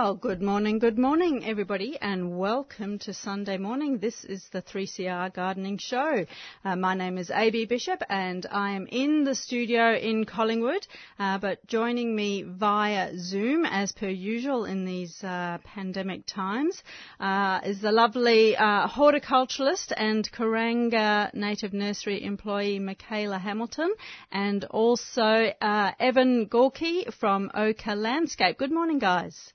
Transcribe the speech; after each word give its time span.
Well, 0.00 0.14
good 0.14 0.40
morning, 0.40 0.78
good 0.78 0.96
morning, 0.96 1.44
everybody, 1.44 1.98
and 2.00 2.38
welcome 2.38 3.00
to 3.00 3.12
Sunday 3.12 3.58
morning. 3.58 3.98
This 3.98 4.24
is 4.24 4.48
the 4.52 4.62
3CR 4.62 5.34
Gardening 5.34 5.78
Show. 5.78 6.24
Uh, 6.64 6.76
my 6.76 6.94
name 6.94 7.18
is 7.18 7.32
AB 7.32 7.64
Bishop, 7.64 8.00
and 8.08 8.46
I 8.48 8.70
am 8.74 8.86
in 8.86 9.24
the 9.24 9.34
studio 9.34 9.96
in 9.96 10.24
Collingwood, 10.24 10.86
uh, 11.18 11.38
but 11.38 11.66
joining 11.66 12.14
me 12.14 12.44
via 12.44 13.18
Zoom, 13.18 13.66
as 13.66 13.90
per 13.90 14.08
usual 14.08 14.66
in 14.66 14.84
these 14.84 15.24
uh, 15.24 15.58
pandemic 15.64 16.26
times, 16.26 16.80
uh, 17.18 17.58
is 17.64 17.80
the 17.80 17.90
lovely 17.90 18.56
uh, 18.56 18.86
horticulturalist 18.86 19.92
and 19.96 20.30
Kuranga 20.30 21.34
Native 21.34 21.72
Nursery 21.72 22.22
employee 22.22 22.78
Michaela 22.78 23.38
Hamilton, 23.38 23.92
and 24.30 24.64
also 24.66 25.52
uh, 25.60 25.90
Evan 25.98 26.44
Gorky 26.44 27.06
from 27.18 27.50
Oka 27.52 27.96
Landscape. 27.96 28.58
Good 28.58 28.70
morning, 28.70 29.00
guys. 29.00 29.52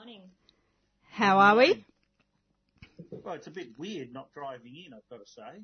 Good 0.00 0.06
morning. 0.06 0.30
How 1.12 1.38
are 1.40 1.56
we? 1.56 1.84
Well, 3.10 3.34
it's 3.34 3.46
a 3.46 3.50
bit 3.50 3.78
weird 3.78 4.14
not 4.14 4.32
driving 4.32 4.74
in, 4.74 4.94
I've 4.94 5.06
got 5.10 5.18
to 5.18 5.30
say. 5.30 5.60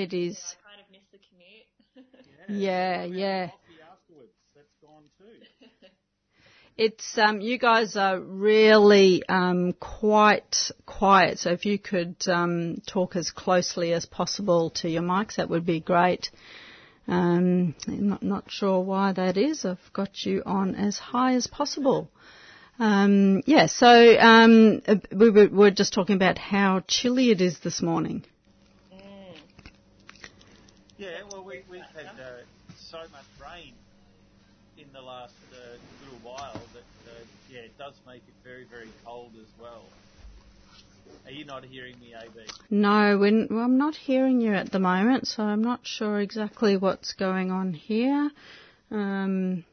It 0.00 0.12
is. 0.12 0.38
I 0.38 0.68
kind 0.68 0.80
of 0.80 0.92
missed 0.92 1.10
the 1.10 1.18
commute. 1.28 2.62
Yeah, 2.62 3.06
we 3.06 3.18
yeah. 3.18 3.46
Coffee 3.48 3.82
afterwards. 3.82 4.32
That's 4.54 4.74
gone 4.80 5.02
too. 5.18 5.66
It's 6.76 7.18
um, 7.18 7.40
you 7.40 7.58
guys 7.58 7.96
are 7.96 8.20
really 8.20 9.24
um, 9.28 9.72
quite 9.72 10.56
quiet. 10.86 11.40
So 11.40 11.50
if 11.50 11.66
you 11.66 11.78
could 11.78 12.16
um, 12.28 12.80
talk 12.86 13.16
as 13.16 13.32
closely 13.32 13.92
as 13.92 14.06
possible 14.06 14.70
to 14.82 14.88
your 14.88 15.02
mics, 15.02 15.36
that 15.36 15.50
would 15.50 15.66
be 15.66 15.80
great. 15.80 16.30
Um, 17.08 17.74
I'm 17.88 18.08
not, 18.08 18.22
not 18.22 18.50
sure 18.50 18.80
why 18.80 19.12
that 19.12 19.36
is. 19.36 19.64
I've 19.64 19.92
got 19.92 20.24
you 20.24 20.42
on 20.46 20.76
as 20.76 20.98
high 20.98 21.34
as 21.34 21.48
possible. 21.48 22.10
Um, 22.78 23.42
yeah, 23.46 23.66
so 23.66 23.86
um, 24.18 24.82
uh, 24.86 24.96
we 25.12 25.30
were, 25.30 25.48
were 25.48 25.70
just 25.70 25.92
talking 25.92 26.16
about 26.16 26.38
how 26.38 26.82
chilly 26.88 27.30
it 27.30 27.40
is 27.40 27.60
this 27.60 27.80
morning. 27.80 28.24
Yeah, 30.96 31.10
well, 31.30 31.44
we, 31.44 31.62
we've 31.68 31.82
had 31.94 32.06
uh, 32.06 32.42
so 32.76 32.98
much 32.98 33.24
rain 33.42 33.74
in 34.78 34.86
the 34.92 35.00
last 35.00 35.34
uh, 35.52 35.76
little 36.04 36.18
while 36.22 36.60
that, 36.72 37.10
uh, 37.10 37.14
yeah, 37.50 37.60
it 37.60 37.76
does 37.78 37.94
make 38.06 38.22
it 38.28 38.34
very, 38.44 38.64
very 38.64 38.88
cold 39.04 39.32
as 39.40 39.48
well. 39.60 39.82
Are 41.26 41.32
you 41.32 41.44
not 41.44 41.64
hearing 41.64 41.98
me, 42.00 42.14
AB? 42.14 42.46
No, 42.70 43.18
we're, 43.18 43.46
well, 43.50 43.64
I'm 43.64 43.78
not 43.78 43.96
hearing 43.96 44.40
you 44.40 44.54
at 44.54 44.70
the 44.70 44.78
moment, 44.78 45.26
so 45.26 45.42
I'm 45.42 45.62
not 45.62 45.80
sure 45.82 46.20
exactly 46.20 46.76
what's 46.76 47.12
going 47.14 47.50
on 47.50 47.72
here. 47.72 48.30
Um, 48.90 49.64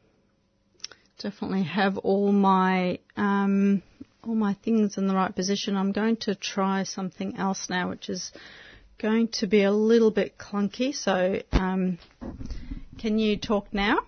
definitely 1.22 1.62
have 1.62 1.98
all 1.98 2.32
my 2.32 2.98
um, 3.16 3.82
all 4.24 4.34
my 4.34 4.54
things 4.64 4.98
in 4.98 5.06
the 5.06 5.14
right 5.14 5.34
position. 5.34 5.76
I'm 5.76 5.92
going 5.92 6.16
to 6.18 6.34
try 6.34 6.82
something 6.82 7.36
else 7.36 7.68
now, 7.70 7.90
which 7.90 8.08
is 8.08 8.32
going 8.98 9.28
to 9.28 9.46
be 9.46 9.62
a 9.62 9.72
little 9.72 10.10
bit 10.10 10.36
clunky. 10.38 10.94
So, 10.94 11.40
um, 11.52 11.98
can 12.98 13.18
you 13.18 13.36
talk 13.36 13.72
now? 13.72 13.98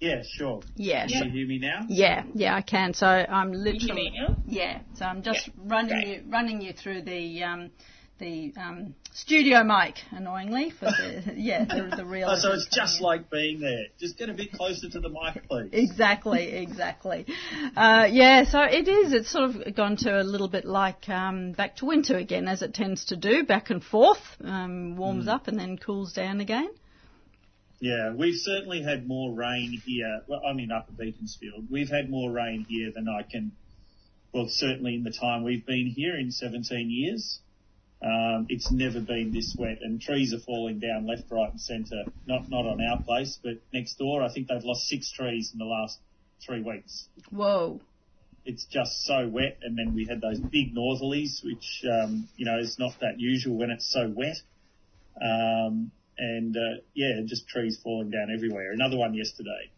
Yeah, 0.00 0.22
sure. 0.36 0.60
Yeah. 0.76 1.06
Can 1.08 1.24
you 1.26 1.30
hear 1.30 1.46
me 1.48 1.58
now? 1.58 1.80
Yeah, 1.88 2.22
yeah, 2.34 2.54
I 2.54 2.62
can. 2.62 2.94
So 2.94 3.06
I'm 3.06 3.52
Can 3.52 3.58
you 3.58 3.64
hear 3.64 3.72
literally 3.72 4.10
me 4.10 4.20
now? 4.20 4.36
yeah. 4.46 4.80
So 4.94 5.04
I'm 5.04 5.22
just 5.22 5.48
Yeah, 5.48 5.54
running 5.64 5.88
great. 6.02 6.06
you 6.06 6.22
running 6.30 6.60
you 6.60 6.72
through 6.72 7.02
the 7.02 7.42
um, 7.42 7.70
the 8.18 8.52
um, 8.56 8.94
studio 9.12 9.62
mic, 9.64 9.96
annoyingly 10.10 10.70
for 10.70 10.86
the 10.86 11.22
yeah 11.36 11.64
the, 11.64 11.94
the 11.96 12.04
real. 12.04 12.28
Oh, 12.30 12.36
so 12.38 12.52
it's 12.52 12.68
just 12.72 13.00
like 13.00 13.30
being 13.30 13.60
there. 13.60 13.86
Just 13.98 14.18
get 14.18 14.28
a 14.28 14.34
bit 14.34 14.52
closer 14.52 14.88
to 14.90 15.00
the 15.00 15.08
mic, 15.08 15.48
please. 15.48 15.70
Exactly, 15.72 16.48
exactly. 16.52 17.26
Uh, 17.76 18.06
yeah, 18.10 18.44
so 18.44 18.60
it 18.62 18.88
is. 18.88 19.12
It's 19.12 19.30
sort 19.30 19.50
of 19.50 19.74
gone 19.74 19.96
to 19.98 20.20
a 20.20 20.24
little 20.24 20.48
bit 20.48 20.64
like 20.64 21.08
um, 21.08 21.52
back 21.52 21.76
to 21.76 21.86
winter 21.86 22.16
again, 22.16 22.48
as 22.48 22.62
it 22.62 22.74
tends 22.74 23.06
to 23.06 23.16
do, 23.16 23.44
back 23.44 23.70
and 23.70 23.82
forth. 23.82 24.18
Um, 24.42 24.96
warms 24.96 25.24
Hmm. 25.24 25.30
up 25.30 25.48
and 25.48 25.58
then 25.58 25.78
cools 25.78 26.12
down 26.12 26.40
again. 26.40 26.68
Yeah, 27.80 28.12
we've 28.12 28.34
certainly 28.36 28.82
had 28.82 29.06
more 29.06 29.32
rain 29.32 29.80
here. 29.86 30.22
Well, 30.26 30.40
I'm 30.44 30.58
in 30.58 30.72
Upper 30.72 30.92
Beaconsfield. 30.92 31.70
We've 31.70 31.88
had 31.88 32.10
more 32.10 32.30
rain 32.30 32.66
here 32.68 32.90
than 32.92 33.06
I 33.08 33.22
can, 33.22 33.52
well, 34.32 34.46
certainly 34.48 34.96
in 34.96 35.04
the 35.04 35.12
time 35.12 35.44
we've 35.44 35.64
been 35.64 35.86
here 35.86 36.18
in 36.18 36.32
17 36.32 36.90
years. 36.90 37.38
Um, 38.00 38.46
it's 38.48 38.70
never 38.70 39.00
been 39.00 39.32
this 39.32 39.56
wet 39.58 39.78
and 39.82 40.00
trees 40.00 40.32
are 40.32 40.38
falling 40.38 40.78
down 40.78 41.06
left, 41.06 41.24
right 41.30 41.50
and 41.50 41.60
centre. 41.60 42.04
Not, 42.26 42.48
not 42.48 42.64
on 42.64 42.80
our 42.80 43.02
place, 43.02 43.38
but 43.42 43.54
next 43.72 43.98
door. 43.98 44.22
I 44.22 44.32
think 44.32 44.48
they've 44.48 44.62
lost 44.62 44.86
six 44.86 45.10
trees 45.10 45.50
in 45.52 45.58
the 45.58 45.64
last 45.64 45.98
three 46.44 46.62
weeks. 46.62 47.08
Whoa. 47.30 47.80
It's 48.44 48.64
just 48.66 49.04
so 49.04 49.28
wet 49.28 49.58
and 49.62 49.76
then 49.76 49.94
we 49.94 50.06
had 50.06 50.20
those 50.20 50.38
big 50.38 50.74
northerlies, 50.74 51.44
which, 51.44 51.84
um, 51.90 52.28
you 52.36 52.46
know, 52.46 52.58
is 52.58 52.78
not 52.78 52.92
that 53.00 53.18
usual 53.18 53.56
when 53.56 53.70
it's 53.70 53.90
so 53.92 54.08
wet. 54.14 54.36
Um, 55.20 55.90
and, 56.16 56.56
uh, 56.56 56.80
yeah, 56.94 57.20
just 57.26 57.48
trees 57.48 57.78
falling 57.82 58.10
down 58.10 58.28
everywhere. 58.32 58.72
Another 58.72 58.96
one 58.96 59.14
yesterday. 59.14 59.70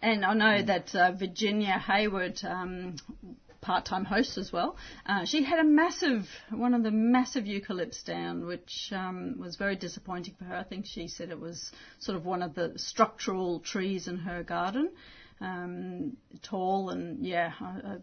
And 0.00 0.24
I 0.24 0.34
know 0.34 0.62
that 0.62 0.94
uh, 0.94 1.12
Virginia 1.12 1.78
Hayward, 1.78 2.38
um, 2.44 2.96
part-time 3.64 4.04
host 4.04 4.36
as 4.38 4.52
well, 4.52 4.76
uh, 5.06 5.24
she 5.24 5.42
had 5.42 5.58
a 5.58 5.64
massive, 5.64 6.28
one 6.50 6.74
of 6.74 6.82
the 6.82 6.90
massive 6.90 7.44
eucalypts 7.44 8.04
down, 8.04 8.46
which 8.46 8.92
um, 8.92 9.36
was 9.38 9.56
very 9.56 9.76
disappointing 9.76 10.34
for 10.38 10.44
her. 10.44 10.54
I 10.54 10.64
think 10.64 10.86
she 10.86 11.08
said 11.08 11.30
it 11.30 11.40
was 11.40 11.72
sort 11.98 12.16
of 12.16 12.24
one 12.24 12.42
of 12.42 12.54
the 12.54 12.74
structural 12.76 13.60
trees 13.60 14.06
in 14.06 14.18
her 14.18 14.42
garden, 14.42 14.90
um, 15.40 16.16
tall 16.42 16.90
and 16.90 17.24
yeah. 17.24 17.52
I, 17.60 17.64
I 17.64 17.96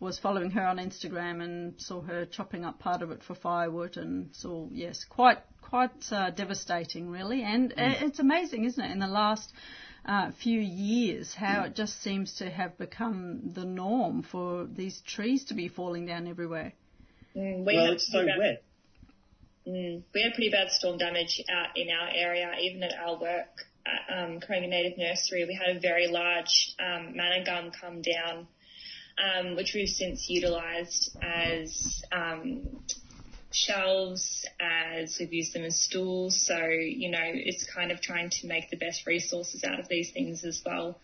was 0.00 0.18
following 0.18 0.50
her 0.50 0.66
on 0.66 0.78
Instagram 0.78 1.42
and 1.42 1.80
saw 1.80 2.00
her 2.00 2.24
chopping 2.26 2.64
up 2.64 2.80
part 2.80 3.02
of 3.02 3.12
it 3.12 3.22
for 3.22 3.36
firewood 3.36 3.96
and 3.96 4.34
saw 4.34 4.68
yes, 4.72 5.04
quite 5.08 5.38
quite 5.60 5.90
uh, 6.10 6.30
devastating 6.30 7.08
really. 7.08 7.42
And 7.42 7.72
uh, 7.72 7.94
it's 8.00 8.18
amazing, 8.18 8.64
isn't 8.64 8.84
it? 8.84 8.90
In 8.90 8.98
the 8.98 9.06
last 9.06 9.52
uh, 10.04 10.32
few 10.42 10.60
years, 10.60 11.34
how 11.34 11.64
it 11.64 11.74
just 11.74 12.02
seems 12.02 12.34
to 12.34 12.50
have 12.50 12.76
become 12.78 13.52
the 13.54 13.64
norm 13.64 14.22
for 14.22 14.66
these 14.66 15.00
trees 15.06 15.44
to 15.46 15.54
be 15.54 15.68
falling 15.68 16.06
down 16.06 16.26
everywhere. 16.26 16.72
Mm, 17.36 17.64
we 17.64 17.74
well, 17.76 17.84
had 17.86 17.94
it's 17.94 18.06
so 18.10 18.18
pretty 18.18 18.28
bad- 18.32 18.38
wet. 18.38 18.64
Mm, 19.66 20.02
we 20.12 20.22
had 20.22 20.34
pretty 20.34 20.50
bad 20.50 20.70
storm 20.70 20.98
damage 20.98 21.40
out 21.48 21.76
in 21.76 21.88
our 21.88 22.08
area, 22.12 22.50
even 22.60 22.82
at 22.82 22.94
our 22.98 23.20
work 23.20 23.64
at 23.86 24.24
um, 24.24 24.40
Kuranga 24.40 24.68
Native 24.68 24.98
Nursery. 24.98 25.44
We 25.46 25.54
had 25.54 25.76
a 25.76 25.80
very 25.80 26.08
large 26.08 26.74
um, 26.80 27.16
manna 27.16 27.44
gum 27.44 27.70
come 27.70 28.02
down, 28.02 28.48
um, 29.22 29.54
which 29.54 29.72
we've 29.72 29.88
since 29.88 30.28
utilised 30.28 31.16
as 31.22 32.02
um, 32.10 32.82
shelves, 33.54 34.46
as 34.60 35.16
we've 35.18 35.32
used 35.32 35.54
them 35.54 35.64
as 35.64 35.80
stools. 35.80 36.44
So, 36.46 36.58
you 36.68 37.10
know, 37.10 37.20
it's 37.22 37.64
kind 37.64 37.90
of 37.92 38.00
trying 38.00 38.30
to 38.30 38.46
make 38.46 38.70
the 38.70 38.76
best 38.76 39.06
resources 39.06 39.64
out 39.64 39.80
of 39.80 39.88
these 39.88 40.10
things 40.12 40.44
as 40.44 40.62
well. 40.64 40.98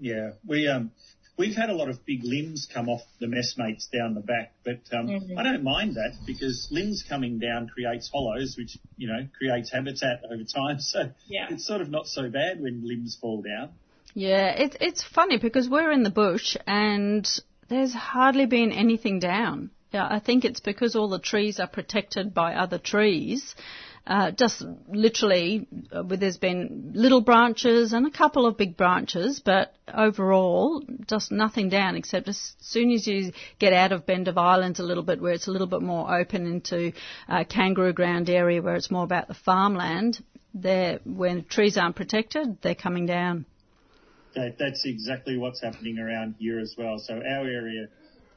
Yeah, 0.00 0.32
we 0.46 0.68
um 0.68 0.92
we've 1.38 1.56
had 1.56 1.70
a 1.70 1.74
lot 1.74 1.88
of 1.88 2.04
big 2.04 2.24
limbs 2.24 2.68
come 2.72 2.88
off 2.88 3.02
the 3.20 3.26
messmates 3.26 3.88
down 3.88 4.14
the 4.14 4.20
back, 4.20 4.52
but 4.64 4.80
um, 4.92 5.08
Mhm. 5.08 5.38
I 5.38 5.42
don't 5.44 5.62
mind 5.62 5.94
that 5.94 6.16
because 6.26 6.68
limbs 6.70 7.02
coming 7.08 7.38
down 7.38 7.68
creates 7.68 8.10
hollows, 8.12 8.56
which 8.58 8.78
you 8.96 9.08
know 9.08 9.26
creates 9.38 9.70
habitat 9.72 10.22
over 10.30 10.44
time. 10.44 10.78
So 10.88 11.10
Yeah. 11.26 11.48
it's 11.50 11.66
sort 11.66 11.80
of 11.80 11.90
not 11.90 12.06
so 12.06 12.28
bad 12.30 12.60
when 12.60 12.86
limbs 12.86 13.16
fall 13.20 13.42
down. 13.42 13.70
Yeah, 14.14 14.48
it's 14.50 14.76
it's 14.80 15.02
funny 15.02 15.38
because 15.38 15.68
we're 15.68 15.92
in 15.92 16.02
the 16.02 16.10
bush 16.10 16.56
and 16.66 17.28
there's 17.68 17.94
hardly 17.94 18.46
been 18.46 18.72
anything 18.72 19.18
down. 19.20 19.70
Yeah, 19.92 20.06
I 20.08 20.20
think 20.20 20.44
it's 20.44 20.60
because 20.60 20.96
all 20.96 21.08
the 21.08 21.18
trees 21.18 21.58
are 21.60 21.66
protected 21.66 22.34
by 22.34 22.54
other 22.54 22.78
trees. 22.78 23.54
Uh, 24.06 24.30
just 24.30 24.64
literally, 24.88 25.66
uh, 25.92 26.02
there's 26.02 26.38
been 26.38 26.92
little 26.94 27.20
branches 27.20 27.92
and 27.92 28.06
a 28.06 28.10
couple 28.10 28.46
of 28.46 28.56
big 28.56 28.74
branches, 28.74 29.40
but 29.44 29.74
overall, 29.92 30.82
just 31.06 31.30
nothing 31.30 31.68
down 31.68 31.94
except 31.94 32.26
as 32.26 32.54
soon 32.58 32.90
as 32.90 33.06
you 33.06 33.32
get 33.58 33.74
out 33.74 33.92
of 33.92 34.06
Bend 34.06 34.26
of 34.28 34.38
Islands 34.38 34.80
a 34.80 34.82
little 34.82 35.02
bit, 35.02 35.20
where 35.20 35.34
it's 35.34 35.46
a 35.46 35.50
little 35.50 35.66
bit 35.66 35.82
more 35.82 36.18
open 36.18 36.46
into 36.46 36.92
uh, 37.28 37.44
kangaroo 37.44 37.92
ground 37.92 38.30
area, 38.30 38.62
where 38.62 38.76
it's 38.76 38.90
more 38.90 39.04
about 39.04 39.28
the 39.28 39.34
farmland. 39.34 40.22
There, 40.54 41.00
when 41.04 41.44
trees 41.44 41.76
aren't 41.76 41.96
protected, 41.96 42.62
they're 42.62 42.74
coming 42.74 43.04
down. 43.04 43.44
That, 44.34 44.56
that's 44.58 44.86
exactly 44.86 45.36
what's 45.36 45.60
happening 45.60 45.98
around 45.98 46.36
here 46.38 46.58
as 46.58 46.74
well. 46.78 46.98
So 46.98 47.14
our 47.14 47.46
area 47.46 47.88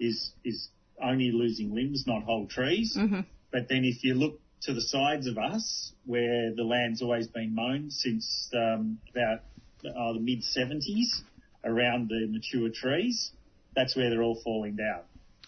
is 0.01 0.33
is 0.43 0.67
only 1.01 1.31
losing 1.31 1.73
limbs, 1.73 2.05
not 2.07 2.23
whole 2.23 2.47
trees. 2.47 2.95
Mhm. 2.97 3.25
But 3.51 3.67
then 3.67 3.85
if 3.85 4.03
you 4.03 4.13
look 4.13 4.39
to 4.61 4.73
the 4.73 4.81
sides 4.81 5.27
of 5.27 5.37
us, 5.37 5.93
where 6.05 6.53
the 6.53 6.63
land's 6.63 7.01
always 7.01 7.27
been 7.27 7.53
mown 7.55 7.89
since 7.89 8.49
um, 8.53 8.99
about 9.09 9.39
uh, 9.85 10.13
the 10.13 10.19
mid 10.19 10.43
70s, 10.43 11.23
around 11.63 12.09
the 12.09 12.27
mature 12.27 12.69
trees, 12.69 13.31
that's 13.75 13.95
where 13.95 14.09
they're 14.09 14.23
all 14.23 14.39
falling 14.43 14.75
down. 14.75 15.01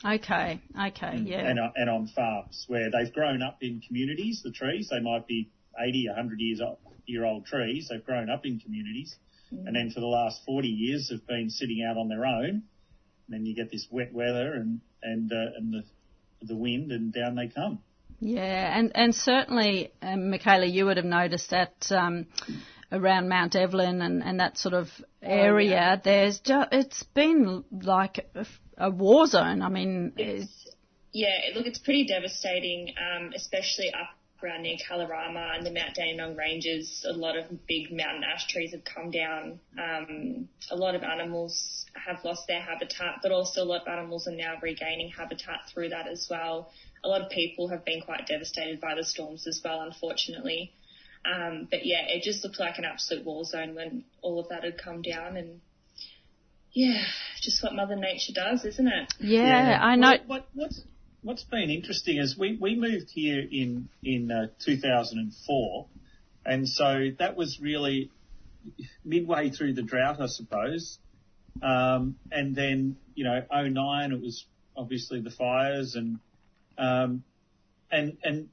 Okay, 0.06 0.60
okay, 0.78 1.18
yeah. 1.18 1.48
And, 1.48 1.60
and 1.76 1.90
on 1.90 2.08
farms 2.08 2.66
where 2.68 2.90
they've 2.92 3.14
grown 3.14 3.42
up 3.42 3.58
in 3.62 3.82
communities, 3.88 4.42
the 4.44 4.52
trees, 4.52 4.90
they 4.90 5.00
might 5.00 5.28
be 5.28 5.50
80, 5.80 6.08
100 6.08 6.40
years 6.40 6.62
old, 6.62 6.78
year 7.06 7.26
old 7.26 7.46
trees. 7.46 7.88
They've 7.90 8.04
grown 8.04 8.30
up 8.30 8.46
in 8.46 8.60
communities. 8.60 9.16
And 9.66 9.76
then 9.76 9.92
for 9.92 10.00
the 10.00 10.08
last 10.08 10.42
40 10.46 10.68
years 10.68 11.12
have 11.12 11.28
been 11.28 11.50
sitting 11.50 11.84
out 11.84 11.98
on 11.98 12.10
their 12.10 12.26
own 12.26 12.50
And 12.50 13.30
then 13.30 13.46
you 13.46 13.56
get 13.56 13.72
this 13.72 13.88
wet 13.92 14.12
weather 14.14 14.54
and 14.54 14.82
and 15.04 15.32
uh, 15.32 15.58
and 15.58 15.74
the 15.74 15.84
the 16.46 16.56
wind, 16.56 16.92
and 16.92 17.14
down 17.14 17.36
they 17.36 17.48
come. 17.48 17.80
Yeah, 18.20 18.78
and 18.78 18.92
and 18.96 19.14
certainly, 19.14 19.92
um, 20.02 20.30
Michaela, 20.30 20.66
you 20.66 20.86
would 20.86 20.98
have 20.98 21.06
noticed 21.06 21.50
that. 21.52 21.92
Um, 21.92 22.28
around 22.92 23.28
Mount 23.28 23.56
Evelyn 23.56 24.04
and, 24.04 24.24
and 24.24 24.40
that 24.40 24.58
sort 24.58 24.76
of 24.76 24.88
area, 25.22 25.72
oh, 25.72 25.74
yeah. 25.74 25.96
there's 25.96 26.40
just, 26.42 26.70
it's 26.72 27.02
been 27.02 27.64
like 27.72 28.30
a, 28.36 28.46
a 28.78 28.92
war 28.92 29.26
zone. 29.26 29.64
I 29.64 29.70
mean, 29.70 30.14
it's, 30.16 30.70
yeah, 31.12 31.40
look, 31.56 31.66
it's 31.66 31.80
pretty 31.80 32.06
devastating, 32.06 32.94
um, 32.98 33.32
especially 33.36 33.92
up 33.92 34.16
around 34.44 34.64
near 34.64 34.78
Kalorama 34.78 35.56
and 35.56 35.66
the 35.66 35.72
Mount 35.72 35.96
Dandenong 35.96 36.36
ranges. 36.36 37.06
A 37.08 37.14
lot 37.14 37.38
of 37.38 37.46
big 37.68 37.92
mountain 37.92 38.24
ash 38.24 38.48
trees 38.48 38.72
have 38.72 38.84
come 38.84 39.12
down. 39.12 39.60
Um, 39.78 40.50
a 40.72 40.76
lot 40.76 40.96
of 40.96 41.04
animals 41.04 41.86
have 41.94 42.24
lost 42.24 42.48
their 42.48 42.62
habitat, 42.62 43.20
but 43.22 43.32
also 43.32 43.64
a 43.64 43.66
lot 43.66 43.82
of 43.82 43.88
animals 43.88 44.28
are 44.28 44.36
now 44.36 44.56
regaining 44.62 45.10
habitat 45.10 45.62
through 45.74 45.90
that 45.90 46.08
as 46.08 46.28
well. 46.30 46.72
A 47.04 47.08
lot 47.08 47.22
of 47.22 47.30
people 47.30 47.70
have 47.70 47.86
been 47.86 48.02
quite 48.02 48.28
devastated 48.28 48.80
by 48.80 48.96
the 48.96 49.04
storms 49.04 49.48
as 49.48 49.62
well, 49.64 49.82
unfortunately. 49.82 50.74
Um, 51.26 51.68
but 51.70 51.86
yeah, 51.86 52.02
it 52.08 52.24
just 52.24 52.44
looked 52.44 52.60
like 52.60 52.78
an 52.78 52.86
absolute 52.86 53.26
war 53.26 53.46
zone 53.46 53.76
when 53.76 54.04
all 54.22 54.40
of 54.40 54.50
that 54.50 54.64
had 54.64 54.78
come 54.78 55.02
down 55.02 55.38
and 55.38 55.62
yeah, 56.74 57.04
just 57.42 57.64
what 57.64 57.74
Mother 57.74 57.96
Nature 57.96 58.34
does, 58.34 58.66
isn't 58.66 58.88
it? 58.88 59.14
Yeah, 59.20 59.70
yeah. 59.70 59.80
I 59.80 59.96
know. 59.96 60.10
What, 60.10 60.26
what, 60.26 60.48
what's, 60.54 60.82
what's 61.24 61.44
been 61.44 61.70
interesting 61.70 62.18
is 62.18 62.38
we, 62.38 62.58
we 62.60 62.76
moved 62.76 63.10
here 63.10 63.40
in, 63.40 63.90
in 64.04 64.32
uh, 64.32 64.48
2004 64.66 65.88
and 66.46 66.68
so 66.68 67.10
that 67.20 67.36
was 67.36 67.60
really 67.62 68.12
midway 69.04 69.50
through 69.50 69.74
the 69.74 69.82
drought, 69.82 70.20
I 70.20 70.28
suppose. 70.28 70.98
Um, 71.62 72.16
and 72.32 72.56
then, 72.56 72.98
you 73.16 73.24
know, 73.24 73.42
09, 73.52 74.12
it 74.12 74.22
was 74.22 74.46
obviously 74.76 75.22
the 75.22 75.32
fires 75.32 75.96
and, 75.96 76.20
um, 76.78 77.24
and, 77.92 78.18
and 78.24 78.50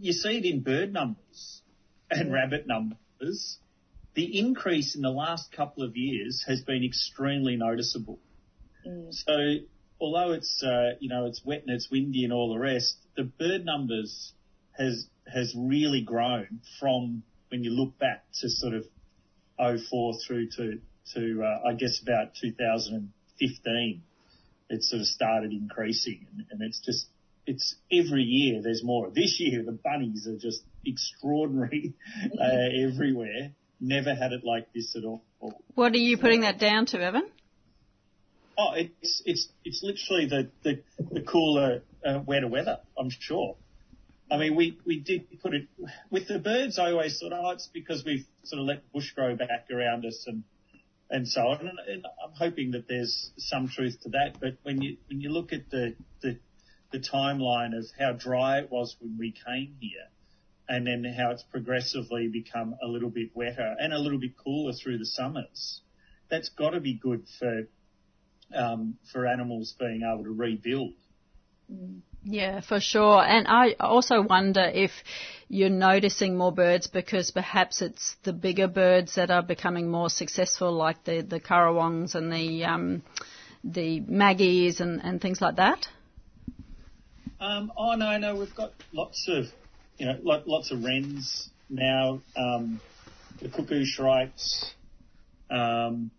you 0.00 0.12
see 0.12 0.38
it 0.38 0.44
in 0.44 0.60
bird 0.60 0.92
numbers 0.92 1.62
and 2.10 2.32
rabbit 2.32 2.66
numbers, 2.66 3.58
the 4.14 4.38
increase 4.38 4.96
in 4.96 5.02
the 5.02 5.10
last 5.10 5.52
couple 5.52 5.84
of 5.84 5.96
years 5.96 6.44
has 6.48 6.62
been 6.62 6.82
extremely 6.84 7.56
noticeable. 7.56 8.18
Mm. 8.86 9.12
So 9.12 9.32
although 10.00 10.32
it's 10.32 10.62
uh, 10.62 10.96
you 11.00 11.08
know 11.08 11.26
it's 11.26 11.44
wet 11.44 11.62
and 11.66 11.74
it's 11.74 11.90
windy 11.90 12.24
and 12.24 12.32
all 12.32 12.52
the 12.52 12.58
rest, 12.58 12.96
the 13.16 13.24
bird 13.24 13.64
numbers 13.64 14.32
has 14.76 15.06
has 15.32 15.54
really 15.56 16.02
grown 16.02 16.60
from 16.78 17.22
when 17.50 17.64
you 17.64 17.70
look 17.70 17.98
back 17.98 18.24
to 18.40 18.48
sort 18.48 18.74
of 18.74 18.84
04 19.58 20.14
through 20.26 20.48
to 20.56 20.80
to 21.14 21.42
uh, 21.42 21.68
I 21.68 21.74
guess 21.74 22.00
about 22.02 22.34
2015. 22.40 24.02
It 24.70 24.82
sort 24.82 25.00
of 25.00 25.06
started 25.06 25.50
increasing, 25.52 26.26
and, 26.30 26.46
and 26.50 26.62
it's 26.62 26.78
just 26.80 27.06
it's 27.46 27.76
every 27.90 28.22
year 28.22 28.60
there's 28.62 28.84
more. 28.84 29.10
This 29.10 29.40
year 29.40 29.62
the 29.64 29.72
bunnies 29.72 30.26
are 30.26 30.36
just 30.36 30.62
extraordinary 30.84 31.94
uh, 32.38 32.86
everywhere. 32.86 33.52
Never 33.80 34.14
had 34.14 34.32
it 34.32 34.44
like 34.44 34.72
this 34.74 34.94
at 34.96 35.04
all. 35.04 35.22
What 35.74 35.94
are 35.94 35.98
you 35.98 36.18
putting 36.18 36.42
that 36.42 36.58
down 36.58 36.86
to, 36.86 37.00
Evan? 37.00 37.30
Oh, 38.60 38.72
it's 38.74 39.22
it's 39.24 39.48
it's 39.64 39.84
literally 39.84 40.26
the 40.26 40.50
the, 40.64 40.82
the 41.12 41.20
cooler, 41.22 41.82
uh, 42.04 42.18
wetter 42.26 42.48
weather. 42.48 42.80
I'm 42.98 43.08
sure. 43.08 43.56
I 44.30 44.36
mean, 44.36 44.56
we 44.56 44.78
we 44.84 44.98
did 44.98 45.40
put 45.40 45.54
it 45.54 45.68
with 46.10 46.26
the 46.26 46.40
birds. 46.40 46.76
I 46.76 46.90
always 46.90 47.18
thought, 47.20 47.32
oh, 47.32 47.50
it's 47.50 47.68
because 47.72 48.04
we've 48.04 48.26
sort 48.42 48.60
of 48.60 48.66
let 48.66 48.92
bush 48.92 49.12
grow 49.12 49.36
back 49.36 49.68
around 49.70 50.04
us 50.04 50.24
and 50.26 50.42
and 51.08 51.28
so 51.28 51.42
on. 51.42 51.60
And, 51.60 51.78
and 51.88 52.06
I'm 52.22 52.32
hoping 52.36 52.72
that 52.72 52.88
there's 52.88 53.30
some 53.38 53.68
truth 53.68 54.00
to 54.02 54.10
that. 54.10 54.40
But 54.40 54.58
when 54.64 54.82
you 54.82 54.96
when 55.08 55.20
you 55.20 55.30
look 55.30 55.52
at 55.52 55.70
the 55.70 55.94
the 56.20 56.40
the 56.90 56.98
timeline 56.98 57.78
of 57.78 57.84
how 57.96 58.12
dry 58.12 58.58
it 58.58 58.72
was 58.72 58.96
when 58.98 59.16
we 59.18 59.30
came 59.30 59.76
here, 59.78 60.08
and 60.68 60.84
then 60.84 61.04
how 61.16 61.30
it's 61.30 61.44
progressively 61.44 62.26
become 62.26 62.74
a 62.82 62.88
little 62.88 63.10
bit 63.10 63.30
wetter 63.34 63.76
and 63.78 63.92
a 63.92 63.98
little 64.00 64.18
bit 64.18 64.36
cooler 64.36 64.72
through 64.72 64.98
the 64.98 65.06
summers. 65.06 65.80
That's 66.28 66.48
got 66.50 66.70
to 66.70 66.80
be 66.80 66.94
good 66.94 67.24
for 67.38 67.68
um, 68.54 68.96
for 69.12 69.26
animals 69.26 69.74
being 69.78 70.02
able 70.02 70.24
to 70.24 70.30
rebuild. 70.30 70.92
Yeah, 72.24 72.60
for 72.60 72.80
sure. 72.80 73.22
And 73.22 73.46
I 73.46 73.74
also 73.78 74.22
wonder 74.22 74.62
if 74.62 74.90
you're 75.48 75.70
noticing 75.70 76.36
more 76.36 76.52
birds 76.52 76.86
because 76.86 77.30
perhaps 77.30 77.82
it's 77.82 78.16
the 78.22 78.32
bigger 78.32 78.68
birds 78.68 79.14
that 79.14 79.30
are 79.30 79.42
becoming 79.42 79.90
more 79.90 80.10
successful, 80.10 80.72
like 80.72 81.04
the 81.04 81.22
the 81.22 81.40
currawongs 81.40 82.14
and 82.14 82.32
the 82.32 82.64
um, 82.64 83.02
the 83.64 84.00
maggies 84.00 84.80
and, 84.80 85.02
and 85.02 85.20
things 85.20 85.40
like 85.40 85.56
that. 85.56 85.86
Um, 87.40 87.72
oh 87.76 87.94
no, 87.94 88.18
no, 88.18 88.36
we've 88.36 88.54
got 88.54 88.72
lots 88.92 89.28
of 89.28 89.46
you 89.98 90.06
know 90.06 90.18
lots 90.22 90.70
of 90.70 90.82
wrens 90.82 91.50
now. 91.68 92.20
Um, 92.36 92.80
the 93.40 93.48
cuckoo 93.48 93.84
shrikes. 93.84 94.72
Um, 95.50 96.10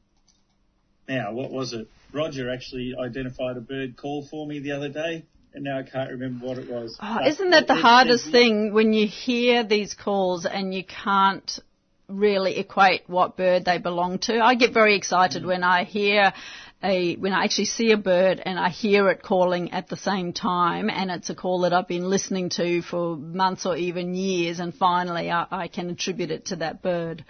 now, 1.08 1.34
what 1.34 1.52
was 1.52 1.74
it? 1.74 1.88
Roger 2.12 2.52
actually 2.52 2.96
identified 3.00 3.58
a 3.58 3.62
bird 3.62 3.98
call 3.98 4.26
for 4.26 4.48
me 4.48 4.60
the 4.60 4.72
other 4.72 4.90
day, 4.90 5.26
and 5.54 5.64
now 5.64 5.80
I 5.80 5.84
can't 5.84 6.10
remember 6.10 6.46
what 6.46 6.58
it 6.58 6.70
was. 6.70 6.98
Oh, 7.02 7.20
isn't 7.26 7.52
that 7.52 7.68
the 7.68 7.76
hardest 7.76 8.30
thing 8.32 8.74
when 8.74 8.94
you 8.94 9.08
hear 9.08 9.64
these 9.64 9.94
calls 9.94 10.46
and 10.46 10.74
you 10.74 10.84
can't 10.84 11.60
really 12.08 12.58
equate 12.58 13.04
what 13.08 13.38
bird 13.38 13.66
they 13.66 13.78
belong 13.78 14.20
to? 14.20 14.40
I 14.40 14.56
get 14.56 14.74
very 14.74 14.96
excited 14.96 15.44
mm. 15.44 15.48
when 15.48 15.64
I 15.64 15.84
hear 15.84 16.34
a 16.82 17.16
when 17.18 17.34
I 17.34 17.44
actually 17.44 17.66
see 17.66 17.92
a 17.92 17.98
bird 17.98 18.42
and 18.44 18.58
I 18.58 18.70
hear 18.70 19.10
it 19.10 19.22
calling 19.22 19.72
at 19.72 19.90
the 19.90 19.98
same 19.98 20.34
time, 20.34 20.90
and 20.90 21.12
it's 21.12 21.30
a 21.30 21.36
call 21.36 21.62
that 21.62 21.74
I've 21.74 21.88
been 21.88 22.10
listening 22.10 22.50
to 22.52 22.82
for 22.82 23.16
months 23.18 23.66
or 23.66 23.76
even 23.76 24.16
years, 24.16 24.60
and 24.60 24.74
finally 24.74 25.30
I, 25.30 25.46
I 25.52 25.68
can 25.68 25.90
attribute 25.90 26.32
it 26.32 26.46
to 26.48 26.58
that 26.58 26.82
bird. 26.82 27.26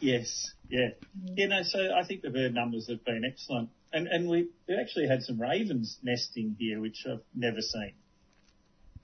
Yes, 0.00 0.52
yeah, 0.68 0.88
you 1.36 1.48
know. 1.48 1.62
So 1.62 1.78
I 1.94 2.04
think 2.04 2.22
the 2.22 2.30
bird 2.30 2.54
numbers 2.54 2.88
have 2.88 3.04
been 3.04 3.24
excellent. 3.24 3.70
And, 3.92 4.06
and 4.06 4.28
we, 4.28 4.48
we 4.68 4.76
actually 4.80 5.08
had 5.08 5.22
some 5.22 5.40
ravens 5.40 5.98
nesting 6.02 6.56
here, 6.58 6.80
which 6.80 7.04
I've 7.10 7.20
never 7.34 7.60
seen. 7.60 7.92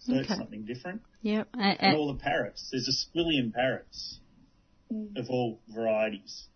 So 0.01 0.13
okay. 0.15 0.21
it's 0.21 0.37
something 0.37 0.65
different. 0.65 1.03
Yep. 1.23 1.49
And, 1.55 1.77
and, 1.81 1.97
all 1.97 2.13
the 2.13 2.19
parrots. 2.19 2.69
There's 2.71 2.89
a 2.89 3.19
squillion 3.19 3.53
parrots 3.53 4.21
mm. 4.93 5.19
of 5.19 5.29
all 5.29 5.61
varieties. 5.69 6.49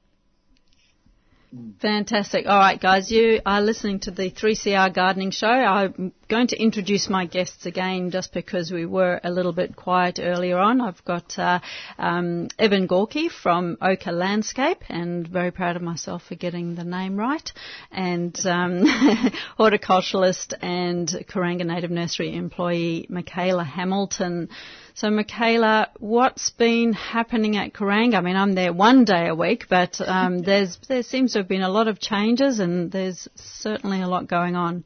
Fantastic. 1.81 2.47
All 2.47 2.59
right, 2.59 2.81
guys, 2.81 3.11
you 3.11 3.43
are 3.45 3.61
listening 3.61 4.01
to 4.01 4.11
the 4.11 4.31
3CR 4.31 4.95
Gardening 4.95 5.33
Show. 5.33 5.49
I'm 5.49 6.15
going 6.27 6.47
to 6.47 6.57
introduce 6.57 7.11
my 7.11 7.27
guests 7.27 7.67
again 7.67 8.11
just 8.11 8.33
because 8.33 8.71
we 8.71 8.87
were 8.87 9.21
a 9.23 9.31
little 9.31 9.53
bit 9.53 9.77
quiet 9.77 10.19
earlier 10.19 10.59
on. 10.59 10.81
I've 10.81 11.05
got 11.05 11.39
uh, 11.39 11.61
um, 11.99 12.49
Evan 12.59 12.87
Gorky 12.87 13.29
from 13.29 13.77
Oka 13.83 14.13
Landscape, 14.13 14.79
and 14.89 15.29
very 15.29 15.51
proud 15.51 15.77
of 15.77 15.83
myself 15.83 16.23
for 16.27 16.37
getting 16.37 16.75
the 16.75 16.85
name 16.85 17.17
right, 17.17 17.53
and 17.91 18.35
um, 18.47 18.85
horticulturalist 19.59 20.55
and 20.63 21.07
Kuranga 21.29 21.67
Native 21.67 21.91
Nursery 21.91 22.35
employee 22.35 23.05
Michaela 23.11 23.65
Hamilton. 23.65 24.49
So, 24.95 25.11
Michaela, 25.11 25.91
what's 25.99 26.51
been 26.51 26.93
happening 26.93 27.57
at 27.57 27.73
Kuranga? 27.73 28.17
I 28.17 28.21
mean, 28.21 28.37
I'm 28.37 28.55
there 28.55 28.73
one 28.73 29.05
day 29.05 29.29
a 29.29 29.35
week, 29.35 29.67
but 29.69 30.01
um, 30.01 30.39
there's 30.43 30.79
there 30.89 31.03
seems 31.03 31.33
to 31.33 31.39
have 31.39 31.49
been 31.49 31.63
a 31.63 31.71
lot 31.71 31.89
of 31.89 31.99
changes, 31.99 32.59
and 32.59 32.93
there's 32.93 33.27
certainly 33.35 34.03
a 34.03 34.09
lot 34.09 34.29
going 34.29 34.55
on. 34.55 34.85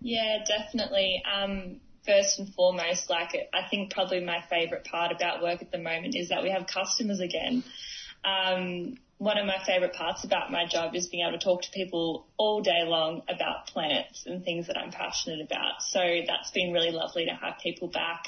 Yeah, 0.00 0.38
definitely. 0.46 1.22
Um, 1.24 1.80
first 2.06 2.38
and 2.38 2.54
foremost, 2.54 3.10
like 3.10 3.36
I 3.52 3.68
think 3.68 3.92
probably 3.92 4.24
my 4.24 4.44
favourite 4.48 4.84
part 4.84 5.10
about 5.10 5.42
work 5.42 5.60
at 5.60 5.72
the 5.72 5.78
moment 5.78 6.14
is 6.16 6.28
that 6.28 6.44
we 6.44 6.50
have 6.50 6.66
customers 6.66 7.20
again. 7.20 7.64
Um, 8.24 8.98
one 9.18 9.38
of 9.38 9.46
my 9.46 9.58
favourite 9.64 9.94
parts 9.94 10.24
about 10.24 10.52
my 10.52 10.66
job 10.66 10.94
is 10.94 11.08
being 11.08 11.26
able 11.26 11.38
to 11.38 11.44
talk 11.44 11.62
to 11.62 11.70
people 11.72 12.26
all 12.36 12.60
day 12.60 12.84
long 12.84 13.22
about 13.28 13.66
plants 13.66 14.24
and 14.26 14.44
things 14.44 14.66
that 14.66 14.76
I'm 14.76 14.92
passionate 14.92 15.40
about. 15.40 15.80
So 15.80 15.98
that's 16.26 16.50
been 16.50 16.72
really 16.72 16.90
lovely 16.90 17.24
to 17.24 17.32
have 17.32 17.58
people 17.62 17.88
back 17.88 18.26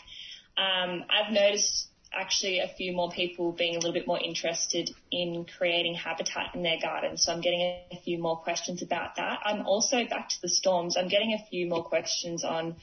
um, 0.58 1.04
I've 1.08 1.32
noticed 1.32 1.88
actually 2.12 2.58
a 2.60 2.68
few 2.68 2.92
more 2.92 3.10
people 3.10 3.52
being 3.52 3.76
a 3.76 3.78
little 3.78 3.92
bit 3.92 4.06
more 4.06 4.18
interested 4.18 4.90
in 5.12 5.44
creating 5.44 5.94
habitat 5.94 6.54
in 6.54 6.62
their 6.62 6.78
gardens. 6.80 7.22
So 7.24 7.32
I'm 7.32 7.40
getting 7.40 7.60
a 7.60 8.00
few 8.04 8.18
more 8.18 8.36
questions 8.38 8.82
about 8.82 9.16
that. 9.16 9.40
I'm 9.44 9.66
also 9.66 10.04
back 10.04 10.30
to 10.30 10.42
the 10.42 10.48
storms. 10.48 10.96
I'm 10.96 11.08
getting 11.08 11.34
a 11.34 11.48
few 11.50 11.68
more 11.68 11.84
questions 11.84 12.44
on 12.44 12.76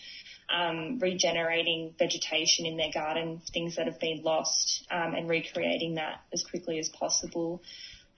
um, 0.55 1.00
regenerating 1.00 1.96
vegetation 1.98 2.65
in 2.65 2.77
their 2.77 2.91
garden, 2.94 3.41
things 3.51 3.77
that 3.77 3.88
have 3.88 4.00
been 4.00 4.22
lost, 4.24 4.86
um, 4.91 5.15
and 5.15 5.27
recreating 5.27 5.96
that 5.96 6.22
as 6.32 6.44
quickly 6.44 6.77
as 6.77 6.89
possible. 6.89 7.62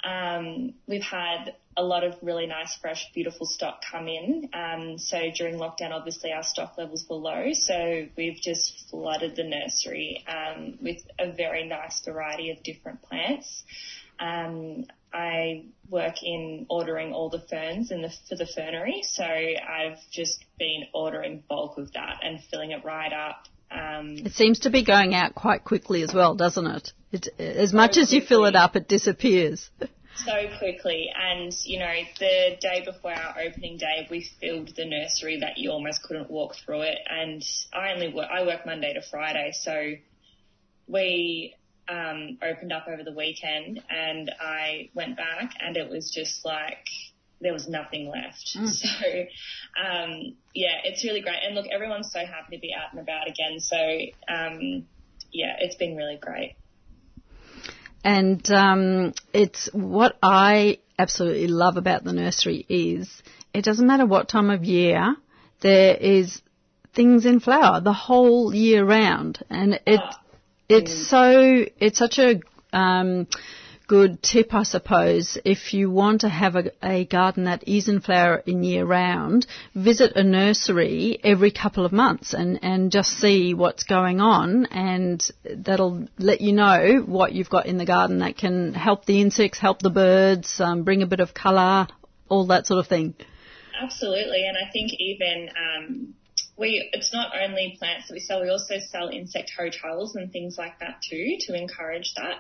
Um, 0.04 0.74
we've 0.88 1.04
had 1.04 1.56
a 1.75 1.84
lot 1.84 2.04
of 2.04 2.16
really 2.22 2.48
nice, 2.48 2.75
fresh, 2.77 3.12
beautiful 3.13 3.46
stock 3.46 3.82
come 3.92 4.08
in. 4.08 4.50
Um, 4.54 4.98
so 4.98 5.30
during 5.36 5.56
lockdown, 5.56 5.92
obviously 5.92 6.32
our 6.32 6.44
stock 6.44 6.77
levels 6.77 7.06
were 7.10 7.18
low, 7.18 7.54
so 7.54 8.08
we've 8.16 8.39
just 8.42 8.89
flooded 8.89 9.36
the 9.36 9.44
nursery 9.44 10.25
um, 10.27 10.80
with 10.82 10.98
a 11.20 11.32
very 11.32 11.68
nice 11.68 12.01
variety 12.04 12.51
of 12.51 12.63
different 12.63 13.01
plants. 13.04 13.63
Um, 14.20 14.86
I 15.13 15.66
work 15.89 16.24
in 16.24 16.66
ordering 16.70 17.13
all 17.13 17.30
the 17.30 17.39
ferns 17.39 17.92
in 17.92 18.01
the, 18.01 18.12
for 18.27 18.36
the 18.36 18.46
fernery. 18.46 19.04
So 19.04 19.24
I've 19.24 20.00
just 20.12 20.44
been 20.60 20.86
ordering 20.94 21.44
bulk 21.48 21.77
of 21.77 21.94
that 21.94 22.20
and 22.24 22.39
filling 22.51 22.72
it 22.72 22.84
right 22.84 23.13
up. 23.13 23.46
Um, 23.72 24.18
it 24.18 24.34
seems 24.34 24.60
to 24.60 24.70
be 24.70 24.84
going 24.84 25.13
out 25.13 25.36
quite 25.36 25.63
quickly 25.63 26.01
as 26.04 26.13
well, 26.13 26.36
doesn't 26.36 26.68
it? 26.68 26.94
As 27.14 27.72
so 27.72 27.78
much 27.78 27.92
quickly. 27.92 28.02
as 28.02 28.14
you 28.14 28.22
fill 28.22 28.46
it 28.46 28.56
up, 28.56 28.76
it 28.76 28.88
disappears. 28.88 29.70
so 30.16 30.34
quickly. 30.58 31.10
And, 31.16 31.54
you 31.64 31.80
know, 31.80 31.94
the 32.20 32.58
day 32.60 32.84
before 32.86 33.14
our 33.14 33.36
opening 33.40 33.78
day, 33.78 34.08
we 34.10 34.30
filled 34.42 34.76
the 34.76 34.86
nursery 34.86 35.40
that 35.40 35.58
you 35.58 35.72
almost 35.72 36.04
couldn't 36.04 36.30
walk 36.30 36.56
through 36.56 36.82
it. 36.82 36.98
And 37.10 37.44
I 37.74 37.94
only 37.94 38.14
work, 38.14 38.28
I 38.32 38.44
work 38.44 38.66
Monday 38.66 38.94
to 38.94 39.02
Friday. 39.02 39.52
So 39.54 39.94
we 40.88 41.56
um, 41.90 42.38
opened 42.42 42.74
up 42.74 42.88
over 42.88 43.04
the 43.04 43.14
weekend 43.14 43.82
and 43.90 44.32
I 44.42 44.90
went 44.94 45.16
back 45.16 45.52
and 45.60 45.78
it 45.78 45.90
was 45.90 46.12
just 46.12 46.46
like 46.46 46.86
there 47.40 47.54
was 47.54 47.68
nothing 47.68 48.10
left. 48.10 48.58
Mm. 48.58 48.68
So 48.78 49.08
um, 49.82 50.36
yeah, 50.54 50.82
it's 50.84 51.04
really 51.04 51.22
great. 51.22 51.40
And 51.46 51.56
look, 51.56 51.68
everyone's 51.72 52.12
so 52.12 52.20
happy 52.20 52.58
to 52.58 52.62
be 52.62 52.74
out 52.74 52.92
and 52.92 53.00
about 53.00 53.28
again. 53.28 53.60
So 53.60 53.78
um, 54.28 54.88
yeah, 55.32 55.56
it's 55.60 55.76
been 55.76 55.96
really 55.96 56.18
great. 56.18 56.56
And 58.08 58.50
um, 58.52 59.14
it's 59.34 59.70
what 59.74 60.18
I 60.24 60.78
absolutely 60.98 61.48
love 61.48 61.76
about 61.76 62.06
the 62.06 62.14
nursery 62.14 62.66
is 62.70 63.22
it 63.54 63.66
doesn't 63.66 63.86
matter 63.86 64.06
what 64.06 64.30
time 64.30 64.50
of 64.50 64.64
year 64.64 65.18
there 65.60 65.94
is 65.94 66.42
things 66.96 67.26
in 67.26 67.42
flower 67.42 67.82
the 67.82 67.92
whole 67.92 68.56
year 68.56 68.86
round, 68.86 69.44
and 69.50 69.82
it 69.86 70.00
oh 70.02 70.16
it's 70.70 71.10
so, 71.10 71.66
it's 71.80 71.98
such 71.98 72.18
a, 72.18 72.40
um, 72.72 73.28
good 73.88 74.22
tip, 74.22 74.53
I 74.53 74.63
suppose, 74.63 75.38
if 75.46 75.74
you 75.74 75.89
want 75.89 76.22
to 76.22 76.29
have 76.29 76.56
a, 76.58 76.72
a, 76.84 77.06
garden 77.06 77.46
that 77.46 77.67
is 77.67 77.88
in 77.88 78.01
flower 78.01 78.44
in 78.46 78.63
year 78.63 78.86
round, 78.86 79.48
visit 79.74 80.15
a 80.15 80.24
nursery 80.24 81.20
every 81.24 81.51
couple 81.51 81.86
of 81.86 81.94
months 81.94 82.34
and, 82.34 82.60
and 82.62 82.91
just 82.91 83.10
see 83.12 83.53
what's 83.53 83.84
going 83.84 84.20
on 84.20 84.65
and 84.67 85.25
that'll 85.44 86.06
let 86.20 86.41
you 86.41 86.51
know 86.51 87.01
what 87.06 87.32
you've 87.32 87.50
got 87.50 87.65
in 87.65 87.77
the 87.77 87.86
garden 87.86 88.20
that 88.20 88.38
can 88.38 88.74
help 88.74 89.06
the 89.06 89.22
insects, 89.22 89.58
help 89.58 89.82
the 89.82 89.89
birds, 89.89 90.60
um, 90.60 90.84
bring 90.84 91.01
a 91.01 91.08
bit 91.08 91.22
of 91.22 91.34
colour, 91.34 91.88
all 92.27 92.48
that 92.48 92.67
sort 92.67 92.79
of 92.79 92.88
thing. 92.88 93.15
Absolutely, 93.82 94.46
and 94.48 94.58
I 94.58 94.70
think 94.72 94.91
even 95.00 95.50
um, 95.50 96.13
we 96.58 96.89
it's 96.91 97.13
not 97.13 97.32
only 97.41 97.75
plants 97.79 98.08
that 98.08 98.15
we 98.15 98.20
sell, 98.20 98.41
we 98.41 98.50
also 98.50 98.79
sell 98.79 99.08
insect 99.08 99.51
hotels 99.58 100.15
and 100.15 100.32
things 100.32 100.58
like 100.58 100.79
that 100.79 101.01
too 101.08 101.38
to 101.41 101.56
encourage 101.56 102.13
that. 102.15 102.38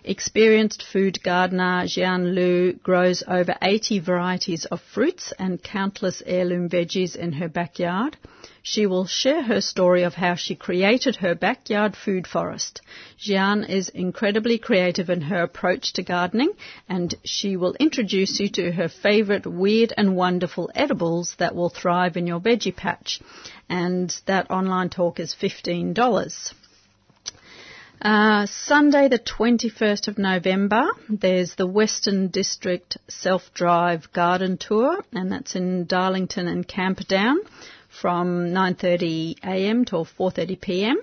Experienced 0.04 0.82
food 0.82 1.22
gardener 1.24 1.84
Jian 1.84 2.34
Lu 2.34 2.74
grows 2.74 3.22
over 3.28 3.56
80 3.62 4.00
varieties 4.00 4.64
of 4.66 4.82
fruits 4.82 5.34
and 5.38 5.62
countless 5.62 6.24
heirloom 6.26 6.70
veggies 6.70 7.18
in 7.18 7.34
her 7.34 7.50
backyard. 7.50 8.16
She 8.64 8.86
will 8.86 9.06
share 9.06 9.42
her 9.44 9.60
story 9.60 10.04
of 10.04 10.14
how 10.14 10.36
she 10.36 10.56
created 10.56 11.18
her 11.18 11.36
backyard 11.36 11.98
food 11.98 12.28
forest. 12.28 12.82
Jian 13.20 13.68
is 13.68 13.90
incredibly 13.90 14.58
creative 14.58 15.10
in 15.10 15.22
her 15.22 15.44
approach 15.44 15.92
to 15.94 16.04
gardening 16.04 16.52
and 16.88 17.14
she 17.26 17.58
will 17.58 17.76
introduce 17.80 18.40
you 18.40 18.48
to 18.50 18.72
her 18.72 18.88
favorite 18.88 19.46
weird 19.46 19.94
and 19.98 20.16
wonderful 20.16 20.70
edibles 20.76 21.36
that 21.40 21.56
will 21.56 21.70
thrive 21.70 22.16
in 22.16 22.26
your 22.26 22.40
veggie 22.40 22.76
patch. 22.76 23.20
And 23.68 24.18
that 24.28 24.50
online 24.50 24.90
talk 24.90 25.20
is 25.20 25.36
$15. 25.36 26.54
Uh, 28.02 28.46
Sunday, 28.46 29.10
the 29.10 29.20
21st 29.20 30.08
of 30.08 30.18
November, 30.18 30.88
there's 31.10 31.56
the 31.56 31.68
Western 31.68 32.30
District 32.30 32.98
Self 33.10 33.54
Drive 33.54 34.14
Garden 34.14 34.58
Tour, 34.58 35.04
and 35.12 35.30
that's 35.30 35.54
in 35.54 35.86
Darlington 35.86 36.48
and 36.48 36.66
Camperdown 36.66 37.40
from 37.90 38.52
9.30am 38.52 39.86
till 39.86 40.06
4.30pm. 40.06 40.96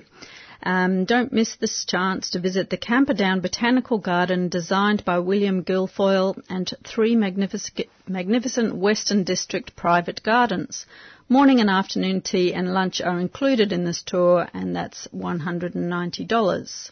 Um, 0.62 1.04
don't 1.04 1.34
miss 1.34 1.56
this 1.56 1.84
chance 1.84 2.30
to 2.30 2.40
visit 2.40 2.70
the 2.70 2.78
Camperdown 2.78 3.40
Botanical 3.40 3.98
Garden 3.98 4.48
designed 4.48 5.04
by 5.04 5.18
William 5.18 5.64
Guilfoyle 5.64 6.42
and 6.48 6.72
three 6.82 7.14
magnific- 7.14 7.90
magnificent 8.08 8.74
Western 8.74 9.22
District 9.22 9.76
private 9.76 10.22
gardens. 10.22 10.86
Morning 11.28 11.58
and 11.58 11.68
afternoon 11.68 12.20
tea 12.20 12.54
and 12.54 12.72
lunch 12.72 13.00
are 13.00 13.18
included 13.18 13.72
in 13.72 13.84
this 13.84 14.00
tour 14.00 14.48
and 14.54 14.76
that's 14.76 15.08
$190. 15.08 16.90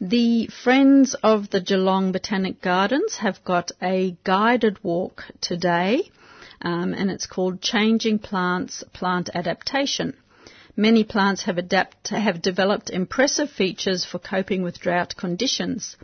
The 0.00 0.46
Friends 0.46 1.14
of 1.14 1.50
the 1.50 1.60
Geelong 1.60 2.12
Botanic 2.12 2.60
Gardens 2.60 3.16
have 3.16 3.42
got 3.42 3.72
a 3.82 4.16
guided 4.22 4.78
walk 4.84 5.24
today 5.40 6.08
um, 6.62 6.94
and 6.94 7.10
it's 7.10 7.26
called 7.26 7.60
Changing 7.60 8.20
Plants 8.20 8.84
Plant 8.92 9.28
Adaptation. 9.34 10.14
Many 10.76 11.02
plants 11.02 11.42
have, 11.42 11.58
adapt, 11.58 12.10
have 12.10 12.40
developed 12.40 12.90
impressive 12.90 13.50
features 13.50 14.04
for 14.04 14.20
coping 14.20 14.62
with 14.62 14.78
drought 14.78 15.16
conditions. 15.16 15.96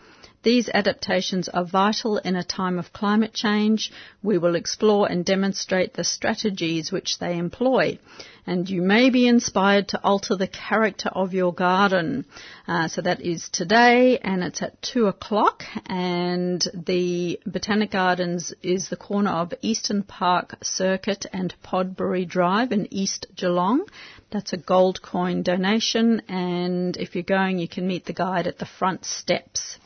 These 0.45 0.69
adaptations 0.69 1.49
are 1.49 1.65
vital 1.65 2.19
in 2.19 2.37
a 2.37 2.45
time 2.45 2.79
of 2.79 2.93
climate 2.93 3.33
change. 3.33 3.91
We 4.23 4.37
will 4.37 4.57
explore 4.57 5.11
and 5.11 5.25
demonstrate 5.25 5.95
the 5.95 6.05
strategies 6.05 6.93
which 6.93 7.19
they 7.19 7.39
employ. 7.39 7.99
And 8.47 8.69
you 8.69 8.83
may 8.83 9.09
be 9.09 9.27
inspired 9.27 9.89
to 9.89 10.05
alter 10.05 10.37
the 10.37 10.47
character 10.47 11.09
of 11.09 11.33
your 11.33 11.55
garden. 11.55 12.27
Uh, 12.69 12.89
so 12.89 13.01
that 13.01 13.23
is 13.23 13.49
today 13.49 14.19
and 14.19 14.45
it's 14.45 14.61
at 14.61 14.83
2 14.83 15.07
o'clock 15.07 15.65
and 15.87 16.63
the 16.75 17.41
Botanic 17.47 17.93
Gardens 17.93 18.53
is 18.63 18.91
the 18.91 18.97
corner 18.97 19.31
of 19.31 19.55
Eastern 19.63 20.03
Park 20.03 20.57
Circuit 20.63 21.25
and 21.33 21.55
Podbury 21.63 22.29
Drive 22.29 22.71
in 22.71 22.93
East 22.93 23.29
Geelong. 23.35 23.87
That's 24.31 24.53
a 24.53 24.59
gold 24.59 25.01
coin 25.01 25.43
donation 25.43 26.21
and 26.29 26.99
if 26.99 27.15
you're 27.15 27.25
going 27.25 27.61
you 27.61 27.69
can 27.69 27.87
meet 27.87 28.05
the 28.05 28.13
guide 28.13 28.47
at 28.47 28.59
the 28.59 28.67
front 28.67 29.07
steps. 29.07 29.79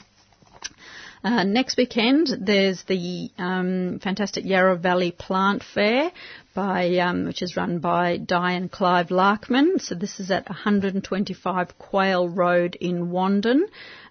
Uh, 1.25 1.45
next 1.45 1.77
weekend, 1.77 2.29
there's 2.41 2.83
the 2.85 3.31
um, 3.39 3.99
fantastic 4.03 4.45
Yarra 4.45 4.77
Valley 4.77 5.11
Plant 5.11 5.63
Fair 5.75 6.13
by, 6.59 6.91
um, 6.97 7.25
which 7.25 7.41
is 7.41 7.57
run 7.57 7.79
by 7.79 8.17
Diane 8.17 8.69
Clive 8.69 9.11
Larkman. 9.11 9.81
So 9.81 9.95
this 9.95 10.19
is 10.19 10.33
at 10.33 10.49
125 10.49 11.79
Quayle 11.79 12.29
Road 12.29 12.75
in 12.75 13.11
Wandin. 13.11 13.61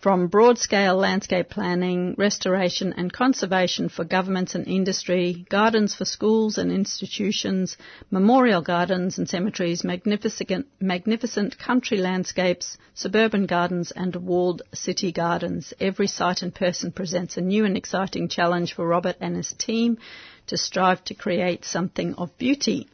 from 0.06 0.28
broad 0.28 0.60
scale 0.60 0.96
landscape 0.96 1.50
planning, 1.50 2.14
restoration 2.16 2.94
and 2.96 3.12
conservation 3.12 3.90
for 3.90 4.04
governments 4.04 4.54
and 4.54 4.68
industry, 4.68 5.48
gardens 5.50 5.96
for 5.96 6.06
schools 6.06 6.60
and 6.60 6.72
institutions, 6.72 7.76
memorial 8.12 8.62
gardens 8.62 9.18
and 9.18 9.28
cemeteries, 9.28 9.84
magnificent, 9.84 10.68
magnificent 10.80 11.58
country 11.58 11.98
landscapes, 11.98 12.78
suburban 12.94 13.48
gardens 13.48 13.90
and 13.90 14.16
walled 14.16 14.62
city 14.76 15.12
gardens. 15.12 15.74
Every 15.80 16.06
site 16.06 16.44
and 16.44 16.54
person 16.54 16.92
presents 16.92 17.38
a 17.38 17.42
new 17.42 17.66
and 17.66 17.76
exciting 17.76 18.28
challenge 18.28 18.76
for 18.76 18.88
Robert 18.88 19.16
and 19.20 19.36
his 19.36 19.54
team 19.54 19.98
to 20.46 20.56
strive 20.56 21.04
to 21.06 21.16
create 21.16 21.66
something 21.66 22.14
of 22.14 22.38
beauty. 22.38 22.88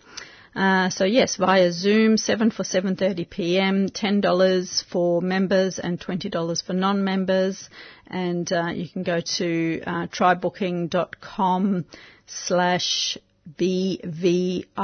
Uh, 0.54 0.90
so 0.90 1.06
yes, 1.06 1.38
via 1.38 1.72
Zoom, 1.72 2.18
7 2.18 2.52
for 2.52 2.64
7.30 2.64 3.30
p.m., 3.30 3.88
$10 3.88 4.84
for 4.86 5.22
members 5.22 5.80
and 5.80 6.00
$20 6.00 6.64
for 6.66 6.74
non-members. 6.74 7.70
And 8.08 8.52
uh, 8.52 8.68
you 8.74 8.90
can 8.90 9.04
go 9.04 9.22
to 9.38 9.82
uh, 9.86 10.08
trybooking.com 10.08 11.86
slash 12.28 13.18
BVIWQ. 13.58 14.76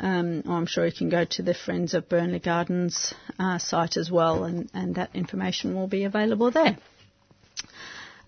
Um, 0.00 0.42
I'm 0.48 0.66
sure 0.66 0.86
you 0.86 0.92
can 0.92 1.08
go 1.08 1.24
to 1.24 1.42
the 1.42 1.54
Friends 1.54 1.94
of 1.94 2.08
Burnley 2.08 2.38
Gardens 2.38 3.14
uh, 3.38 3.58
site 3.58 3.96
as 3.96 4.10
well, 4.10 4.44
and, 4.44 4.70
and 4.72 4.94
that 4.96 5.10
information 5.14 5.74
will 5.74 5.88
be 5.88 6.04
available 6.04 6.50
there. 6.52 6.76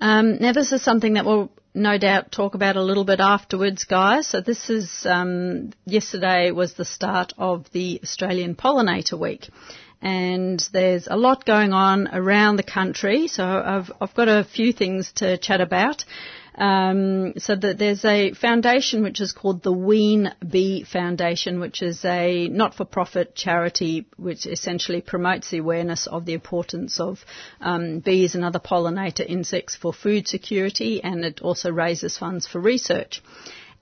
Um, 0.00 0.38
now, 0.38 0.52
this 0.52 0.72
is 0.72 0.82
something 0.82 1.14
that 1.14 1.24
we'll 1.24 1.50
no 1.74 1.98
doubt 1.98 2.32
talk 2.32 2.54
about 2.54 2.76
a 2.76 2.82
little 2.82 3.04
bit 3.04 3.20
afterwards, 3.20 3.84
guys. 3.84 4.26
So 4.26 4.40
this 4.40 4.70
is 4.70 5.06
um, 5.06 5.72
yesterday 5.84 6.50
was 6.50 6.74
the 6.74 6.84
start 6.84 7.32
of 7.38 7.70
the 7.72 8.00
Australian 8.02 8.54
Pollinator 8.54 9.18
Week, 9.18 9.48
and 10.02 10.62
there's 10.72 11.06
a 11.06 11.16
lot 11.16 11.44
going 11.44 11.72
on 11.72 12.08
around 12.12 12.56
the 12.56 12.62
country. 12.62 13.28
So 13.28 13.44
I've 13.44 13.92
I've 14.00 14.14
got 14.14 14.28
a 14.28 14.44
few 14.44 14.72
things 14.72 15.12
to 15.16 15.38
chat 15.38 15.60
about. 15.60 16.04
Um, 16.56 17.34
so 17.38 17.54
that 17.54 17.78
there's 17.78 18.04
a 18.04 18.32
foundation 18.32 19.02
which 19.02 19.20
is 19.20 19.32
called 19.32 19.62
the 19.62 19.72
Wheen 19.72 20.32
Bee 20.46 20.84
Foundation, 20.84 21.60
which 21.60 21.80
is 21.80 22.04
a 22.04 22.48
not-for-profit 22.48 23.34
charity 23.34 24.06
which 24.16 24.46
essentially 24.46 25.00
promotes 25.00 25.50
the 25.50 25.58
awareness 25.58 26.06
of 26.06 26.26
the 26.26 26.34
importance 26.34 26.98
of 27.00 27.24
um, 27.60 28.00
bees 28.00 28.34
and 28.34 28.44
other 28.44 28.58
pollinator 28.58 29.24
insects 29.26 29.76
for 29.76 29.92
food 29.92 30.26
security, 30.26 31.02
and 31.02 31.24
it 31.24 31.40
also 31.40 31.70
raises 31.70 32.18
funds 32.18 32.46
for 32.46 32.60
research. 32.60 33.22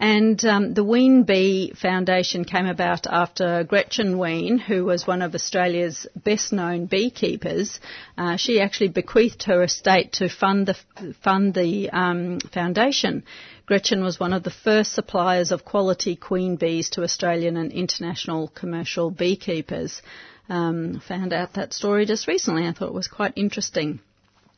And 0.01 0.45
um, 0.45 0.75
the 0.75 0.85
Wheen 0.85 1.25
Bee 1.25 1.73
Foundation 1.73 2.45
came 2.45 2.67
about 2.67 3.09
after 3.09 3.65
Gretchen 3.65 4.17
Wheen, 4.17 4.59
who 4.59 4.85
was 4.85 5.09
one 5.09 5.23
of 5.23 5.35
Australia's 5.35 6.07
best 6.15 6.53
known 6.53 6.87
beekeepers, 6.87 7.81
uh, 8.17 8.37
she 8.37 8.61
actually 8.61 8.89
bequeathed 8.89 9.43
her 9.45 9.65
estate 9.65 10.13
to 10.15 10.29
fund 10.29 10.69
the, 10.69 10.77
fund 11.25 11.53
the 11.53 11.91
um, 11.91 12.39
foundation. 12.39 13.25
Gretchen 13.67 14.05
was 14.05 14.21
one 14.21 14.33
of 14.33 14.45
the 14.45 14.51
first 14.51 14.93
suppliers 14.93 15.51
of 15.51 15.65
quality 15.65 16.15
queen 16.15 16.55
bees 16.55 16.91
to 16.91 17.03
Australian 17.03 17.57
and 17.57 17.73
international 17.73 18.49
commercial 18.49 19.11
beekeepers. 19.11 20.01
Um, 20.49 21.01
found 21.01 21.33
out 21.33 21.55
that 21.55 21.75
story 21.75 22.07
just 22.07 22.29
recently. 22.29 22.67
I 22.67 22.73
thought 22.73 22.89
it 22.89 22.95
was 22.95 23.09
quite 23.09 23.35
interesting. 23.37 24.01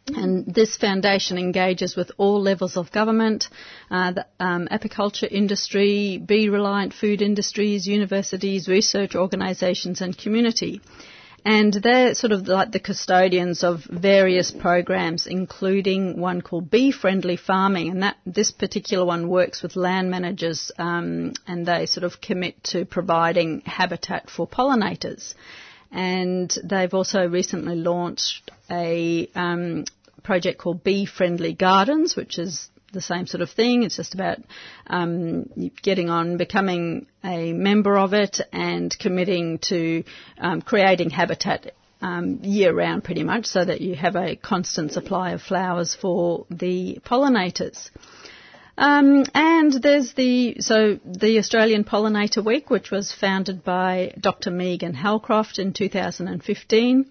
And 0.09 0.53
this 0.53 0.77
foundation 0.77 1.39
engages 1.39 1.95
with 1.95 2.11
all 2.17 2.41
levels 2.41 2.77
of 2.77 2.91
government, 2.91 3.49
uh, 3.91 4.13
the 4.13 4.27
um, 4.41 4.67
apiculture 4.71 5.31
industry, 5.31 6.19
bee-reliant 6.19 6.95
food 6.95 7.23
industries, 7.23 7.87
universities, 7.87 8.69
research 8.69 9.15
organisations 9.15 10.01
and 10.01 10.17
community. 10.17 10.81
And 11.45 11.73
they're 11.73 12.15
sort 12.15 12.33
of 12.33 12.49
like 12.49 12.73
the 12.73 12.81
custodians 12.81 13.65
of 13.65 13.85
various 13.85 14.51
programs, 14.51 15.27
including 15.27 16.21
one 16.21 16.43
called 16.43 16.71
Bee 16.71 16.91
Friendly 16.91 17.37
Farming. 17.37 17.91
And 17.91 18.03
that 18.03 18.17
this 18.27 18.51
particular 18.51 19.07
one 19.07 19.29
works 19.29 19.63
with 19.63 19.77
land 19.77 20.11
managers, 20.11 20.71
um, 20.79 21.33
and 21.47 21.65
they 21.65 21.87
sort 21.87 22.05
of 22.05 22.21
commit 22.21 22.63
to 22.65 22.85
providing 22.85 23.63
habitat 23.65 24.29
for 24.29 24.47
pollinators. 24.47 25.35
And 25.93 26.57
they've 26.63 26.95
also 26.95 27.29
recently 27.29 27.77
launched 27.77 28.51
a 28.71 29.29
um, 29.35 29.85
project 30.23 30.59
called 30.59 30.85
Bee 30.85 31.07
Friendly 31.07 31.53
Gardens, 31.53 32.15
which 32.15 32.39
is 32.39 32.69
the 32.93 33.01
same 33.01 33.27
sort 33.27 33.41
of 33.41 33.51
thing. 33.51 33.83
It's 33.83 33.97
just 33.97 34.15
about 34.15 34.39
um, 34.87 35.71
getting 35.83 36.11
on, 36.11 36.37
becoming 36.37 37.07
a 37.25 37.53
member 37.53 37.97
of 37.99 38.15
it, 38.15 38.41
and 38.53 38.97
committing 38.99 39.59
to 39.59 40.05
um, 40.39 40.63
creating 40.63 41.11
habitat 41.11 41.75
um, 42.03 42.41
year 42.43 42.73
round, 42.75 43.05
pretty 43.05 43.25
much, 43.25 43.47
so 43.47 43.65
that 43.65 43.81
you 43.81 43.95
have 43.95 44.17
a 44.17 44.37
constant 44.37 44.93
supply 44.93 45.33
of 45.33 45.43
flowers 45.43 45.95
for 45.95 46.47
the 46.51 46.99
pollinators. 47.05 47.91
Um, 48.81 49.27
and 49.35 49.75
there's 49.75 50.15
the 50.15 50.57
so 50.61 50.99
the 51.05 51.37
Australian 51.37 51.85
Pollinator 51.85 52.43
Week, 52.43 52.71
which 52.71 52.91
was 52.91 53.13
founded 53.13 53.63
by 53.63 54.15
Dr. 54.19 54.51
Megan 54.51 54.95
Halcroft 54.95 55.59
in 55.59 55.75
2015 55.75 57.05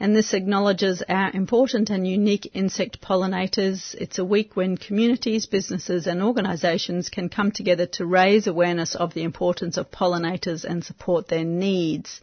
and 0.00 0.16
this 0.16 0.32
acknowledges 0.32 1.02
our 1.06 1.30
important 1.34 1.90
and 1.90 2.08
unique 2.08 2.50
insect 2.54 3.02
pollinators. 3.02 3.94
It's 3.94 4.18
a 4.18 4.24
week 4.24 4.56
when 4.56 4.78
communities, 4.78 5.44
businesses 5.44 6.06
and 6.06 6.22
organisations 6.22 7.10
can 7.10 7.28
come 7.28 7.52
together 7.52 7.84
to 7.98 8.06
raise 8.06 8.46
awareness 8.46 8.94
of 8.94 9.12
the 9.12 9.22
importance 9.22 9.76
of 9.76 9.90
pollinators 9.90 10.64
and 10.64 10.82
support 10.82 11.28
their 11.28 11.44
needs. 11.44 12.22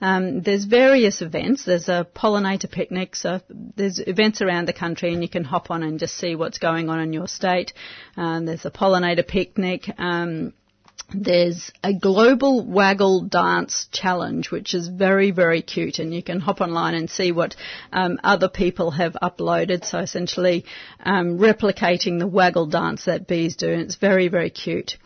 Um, 0.00 0.42
there's 0.42 0.64
various 0.64 1.22
events. 1.22 1.64
There's 1.64 1.88
a 1.88 2.06
pollinator 2.14 2.70
picnic, 2.70 3.16
so 3.16 3.40
there's 3.48 3.98
events 3.98 4.42
around 4.42 4.66
the 4.66 4.72
country, 4.72 5.12
and 5.12 5.22
you 5.22 5.28
can 5.28 5.44
hop 5.44 5.70
on 5.70 5.82
and 5.82 5.98
just 5.98 6.16
see 6.16 6.34
what's 6.34 6.58
going 6.58 6.88
on 6.88 7.00
in 7.00 7.12
your 7.12 7.28
state. 7.28 7.72
Um, 8.16 8.46
there's 8.46 8.64
a 8.64 8.70
pollinator 8.70 9.26
picnic. 9.26 9.88
Um, 9.98 10.52
there's 11.12 11.70
a 11.82 11.92
global 11.92 12.64
waggle 12.64 13.22
dance 13.22 13.86
challenge, 13.92 14.50
which 14.50 14.74
is 14.74 14.88
very, 14.88 15.30
very 15.30 15.62
cute, 15.62 15.98
and 15.98 16.14
you 16.14 16.22
can 16.22 16.40
hop 16.40 16.60
online 16.60 16.94
and 16.94 17.08
see 17.08 17.30
what 17.30 17.54
um, 17.92 18.18
other 18.24 18.48
people 18.48 18.90
have 18.92 19.16
uploaded. 19.22 19.84
So 19.84 19.98
essentially, 19.98 20.64
um, 21.00 21.38
replicating 21.38 22.18
the 22.18 22.26
waggle 22.26 22.66
dance 22.66 23.04
that 23.04 23.26
bees 23.26 23.56
do, 23.56 23.70
and 23.70 23.82
it's 23.82 23.96
very, 23.96 24.28
very 24.28 24.50
cute. 24.50 24.96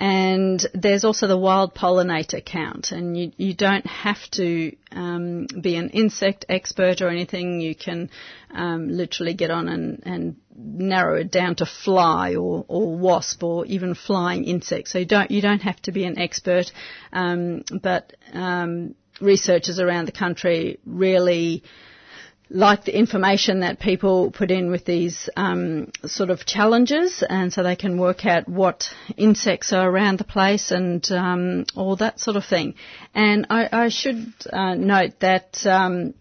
And 0.00 0.66
there's 0.72 1.04
also 1.04 1.26
the 1.26 1.36
wild 1.36 1.74
pollinator 1.74 2.42
count, 2.42 2.90
and 2.90 3.14
you, 3.18 3.32
you 3.36 3.52
don't 3.52 3.86
have 3.86 4.30
to 4.30 4.74
um, 4.92 5.46
be 5.60 5.76
an 5.76 5.90
insect 5.90 6.46
expert 6.48 7.02
or 7.02 7.10
anything. 7.10 7.60
You 7.60 7.74
can 7.74 8.08
um, 8.50 8.88
literally 8.88 9.34
get 9.34 9.50
on 9.50 9.68
and, 9.68 10.02
and 10.06 10.36
narrow 10.56 11.20
it 11.20 11.30
down 11.30 11.56
to 11.56 11.66
fly 11.66 12.36
or, 12.36 12.64
or 12.66 12.96
wasp 12.96 13.42
or 13.42 13.66
even 13.66 13.94
flying 13.94 14.44
insects. 14.44 14.90
So 14.90 15.00
you 15.00 15.04
don't 15.04 15.30
you 15.30 15.42
don't 15.42 15.60
have 15.62 15.80
to 15.82 15.92
be 15.92 16.04
an 16.04 16.18
expert, 16.18 16.72
um, 17.12 17.64
but 17.82 18.14
um, 18.32 18.94
researchers 19.20 19.78
around 19.78 20.08
the 20.08 20.12
country 20.12 20.80
really 20.86 21.62
like 22.50 22.84
the 22.84 22.96
information 22.96 23.60
that 23.60 23.78
people 23.78 24.30
put 24.32 24.50
in 24.50 24.70
with 24.70 24.84
these 24.84 25.30
um, 25.36 25.90
sort 26.04 26.30
of 26.30 26.44
challenges, 26.44 27.22
and 27.28 27.52
so 27.52 27.62
they 27.62 27.76
can 27.76 27.98
work 27.98 28.26
out 28.26 28.48
what 28.48 28.90
insects 29.16 29.72
are 29.72 29.88
around 29.88 30.18
the 30.18 30.24
place 30.24 30.72
and 30.72 31.08
um, 31.12 31.64
all 31.76 31.96
that 31.96 32.18
sort 32.18 32.36
of 32.36 32.44
thing. 32.44 32.74
And 33.14 33.46
I, 33.50 33.68
I 33.72 33.88
should 33.88 34.32
uh, 34.52 34.74
note 34.74 35.20
that 35.20 35.64
um, 35.64 36.14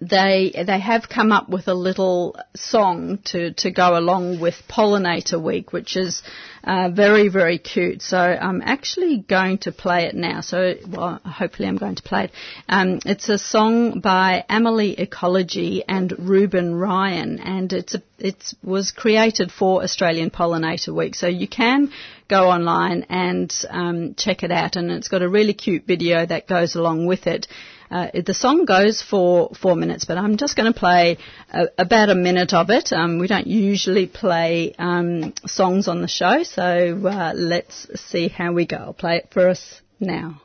they 0.00 0.52
they 0.66 0.78
have 0.78 1.08
come 1.08 1.32
up 1.32 1.48
with 1.48 1.66
a 1.66 1.74
little 1.74 2.36
song 2.54 3.18
to, 3.24 3.52
to 3.54 3.70
go 3.72 3.98
along 3.98 4.38
with 4.38 4.54
Pollinator 4.68 5.42
Week, 5.42 5.72
which 5.72 5.96
is 5.96 6.22
uh, 6.62 6.90
very 6.90 7.28
very 7.28 7.58
cute. 7.58 8.02
So 8.02 8.16
I'm 8.18 8.62
actually 8.62 9.18
going 9.18 9.58
to 9.58 9.72
play 9.72 10.04
it 10.04 10.14
now. 10.14 10.40
So 10.40 10.74
well, 10.86 11.20
hopefully 11.24 11.68
I'm 11.68 11.78
going 11.78 11.96
to 11.96 12.02
play 12.04 12.24
it. 12.24 12.30
Um, 12.68 13.00
it's 13.06 13.28
a 13.28 13.38
song 13.38 13.98
by 13.98 14.44
Amelie 14.48 15.00
Ecology 15.00 15.82
and 15.88 16.14
Ruben 16.16 16.76
Ryan, 16.76 17.40
and 17.40 17.72
it's 17.72 17.96
a, 17.96 18.02
it 18.18 18.54
was 18.62 18.92
created 18.92 19.50
for 19.50 19.82
Australian 19.82 20.30
Pollinator 20.30 20.94
Week. 20.94 21.16
So 21.16 21.26
you 21.26 21.48
can 21.48 21.90
go 22.28 22.48
online 22.50 23.04
and 23.08 23.52
um, 23.68 24.14
check 24.14 24.44
it 24.44 24.52
out, 24.52 24.76
and 24.76 24.92
it's 24.92 25.08
got 25.08 25.22
a 25.22 25.28
really 25.28 25.54
cute 25.54 25.86
video 25.86 26.24
that 26.24 26.46
goes 26.46 26.76
along 26.76 27.06
with 27.06 27.26
it. 27.26 27.48
Uh, 27.90 28.08
the 28.24 28.34
song 28.34 28.64
goes 28.64 29.00
for 29.02 29.50
four 29.60 29.74
minutes, 29.74 30.04
but 30.04 30.18
I'm 30.18 30.36
just 30.36 30.56
going 30.56 30.72
to 30.72 30.78
play 30.78 31.18
a, 31.50 31.68
about 31.78 32.10
a 32.10 32.14
minute 32.14 32.52
of 32.52 32.70
it. 32.70 32.92
Um, 32.92 33.18
we 33.18 33.26
don't 33.26 33.46
usually 33.46 34.06
play 34.06 34.74
um, 34.78 35.32
songs 35.46 35.88
on 35.88 36.02
the 36.02 36.08
show, 36.08 36.42
so 36.42 37.06
uh, 37.06 37.32
let's 37.34 37.88
see 38.00 38.28
how 38.28 38.52
we 38.52 38.66
go. 38.66 38.76
I'll 38.76 38.92
play 38.92 39.16
it 39.16 39.28
for 39.32 39.48
us 39.48 39.80
now. 39.98 40.42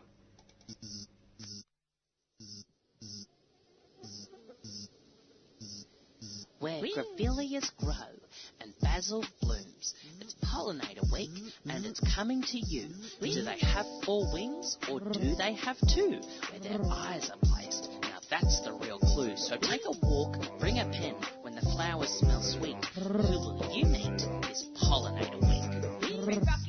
Where 6.59 6.79
grow 7.77 7.91
and 8.61 8.73
basil 8.81 9.25
blooms. 9.41 9.93
Pollinator 10.53 11.11
week 11.11 11.31
and 11.67 11.83
it's 11.83 11.99
coming 12.15 12.43
to 12.43 12.59
you. 12.59 12.87
Do 13.21 13.41
they 13.41 13.57
have 13.59 13.87
four 14.05 14.31
wings 14.31 14.77
or 14.87 14.99
do 14.99 15.35
they 15.35 15.53
have 15.53 15.77
two? 15.87 16.21
Where 16.51 16.59
their 16.61 16.79
eyes 16.91 17.31
are 17.31 17.37
placed. 17.41 17.89
Now 18.03 18.19
that's 18.29 18.61
the 18.61 18.73
real 18.73 18.99
clue. 18.99 19.35
So 19.35 19.57
take 19.57 19.81
a 19.87 19.91
walk, 20.05 20.37
bring 20.59 20.77
a 20.77 20.85
pen. 20.85 21.15
When 21.41 21.55
the 21.55 21.61
flowers 21.61 22.09
smell 22.09 22.43
sweet, 22.43 22.85
who 22.85 23.39
will 23.39 23.71
you 23.73 23.85
meet 23.85 24.19
this 24.43 24.69
pollinator 24.77 25.41
week? 25.41 26.62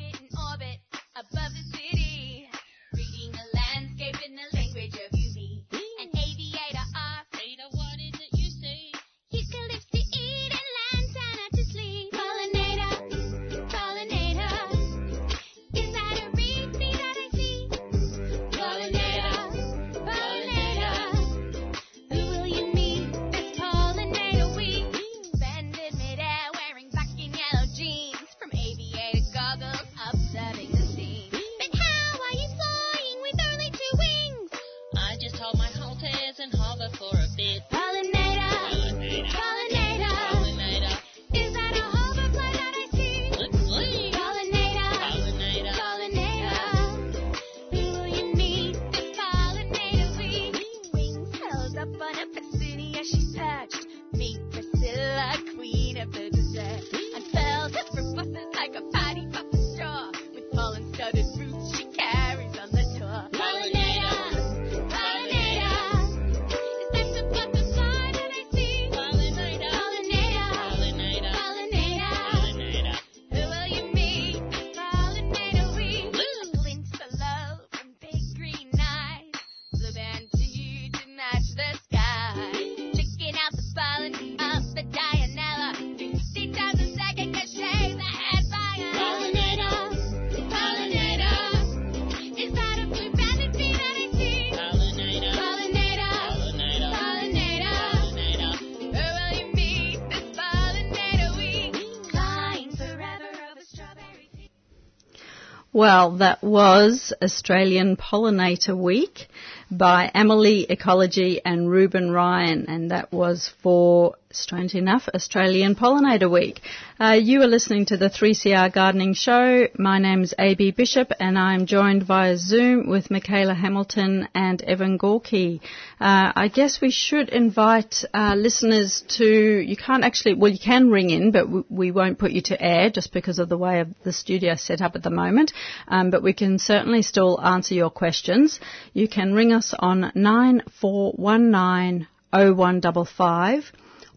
Well, 105.84 106.12
that 106.12 106.42
was 106.42 107.12
Australian 107.22 107.98
Pollinator 107.98 108.74
Week 108.74 109.28
by 109.70 110.10
Emily 110.14 110.62
Ecology 110.62 111.42
and 111.44 111.70
Ruben 111.70 112.10
Ryan, 112.10 112.64
and 112.70 112.90
that 112.90 113.12
was 113.12 113.52
for, 113.62 114.14
strange 114.36 114.74
enough, 114.74 115.08
Australian 115.14 115.74
Pollinator 115.74 116.30
Week. 116.30 116.60
Uh, 116.98 117.12
you 117.12 117.42
are 117.42 117.46
listening 117.46 117.86
to 117.86 117.96
the 117.96 118.10
3CR 118.10 118.72
Gardening 118.72 119.14
Show. 119.14 119.68
My 119.78 119.98
name's 119.98 120.34
AB 120.38 120.72
Bishop, 120.72 121.12
and 121.20 121.38
I'm 121.38 121.66
joined 121.66 122.02
via 122.02 122.36
Zoom 122.36 122.88
with 122.88 123.10
Michaela 123.10 123.54
Hamilton 123.54 124.28
and 124.34 124.60
Evan 124.62 124.96
Gorky. 124.96 125.60
Uh, 126.00 126.32
I 126.34 126.48
guess 126.48 126.80
we 126.80 126.90
should 126.90 127.28
invite 127.28 128.04
uh, 128.12 128.34
listeners 128.36 129.04
to, 129.16 129.26
you 129.26 129.76
can't 129.76 130.04
actually, 130.04 130.34
well, 130.34 130.52
you 130.52 130.58
can 130.58 130.90
ring 130.90 131.10
in, 131.10 131.30
but 131.30 131.48
we, 131.48 131.62
we 131.68 131.90
won't 131.90 132.18
put 132.18 132.32
you 132.32 132.42
to 132.42 132.60
air 132.60 132.90
just 132.90 133.12
because 133.12 133.38
of 133.38 133.48
the 133.48 133.58
way 133.58 133.80
of 133.80 133.88
the 134.04 134.12
studio 134.12 134.54
set 134.56 134.80
up 134.80 134.96
at 134.96 135.02
the 135.02 135.10
moment. 135.10 135.52
Um, 135.88 136.10
but 136.10 136.22
we 136.22 136.32
can 136.32 136.58
certainly 136.58 137.02
still 137.02 137.40
answer 137.40 137.74
your 137.74 137.90
questions. 137.90 138.60
You 138.92 139.08
can 139.08 139.34
ring 139.34 139.52
us 139.52 139.74
on 139.78 140.12
9419 140.14 142.08
0155 142.34 143.72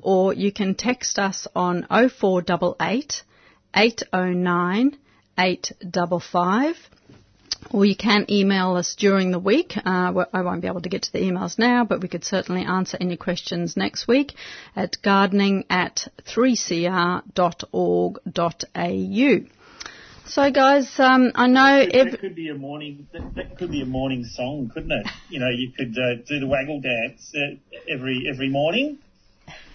or 0.08 0.34
you 0.34 0.54
can 0.54 0.74
text 0.74 1.20
us 1.20 1.48
on 1.54 1.86
0488 1.89 3.24
809 3.76 4.98
855 5.38 6.76
or 7.72 7.84
you 7.84 7.96
can 7.98 8.26
email 8.30 8.78
us 8.78 8.96
during 8.96 9.32
the 9.32 9.39
week. 9.39 9.74
Uh, 9.76 10.24
I 10.32 10.41
won't 10.43 10.62
be 10.62 10.67
able 10.70 10.80
to 10.80 10.88
get 10.88 11.02
to 11.04 11.12
the 11.12 11.20
emails 11.20 11.60
now, 11.60 11.84
but 11.84 12.00
we 12.00 12.08
could 12.08 12.24
certainly 12.24 12.63
answer 12.63 12.98
any 13.02 13.17
questions 13.17 13.76
next 13.76 14.08
week 14.08 14.36
at 14.78 14.96
gardening 15.04 15.65
at 15.70 16.08
3cr.org.au. 16.26 17.28
So, 20.26 20.52
guys, 20.52 21.00
um, 21.00 21.32
I 21.36 21.48
know 21.48 21.80
That, 21.86 21.96
ev- 21.96 22.12
that 22.12 22.20
could 22.22 22.36
be 22.36 22.48
a 22.48 22.56
morning. 22.56 23.08
That, 23.12 23.36
that 23.36 23.58
could 23.58 23.72
be 23.72 23.82
a 23.82 23.86
morning 23.86 24.24
song, 24.24 24.72
couldn't 24.74 24.91
it? 24.91 25.08
You 25.30 25.39
know, 25.41 25.50
you 25.50 25.72
could 25.78 25.98
uh, 25.98 26.15
do 26.26 26.39
the 26.39 26.48
waggle 26.48 26.80
dance 26.80 27.34
uh, 27.36 27.56
every 27.89 28.26
every 28.32 28.48
morning. 28.50 29.00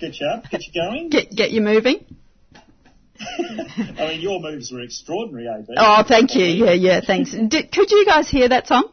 Get 0.01 0.21
you 0.21 0.27
up, 0.27 0.51
get 0.51 0.63
you 0.67 0.73
going. 0.73 1.09
get 1.11 1.31
get 1.31 1.51
you 1.51 1.61
moving. 1.61 2.05
I 3.21 4.09
mean, 4.09 4.21
your 4.21 4.41
moves 4.41 4.73
were 4.73 4.81
extraordinary, 4.81 5.47
AB. 5.47 5.75
Oh, 5.77 6.03
thank 6.07 6.35
you. 6.35 6.45
Yeah, 6.45 6.73
yeah, 6.73 7.01
thanks. 7.01 7.31
Did, 7.31 7.71
could 7.71 7.91
you 7.91 8.05
guys 8.05 8.29
hear 8.29 8.49
that 8.49 8.67
song? 8.67 8.91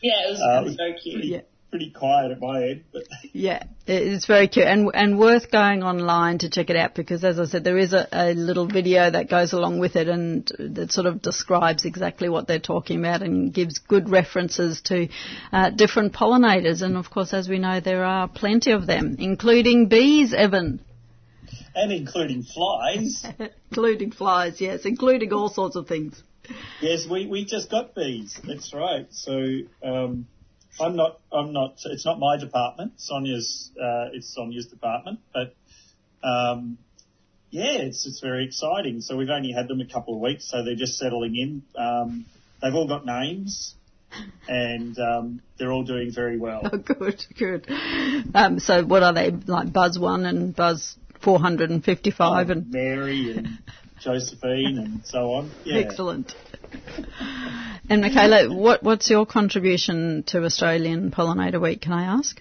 Yeah, 0.00 0.28
it 0.28 0.30
was, 0.30 0.40
Uh, 0.40 0.60
it 0.60 0.64
was 0.64 0.76
so 0.76 1.02
cute. 1.02 1.24
Yeah. 1.24 1.40
Pretty 1.76 1.90
quiet 1.90 2.32
at 2.32 2.40
my 2.40 2.62
end, 2.62 2.84
but 2.90 3.02
Yeah, 3.34 3.64
it's 3.86 4.24
very 4.24 4.48
cute 4.48 4.66
and 4.66 4.90
and 4.94 5.18
worth 5.18 5.50
going 5.50 5.82
online 5.82 6.38
to 6.38 6.48
check 6.48 6.70
it 6.70 6.76
out 6.76 6.94
because, 6.94 7.22
as 7.22 7.38
I 7.38 7.44
said, 7.44 7.64
there 7.64 7.76
is 7.76 7.92
a, 7.92 8.08
a 8.10 8.32
little 8.32 8.66
video 8.66 9.10
that 9.10 9.28
goes 9.28 9.52
along 9.52 9.78
with 9.78 9.94
it 9.94 10.08
and 10.08 10.50
that 10.58 10.90
sort 10.90 11.06
of 11.06 11.20
describes 11.20 11.84
exactly 11.84 12.30
what 12.30 12.46
they're 12.46 12.58
talking 12.58 12.98
about 12.98 13.20
and 13.20 13.52
gives 13.52 13.78
good 13.78 14.08
references 14.08 14.80
to 14.86 15.08
uh, 15.52 15.68
different 15.68 16.14
pollinators. 16.14 16.80
And 16.80 16.96
of 16.96 17.10
course, 17.10 17.34
as 17.34 17.46
we 17.46 17.58
know, 17.58 17.80
there 17.80 18.04
are 18.04 18.26
plenty 18.26 18.72
of 18.72 18.86
them, 18.86 19.16
including 19.18 19.88
bees, 19.88 20.32
Evan, 20.32 20.80
and 21.74 21.92
including 21.92 22.42
flies. 22.42 23.26
including 23.70 24.12
flies. 24.12 24.62
Yes, 24.62 24.86
including 24.86 25.30
all 25.34 25.50
sorts 25.50 25.76
of 25.76 25.86
things. 25.86 26.22
Yes, 26.80 27.06
we, 27.10 27.26
we 27.26 27.44
just 27.44 27.70
got 27.70 27.94
bees. 27.94 28.40
That's 28.46 28.72
right. 28.72 29.08
So 29.10 29.58
um, 29.82 30.26
I'm 30.80 30.96
not 30.96 31.20
I'm 31.32 31.52
not. 31.52 31.76
It's 31.86 32.04
not 32.04 32.18
my 32.18 32.36
department. 32.38 32.94
Sonia's 32.96 33.70
uh, 33.76 34.10
it's 34.12 34.32
Sonia's 34.34 34.66
department, 34.66 35.20
but 35.32 35.54
um, 36.26 36.78
yeah, 37.50 37.78
it's 37.78 38.06
it's 38.06 38.20
very 38.20 38.44
exciting. 38.44 39.00
So 39.00 39.16
we've 39.16 39.30
only 39.30 39.52
had 39.52 39.68
them 39.68 39.80
a 39.80 39.86
couple 39.86 40.14
of 40.14 40.20
weeks, 40.20 40.50
so 40.50 40.64
they're 40.64 40.74
just 40.74 40.98
settling 40.98 41.34
in. 41.36 41.62
Um, 41.80 42.26
they've 42.62 42.74
all 42.74 42.88
got 42.88 43.06
names, 43.06 43.74
and 44.48 44.98
um, 44.98 45.42
they're 45.58 45.72
all 45.72 45.84
doing 45.84 46.12
very 46.12 46.38
well. 46.38 46.62
Oh, 46.72 46.78
good, 46.78 47.24
good. 47.38 47.66
Um, 48.34 48.58
so, 48.58 48.84
what 48.84 49.02
are 49.02 49.14
they 49.14 49.30
like? 49.30 49.72
Buzz 49.72 49.98
one 49.98 50.26
and 50.26 50.54
Buzz 50.54 50.96
455 51.22 52.50
and 52.50 52.70
Mary 52.70 53.32
and 53.36 53.58
Josephine 54.00 54.78
and 54.78 55.04
so 55.04 55.32
on. 55.32 55.50
Yeah. 55.64 55.78
Excellent. 55.78 56.34
And 57.88 58.02
Michaela, 58.02 58.54
what, 58.54 58.82
what's 58.82 59.08
your 59.08 59.26
contribution 59.26 60.24
to 60.28 60.44
Australian 60.44 61.10
Pollinator 61.10 61.60
Week, 61.60 61.80
can 61.80 61.92
I 61.92 62.04
ask? 62.04 62.40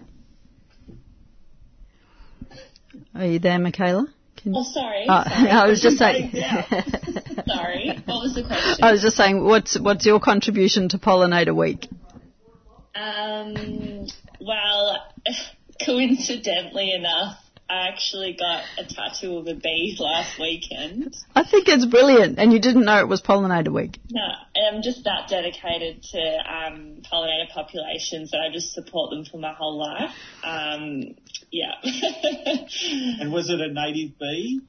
Are 3.14 3.26
you 3.26 3.40
there, 3.40 3.60
Michaela? 3.60 4.08
Can- 4.38 4.54
Oh, 4.56 4.64
sorry. 4.64 5.06
Uh, 5.08 5.24
sorry. 5.30 5.50
I 5.50 5.68
was 5.68 5.82
just 5.82 5.98
saying. 5.98 6.32
sorry. 7.48 8.00
What 8.06 8.22
was 8.22 8.36
the 8.36 8.44
question? 8.46 8.84
I 8.84 8.92
was 8.92 9.02
just 9.02 9.16
saying, 9.16 9.44
what's 9.44 9.80
what's 9.80 10.06
your 10.06 10.20
contribution 10.20 10.90
to 10.90 10.98
Pollinator 10.98 11.56
Week? 11.56 11.88
Um, 12.94 14.08
well, 14.42 14.98
coincidentally 15.86 16.94
enough, 16.94 17.38
I 17.70 17.88
actually 17.88 18.38
got 18.40 18.64
a 18.78 18.86
tattoo 18.86 19.38
of 19.38 19.48
a 19.48 19.56
bee 19.56 19.96
last 20.00 20.40
weekend. 20.40 21.16
I 21.36 21.44
think 21.44 21.68
it's 21.68 21.86
brilliant, 21.86 22.38
and 22.38 22.54
you 22.54 22.60
didn't 22.60 22.86
know 22.86 23.00
it 23.00 23.08
was 23.08 23.22
Pollinator 23.22 23.74
Week. 23.74 24.00
No, 24.12 24.22
I'm 24.70 24.82
just 24.82 25.04
that 25.06 25.28
dedicated 25.30 26.04
to 26.04 26.20
um, 26.20 27.02
pollinator 27.12 27.50
populations 27.54 28.32
that 28.32 28.40
I 28.40 28.54
just 28.54 28.74
support 28.74 29.12
them 29.12 29.26
for 29.26 29.38
my 29.38 29.54
whole 29.54 29.80
life. 29.80 30.12
Um, 30.44 31.16
yeah. 31.52 31.74
And 33.20 33.32
was 33.32 33.50
it 33.50 33.62
a 33.62 33.72
native 33.72 34.18
bee? 34.20 34.62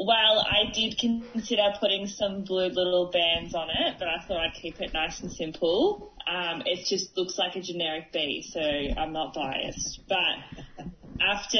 well, 0.00 0.40
I 0.40 0.72
did 0.72 0.98
consider 0.98 1.74
putting 1.78 2.06
some 2.06 2.44
blue 2.44 2.68
little 2.68 3.10
bands 3.12 3.54
on 3.54 3.68
it, 3.68 3.96
but 3.98 4.08
I 4.08 4.24
thought 4.26 4.38
I'd 4.38 4.54
keep 4.54 4.80
it 4.80 4.94
nice 4.94 5.20
and 5.20 5.30
simple. 5.30 6.14
Um, 6.26 6.62
it 6.64 6.86
just 6.86 7.16
looks 7.16 7.38
like 7.38 7.56
a 7.56 7.60
generic 7.60 8.10
bee, 8.12 8.42
so 8.50 8.60
I'm 8.60 9.12
not 9.12 9.34
biased. 9.34 10.00
But 10.08 10.86
after 11.20 11.58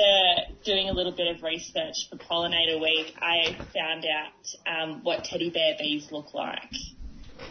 doing 0.64 0.88
a 0.88 0.92
little 0.92 1.12
bit 1.12 1.35
of 1.37 1.42
research 1.42 2.09
for 2.09 2.16
Pollinator 2.16 2.81
Week, 2.81 3.14
I 3.20 3.59
found 3.75 4.05
out 4.07 4.73
um, 4.83 5.01
what 5.05 5.25
teddy 5.25 5.51
bear 5.51 5.77
bees 5.79 6.11
look 6.11 6.35
like. 6.35 6.73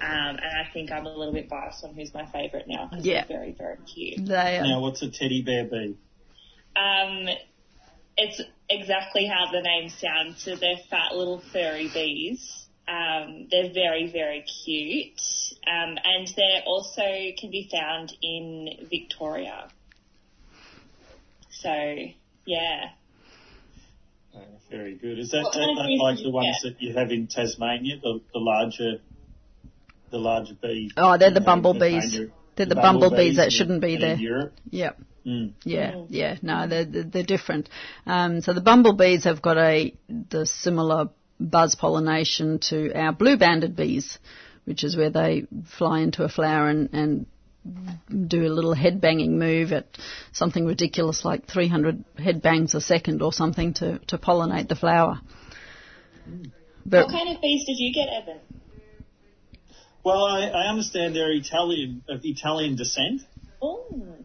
Um, 0.01 0.37
and 0.37 0.39
I 0.39 0.71
think 0.71 0.91
I'm 0.91 1.05
a 1.05 1.13
little 1.15 1.33
bit 1.33 1.49
biased 1.49 1.83
on 1.83 1.93
who's 1.93 2.13
my 2.13 2.25
favourite 2.25 2.67
now 2.67 2.87
because 2.89 3.05
Yeah. 3.05 3.25
they're 3.27 3.37
very, 3.37 3.51
very 3.51 3.77
cute. 3.93 4.25
They 4.25 4.57
are. 4.57 4.63
Now, 4.65 4.79
what's 4.81 5.01
a 5.01 5.09
teddy 5.09 5.41
bear 5.41 5.65
bee? 5.65 5.97
Um, 6.75 7.27
it's 8.17 8.41
exactly 8.69 9.25
how 9.25 9.51
the 9.51 9.61
name 9.61 9.89
sounds. 9.89 10.43
So 10.43 10.55
they're 10.55 10.77
fat 10.89 11.15
little 11.15 11.41
furry 11.51 11.89
bees. 11.93 12.67
Um, 12.87 13.47
they're 13.51 13.71
very, 13.73 14.11
very 14.11 14.43
cute. 14.65 15.19
Um, 15.67 15.97
and 16.03 16.27
they 16.35 16.63
also 16.65 17.03
can 17.39 17.51
be 17.51 17.69
found 17.71 18.15
in 18.21 18.87
Victoria. 18.89 19.69
So, 21.61 21.95
yeah. 22.45 22.89
Oh, 24.35 24.39
very 24.69 24.95
good. 24.95 25.19
Is 25.19 25.31
that, 25.31 25.43
that, 25.43 25.53
kind 25.53 25.71
of 25.71 25.85
that 25.85 26.03
like 26.03 26.17
the 26.23 26.29
ones 26.29 26.57
get? 26.63 26.73
that 26.73 26.81
you 26.81 26.93
have 26.93 27.11
in 27.11 27.27
Tasmania, 27.27 27.97
the, 28.01 28.21
the 28.33 28.39
larger, 28.39 29.01
the 30.11 30.17
larger 30.17 30.53
bee? 30.61 30.91
Oh, 30.95 31.17
they're 31.17 31.29
the 31.31 31.35
you 31.35 31.39
know, 31.41 31.45
bumblebees. 31.45 32.03
Tasmania? 32.03 32.31
They're 32.55 32.65
the 32.65 32.75
bumblebees 32.75 33.37
that 33.37 33.51
shouldn't 33.51 33.81
be 33.81 33.95
in 33.95 34.01
there. 34.01 34.15
Europe. 34.15 34.53
Yep. 34.69 34.99
Mm. 35.25 35.53
Yeah, 35.63 35.91
Mm. 35.91 36.07
yeah, 36.09 36.37
no, 36.41 36.67
they're, 36.67 36.85
they're, 36.85 37.03
they're 37.03 37.23
different. 37.23 37.69
Um, 38.05 38.41
so 38.41 38.53
the 38.53 38.61
bumblebees 38.61 39.25
have 39.25 39.41
got 39.41 39.57
a 39.57 39.93
the 40.07 40.45
similar 40.45 41.09
buzz 41.39 41.75
pollination 41.75 42.59
to 42.59 42.93
our 42.93 43.11
blue-banded 43.11 43.75
bees, 43.75 44.17
which 44.65 44.83
is 44.83 44.95
where 44.95 45.09
they 45.09 45.45
fly 45.77 45.99
into 45.99 46.23
a 46.23 46.29
flower 46.29 46.69
and, 46.69 46.89
and 46.93 47.25
do 48.09 48.45
a 48.45 48.49
little 48.49 48.73
head 48.73 49.01
banging 49.01 49.37
move 49.37 49.71
at 49.71 49.87
something 50.31 50.65
ridiculous 50.65 51.25
like 51.25 51.47
300 51.47 52.03
head 52.17 52.41
bangs 52.41 52.73
a 52.73 52.81
second 52.81 53.21
or 53.21 53.33
something 53.33 53.73
to, 53.75 53.99
to 54.07 54.17
pollinate 54.17 54.67
the 54.67 54.75
flower. 54.75 55.19
But 56.85 57.07
What 57.07 57.11
kind 57.11 57.35
of 57.35 57.41
bees 57.41 57.65
did 57.65 57.77
you 57.77 57.93
get, 57.93 58.07
Evan? 58.09 58.39
Well, 60.03 60.23
I, 60.23 60.47
I 60.47 60.69
understand 60.69 61.15
they're 61.15 61.31
Italian, 61.31 62.03
of 62.09 62.21
Italian 62.23 62.75
descent. 62.75 63.21
Oh, 63.61 64.15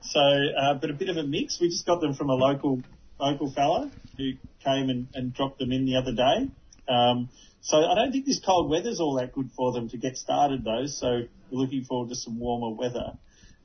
So, 0.00 0.20
uh, 0.20 0.74
but 0.74 0.90
a 0.90 0.94
bit 0.94 1.10
of 1.10 1.16
a 1.16 1.22
mix. 1.22 1.60
We 1.60 1.68
just 1.68 1.86
got 1.86 2.00
them 2.00 2.14
from 2.14 2.30
a 2.30 2.34
local 2.34 2.82
local 3.20 3.50
fella 3.52 3.90
who 4.16 4.32
came 4.64 4.88
and, 4.90 5.08
and 5.14 5.34
dropped 5.34 5.58
them 5.58 5.72
in 5.72 5.84
the 5.84 5.96
other 5.96 6.12
day. 6.12 6.48
Um, 6.88 7.28
so 7.60 7.76
I 7.84 7.94
don't 7.94 8.12
think 8.12 8.26
this 8.26 8.40
cold 8.44 8.70
weather's 8.70 9.00
all 9.00 9.14
that 9.16 9.32
good 9.32 9.50
for 9.56 9.72
them 9.72 9.88
to 9.90 9.96
get 9.96 10.16
started 10.16 10.64
though. 10.64 10.86
So 10.86 11.06
we're 11.50 11.58
looking 11.58 11.84
forward 11.84 12.10
to 12.10 12.14
some 12.14 12.38
warmer 12.38 12.74
weather 12.76 13.12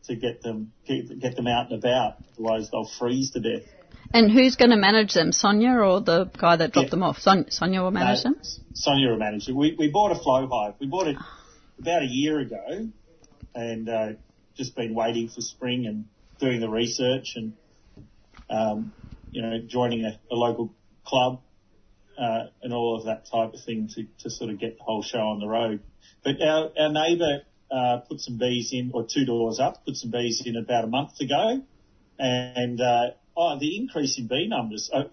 to 0.06 0.16
get 0.16 0.42
them 0.42 0.74
get, 0.86 1.20
get 1.20 1.36
them 1.36 1.48
out 1.48 1.72
and 1.72 1.80
about. 1.84 2.16
Otherwise 2.34 2.70
they'll 2.72 2.90
freeze 3.00 3.32
to 3.32 3.40
death. 3.40 3.68
and 4.14 4.32
who's 4.32 4.56
going 4.56 4.72
to 4.72 4.78
manage 4.78 5.14
them, 5.14 5.32
Sonia 5.32 5.72
or 5.72 6.02
the 6.02 6.26
guy 6.26 6.56
that 6.58 6.72
dropped 6.74 6.88
Yeah. 6.88 6.92
them 6.92 7.04
off? 7.04 7.20
Son- 7.20 7.50
Sonia 7.50 7.82
will 7.82 7.92
manage 7.92 8.24
them. 8.24 8.36
Sonia 8.74 9.10
will 9.10 9.18
manage 9.18 9.48
it. 9.48 9.56
We, 9.56 9.76
we 9.78 9.90
bought 9.90 10.12
a 10.12 10.16
flow 10.20 10.48
hive. 10.52 10.74
We 10.80 10.88
bought 10.88 11.08
it 11.08 11.18
about 11.80 12.02
a 12.02 12.08
year 12.08 12.40
ago 12.40 12.90
and 13.56 13.90
uh, 13.90 14.08
just 14.56 14.76
been 14.76 14.94
waiting 14.94 15.30
for 15.30 15.42
spring 15.42 15.86
and 15.86 16.06
doing 16.40 16.60
the 16.60 16.70
research 16.70 17.34
and, 17.36 17.54
um, 18.50 18.92
you 19.32 19.42
know, 19.42 19.60
joining 19.68 20.04
a, 20.06 20.20
a 20.32 20.36
local 20.36 20.74
club 21.06 21.42
uh, 22.18 22.48
and 22.62 22.74
all 22.74 22.98
of 22.98 23.06
that 23.06 23.26
type 23.32 23.54
of 23.54 23.64
thing 23.66 23.90
to, 23.96 24.04
to 24.20 24.30
sort 24.30 24.50
of 24.50 24.60
get 24.60 24.78
the 24.78 24.84
whole 24.84 25.04
show 25.04 25.20
on 25.20 25.40
the 25.40 25.48
road. 25.48 25.82
But 26.24 26.42
our, 26.42 26.72
our 26.78 26.92
neighbour 26.92 27.42
uh, 27.72 27.98
put 28.08 28.20
some 28.20 28.38
bees 28.38 28.70
in, 28.72 28.92
or 28.94 29.06
two 29.12 29.26
doors 29.26 29.60
up, 29.60 29.86
put 29.86 29.96
some 29.96 30.12
bees 30.12 30.42
in 30.46 30.56
about 30.56 30.84
a 30.84 30.88
month 30.88 31.20
ago. 31.20 31.62
And 32.20 32.80
uh, 32.80 33.12
oh, 33.36 33.58
the 33.60 33.78
increase 33.78 34.18
in 34.18 34.28
bee 34.28 34.48
numbers 34.48 34.90
uh, 34.94 35.04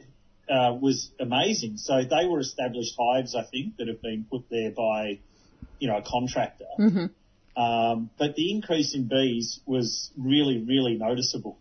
uh, 0.53 0.75
was 0.75 1.11
amazing. 1.19 1.77
So 1.77 2.03
they 2.03 2.27
were 2.27 2.41
established 2.41 2.95
hives, 2.99 3.35
I 3.35 3.45
think, 3.45 3.77
that 3.79 3.89
have 3.89 4.03
been 4.03 4.27
put 4.31 4.51
there 4.51 4.71
by, 4.71 5.21
you 5.79 5.89
know, 5.89 5.99
a 5.99 6.03
contractor. 6.03 6.67
hmm 6.77 7.07
Um, 7.57 8.11
but 8.19 8.35
the 8.37 8.53
increase 8.53 8.95
in 8.95 9.09
bees 9.09 9.61
was 9.67 10.11
really, 10.17 10.63
really 10.63 10.97
noticeable. 10.97 11.59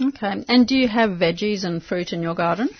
Okay. 0.00 0.44
And 0.48 0.66
do 0.66 0.76
you 0.76 0.88
have 0.88 1.10
veggies 1.10 1.64
and 1.64 1.82
fruit 1.82 2.12
in 2.12 2.22
your 2.22 2.34
garden? 2.34 2.70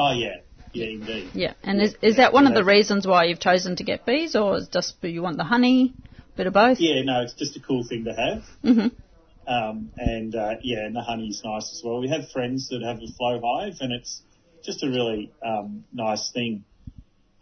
Oh 0.00 0.12
yeah, 0.12 0.36
yeah, 0.72 0.86
indeed. 0.86 1.30
Yeah. 1.34 1.52
And 1.62 1.82
is, 1.82 1.94
is 2.00 2.16
that 2.16 2.32
one 2.32 2.46
of 2.46 2.54
the 2.54 2.64
reasons 2.64 3.06
why 3.06 3.24
you've 3.24 3.38
chosen 3.38 3.76
to 3.76 3.84
get 3.84 4.06
bees, 4.06 4.34
or 4.34 4.56
is 4.56 4.68
just 4.68 4.94
you 5.02 5.20
want 5.20 5.36
the 5.36 5.44
honey? 5.44 5.94
Bit 6.36 6.46
of 6.46 6.54
both? 6.54 6.78
Yeah, 6.80 7.02
no, 7.04 7.20
it's 7.20 7.34
just 7.34 7.54
a 7.58 7.60
cool 7.60 7.84
thing 7.86 8.04
to 8.04 8.14
have. 8.14 8.42
hmm 8.62 8.86
Um, 9.46 9.90
and 9.98 10.34
uh, 10.34 10.54
yeah, 10.62 10.86
and 10.86 10.96
the 10.96 11.02
honey's 11.02 11.42
nice 11.44 11.70
as 11.70 11.82
well. 11.84 12.00
We 12.00 12.08
have 12.08 12.30
friends 12.30 12.70
that 12.70 12.82
have 12.82 12.96
a 12.96 13.12
flow 13.18 13.42
hive, 13.44 13.74
and 13.80 13.92
it's 13.92 14.22
just 14.64 14.82
a 14.82 14.88
really 14.88 15.32
um, 15.44 15.84
nice 15.92 16.30
thing 16.32 16.64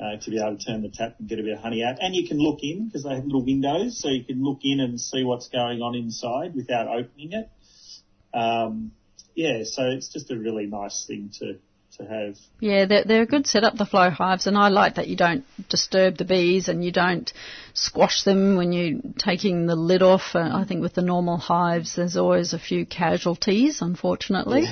uh, 0.01 0.17
to 0.21 0.31
be 0.31 0.41
able 0.41 0.59
to 0.59 0.65
turn 0.65 0.83
the 0.83 0.91
tap 0.91 1.15
and 1.21 1.29
get 1.29 1.39
a 1.39 1.45
bit 1.45 1.53
of 1.53 1.61
honey 1.61 1.85
out. 1.85 1.99
And 2.01 2.13
you 2.13 2.27
can 2.27 2.39
look 2.39 2.59
in 2.63 2.87
because 2.87 3.05
they 3.05 3.15
have 3.15 3.25
little 3.25 3.45
windows, 3.45 4.01
so 4.01 4.09
you 4.09 4.25
can 4.25 4.43
look 4.43 4.61
in 4.65 4.81
and 4.81 5.01
see 5.01 5.23
what's 5.23 5.49
going 5.49 5.81
on 5.81 5.95
inside 5.95 6.57
without 6.57 6.89
opening 6.89 7.35
it. 7.35 7.49
Um, 8.37 8.91
yeah, 9.37 9.63
so 9.63 9.85
it's 9.85 10.13
just 10.13 10.33
a 10.33 10.37
really 10.37 10.67
nice 10.67 11.05
thing 11.07 11.31
to 11.39 11.61
to 11.99 12.07
have. 12.07 12.37
Yeah, 12.61 12.87
they're, 12.87 13.05
they're 13.05 13.23
a 13.23 13.27
good 13.27 13.47
setup, 13.47 13.77
the 13.77 13.87
flow 13.87 14.11
hives, 14.11 14.47
and 14.47 14.57
I 14.57 14.69
like 14.69 14.97
that 14.97 15.09
you 15.09 15.17
don't 15.17 15.45
disturb 15.69 16.17
the 16.17 16.25
bees 16.25 16.69
and 16.69 16.85
you 16.85 16.93
don't 16.93 17.33
squash 17.75 18.23
them 18.25 18.57
when 18.57 18.73
you're 18.73 19.01
taking 19.19 19.67
the 19.67 19.77
lid 19.77 20.03
off. 20.03 20.35
Uh, 20.35 20.51
I 20.53 20.65
think 20.67 20.83
with 20.83 20.95
the 20.95 21.03
normal 21.03 21.37
hives, 21.37 21.97
there's 21.97 22.17
always 22.17 22.53
a 22.53 22.59
few 22.59 22.87
casualties, 22.87 23.83
unfortunately. 23.83 24.67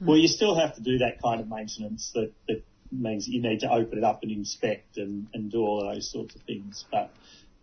Well, 0.00 0.16
you 0.16 0.28
still 0.28 0.58
have 0.58 0.74
to 0.76 0.80
do 0.80 0.98
that 0.98 1.22
kind 1.22 1.40
of 1.40 1.48
maintenance 1.48 2.10
that, 2.14 2.32
that 2.48 2.62
means 2.90 3.26
that 3.26 3.32
you 3.32 3.42
need 3.42 3.60
to 3.60 3.70
open 3.70 3.98
it 3.98 4.04
up 4.04 4.20
and 4.22 4.32
inspect 4.32 4.96
and, 4.96 5.28
and 5.32 5.50
do 5.50 5.58
all 5.58 5.88
those 5.92 6.10
sorts 6.10 6.34
of 6.34 6.42
things. 6.42 6.84
But 6.90 7.10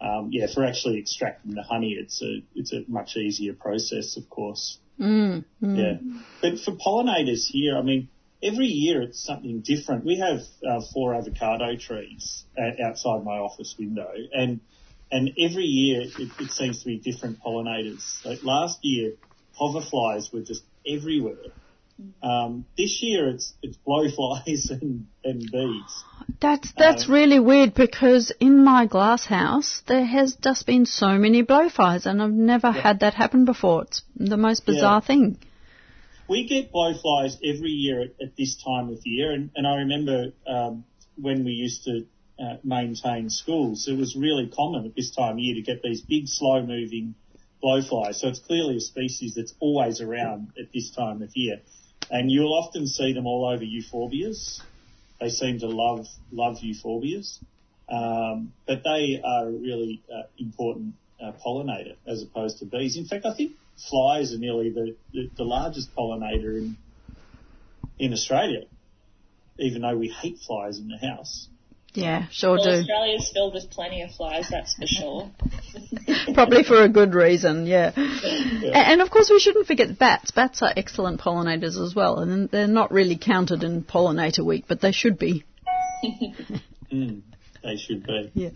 um, 0.02 0.30
yeah, 0.32 0.47
for 0.54 0.63
actually 0.65 0.99
extracting 0.99 1.54
the 1.54 1.63
honey, 1.63 1.97
it's 1.99 2.21
a 2.21 2.41
it's 2.56 2.73
a 2.73 2.84
much 2.88 3.17
easier 3.17 3.54
process, 3.54 4.17
of 4.17 4.30
course. 4.30 4.80
Mm, 4.99 5.43
mm. 5.62 5.78
Yeah, 5.78 6.21
but 6.41 6.60
for 6.60 6.71
pollinators 6.71 7.45
here, 7.47 7.78
I 7.78 7.82
mean, 7.82 8.10
every 8.41 8.67
year 8.67 9.02
it's 9.02 9.23
something 9.23 9.62
different. 9.62 10.06
We 10.06 10.19
have 10.19 10.39
uh, 10.67 10.82
four 10.93 11.13
avocado 11.15 11.75
trees 11.78 12.45
uh, 12.58 12.84
outside 12.88 13.23
my 13.23 13.38
office 13.38 13.75
window, 13.78 14.12
and 14.34 14.62
and 15.12 15.32
every 15.39 15.65
year 15.65 16.02
it, 16.02 16.32
it 16.39 16.52
seems 16.52 16.80
to 16.84 16.86
be 16.86 16.99
different 16.99 17.39
pollinators. 17.45 18.23
Like 18.25 18.39
last 18.43 18.80
year, 18.84 19.13
hoverflies 19.60 20.34
were 20.34 20.41
just 20.41 20.63
everywhere. 20.88 21.36
Um, 22.23 22.65
this 22.78 22.99
year 23.02 23.30
it's 23.30 23.54
it's 23.62 23.78
blowflies 23.86 24.69
and, 24.82 25.08
and 25.23 25.52
bees. 25.52 26.04
That's 26.39 26.71
that's 26.78 27.10
Uh, 27.10 27.13
really 27.13 27.39
weird 27.39 27.73
because 27.73 28.32
in 28.39 28.63
my 28.63 28.86
glass 28.86 29.25
house 29.25 29.82
there 29.88 30.06
has 30.06 30.36
just 30.36 30.65
been 30.65 30.86
so 30.86 31.17
many 31.17 31.43
blowflies 31.43 32.06
and 32.06 32.21
I've 32.21 32.32
never 32.32 32.71
had 32.71 33.02
that 33.02 33.15
happen 33.15 33.43
before. 33.43 33.84
It's 33.84 34.02
the 34.15 34.38
most 34.38 34.65
bizarre 34.65 35.02
Yeah. 35.02 35.08
thing. 35.08 35.38
We 36.30 36.48
get 36.48 36.72
blowflies 36.72 37.38
every 37.44 37.72
year 37.72 38.02
at, 38.02 38.10
at 38.22 38.38
this 38.38 38.56
time 38.63 38.89
of 38.89 39.00
year, 39.04 39.32
and, 39.32 39.50
and 39.56 39.65
I 39.65 39.78
remember 39.78 40.32
um, 40.46 40.86
when 41.20 41.44
we 41.44 41.54
used 41.54 41.86
to 41.86 42.06
uh, 42.39 42.58
maintain 42.63 43.32
schools, 43.32 43.88
it 43.88 43.98
was 43.98 44.15
really 44.15 44.48
common 44.48 44.86
at 44.86 44.96
this 44.96 45.10
time 45.10 45.34
of 45.34 45.39
year 45.39 45.56
to 45.56 45.63
get 45.63 45.82
these 45.82 46.02
big, 46.02 46.28
slow-moving 46.28 47.15
blowflies. 47.63 48.15
So 48.15 48.28
it's 48.28 48.39
clearly 48.39 48.78
a 48.78 48.80
species 48.80 49.34
that's 49.36 49.56
always 49.60 50.02
around 50.02 50.54
at 50.60 50.72
this 50.72 50.92
time 50.92 51.24
of 51.24 51.32
year, 51.34 51.62
and 52.12 52.32
you'll 52.32 52.54
often 52.54 52.86
see 52.86 53.13
them 53.13 53.26
all 53.26 53.50
over 53.52 53.63
euphorbias. 53.63 54.62
They 55.20 55.30
seem 55.30 55.60
to 55.60 55.68
love 55.68 56.06
love 56.32 56.60
euphorbias, 56.63 57.39
um, 57.89 58.54
but 58.68 58.84
they 58.84 59.20
are 59.26 59.48
a 59.48 59.52
really 59.52 60.04
uh, 60.13 60.28
important 60.38 60.94
uh, 61.20 61.32
pollinator 61.44 61.96
as 62.06 62.22
opposed 62.22 62.60
to 62.60 62.65
bees. 62.65 62.98
In 62.98 63.06
fact, 63.06 63.26
I 63.26 63.34
think 63.34 63.54
flies 63.89 64.34
are 64.34 64.38
nearly 64.38 64.70
the, 64.70 64.96
the, 65.13 65.30
the 65.38 65.44
largest 65.44 65.96
pollinator 65.96 66.58
in 66.58 66.78
in 67.98 68.13
Australia, 68.13 68.62
even 69.58 69.82
though 69.82 69.98
we 69.98 70.08
hate 70.08 70.39
flies 70.39 70.80
in 70.80 70.88
the 70.88 70.98
house. 70.98 71.48
Yeah, 71.94 72.28
sure 72.32 72.56
Well, 72.56 72.63
do. 72.63 72.70
Australia's 72.70 73.32
filled 73.34 73.54
with 73.56 73.70
plenty 73.72 74.04
of 74.04 74.12
flies, 74.12 74.48
that's 74.50 74.76
for 74.76 74.86
sure. 74.86 75.32
Probably 76.34 76.63
for 76.63 76.84
a 76.84 76.88
good 76.88 77.13
reason, 77.15 77.65
yeah. 77.65 77.92
A- 77.96 78.78
And 78.78 79.02
of 79.02 79.10
course 79.10 79.30
we 79.30 79.39
shouldn't 79.39 79.65
forget 79.68 79.98
bats. 79.98 80.32
Bats 80.32 80.62
are 80.62 80.72
excellent 80.78 81.20
pollinators 81.20 81.84
as 81.84 81.96
well 81.96 82.20
and 82.20 82.50
they're 82.50 82.68
not 82.68 82.92
really 82.92 83.18
counted 83.18 83.63
in 83.63 83.84
pollinator 83.84 84.46
week, 84.46 84.65
but 84.68 84.82
they 84.82 84.92
should 84.92 85.18
be. 85.18 85.44
Mm, 86.92 87.22
they 87.63 87.78
should 87.78 88.06
be. 88.06 88.32
Yeah. 88.34 88.50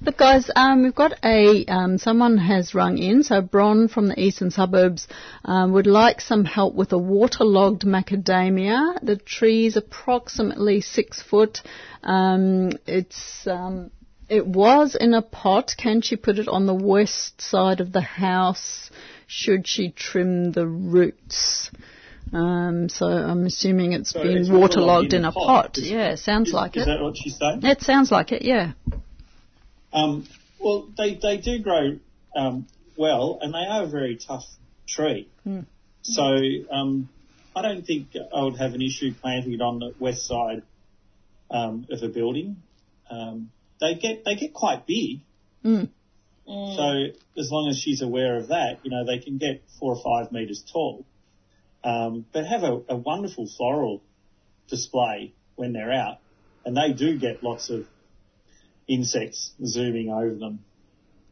Look, 0.00 0.16
guys, 0.16 0.50
um, 0.54 0.82
we've 0.82 0.94
got 0.94 1.12
a 1.24 1.64
um, 1.66 1.98
someone 1.98 2.38
has 2.38 2.74
rung 2.74 2.98
in. 2.98 3.22
So 3.22 3.40
Bron 3.40 3.88
from 3.88 4.08
the 4.08 4.20
eastern 4.20 4.50
suburbs 4.50 5.08
um, 5.44 5.72
would 5.72 5.86
like 5.86 6.20
some 6.20 6.44
help 6.44 6.74
with 6.74 6.92
a 6.92 6.98
waterlogged 6.98 7.82
macadamia. 7.82 8.98
The 9.02 9.16
tree's 9.16 9.76
approximately 9.76 10.80
six 10.80 11.22
foot. 11.22 11.62
Um, 12.02 12.72
it's 12.86 13.46
um, 13.46 13.90
it 14.28 14.46
was 14.46 14.96
in 14.98 15.14
a 15.14 15.22
pot. 15.22 15.74
Can 15.76 16.00
she 16.00 16.16
put 16.16 16.38
it 16.38 16.48
on 16.48 16.66
the 16.66 16.74
west 16.74 17.40
side 17.40 17.80
of 17.80 17.92
the 17.92 18.00
house? 18.00 18.90
Should 19.26 19.66
she 19.66 19.90
trim 19.90 20.52
the 20.52 20.66
roots? 20.66 21.70
Um, 22.34 22.88
so 22.88 23.06
I'm 23.06 23.46
assuming 23.46 23.92
it's 23.92 24.10
So 24.10 24.22
been 24.22 24.36
it's 24.38 24.50
waterlogged 24.50 25.12
in 25.12 25.24
a 25.24 25.32
pot. 25.32 25.78
Is- 25.78 25.88
Yeah, 25.88 26.16
sounds 26.16 26.48
is, 26.48 26.54
like 26.54 26.76
is 26.76 26.82
it. 26.82 26.86
that 26.86 27.00
what 27.00 27.16
she's 27.16 27.36
saying? 27.38 27.60
It 27.64 27.80
sounds 27.82 28.10
like 28.10 28.32
it. 28.32 28.42
Yeah. 28.42 28.72
Um, 29.92 30.26
well, 30.58 30.88
they, 30.96 31.14
they 31.14 31.36
do 31.36 31.60
grow 31.60 31.98
um, 32.34 32.66
well, 32.96 33.38
and 33.40 33.54
they 33.54 33.64
are 33.68 33.84
a 33.84 33.86
very 33.86 34.16
tough 34.16 34.44
tree. 34.88 35.28
So 36.02 36.22
um, 36.70 37.08
I 37.54 37.62
don't 37.62 37.86
think 37.86 38.08
I 38.36 38.42
would 38.42 38.56
have 38.56 38.74
an 38.74 38.82
issue 38.82 39.14
planting 39.20 39.52
it 39.54 39.60
on 39.60 39.78
the 39.78 39.94
west 39.98 40.26
side 40.26 40.62
um, 41.50 41.86
of 41.90 42.02
a 42.02 42.08
building. 42.08 42.56
Um, 43.08 43.50
they 43.80 43.94
get 43.94 44.24
they 44.24 44.34
get 44.34 44.52
quite 44.52 44.86
big, 44.86 45.20
Mm. 45.64 45.88
so 46.46 47.18
as 47.40 47.50
long 47.50 47.68
as 47.70 47.78
she's 47.78 48.02
aware 48.02 48.36
of 48.36 48.48
that, 48.48 48.80
you 48.82 48.90
know, 48.90 49.06
they 49.06 49.18
can 49.18 49.38
get 49.38 49.62
four 49.80 49.96
or 49.96 50.02
five 50.02 50.30
metres 50.30 50.62
tall, 50.70 51.06
um, 51.84 52.24
but 52.32 52.46
have 52.46 52.62
a, 52.62 52.80
a 52.88 52.96
wonderful 52.96 53.46
floral 53.46 54.02
display 54.68 55.34
when 55.56 55.72
they're 55.72 55.92
out, 55.92 56.18
and 56.64 56.76
they 56.76 56.92
do 56.92 57.18
get 57.18 57.42
lots 57.42 57.70
of 57.70 57.86
insects 58.88 59.52
zooming 59.64 60.10
over 60.10 60.34
them. 60.34 60.64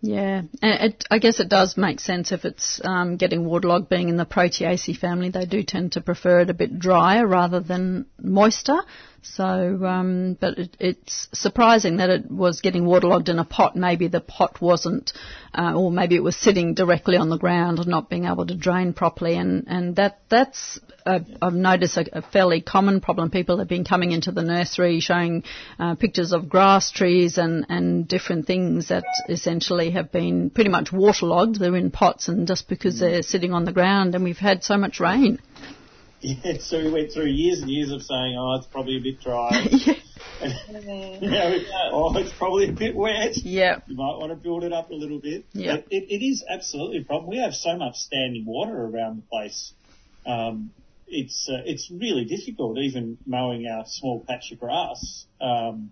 Yeah, 0.05 0.43
and 0.61 0.93
it, 0.93 1.05
I 1.13 1.19
guess 1.19 1.39
it 1.39 1.49
does 1.49 1.77
make 1.77 2.01
sense 2.01 2.33
if 2.33 2.45
it's 2.45 2.81
um, 2.85 3.17
getting 3.17 3.45
waterlogged. 3.45 3.89
Being 3.89 4.09
in 4.09 4.17
the 4.17 4.27
Proteaceae 4.27 4.99
family, 4.99 5.31
they 5.31 5.47
do 5.47 5.63
tend 5.63 5.93
to 5.93 6.01
prefer 6.01 6.41
it 6.41 6.51
a 6.51 6.55
bit 6.55 6.79
drier 6.79 7.25
rather 7.25 7.61
than 7.61 8.07
moister. 8.21 8.81
So, 9.25 9.85
um, 9.87 10.37
but 10.41 10.59
it, 10.59 10.77
it's 10.81 11.29
surprising 11.33 11.99
that 11.99 12.11
it 12.11 12.29
was 12.29 12.61
getting 12.61 12.85
waterlogged 12.85 13.29
in 13.29 13.39
a 13.39 13.45
pot. 13.45 13.77
Maybe 13.77 14.09
the 14.09 14.21
pot 14.21 14.61
wasn't, 14.61 15.13
uh, 15.55 15.75
or 15.75 15.93
maybe 15.93 16.17
it 16.17 16.25
was 16.25 16.37
sitting 16.37 16.75
directly 16.75 17.17
on 17.17 17.29
the 17.29 17.39
ground 17.39 17.79
and 17.79 17.87
not 17.87 18.11
being 18.11 18.25
able 18.25 18.47
to 18.47 18.57
drain 18.57 18.93
properly. 18.93 19.37
And 19.37 19.65
and 19.69 19.95
that 19.97 20.19
that's 20.29 20.81
uh, 21.07 21.21
I've 21.41 21.55
noticed 21.55 21.97
a, 21.97 22.19
a 22.19 22.23
fairly 22.23 22.63
common 22.63 23.01
problem. 23.01 23.31
People 23.31 23.59
have 23.59 23.69
been 23.69 23.85
coming 23.85 24.11
into 24.11 24.33
the 24.33 24.43
nursery 24.43 24.99
showing 24.99 25.45
uh, 25.79 25.95
pictures 25.95 26.33
of 26.33 26.49
grass 26.49 26.91
trees 26.91 27.39
and, 27.39 27.67
and 27.69 28.09
different 28.09 28.49
things 28.49 28.89
that 28.89 29.05
essentially 29.29 29.93
have 29.93 30.11
been 30.11 30.51
pretty 30.51 30.71
much 30.71 30.93
waterlogged. 30.93 31.61
They're 31.61 31.77
in 31.77 31.93
pots 31.93 32.27
and 32.27 32.49
just 32.49 32.69
because 32.69 32.99
they're 32.99 33.23
sitting 33.23 33.53
on 33.53 33.67
the 33.67 33.73
ground 33.73 34.17
and 34.17 34.25
we've 34.25 34.37
had 34.37 34.65
so 34.65 34.77
much 34.77 34.99
rain. 34.99 35.39
Yeah, 36.45 36.59
so 36.61 36.79
we 36.79 36.91
went 36.91 37.13
through 37.13 37.27
years 37.27 37.61
and 37.63 37.69
years 37.71 37.91
of 37.91 38.03
saying, 38.03 38.37
oh, 38.39 38.55
it's 38.59 38.69
probably 38.69 38.97
a 38.97 39.01
bit 39.01 39.21
dry. 39.21 39.51
yeah. 39.71 39.95
you 41.21 41.31
know, 41.31 41.59
oh, 41.93 42.17
it's 42.17 42.33
probably 42.39 42.69
a 42.69 42.73
bit 42.73 42.95
wet. 42.95 43.37
yeah. 43.39 43.81
You 43.89 43.97
might 43.97 44.19
want 44.19 44.31
to 44.31 44.37
build 44.37 44.63
it 44.63 44.73
up 44.73 44.91
a 44.91 44.95
little 44.95 45.19
bit. 45.21 45.47
Yeah. 45.53 45.77
But 45.77 45.87
it, 45.91 46.05
it 46.11 46.25
is 46.25 46.45
absolutely 46.49 46.99
a 46.99 47.05
problem. 47.05 47.29
We 47.31 47.39
have 47.39 47.55
so 47.55 47.77
much 47.77 47.97
standing 47.97 48.45
water 48.47 48.85
around 48.85 49.17
the 49.19 49.23
place. 49.23 49.73
Um, 50.25 50.71
it's 51.09 51.49
uh, 51.51 51.63
it's 51.67 51.91
really 51.91 52.25
difficult. 52.25 52.79
Even 52.79 53.19
mowing 53.27 53.67
our 53.67 53.85
small 53.87 54.25
patch 54.27 54.53
of 54.53 54.61
grass 54.61 55.27
um, 55.41 55.91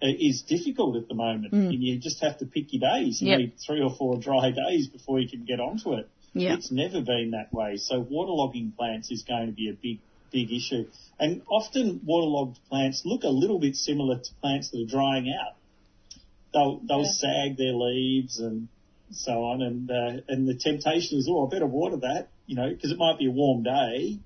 is 0.00 0.42
difficult 0.42 0.96
at 0.96 1.08
the 1.08 1.14
moment. 1.14 1.52
And 1.52 1.82
you 1.82 1.98
just 1.98 2.20
have 2.22 2.38
to 2.38 2.46
pick 2.46 2.72
your 2.72 2.90
days. 2.90 3.20
You 3.20 3.28
Yep. 3.30 3.38
need 3.38 3.52
three 3.66 3.82
or 3.82 3.94
four 3.94 4.18
dry 4.18 4.50
days 4.50 4.88
before 4.88 5.20
you 5.20 5.28
can 5.28 5.44
get 5.44 5.60
onto 5.60 5.92
it. 5.94 6.08
Yeah. 6.32 6.54
It's 6.54 6.70
never 6.70 7.00
been 7.00 7.32
that 7.32 7.52
way. 7.52 7.76
So 7.76 8.02
waterlogging 8.02 8.76
plants 8.76 9.10
is 9.10 9.22
going 9.22 9.46
to 9.46 9.52
be 9.52 9.70
a 9.70 9.72
big, 9.72 9.98
big 10.30 10.52
issue. 10.52 10.86
And 11.18 11.42
often 11.48 12.00
waterlogged 12.04 12.58
plants 12.68 13.02
look 13.04 13.24
a 13.24 13.28
little 13.28 13.58
bit 13.58 13.76
similar 13.76 14.18
to 14.18 14.30
plants 14.40 14.70
that 14.70 14.80
are 14.80 14.90
drying 14.90 15.32
out. 15.32 15.54
They'll, 16.52 16.80
they'll 16.86 17.04
sag 17.04 17.56
their 17.56 17.72
leaves 17.72 18.40
and 18.40 18.68
so 19.10 19.32
on. 19.44 19.62
And, 19.62 19.90
uh, 19.90 20.22
and 20.28 20.48
the 20.48 20.54
temptation 20.54 21.18
is, 21.18 21.28
oh, 21.30 21.46
I 21.46 21.50
better 21.50 21.66
water 21.66 21.96
that, 21.98 22.28
you 22.46 22.56
know, 22.56 22.68
because 22.68 22.90
it 22.90 22.98
might 22.98 23.18
be 23.18 23.26
a 23.26 23.30
warm 23.30 23.62
day 23.62 24.18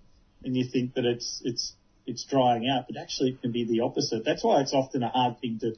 and 0.45 0.57
you 0.57 0.65
think 0.71 0.95
that 0.95 1.05
it's, 1.05 1.41
it's, 1.45 1.73
it's 2.05 2.25
drying 2.25 2.69
out, 2.69 2.87
but 2.89 3.01
actually 3.01 3.31
it 3.31 3.43
can 3.43 3.53
be 3.53 3.65
the 3.65 3.81
opposite. 3.81 4.25
That's 4.25 4.43
why 4.43 4.61
it's 4.61 4.75
often 4.75 5.03
a 5.03 5.09
hard 5.09 5.41
thing 5.41 5.61
to, 5.61 5.77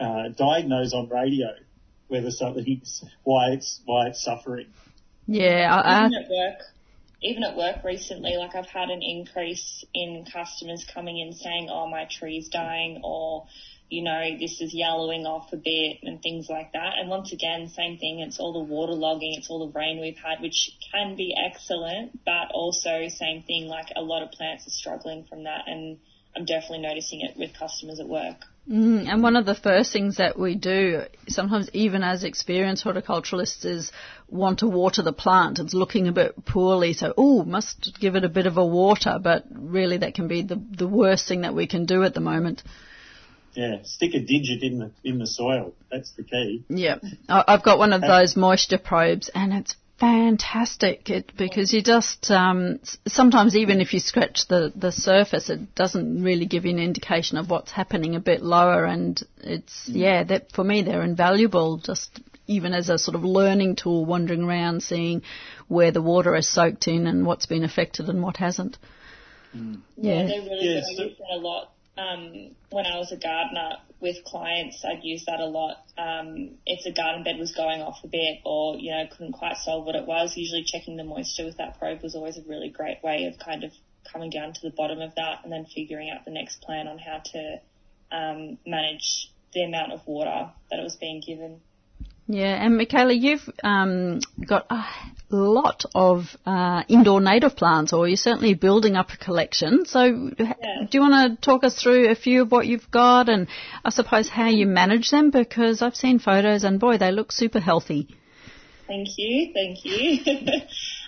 uh, 0.00 0.28
diagnose 0.28 0.94
on 0.94 1.08
radio 1.08 1.48
whether 2.08 2.30
something's, 2.30 3.04
why 3.22 3.50
it's, 3.50 3.80
why 3.84 4.06
it's 4.08 4.24
suffering. 4.24 4.66
Yeah. 5.28 5.72
I, 5.72 5.80
I, 5.80 6.06
even 6.06 6.14
at 6.24 6.30
work, 6.30 6.60
even 7.22 7.44
at 7.44 7.56
work 7.56 7.84
recently, 7.84 8.36
like 8.36 8.54
I've 8.54 8.66
had 8.66 8.88
an 8.88 9.02
increase 9.02 9.84
in 9.94 10.24
customers 10.32 10.84
coming 10.92 11.18
in 11.18 11.34
saying, 11.34 11.68
"Oh, 11.70 11.86
my 11.86 12.06
tree's 12.10 12.48
dying," 12.48 13.02
or 13.04 13.46
you 13.90 14.02
know, 14.02 14.36
this 14.38 14.60
is 14.60 14.74
yellowing 14.74 15.24
off 15.24 15.52
a 15.52 15.56
bit 15.56 15.98
and 16.02 16.20
things 16.20 16.48
like 16.48 16.72
that. 16.72 16.94
And 16.98 17.08
once 17.08 17.32
again, 17.32 17.68
same 17.68 17.96
thing. 17.96 18.20
It's 18.20 18.38
all 18.38 18.52
the 18.52 18.72
water 18.72 18.92
logging, 18.92 19.34
it's 19.38 19.48
all 19.48 19.66
the 19.66 19.78
rain 19.78 20.00
we've 20.00 20.18
had, 20.18 20.42
which 20.42 20.72
can 20.92 21.16
be 21.16 21.34
excellent, 21.36 22.24
but 22.24 22.50
also 22.52 23.08
same 23.08 23.42
thing. 23.42 23.66
Like 23.66 23.88
a 23.96 24.02
lot 24.02 24.22
of 24.22 24.30
plants 24.32 24.66
are 24.66 24.70
struggling 24.70 25.24
from 25.24 25.44
that, 25.44 25.62
and 25.66 25.98
I'm 26.36 26.44
definitely 26.44 26.80
noticing 26.80 27.22
it 27.22 27.36
with 27.36 27.54
customers 27.58 28.00
at 28.00 28.08
work. 28.08 28.44
Mm, 28.70 29.08
and 29.08 29.22
one 29.22 29.36
of 29.36 29.46
the 29.46 29.54
first 29.54 29.92
things 29.92 30.18
that 30.18 30.38
we 30.38 30.54
do, 30.54 31.04
sometimes 31.26 31.70
even 31.72 32.02
as 32.02 32.22
experienced 32.22 32.84
horticulturalists, 32.84 33.64
is 33.64 33.90
want 34.28 34.58
to 34.58 34.66
water 34.68 35.02
the 35.02 35.12
plant. 35.12 35.58
It's 35.58 35.72
looking 35.72 36.06
a 36.06 36.12
bit 36.12 36.44
poorly, 36.44 36.92
so 36.92 37.14
oh, 37.16 37.44
must 37.44 37.98
give 37.98 38.14
it 38.14 38.24
a 38.24 38.28
bit 38.28 38.46
of 38.46 38.58
a 38.58 38.66
water. 38.66 39.18
But 39.22 39.44
really, 39.50 39.98
that 39.98 40.14
can 40.14 40.28
be 40.28 40.42
the 40.42 40.60
the 40.70 40.86
worst 40.86 41.26
thing 41.26 41.42
that 41.42 41.54
we 41.54 41.66
can 41.66 41.86
do 41.86 42.02
at 42.02 42.12
the 42.12 42.20
moment. 42.20 42.62
Yeah, 43.54 43.78
stick 43.84 44.14
a 44.14 44.20
digit 44.20 44.62
in 44.62 44.78
the 44.78 44.90
in 45.02 45.18
the 45.18 45.26
soil. 45.26 45.72
That's 45.90 46.12
the 46.12 46.24
key. 46.24 46.64
Yeah, 46.68 46.98
I've 47.26 47.62
got 47.62 47.78
one 47.78 47.94
of 47.94 48.02
those 48.02 48.36
moisture 48.36 48.78
probes, 48.78 49.30
and 49.34 49.54
it's 49.54 49.76
fantastic. 49.98 51.10
It, 51.10 51.32
because 51.36 51.72
you 51.72 51.82
just 51.82 52.30
um, 52.30 52.80
sometimes 53.06 53.56
even 53.56 53.80
if 53.80 53.92
you 53.94 54.00
scratch 54.00 54.46
the 54.48 54.72
the 54.74 54.92
surface, 54.92 55.50
it 55.50 55.74
doesn't 55.74 56.22
really 56.22 56.46
give 56.46 56.64
you 56.64 56.70
an 56.72 56.78
indication 56.78 57.38
of 57.38 57.50
what's 57.50 57.72
happening 57.72 58.14
a 58.14 58.20
bit 58.20 58.42
lower. 58.42 58.84
And 58.84 59.20
it's 59.38 59.88
yeah, 59.88 60.24
that 60.24 60.52
for 60.52 60.64
me 60.64 60.82
they're 60.82 61.02
invaluable. 61.02 61.78
Just 61.78 62.20
even 62.46 62.72
as 62.72 62.88
a 62.88 62.98
sort 62.98 63.14
of 63.14 63.24
learning 63.24 63.76
tool, 63.76 64.04
wandering 64.06 64.42
around, 64.42 64.82
seeing 64.82 65.22
where 65.68 65.90
the 65.90 66.02
water 66.02 66.34
is 66.34 66.48
soaked 66.48 66.88
in 66.88 67.06
and 67.06 67.26
what's 67.26 67.46
been 67.46 67.64
affected 67.64 68.08
and 68.08 68.22
what 68.22 68.36
hasn't. 68.38 68.78
Yeah, 69.52 69.62
Yeah. 69.96 70.22
they 70.26 70.38
really 70.40 70.74
Yeah, 70.74 70.80
do. 70.80 70.86
I 70.92 70.96
so- 70.96 71.02
use 71.04 71.16
a 71.32 71.36
lot. 71.38 71.72
Um, 71.98 72.54
when 72.70 72.86
I 72.86 72.96
was 72.96 73.10
a 73.10 73.16
gardener 73.16 73.78
with 74.00 74.22
clients, 74.24 74.84
I'd 74.84 75.02
use 75.02 75.24
that 75.26 75.40
a 75.40 75.46
lot. 75.46 75.78
Um, 75.98 76.58
if 76.64 76.84
the 76.84 76.92
garden 76.92 77.24
bed 77.24 77.38
was 77.38 77.52
going 77.52 77.82
off 77.82 77.98
a 78.04 78.08
bit 78.08 78.38
or, 78.44 78.76
you 78.76 78.92
know, 78.92 79.04
couldn't 79.10 79.32
quite 79.32 79.56
solve 79.56 79.84
what 79.84 79.96
it 79.96 80.06
was, 80.06 80.36
usually 80.36 80.62
checking 80.64 80.96
the 80.96 81.02
moisture 81.02 81.44
with 81.44 81.56
that 81.56 81.78
probe 81.78 82.02
was 82.02 82.14
always 82.14 82.38
a 82.38 82.42
really 82.42 82.68
great 82.68 83.02
way 83.02 83.24
of 83.24 83.44
kind 83.44 83.64
of 83.64 83.72
coming 84.12 84.30
down 84.30 84.52
to 84.52 84.60
the 84.62 84.70
bottom 84.70 85.00
of 85.00 85.14
that 85.16 85.40
and 85.42 85.52
then 85.52 85.66
figuring 85.74 86.08
out 86.10 86.24
the 86.24 86.30
next 86.30 86.62
plan 86.62 86.86
on 86.86 86.98
how 86.98 87.18
to 87.18 87.60
um, 88.12 88.58
manage 88.64 89.32
the 89.52 89.64
amount 89.64 89.92
of 89.92 90.06
water 90.06 90.50
that 90.70 90.78
it 90.78 90.82
was 90.82 90.96
being 90.96 91.20
given. 91.26 91.60
Yeah, 92.30 92.62
and 92.62 92.76
Michaela, 92.76 93.14
you've 93.14 93.48
um, 93.64 94.20
got 94.46 94.66
a 94.70 94.84
lot 95.30 95.86
of 95.94 96.36
uh, 96.44 96.82
indoor 96.86 97.22
native 97.22 97.56
plants, 97.56 97.94
or 97.94 98.06
you're 98.06 98.18
certainly 98.18 98.52
building 98.52 98.96
up 98.96 99.10
a 99.12 99.16
collection. 99.16 99.86
So, 99.86 100.30
do 100.36 100.88
you 100.92 101.00
want 101.00 101.40
to 101.40 101.40
talk 101.40 101.64
us 101.64 101.82
through 101.82 102.10
a 102.10 102.14
few 102.14 102.42
of 102.42 102.52
what 102.52 102.66
you've 102.66 102.90
got, 102.90 103.30
and 103.30 103.48
I 103.82 103.88
suppose 103.88 104.28
how 104.28 104.48
you 104.48 104.66
manage 104.66 105.08
them? 105.08 105.30
Because 105.30 105.80
I've 105.80 105.96
seen 105.96 106.18
photos, 106.18 106.64
and 106.64 106.78
boy, 106.78 106.98
they 106.98 107.12
look 107.12 107.32
super 107.32 107.60
healthy. 107.60 108.08
Thank 108.86 109.08
you, 109.16 109.52
thank 109.54 109.84
you. 109.84 110.18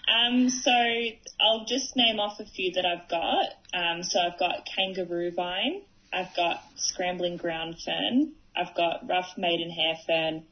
um, 0.09 0.49
so 0.49 0.71
I'll 0.73 1.67
just 1.67 1.97
name 1.97 2.19
off 2.19 2.41
a 2.41 2.47
few 2.47 2.73
that 2.73 2.87
I've 2.87 3.11
got. 3.11 3.47
Um, 3.75 4.03
so 4.03 4.21
I've 4.21 4.39
got 4.39 4.67
kangaroo 4.75 5.33
vine, 5.33 5.83
I've 6.15 6.35
got 6.35 6.63
scrambling 6.77 7.37
ground 7.37 7.77
fern, 7.85 8.33
I've 8.57 8.75
got 8.75 9.07
rough 9.07 9.37
maidenhair 9.37 9.97
fern, 10.07 10.45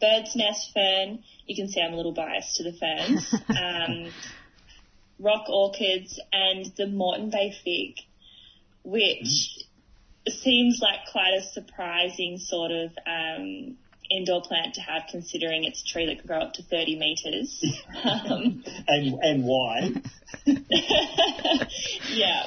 bird's 0.00 0.34
nest 0.36 0.72
fern. 0.74 1.22
You 1.46 1.56
can 1.56 1.68
see 1.68 1.80
I'm 1.80 1.92
a 1.92 1.96
little 1.96 2.12
biased 2.12 2.56
to 2.56 2.64
the 2.64 2.72
ferns. 2.72 3.34
um, 3.48 4.12
rock 5.18 5.48
orchids 5.48 6.20
and 6.32 6.66
the 6.76 6.86
Moreton 6.86 7.30
Bay 7.30 7.54
fig, 7.64 7.96
which 8.82 9.64
seems 10.28 10.80
like 10.82 11.00
quite 11.10 11.34
a 11.38 11.42
surprising 11.42 12.38
sort 12.38 12.70
of 12.70 12.90
um, 13.06 13.76
indoor 14.10 14.42
plant 14.42 14.74
to 14.74 14.80
have, 14.80 15.02
considering 15.10 15.64
it's 15.64 15.82
a 15.82 15.86
tree 15.86 16.06
that 16.06 16.18
can 16.18 16.26
grow 16.26 16.40
up 16.40 16.54
to 16.54 16.62
30 16.62 16.98
metres. 16.98 17.64
um, 18.04 18.64
And 18.88 19.18
and 19.22 19.44
why? 19.44 19.90
yeah. 22.10 22.46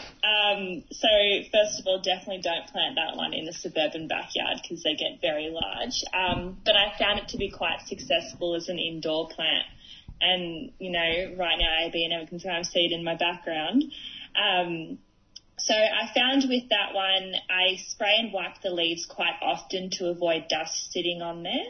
Um, 0.58 0.84
so 0.92 1.08
first 1.52 1.80
of 1.80 1.88
all, 1.88 2.02
definitely 2.02 2.42
don't 2.42 2.68
plant 2.68 2.96
that 2.96 3.16
one 3.16 3.34
in 3.34 3.48
a 3.48 3.54
suburban 3.54 4.08
backyard 4.08 4.60
because 4.62 4.84
they 4.84 4.96
get 4.96 5.22
very 5.22 5.50
large. 5.50 6.04
Um, 6.14 6.58
but 6.66 6.76
I 6.76 6.98
found 6.98 7.20
it 7.20 7.30
to 7.30 7.38
be 7.38 7.50
quite 7.50 7.82
successful 7.88 8.56
as 8.56 8.70
an 8.70 8.80
indoor 8.80 9.30
plant. 9.30 9.66
And, 10.20 10.72
you 10.80 10.92
know, 10.92 11.36
right 11.38 11.58
now 11.60 11.86
AB 11.86 12.04
and 12.04 12.14
Everton 12.14 12.40
Farm 12.40 12.64
seed 12.64 12.92
in 12.92 13.04
my 13.04 13.16
background. 13.16 13.84
Um, 14.36 14.98
so 15.60 15.74
I 15.74 16.12
found 16.14 16.46
with 16.50 16.70
that 16.70 16.94
one, 16.94 17.34
I 17.50 17.78
spray 17.90 18.16
and 18.20 18.34
wipe 18.34 18.62
the 18.64 18.70
leaves 18.70 19.06
quite 19.06 19.36
often 19.42 19.90
to 19.94 20.10
avoid 20.10 20.46
dust 20.50 20.92
sitting 20.92 21.22
on 21.22 21.44
there. 21.44 21.66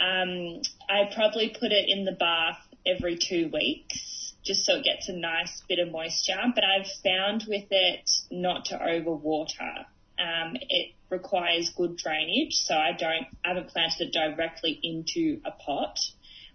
Um, 0.00 0.62
I 0.88 1.10
probably 1.14 1.50
put 1.50 1.72
it 1.72 1.88
in 1.88 2.04
the 2.04 2.12
bath 2.12 2.58
every 2.86 3.18
two 3.18 3.50
weeks, 3.52 4.19
just 4.44 4.64
so 4.64 4.76
it 4.76 4.84
gets 4.84 5.08
a 5.08 5.12
nice 5.12 5.62
bit 5.68 5.78
of 5.78 5.90
moisture. 5.90 6.40
But 6.54 6.64
I've 6.64 6.86
found 7.04 7.44
with 7.48 7.66
it 7.70 8.10
not 8.30 8.66
to 8.66 8.78
overwater. 8.78 9.84
Um, 10.18 10.56
it 10.68 10.94
requires 11.08 11.70
good 11.76 11.96
drainage, 11.96 12.52
so 12.52 12.74
I 12.74 12.92
don't, 12.92 13.26
I 13.44 13.48
haven't 13.48 13.68
planted 13.68 14.08
it 14.08 14.12
directly 14.12 14.78
into 14.82 15.40
a 15.44 15.50
pot, 15.50 15.98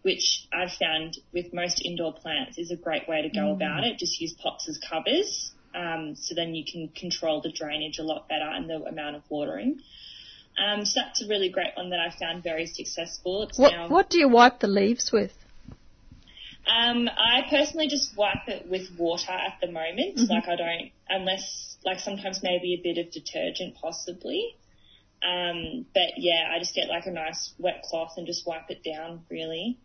which 0.03 0.47
I've 0.53 0.71
found 0.71 1.17
with 1.33 1.53
most 1.53 1.81
indoor 1.83 2.13
plants 2.13 2.57
is 2.57 2.71
a 2.71 2.75
great 2.75 3.07
way 3.09 3.23
to 3.23 3.29
go 3.29 3.51
about 3.51 3.83
it. 3.83 3.97
Just 3.97 4.21
use 4.21 4.33
pots 4.33 4.69
as 4.69 4.77
covers. 4.77 5.51
Um, 5.73 6.15
so 6.15 6.35
then 6.35 6.55
you 6.55 6.63
can 6.63 6.89
control 6.89 7.41
the 7.41 7.51
drainage 7.51 7.99
a 7.99 8.03
lot 8.03 8.29
better 8.29 8.47
and 8.47 8.69
the 8.69 8.75
amount 8.75 9.17
of 9.17 9.23
watering. 9.29 9.81
Um, 10.57 10.85
so 10.85 11.01
that's 11.03 11.21
a 11.21 11.27
really 11.27 11.49
great 11.49 11.75
one 11.75 11.89
that 11.89 11.99
I 11.99 12.15
found 12.17 12.43
very 12.43 12.65
successful. 12.65 13.43
It's 13.43 13.59
What 13.59 13.71
now, 13.71 13.89
what 13.89 14.09
do 14.09 14.19
you 14.19 14.29
wipe 14.29 14.59
the 14.59 14.67
leaves 14.67 15.11
with? 15.11 15.33
Um, 16.67 17.07
I 17.09 17.43
personally 17.49 17.87
just 17.87 18.17
wipe 18.17 18.47
it 18.47 18.67
with 18.69 18.89
water 18.97 19.31
at 19.31 19.59
the 19.61 19.67
moment. 19.67 20.17
Like 20.29 20.47
I 20.47 20.55
don't, 20.55 20.91
unless 21.09 21.77
like 21.85 21.99
sometimes 21.99 22.41
maybe 22.41 22.73
a 22.73 22.81
bit 22.83 23.05
of 23.05 23.11
detergent 23.11 23.75
possibly. 23.75 24.55
Um, 25.23 25.85
but 25.93 26.17
yeah, 26.17 26.51
I 26.53 26.59
just 26.59 26.75
get 26.75 26.87
like 26.87 27.05
a 27.05 27.11
nice 27.11 27.53
wet 27.57 27.83
cloth 27.83 28.13
and 28.17 28.25
just 28.27 28.45
wipe 28.47 28.69
it 28.69 28.83
down 28.83 29.25
really. 29.29 29.79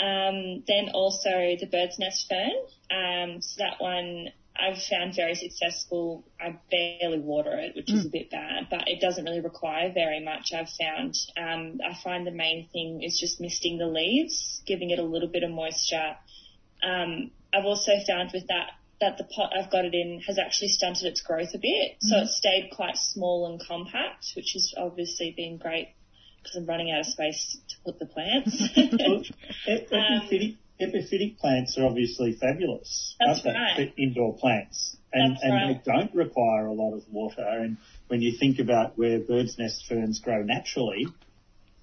Um, 0.00 0.62
then 0.66 0.90
also 0.94 1.56
the 1.58 1.68
bird's 1.70 1.98
nest 1.98 2.28
fern. 2.28 2.54
Um, 2.90 3.42
so 3.42 3.64
that 3.64 3.80
one 3.80 4.28
I've 4.58 4.82
found 4.82 5.14
very 5.14 5.34
successful. 5.34 6.24
I 6.40 6.58
barely 6.70 7.20
water 7.20 7.56
it, 7.58 7.76
which 7.76 7.92
is 7.92 8.06
a 8.06 8.08
bit 8.08 8.30
bad, 8.30 8.66
but 8.70 8.88
it 8.88 9.00
doesn't 9.00 9.24
really 9.24 9.40
require 9.40 9.92
very 9.92 10.24
much. 10.24 10.52
I've 10.52 10.68
found. 10.70 11.14
Um, 11.36 11.78
I 11.84 11.96
find 12.02 12.26
the 12.26 12.32
main 12.32 12.68
thing 12.72 13.02
is 13.02 13.18
just 13.20 13.40
misting 13.40 13.78
the 13.78 13.86
leaves, 13.86 14.62
giving 14.66 14.90
it 14.90 14.98
a 14.98 15.04
little 15.04 15.28
bit 15.28 15.44
of 15.44 15.50
moisture. 15.50 16.16
Um, 16.82 17.30
I've 17.54 17.64
also 17.64 17.92
found 18.06 18.30
with 18.34 18.48
that 18.48 18.70
that 19.00 19.16
the 19.16 19.24
pot 19.24 19.52
I've 19.56 19.70
got 19.70 19.84
it 19.84 19.94
in 19.94 20.20
has 20.26 20.38
actually 20.38 20.68
stunted 20.68 21.04
its 21.04 21.22
growth 21.22 21.54
a 21.54 21.58
bit, 21.58 21.96
so 22.00 22.18
it's 22.18 22.36
stayed 22.36 22.70
quite 22.74 22.96
small 22.96 23.46
and 23.46 23.60
compact, 23.64 24.32
which 24.34 24.52
has 24.54 24.74
obviously 24.76 25.32
been 25.36 25.56
great 25.56 25.90
because 26.42 26.56
I'm 26.56 26.66
running 26.66 26.90
out 26.90 27.00
of 27.00 27.06
space 27.06 27.58
to 27.68 27.76
put 27.84 27.98
the 27.98 28.06
plants. 28.06 28.60
E- 28.76 30.56
epiphytic, 30.80 31.38
plants 31.38 31.76
are 31.78 31.86
obviously 31.86 32.32
fabulous, 32.32 33.16
That's 33.18 33.44
aren't 33.44 33.76
they? 33.76 33.82
right. 33.84 33.94
Indoor 33.96 34.36
plants, 34.36 34.96
and 35.12 35.32
That's 35.32 35.42
and 35.44 35.52
right. 35.52 35.84
they 35.84 35.92
don't 35.92 36.14
require 36.14 36.66
a 36.66 36.72
lot 36.72 36.94
of 36.94 37.02
water. 37.10 37.42
And 37.46 37.78
when 38.08 38.20
you 38.22 38.36
think 38.38 38.58
about 38.58 38.96
where 38.98 39.18
bird's 39.18 39.58
nest 39.58 39.86
ferns 39.88 40.20
grow 40.20 40.42
naturally, 40.42 41.06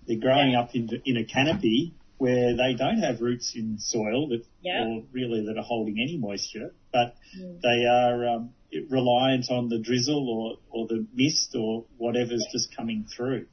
they're 0.08 0.20
growing 0.20 0.52
Yeah. 0.52 0.62
up 0.62 0.76
in 0.76 0.90
in 1.06 1.18
a 1.18 1.24
canopy 1.26 1.94
where 2.18 2.56
they 2.56 2.74
don't 2.76 3.00
have 3.00 3.20
roots 3.20 3.54
in 3.56 3.78
soil 3.78 4.28
that 4.30 4.46
Yeah. 4.62 4.86
or 4.86 5.04
really 5.12 5.46
that 5.48 5.58
are 5.58 5.64
holding 5.64 6.00
any 6.00 6.18
moisture, 6.18 6.74
but 6.94 7.16
Mm. 7.38 7.60
they 7.62 7.86
are 7.86 8.28
um, 8.30 8.54
reliant 8.90 9.52
on 9.52 9.68
the 9.70 9.80
drizzle 9.80 10.30
or, 10.30 10.58
or 10.70 10.88
the 10.88 11.06
mist 11.14 11.54
or 11.56 11.86
whatever's 11.98 12.46
just 12.54 12.74
coming 12.76 13.04
through. 13.06 13.48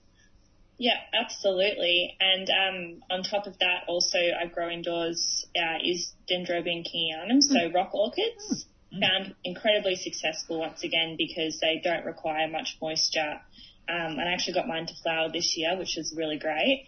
Yeah, 0.82 0.98
absolutely. 1.14 2.16
And 2.18 2.50
um, 2.50 3.02
on 3.08 3.22
top 3.22 3.46
of 3.46 3.56
that, 3.60 3.84
also 3.86 4.18
I 4.18 4.46
grow 4.46 4.68
indoors 4.68 5.46
uh, 5.54 5.78
is 5.80 6.12
Dendrobium 6.28 6.84
kingianum, 6.84 7.40
so 7.40 7.70
rock 7.72 7.94
orchids. 7.94 8.66
Found 9.00 9.36
incredibly 9.44 9.94
successful 9.94 10.58
once 10.58 10.82
again 10.82 11.14
because 11.16 11.60
they 11.60 11.80
don't 11.84 12.04
require 12.04 12.48
much 12.48 12.78
moisture. 12.82 13.40
Um, 13.88 14.18
and 14.18 14.28
I 14.28 14.32
actually 14.32 14.54
got 14.54 14.66
mine 14.66 14.86
to 14.86 14.94
flower 15.04 15.28
this 15.32 15.56
year, 15.56 15.78
which 15.78 15.94
was 15.96 16.12
really 16.16 16.38
great. 16.38 16.86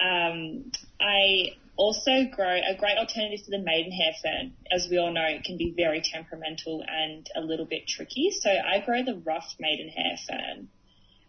Um, 0.00 0.72
I 1.00 1.54
also 1.76 2.24
grow 2.24 2.52
a 2.52 2.76
great 2.76 2.98
alternative 2.98 3.44
to 3.44 3.52
the 3.52 3.62
maidenhair 3.62 4.12
fern. 4.24 4.54
As 4.72 4.88
we 4.90 4.98
all 4.98 5.12
know, 5.12 5.24
it 5.24 5.44
can 5.44 5.56
be 5.56 5.70
very 5.70 6.02
temperamental 6.02 6.82
and 6.88 7.30
a 7.36 7.40
little 7.42 7.66
bit 7.66 7.86
tricky. 7.86 8.32
So 8.32 8.50
I 8.50 8.80
grow 8.84 9.04
the 9.04 9.22
rough 9.24 9.54
maidenhair 9.60 10.16
fern. 10.28 10.68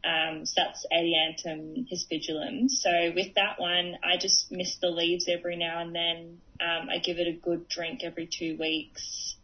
Um, 0.04 0.46
so 0.46 0.62
that's 0.64 0.86
Adiantum 0.92 1.88
hispidulum. 1.92 2.70
So 2.70 3.12
with 3.16 3.34
that 3.36 3.60
one, 3.60 3.98
I 4.04 4.18
just 4.18 4.52
mist 4.52 4.80
the 4.82 4.90
leaves 4.90 5.28
every 5.28 5.58
now 5.58 5.82
and 5.82 5.94
then. 5.94 6.40
Um, 6.62 6.90
I 6.90 7.00
give 7.00 7.18
it 7.18 7.28
a 7.28 7.34
good 7.34 7.68
drink 7.68 8.02
every 8.04 8.28
two 8.28 8.58
weeks. 8.58 9.36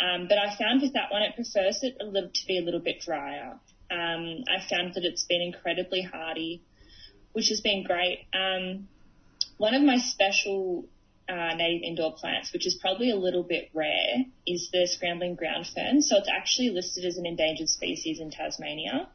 Um, 0.00 0.28
but 0.28 0.38
I 0.38 0.56
found 0.56 0.82
with 0.82 0.94
that 0.94 1.10
one, 1.10 1.22
it 1.22 1.34
prefers 1.34 1.80
it 1.82 1.96
a 2.00 2.04
little 2.04 2.30
to 2.32 2.46
be 2.46 2.58
a 2.58 2.62
little 2.62 2.80
bit 2.80 3.00
drier. 3.00 3.58
Um, 3.90 4.44
I 4.48 4.60
found 4.68 4.94
that 4.94 5.04
it's 5.04 5.24
been 5.24 5.42
incredibly 5.42 6.02
hardy, 6.02 6.62
which 7.32 7.48
has 7.48 7.60
been 7.60 7.84
great. 7.84 8.26
Um, 8.32 8.88
one 9.58 9.74
of 9.74 9.82
my 9.82 9.98
special 9.98 10.86
uh, 11.28 11.54
native 11.54 11.82
indoor 11.82 12.14
plants, 12.14 12.52
which 12.52 12.66
is 12.66 12.78
probably 12.80 13.10
a 13.10 13.16
little 13.16 13.42
bit 13.42 13.70
rare, 13.74 14.24
is 14.46 14.70
the 14.72 14.86
scrambling 14.86 15.34
ground 15.34 15.66
fern. 15.66 16.02
So 16.02 16.16
it's 16.16 16.28
actually 16.28 16.70
listed 16.70 17.04
as 17.04 17.16
an 17.18 17.26
endangered 17.26 17.68
species 17.68 18.20
in 18.20 18.30
Tasmania. 18.30 19.08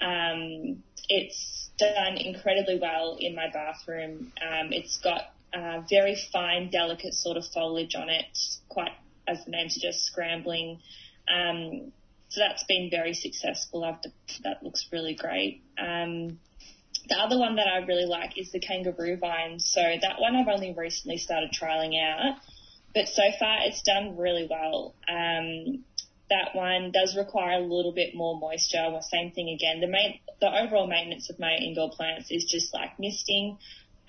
Um, 0.00 0.82
it's 1.08 1.70
done 1.78 2.16
incredibly 2.16 2.78
well 2.78 3.16
in 3.18 3.34
my 3.34 3.50
bathroom. 3.52 4.32
Um, 4.40 4.72
it's 4.72 4.98
got 4.98 5.32
uh, 5.52 5.82
very 5.88 6.16
fine, 6.32 6.70
delicate 6.70 7.14
sort 7.14 7.36
of 7.36 7.44
foliage 7.52 7.94
on 7.94 8.08
it, 8.08 8.26
quite 8.68 8.92
as 9.26 9.44
the 9.44 9.50
name 9.50 9.68
suggests, 9.68 10.04
scrambling. 10.04 10.80
Um, 11.28 11.92
so 12.28 12.40
that's 12.40 12.64
been 12.64 12.90
very 12.90 13.14
successful. 13.14 13.84
I've, 13.84 14.00
that 14.44 14.62
looks 14.62 14.86
really 14.92 15.14
great. 15.14 15.62
Um, 15.78 16.38
the 17.08 17.16
other 17.16 17.38
one 17.38 17.56
that 17.56 17.66
I 17.66 17.78
really 17.78 18.06
like 18.06 18.38
is 18.38 18.52
the 18.52 18.60
kangaroo 18.60 19.16
vine. 19.16 19.58
So 19.58 19.80
that 19.80 20.20
one 20.20 20.36
I've 20.36 20.48
only 20.48 20.72
recently 20.72 21.16
started 21.18 21.50
trialing 21.50 22.00
out, 22.00 22.36
but 22.94 23.08
so 23.08 23.22
far 23.38 23.58
it's 23.62 23.82
done 23.82 24.16
really 24.16 24.46
well. 24.48 24.94
Um, 25.08 25.84
that 26.30 26.54
one 26.54 26.92
does 26.92 27.16
require 27.16 27.58
a 27.58 27.62
little 27.62 27.92
bit 27.92 28.14
more 28.14 28.38
moisture. 28.38 28.86
Well, 28.90 29.02
same 29.02 29.32
thing 29.32 29.50
again. 29.50 29.80
The 29.80 29.88
main, 29.88 30.20
the 30.40 30.46
overall 30.46 30.86
maintenance 30.86 31.28
of 31.28 31.38
my 31.38 31.56
indoor 31.56 31.90
plants 31.90 32.30
is 32.30 32.44
just 32.44 32.72
like 32.72 32.98
misting, 32.98 33.58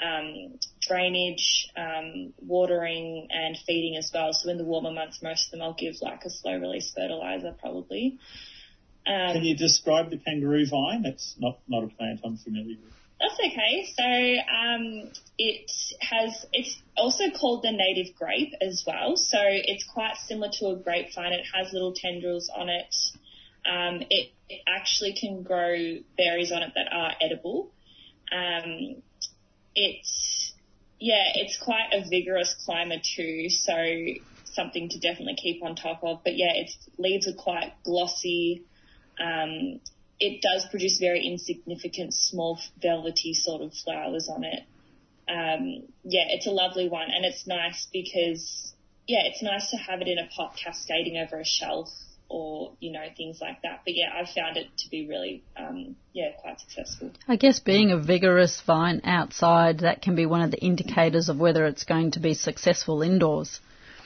um, 0.02 0.58
drainage, 0.82 1.68
um, 1.76 2.34
watering, 2.40 3.28
and 3.30 3.58
feeding 3.66 3.98
as 3.98 4.10
well. 4.14 4.34
So 4.34 4.50
in 4.50 4.58
the 4.58 4.66
warmer 4.66 4.92
months, 4.92 5.22
most 5.22 5.48
of 5.48 5.52
them 5.52 5.62
I'll 5.62 5.74
give 5.74 5.96
like 6.02 6.24
a 6.24 6.30
slow 6.30 6.58
release 6.58 6.92
fertilizer 6.96 7.56
probably. 7.60 8.20
Um, 9.06 9.34
Can 9.34 9.44
you 9.44 9.58
describe 9.58 10.12
the 10.12 10.18
kangaroo 10.18 10.66
vine? 10.68 11.02
That's 11.02 11.36
not, 11.40 11.60
not 11.68 11.84
a 11.84 11.88
plant 11.88 12.22
I'm 12.24 12.38
familiar 12.38 12.78
with. 12.84 12.94
That's 13.22 13.40
okay. 13.40 13.86
So 13.96 14.04
um, 14.04 15.12
it 15.38 15.72
has. 16.02 16.46
It's 16.54 16.82
also 16.98 17.26
called 17.30 17.62
the 17.64 17.72
native 17.72 18.16
grape 18.16 18.54
as 18.62 18.84
well. 18.86 19.16
So 19.16 19.38
it's 19.42 19.84
quite 19.84 20.16
similar 20.18 20.50
to 20.60 20.70
a 20.70 20.76
grapevine. 20.76 21.34
It 21.34 21.46
has 21.54 21.72
little 21.72 21.94
tendrils 21.94 22.50
on 22.50 22.70
it. 22.70 22.96
Um, 23.64 24.02
it, 24.10 24.32
it 24.50 24.62
actually 24.68 25.14
can 25.14 25.44
grow 25.44 26.00
berries 26.18 26.52
on 26.52 26.64
it 26.64 26.72
that 26.74 26.92
are 26.92 27.14
edible. 27.22 27.72
Um, 28.32 29.04
it's 29.76 30.54
yeah, 31.00 31.32
it's 31.36 31.58
quite 31.58 31.94
a 31.94 32.08
vigorous 32.10 32.56
climber 32.66 32.98
too. 33.16 33.50
So 33.50 33.76
something 34.46 34.90
to 34.90 35.00
definitely 35.00 35.36
keep 35.36 35.64
on 35.64 35.76
top 35.76 36.04
of. 36.04 36.24
But 36.24 36.38
yeah, 36.38 36.54
its 36.56 36.76
leaves 36.98 37.28
are 37.28 37.34
quite 37.34 37.74
glossy. 37.84 38.64
Um, 39.20 39.80
it 40.22 40.42
does 40.42 40.66
produce 40.70 41.00
very 41.00 41.26
insignificant, 41.26 42.14
small, 42.14 42.60
velvety 42.80 43.34
sort 43.34 43.62
of 43.62 43.74
flowers 43.74 44.30
on 44.30 44.44
it. 44.44 44.64
Um, 45.28 45.88
yeah, 46.04 46.26
it's 46.30 46.46
a 46.46 46.52
lovely 46.52 46.88
one, 46.88 47.08
and 47.10 47.26
it's 47.26 47.48
nice 47.48 47.88
because 47.92 48.74
yeah, 49.08 49.22
it's 49.26 49.42
nice 49.42 49.72
to 49.72 49.78
have 49.78 50.02
it 50.02 50.08
in 50.08 50.20
a 50.20 50.28
pot 50.28 50.56
cascading 50.64 51.18
over 51.18 51.40
a 51.40 51.46
shelf 51.46 51.90
or 52.30 52.74
you 52.80 52.92
know 52.92 53.04
things 53.18 53.40
like 53.42 53.64
that. 53.64 53.82
But 53.84 53.96
yeah, 53.96 54.10
I've 54.16 54.30
found 54.30 54.58
it 54.58 54.68
to 54.78 54.90
be 54.90 55.08
really 55.08 55.44
um, 55.58 55.96
yeah 56.14 56.32
quite 56.40 56.60
successful. 56.60 57.12
I 57.28 57.36
guess 57.36 57.60
being 57.60 57.92
a 57.92 57.98
vigorous 57.98 58.62
vine 58.62 59.02
outside, 59.04 59.80
that 59.80 60.04
can 60.04 60.16
be 60.16 60.28
one 60.28 60.42
of 60.42 60.52
the 60.52 60.60
indicators 60.60 61.30
of 61.30 61.40
whether 61.40 61.66
it's 61.66 61.84
going 61.84 62.12
to 62.12 62.20
be 62.20 62.36
successful 62.36 63.02
indoors. 63.02 63.60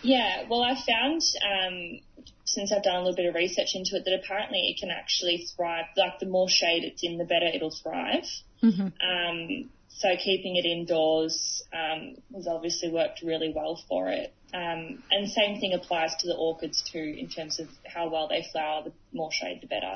Yeah, 0.06 0.44
well, 0.50 0.62
I 0.62 0.76
found 0.76 1.22
um, 1.44 2.00
since 2.46 2.72
I've 2.72 2.84
done 2.84 2.96
a 2.96 3.00
little 3.00 3.16
bit 3.16 3.26
of 3.26 3.36
research 3.36 3.70
into 3.74 3.96
it 3.96 4.06
that 4.06 4.20
apparently 4.24 4.60
it 4.70 4.80
can 4.80 4.92
actually 4.92 5.48
thrive. 5.56 5.86
Like 5.98 6.20
the 6.20 6.28
more 6.28 6.48
shade 6.48 6.84
it's 6.84 7.04
in, 7.04 7.18
the 7.18 7.26
better 7.26 7.48
it'll 7.54 7.76
thrive. 7.76 8.26
Mm-hmm. 8.62 8.82
Um, 8.82 9.70
so 9.90 10.10
keeping 10.24 10.58
it 10.58 10.66
indoors 10.66 11.64
um, 11.74 12.16
has 12.36 12.48
obviously 12.48 12.92
worked 12.92 13.22
really 13.24 13.52
well 13.56 13.82
for 13.90 14.10
it. 14.10 14.34
Um, 14.54 15.04
and 15.12 15.30
same 15.30 15.60
thing 15.60 15.74
applies 15.74 16.16
to 16.20 16.28
the 16.28 16.36
orchids 16.36 16.84
too, 16.92 17.16
in 17.18 17.28
terms 17.28 17.60
of 17.60 17.68
how 17.86 18.10
well 18.10 18.28
they 18.28 18.46
flower. 18.52 18.84
The 18.84 18.92
more 19.12 19.32
shade, 19.32 19.60
the 19.62 19.68
better. 19.68 19.96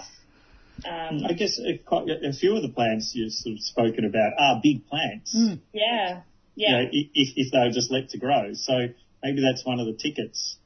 Um, 0.86 1.26
I 1.26 1.34
guess 1.34 1.60
a, 1.60 1.80
a 2.28 2.34
few 2.34 2.56
of 2.56 2.62
the 2.62 2.70
plants 2.70 3.12
you've 3.14 3.34
sort 3.34 3.56
of 3.56 3.62
spoken 3.62 4.06
about 4.06 4.34
are 4.40 4.60
big 4.64 4.88
plants. 4.88 5.36
Mm. 5.36 5.60
yeah, 5.74 6.22
you 6.56 6.68
yeah. 6.68 6.72
know, 6.72 6.90
if, 6.92 7.34
if 7.36 7.52
they 7.52 7.60
were 7.60 7.72
just 7.72 7.92
let 7.92 8.10
to 8.10 8.18
grow. 8.18 8.54
So 8.54 8.88
maybe 9.24 9.42
that's 9.42 9.66
one 9.66 9.80
of 9.80 9.86
the 9.86 9.94
tickets. 9.94 10.58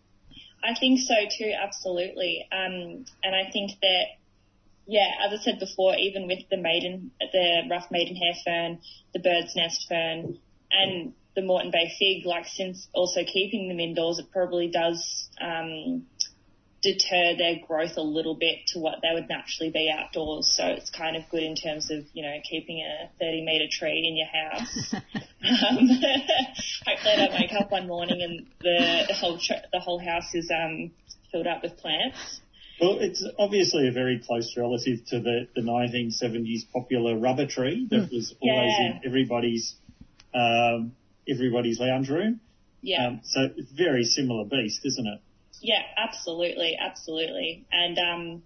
I 0.63 0.75
think 0.79 0.99
so 0.99 1.15
too, 1.37 1.51
absolutely. 1.61 2.47
Um, 2.51 3.05
and 3.23 3.35
I 3.35 3.51
think 3.51 3.71
that, 3.81 4.05
yeah, 4.87 5.09
as 5.25 5.39
I 5.39 5.43
said 5.43 5.59
before, 5.59 5.95
even 5.95 6.27
with 6.27 6.39
the 6.49 6.57
maiden, 6.57 7.11
the 7.19 7.63
rough 7.69 7.87
maidenhair 7.91 8.33
fern, 8.45 8.79
the 9.13 9.19
bird's 9.19 9.55
nest 9.55 9.85
fern, 9.89 10.39
and 10.71 11.13
the 11.35 11.41
Moreton 11.41 11.71
Bay 11.71 11.91
fig, 11.99 12.25
like 12.25 12.45
since 12.47 12.87
also 12.93 13.21
keeping 13.25 13.67
them 13.67 13.79
indoors, 13.79 14.19
it 14.19 14.31
probably 14.31 14.69
does 14.69 15.29
um, 15.41 16.05
deter 16.83 17.35
their 17.37 17.55
growth 17.65 17.95
a 17.95 18.01
little 18.01 18.35
bit 18.35 18.59
to 18.67 18.79
what 18.79 18.95
they 19.01 19.09
would 19.13 19.29
naturally 19.29 19.71
be 19.71 19.89
outdoors. 19.89 20.53
So 20.53 20.65
it's 20.65 20.89
kind 20.89 21.15
of 21.15 21.23
good 21.31 21.41
in 21.41 21.55
terms 21.55 21.89
of, 21.89 22.03
you 22.13 22.21
know, 22.23 22.35
keeping 22.47 22.83
a 22.83 23.09
30 23.19 23.45
metre 23.45 23.67
tree 23.71 24.05
in 24.05 24.17
your 24.17 24.27
house. 24.27 24.93
um, 24.93 25.87
hopefully 26.85 27.13
I 27.13 27.15
don't 27.15 27.33
wake 27.33 27.53
up 27.53 27.71
one 27.71 27.87
morning 27.87 28.21
and 28.21 28.45
the, 28.61 29.05
the 29.07 29.13
whole 29.13 29.39
tr- 29.39 29.65
the 29.71 29.79
whole 29.79 29.97
house 29.99 30.35
is 30.35 30.51
um, 30.51 30.91
filled 31.31 31.47
up 31.47 31.63
with 31.63 31.77
plants. 31.77 32.41
Well, 32.81 32.97
it's 32.99 33.25
obviously 33.39 33.87
a 33.87 33.91
very 33.91 34.21
close 34.25 34.55
relative 34.57 35.05
to 35.07 35.19
the, 35.21 35.47
the 35.55 35.61
1970s 35.61 36.69
popular 36.73 37.17
rubber 37.17 37.47
tree 37.47 37.87
that 37.91 38.09
was 38.11 38.35
always 38.41 38.73
Yeah. 38.77 38.85
in 38.87 39.01
everybody's 39.05 39.75
um, 40.33 40.93
everybody's 41.29 41.79
lounge 41.79 42.09
room. 42.09 42.41
Yeah. 42.81 43.07
Um, 43.07 43.21
so 43.23 43.47
it's 43.55 43.71
a 43.71 43.75
very 43.75 44.03
similar 44.03 44.43
beast, 44.43 44.81
isn't 44.83 45.07
it? 45.07 45.21
Yeah, 45.63 45.81
absolutely, 45.97 46.77
absolutely. 46.79 47.65
And 47.71 47.97
um, 47.97 48.43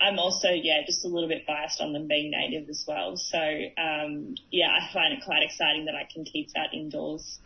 I'm 0.00 0.18
also, 0.20 0.48
yeah, 0.48 0.80
just 0.86 1.04
a 1.04 1.08
little 1.08 1.28
bit 1.28 1.44
biased 1.44 1.80
on 1.80 1.92
them 1.92 2.06
being 2.06 2.30
native 2.30 2.68
as 2.68 2.84
well. 2.86 3.16
So, 3.16 3.38
um, 3.38 4.36
yeah, 4.50 4.68
I 4.68 4.92
find 4.92 5.12
it 5.12 5.24
quite 5.24 5.42
exciting 5.42 5.86
that 5.86 5.96
I 5.96 6.06
can 6.10 6.24
keep 6.24 6.50
that 6.54 6.72
indoors. 6.72 7.38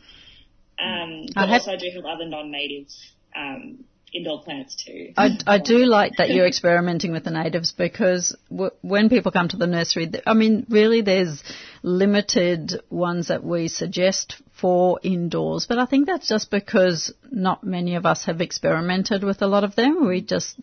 Um, 0.79 1.27
but 1.35 1.49
I 1.49 1.53
also 1.55 1.73
I 1.73 1.77
do 1.77 1.91
have 1.95 2.05
other 2.05 2.27
non-native 2.29 2.89
um, 3.35 3.85
indoor 4.13 4.43
plants 4.43 4.85
too. 4.85 5.13
I, 5.17 5.39
I 5.47 5.59
do 5.59 5.79
like 5.87 6.13
that 6.19 6.29
you're 6.29 6.47
experimenting 6.47 7.13
with 7.13 7.25
the 7.25 7.31
natives 7.31 7.73
because 7.73 8.37
w- 8.51 8.71
when 8.83 9.09
people 9.09 9.33
come 9.33 9.49
to 9.49 9.57
the 9.57 9.67
nursery, 9.67 10.11
I 10.27 10.35
mean, 10.35 10.67
really, 10.69 11.01
there's 11.01 11.43
limited 11.87 12.83
ones 12.91 13.29
that 13.29 13.45
we 13.45 13.69
suggest 13.69 14.43
for 14.61 14.99
indoors, 15.05 15.67
but 15.69 15.79
I 15.79 15.87
think 15.87 16.07
that's 16.07 16.29
just 16.29 16.51
because 16.51 17.15
not 17.31 17.63
many 17.63 17.95
of 17.95 18.05
us 18.05 18.25
have 18.25 18.41
experimented 18.41 19.23
with 19.23 19.41
a 19.41 19.47
lot 19.47 19.63
of 19.63 19.77
them. 19.77 20.05
We 20.05 20.21
just 20.21 20.57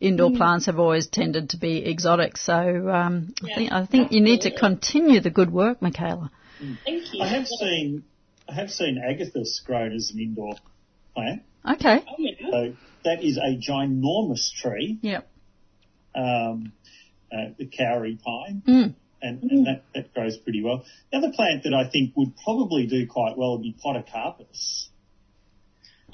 indoor 0.00 0.32
plants 0.32 0.66
have 0.66 0.78
always 0.78 1.06
tended 1.06 1.50
to 1.50 1.56
be 1.56 1.78
exotic, 1.78 2.36
so 2.36 2.90
um, 2.90 3.32
I 3.42 3.54
think 3.54 3.72
I 3.72 3.86
think 3.86 4.12
you 4.12 4.20
need 4.20 4.42
to 4.42 4.54
continue 4.54 5.20
the 5.20 5.30
good 5.30 5.50
work, 5.50 5.80
Michaela. 5.80 6.30
Thank 6.84 7.14
you. 7.14 7.22
I 7.22 7.28
have 7.28 7.46
seen 7.46 8.04
I 8.46 8.52
have 8.52 8.70
seen 8.70 8.98
agathis 8.98 9.64
grown 9.64 9.92
as 9.94 10.10
an 10.12 10.20
indoor 10.20 10.56
plant. 11.14 11.42
Okay. 11.72 12.04
Oh, 12.06 12.14
yeah. 12.18 12.50
So 12.50 12.76
that 13.04 13.24
is 13.24 13.38
a 13.38 13.56
ginormous 13.56 14.52
tree, 14.52 14.98
Yep. 15.00 15.26
um, 16.14 16.72
uh, 17.32 17.46
the 17.56 17.64
kauri 17.66 18.18
pine. 18.22 18.62
Mm. 18.68 18.94
And, 19.22 19.42
and 19.50 19.66
that, 19.66 19.84
that 19.94 20.12
grows 20.14 20.36
pretty 20.36 20.62
well. 20.62 20.84
The 21.10 21.18
other 21.18 21.32
plant 21.32 21.64
that 21.64 21.74
I 21.74 21.88
think 21.90 22.12
would 22.16 22.34
probably 22.44 22.86
do 22.86 23.06
quite 23.06 23.36
well 23.36 23.52
would 23.56 23.62
be 23.62 23.74
podocarpus, 23.84 24.88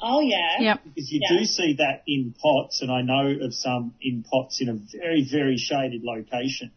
Oh, 0.05 0.21
yeah. 0.21 0.61
Yep. 0.61 0.81
because 0.85 1.13
you 1.13 1.21
Yeah. 1.23 1.39
do 1.39 1.45
see 1.45 1.75
that 1.79 2.03
in 2.09 2.35
pots, 2.41 2.83
and 2.83 2.91
I 2.91 3.03
know 3.03 3.45
of 3.45 3.55
some 3.55 3.95
in 4.01 4.25
pots 4.25 4.61
in 4.61 4.69
a 4.69 4.75
very, 4.75 5.25
very 5.31 5.57
shaded 5.59 6.03
location, 6.03 6.73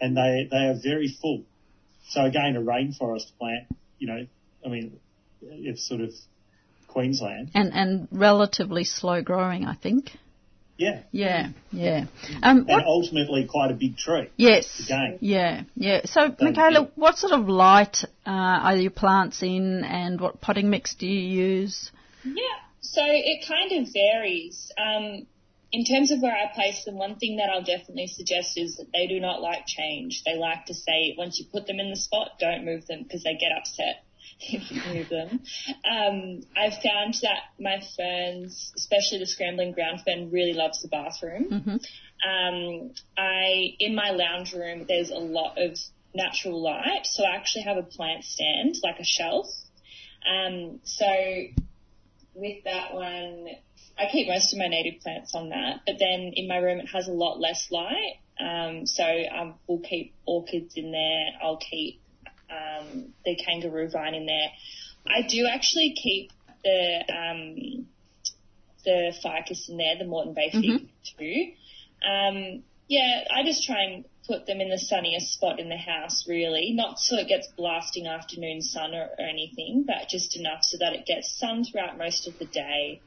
and 0.00 0.16
they 0.16 0.48
they 0.50 0.66
are 0.68 0.76
very 0.82 1.08
full. 1.20 1.42
So 2.08 2.24
again, 2.24 2.56
a 2.56 2.60
rainforest 2.60 3.36
plant, 3.38 3.66
you 3.98 4.06
know, 4.06 4.26
I 4.64 4.68
mean, 4.68 4.98
it's 5.42 5.86
sort 5.86 6.00
of 6.00 6.12
Queensland, 6.88 7.50
And 7.54 7.72
and 7.74 8.08
relatively 8.10 8.84
slow 8.84 9.20
growing, 9.20 9.66
I 9.66 9.74
think. 9.74 10.12
Yeah, 10.76 11.02
Yeah. 11.12 11.48
Yeah. 11.70 12.06
Um, 12.42 12.58
and 12.58 12.66
what 12.66 12.84
ultimately 12.84 13.46
quite 13.46 13.70
a 13.70 13.74
big 13.74 13.96
tree. 13.96 14.30
Yes. 14.36 14.80
Again. 14.84 15.18
Yeah, 15.20 15.62
yeah. 15.76 16.00
So, 16.04 16.28
Thank 16.28 16.56
Michaela, 16.56 16.82
you. 16.82 16.92
what 16.96 17.16
sort 17.18 17.32
of 17.32 17.48
light 17.48 18.04
uh, 18.26 18.30
are 18.30 18.76
your 18.76 18.90
plants 18.90 19.42
in, 19.42 19.84
and 19.84 20.20
what 20.20 20.40
potting 20.40 20.70
mix 20.70 20.94
do 20.94 21.06
you 21.06 21.20
use? 21.20 21.90
Yeah, 22.24 22.34
so 22.80 23.02
it 23.04 23.46
kind 23.46 23.72
of 23.80 23.92
varies. 23.92 24.72
Um, 24.78 25.26
in 25.70 25.84
terms 25.84 26.10
of 26.10 26.20
where 26.20 26.34
I 26.34 26.52
place 26.54 26.84
them, 26.84 26.96
one 26.96 27.16
thing 27.16 27.36
that 27.36 27.50
I'll 27.50 27.64
definitely 27.64 28.06
suggest 28.06 28.56
is 28.56 28.76
that 28.76 28.86
they 28.92 29.06
do 29.08 29.20
not 29.20 29.42
like 29.42 29.66
change. 29.66 30.22
They 30.24 30.36
like 30.36 30.66
to 30.66 30.74
say, 30.74 31.14
once 31.18 31.38
you 31.38 31.46
put 31.50 31.66
them 31.66 31.80
in 31.80 31.90
the 31.90 31.96
spot, 31.96 32.38
don't 32.38 32.64
move 32.64 32.86
them 32.86 33.02
because 33.02 33.24
they 33.24 33.34
get 33.34 33.50
upset 33.56 34.04
if 34.40 34.70
you 34.70 34.80
move 34.92 35.08
them. 35.08 35.40
Um, 35.90 36.40
I've 36.56 36.74
found 36.82 37.14
that 37.22 37.40
my 37.58 37.82
ferns, 37.96 38.72
especially 38.76 39.18
the 39.18 39.26
scrambling 39.26 39.72
ground 39.72 40.02
fern, 40.04 40.30
really 40.30 40.52
loves 40.52 40.82
the 40.82 40.88
bathroom. 40.88 41.46
Mhm. 41.50 41.84
Um, 42.26 42.94
I 43.16 43.74
in 43.78 43.94
my 43.94 44.10
lounge 44.10 44.52
room, 44.52 44.86
there's 44.88 45.10
a 45.10 45.18
lot 45.18 45.58
of 45.58 45.78
natural 46.14 46.62
light, 46.62 47.04
so 47.04 47.24
I 47.24 47.34
actually 47.36 47.62
have 47.62 47.76
a 47.76 47.82
plant 47.82 48.24
stand, 48.24 48.76
like 48.82 48.98
a 49.00 49.04
shelf. 49.04 49.46
Um, 50.26 50.80
so 50.84 51.06
with 52.34 52.64
that 52.64 52.94
one, 52.94 53.48
I 53.98 54.06
keep 54.10 54.28
most 54.28 54.52
of 54.52 54.58
my 54.58 54.68
native 54.68 55.00
plants 55.00 55.34
on 55.34 55.50
that, 55.50 55.80
but 55.86 55.96
then 55.98 56.32
in 56.34 56.48
my 56.48 56.56
room 56.56 56.80
it 56.80 56.88
has 56.92 57.08
a 57.08 57.12
lot 57.12 57.40
less 57.40 57.70
light. 57.70 58.16
Um, 58.40 58.86
so 58.86 59.04
um, 59.04 59.54
we'll 59.66 59.80
keep 59.80 60.14
orchids 60.26 60.74
in 60.76 60.90
there. 60.90 61.26
I'll 61.42 61.58
keep 61.58 62.00
um, 62.50 63.12
the 63.24 63.36
kangaroo 63.36 63.88
vine 63.88 64.14
in 64.14 64.26
there. 64.26 64.48
I 65.06 65.26
do 65.26 65.46
actually 65.46 65.94
keep 66.00 66.30
the 66.62 67.04
um, 67.08 67.86
the 68.84 69.14
ficus 69.22 69.68
in 69.68 69.76
there, 69.76 69.96
the 69.98 70.04
Moreton 70.04 70.34
Bay 70.34 70.50
fig 70.50 70.88
too. 71.18 71.52
Um, 72.06 72.62
yeah, 72.88 73.24
I 73.34 73.42
just 73.44 73.64
try 73.64 73.82
and 73.82 74.04
put 74.26 74.46
them 74.46 74.60
in 74.60 74.70
the 74.70 74.78
sunniest 74.78 75.32
spot 75.32 75.58
in 75.58 75.68
the 75.68 75.76
house, 75.76 76.26
really. 76.28 76.72
Not 76.72 76.98
so 76.98 77.16
it 77.16 77.28
gets 77.28 77.48
blasting 77.56 78.06
afternoon 78.06 78.62
sun 78.62 78.94
or, 78.94 79.08
or 79.18 79.24
anything, 79.26 79.84
but 79.86 80.08
just 80.08 80.36
enough 80.36 80.62
so 80.62 80.78
that 80.78 80.94
it 80.94 81.06
gets 81.06 81.38
sun 81.38 81.64
throughout 81.64 81.98
most 81.98 82.26
of 82.26 82.38
the 82.38 82.46
day. 82.46 83.00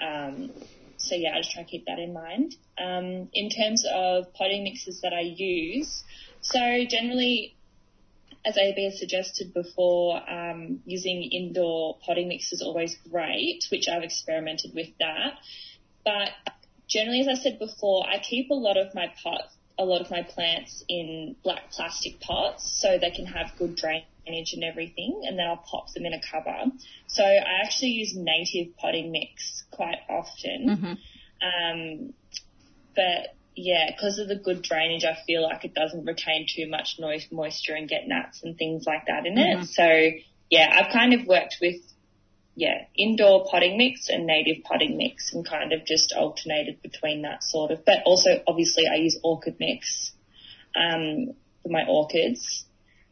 Um, 0.00 0.50
so 0.96 1.14
yeah, 1.14 1.34
I 1.34 1.38
just 1.38 1.52
try 1.52 1.62
to 1.62 1.68
keep 1.68 1.86
that 1.86 1.98
in 1.98 2.12
mind. 2.12 2.56
Um, 2.78 3.28
in 3.32 3.50
terms 3.50 3.84
of 3.92 4.32
potting 4.34 4.64
mixes 4.64 5.00
that 5.02 5.12
I 5.12 5.20
use, 5.20 6.02
so 6.40 6.84
generally 6.88 7.54
as 8.44 8.56
AB 8.56 8.84
has 8.84 8.98
suggested 8.98 9.54
before, 9.54 10.20
um, 10.28 10.80
using 10.84 11.22
indoor 11.22 11.98
potting 12.04 12.28
mix 12.28 12.52
is 12.52 12.62
always 12.62 12.96
great, 13.10 13.64
which 13.70 13.88
I've 13.88 14.02
experimented 14.02 14.72
with 14.74 14.88
that. 14.98 15.34
But 16.04 16.30
generally, 16.88 17.20
as 17.20 17.28
I 17.28 17.34
said 17.34 17.58
before, 17.58 18.04
I 18.06 18.18
keep 18.18 18.50
a 18.50 18.54
lot 18.54 18.76
of 18.76 18.94
my 18.94 19.12
pots, 19.22 19.54
a 19.78 19.84
lot 19.84 20.00
of 20.00 20.10
my 20.10 20.22
plants 20.22 20.84
in 20.88 21.36
black 21.44 21.70
plastic 21.70 22.20
pots 22.20 22.80
so 22.80 22.98
they 22.98 23.10
can 23.10 23.26
have 23.26 23.52
good 23.58 23.76
drainage 23.76 24.52
and 24.52 24.64
everything, 24.64 25.22
and 25.24 25.38
then 25.38 25.46
I'll 25.46 25.64
pop 25.70 25.92
them 25.94 26.04
in 26.04 26.12
a 26.12 26.20
cover. 26.20 26.72
So 27.06 27.24
I 27.24 27.62
actually 27.64 27.90
use 27.90 28.14
native 28.16 28.76
potting 28.76 29.12
mix 29.12 29.64
quite 29.70 29.98
often. 30.08 30.98
Um, 31.42 32.12
but 32.94 33.34
yeah, 33.54 33.90
because 33.90 34.18
of 34.18 34.28
the 34.28 34.36
good 34.36 34.62
drainage, 34.62 35.04
I 35.04 35.16
feel 35.26 35.42
like 35.42 35.64
it 35.64 35.74
doesn't 35.74 36.04
retain 36.04 36.46
too 36.48 36.68
much 36.68 36.98
moisture 36.98 37.74
and 37.74 37.88
get 37.88 38.08
gnats 38.08 38.42
and 38.42 38.56
things 38.56 38.84
like 38.86 39.06
that 39.06 39.26
in 39.26 39.36
it. 39.38 39.66
So 39.66 40.10
yeah, 40.50 40.70
I've 40.74 40.92
kind 40.92 41.14
of 41.14 41.26
worked 41.26 41.56
with 41.60 41.76
yeah 42.54 42.84
indoor 42.96 43.46
potting 43.50 43.78
mix 43.78 44.10
and 44.10 44.26
native 44.26 44.62
potting 44.64 44.98
mix 44.98 45.32
and 45.32 45.48
kind 45.48 45.72
of 45.72 45.86
just 45.86 46.12
alternated 46.12 46.82
between 46.82 47.22
that 47.22 47.42
sort 47.42 47.70
of. 47.70 47.84
But 47.84 48.02
also 48.04 48.30
obviously 48.46 48.84
I 48.86 48.96
use 48.96 49.18
orchid 49.22 49.56
mix 49.58 50.12
um, 50.74 51.34
for 51.62 51.68
my 51.68 51.84
orchids, 51.88 52.64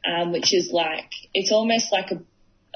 um, 0.06 0.32
which 0.32 0.54
is 0.54 0.70
like 0.72 1.10
it's 1.34 1.52
almost 1.52 1.92
like 1.92 2.10
a 2.10 2.20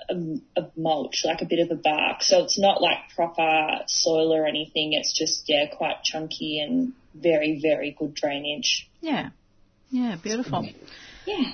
a, 0.08 0.60
a 0.60 0.70
mulch, 0.76 1.22
like 1.24 1.40
a 1.40 1.46
bit 1.46 1.60
of 1.60 1.70
a 1.70 1.80
bark. 1.80 2.22
So 2.22 2.42
it's 2.42 2.58
not 2.58 2.82
like 2.82 3.10
proper 3.14 3.84
soil 3.86 4.34
or 4.34 4.46
anything. 4.46 4.92
It's 4.92 5.16
just, 5.16 5.44
yeah, 5.48 5.66
quite 5.66 6.02
chunky 6.02 6.60
and 6.60 6.92
very, 7.14 7.60
very 7.60 7.96
good 7.98 8.14
drainage. 8.14 8.88
Yeah. 9.00 9.30
Yeah, 9.90 10.16
beautiful. 10.22 10.68
Yeah. 11.26 11.52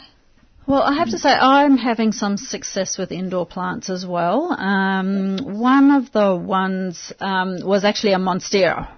Well, 0.67 0.83
I 0.83 0.95
have 0.95 1.11
to 1.11 1.19
say 1.19 1.31
I'm 1.31 1.77
having 1.77 2.13
some 2.13 2.37
success 2.37 2.97
with 2.97 3.11
indoor 3.11 3.45
plants 3.45 3.91
as 3.91 4.07
well. 4.07 4.53
Um, 4.53 5.39
one 5.59 5.91
of 5.91 6.13
the 6.13 6.37
ones 6.37 7.13
um, 7.19 7.61
was 7.65 7.85
actually 7.85 8.13
a 8.13 8.19
Monstera 8.19 8.89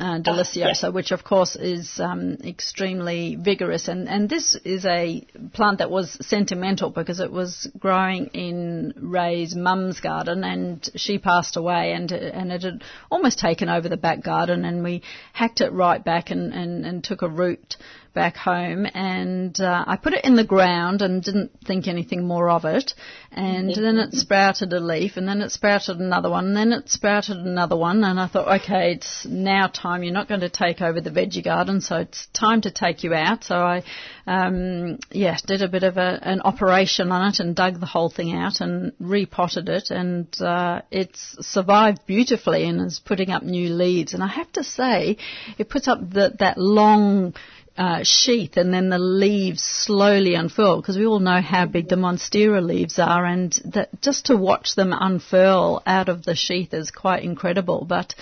uh, 0.00 0.18
deliciosa, 0.18 0.92
which 0.92 1.10
of 1.12 1.22
course 1.22 1.56
is 1.56 2.00
um, 2.00 2.38
extremely 2.42 3.36
vigorous. 3.36 3.86
And, 3.86 4.08
and 4.08 4.28
this 4.28 4.56
is 4.64 4.86
a 4.86 5.26
plant 5.52 5.78
that 5.78 5.90
was 5.90 6.16
sentimental 6.26 6.90
because 6.90 7.20
it 7.20 7.30
was 7.30 7.68
growing 7.78 8.26
in 8.28 8.94
Ray's 8.96 9.54
mum's 9.54 10.00
garden, 10.00 10.42
and 10.42 10.88
she 10.96 11.18
passed 11.18 11.56
away, 11.56 11.92
and 11.92 12.10
and 12.12 12.50
it 12.50 12.62
had 12.62 12.82
almost 13.10 13.38
taken 13.38 13.68
over 13.68 13.88
the 13.88 13.96
back 13.96 14.22
garden, 14.22 14.64
and 14.64 14.82
we 14.82 15.02
hacked 15.32 15.60
it 15.60 15.72
right 15.72 16.02
back 16.02 16.30
and, 16.30 16.52
and, 16.52 16.86
and 16.86 17.04
took 17.04 17.22
a 17.22 17.28
root 17.28 17.76
back 18.14 18.36
home. 18.36 18.86
And 18.92 19.58
uh, 19.60 19.84
I 19.86 19.96
put 19.96 20.14
it 20.14 20.24
in 20.24 20.36
the 20.36 20.44
ground 20.44 21.02
and 21.02 21.22
didn't 21.22 21.52
think 21.64 21.86
anything 21.86 22.26
more 22.26 22.50
of 22.50 22.64
it. 22.64 22.94
And 23.30 23.74
then 23.74 23.98
it 23.98 24.12
sprouted 24.14 24.72
a 24.72 24.80
leaf 24.80 25.16
and 25.16 25.28
then 25.28 25.40
it 25.42 25.50
sprouted 25.50 25.98
another 25.98 26.30
one 26.30 26.46
and 26.46 26.56
then 26.56 26.72
it 26.72 26.88
sprouted 26.88 27.36
another 27.38 27.76
one. 27.76 28.02
And 28.04 28.18
I 28.18 28.26
thought 28.26 28.62
okay 28.62 28.92
it's 28.92 29.26
now 29.26 29.68
time 29.68 29.89
you're 29.96 30.12
not 30.12 30.28
going 30.28 30.40
to 30.40 30.48
take 30.48 30.80
over 30.80 31.00
the 31.00 31.10
veggie 31.10 31.44
garden 31.44 31.80
so 31.80 31.96
it's 31.96 32.26
time 32.28 32.60
to 32.62 32.70
take 32.70 33.04
you 33.04 33.14
out. 33.14 33.44
So 33.44 33.56
I 33.56 33.82
um, 34.26 34.98
yeah 35.10 35.36
did 35.46 35.62
a 35.62 35.68
bit 35.68 35.82
of 35.82 35.96
a, 35.96 36.18
an 36.22 36.40
operation 36.42 37.12
on 37.12 37.28
it 37.28 37.40
and 37.40 37.54
dug 37.54 37.80
the 37.80 37.86
whole 37.86 38.10
thing 38.10 38.32
out 38.34 38.60
and 38.60 38.92
repotted 38.98 39.68
it. 39.68 39.90
And 39.90 40.28
uh, 40.40 40.82
it's 40.90 41.36
survived 41.40 42.06
beautifully 42.06 42.64
and 42.64 42.80
is 42.80 43.00
putting 43.04 43.30
up 43.30 43.42
new 43.42 43.70
leaves. 43.70 44.14
And 44.14 44.22
I 44.22 44.28
have 44.28 44.52
to 44.52 44.64
say 44.64 45.16
it 45.58 45.68
puts 45.68 45.88
up 45.88 45.98
the, 46.00 46.34
that 46.38 46.58
long 46.58 47.34
uh, 47.76 48.00
sheath 48.02 48.56
and 48.56 48.74
then 48.74 48.90
the 48.90 48.98
leaves 48.98 49.62
slowly 49.62 50.34
unfurl 50.34 50.80
because 50.80 50.98
we 50.98 51.06
all 51.06 51.18
know 51.18 51.40
how 51.40 51.64
big 51.66 51.88
the 51.88 51.96
monstera 51.96 52.62
leaves 52.62 52.98
are. 52.98 53.24
And 53.24 53.52
that 53.64 53.88
just 54.02 54.26
to 54.26 54.36
watch 54.36 54.74
them 54.74 54.92
unfurl 54.92 55.82
out 55.86 56.08
of 56.08 56.22
the 56.24 56.34
sheath 56.34 56.74
is 56.74 56.90
quite 56.90 57.22
incredible. 57.22 57.86
But 57.88 58.14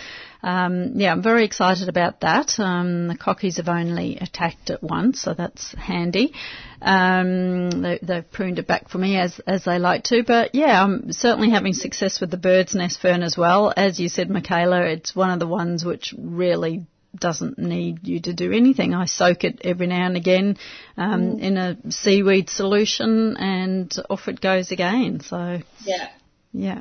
um, 0.43 0.93
yeah, 0.95 1.11
I'm 1.12 1.22
very 1.22 1.45
excited 1.45 1.89
about 1.89 2.20
that. 2.20 2.59
Um, 2.59 3.09
the 3.09 3.16
cockies 3.16 3.57
have 3.57 3.68
only 3.68 4.18
attacked 4.18 4.70
it 4.70 4.82
once, 4.82 5.20
so 5.20 5.34
that's 5.34 5.74
handy. 5.74 6.32
Um, 6.80 7.70
they, 7.82 7.99
they've 8.01 8.30
pruned 8.30 8.59
it 8.59 8.66
back 8.66 8.89
for 8.89 8.99
me 8.99 9.16
as 9.18 9.41
as 9.47 9.64
they 9.64 9.78
like 9.78 10.05
to, 10.05 10.22
but 10.22 10.55
yeah, 10.55 10.82
I'm 10.82 11.12
certainly 11.12 11.51
having 11.51 11.72
success 11.72 12.20
with 12.20 12.30
the 12.30 12.36
bird's 12.36 12.74
nest 12.74 13.01
fern 13.01 13.22
as 13.22 13.36
well. 13.36 13.72
As 13.76 13.99
you 13.99 14.09
said, 14.09 14.30
Michaela, 14.30 14.82
it's 14.82 15.14
one 15.14 15.30
of 15.30 15.41
the 15.41 15.47
ones 15.47 15.84
which 15.84 16.14
really 16.16 16.86
doesn't 17.16 17.59
need 17.59 18.07
you 18.07 18.20
to 18.20 18.32
do 18.32 18.53
anything. 18.53 18.95
I 18.95 19.07
soak 19.07 19.43
it 19.43 19.62
every 19.64 19.86
now 19.86 20.07
and 20.07 20.16
again 20.16 20.57
um, 20.97 21.39
in 21.41 21.57
a 21.57 21.76
seaweed 21.91 22.49
solution, 22.49 23.36
and 23.39 23.93
off 24.09 24.28
it 24.28 24.41
goes 24.41 24.70
again. 24.70 25.20
So 25.20 25.59
Yeah. 25.84 26.09
yeah, 26.53 26.80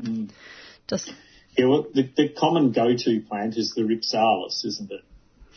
just 0.88 1.12
Yeah, 1.58 1.66
well, 1.66 1.88
the, 1.94 2.10
the 2.16 2.30
common 2.30 2.72
go-to 2.72 3.22
plant 3.22 3.58
is 3.58 3.74
the 3.76 3.82
Rhipsalis, 3.82 4.64
isn't 4.64 4.92
it, 4.92 5.02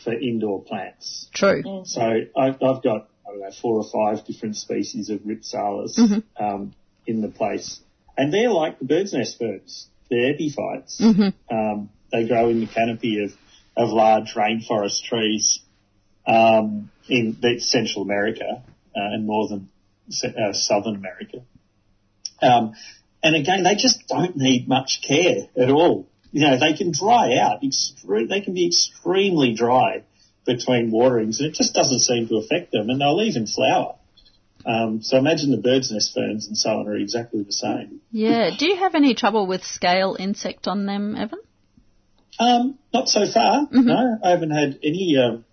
for 0.03 0.13
indoor 0.13 0.63
plants? 0.63 1.29
true. 1.33 1.83
So 1.85 2.01
I, 2.01 2.47
I've 2.47 2.57
got, 2.83 3.09
I 3.25 3.31
don't 3.31 3.41
know, 3.41 3.51
four 3.61 3.77
or 3.77 3.83
five 3.83 4.25
different 4.25 4.57
species 4.57 5.09
of 5.09 5.19
Rhipsalis 5.21 5.97
um, 6.39 6.73
in 7.05 7.21
the 7.21 7.27
place. 7.27 7.79
And 8.17 8.33
they're 8.33 8.49
like 8.49 8.79
the 8.79 8.85
bird's 8.85 9.13
nest 9.13 9.37
ferns. 9.37 9.87
They're 10.09 10.33
epiphytes. 10.33 10.99
Um, 11.49 11.89
they 12.11 12.27
grow 12.27 12.49
in 12.49 12.59
the 12.59 12.67
canopy 12.67 13.23
of, 13.23 13.31
of 13.77 13.89
large 13.89 14.33
rainforest 14.33 15.03
trees 15.03 15.61
um, 16.27 16.89
in 17.07 17.37
Central 17.59 18.03
America 18.03 18.63
uh, 18.63 18.63
and 18.95 19.27
northern 19.27 19.69
uh, 20.23 20.53
Southern 20.53 20.95
America. 20.95 21.43
Um, 22.41 22.73
and 23.23 23.35
again, 23.35 23.63
they 23.63 23.75
just 23.75 24.07
don't 24.07 24.35
need 24.35 24.67
much 24.67 25.01
care 25.07 25.47
at 25.57 25.69
all. 25.69 26.07
You 26.31 26.41
know, 26.41 26.57
they 26.57 26.73
can 26.73 26.91
dry 26.91 27.37
out. 27.37 27.61
Extre- 27.61 28.29
they 28.29 28.41
can 28.41 28.53
be 28.53 28.67
extremely 28.67 29.53
dry 29.53 30.03
between 30.45 30.91
waterings, 30.91 31.39
and 31.39 31.49
it 31.49 31.55
just 31.55 31.73
doesn't 31.73 31.99
seem 31.99 32.27
to 32.29 32.37
affect 32.37 32.71
them. 32.71 32.89
And 32.89 32.99
they'll 32.99 33.21
even 33.21 33.47
flower. 33.47 33.95
Um, 34.65 35.01
so 35.01 35.17
imagine 35.17 35.51
the 35.51 35.57
bird's 35.57 35.91
nest 35.91 36.13
ferns 36.13 36.47
and 36.47 36.57
so 36.57 36.69
on 36.69 36.87
are 36.87 36.95
exactly 36.95 37.43
the 37.43 37.51
same. 37.51 37.99
Yeah. 38.11 38.51
Do 38.57 38.67
you 38.67 38.77
have 38.77 38.93
any 38.95 39.15
trouble 39.15 39.47
with 39.47 39.63
scale 39.63 40.15
insect 40.19 40.67
on 40.67 40.85
them, 40.85 41.15
Evan? 41.15 41.39
Um, 42.39 42.77
not 42.93 43.07
so 43.07 43.25
far. 43.31 43.67
No, 43.71 44.19
I 44.23 44.29
haven't 44.29 44.51
had 44.51 44.79
any 44.83 45.17
um, 45.17 45.45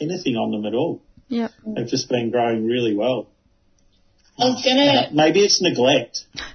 anything 0.00 0.36
on 0.36 0.50
them 0.50 0.66
at 0.66 0.74
all. 0.74 1.02
Yep. 1.28 1.50
They've 1.66 1.86
just 1.86 2.08
been 2.08 2.30
growing 2.30 2.66
really 2.66 2.94
well. 2.94 3.28
I 4.38 4.46
was 4.46 4.64
gonna, 4.64 5.10
Maybe 5.12 5.44
it's 5.44 5.62
neglect. 5.62 6.26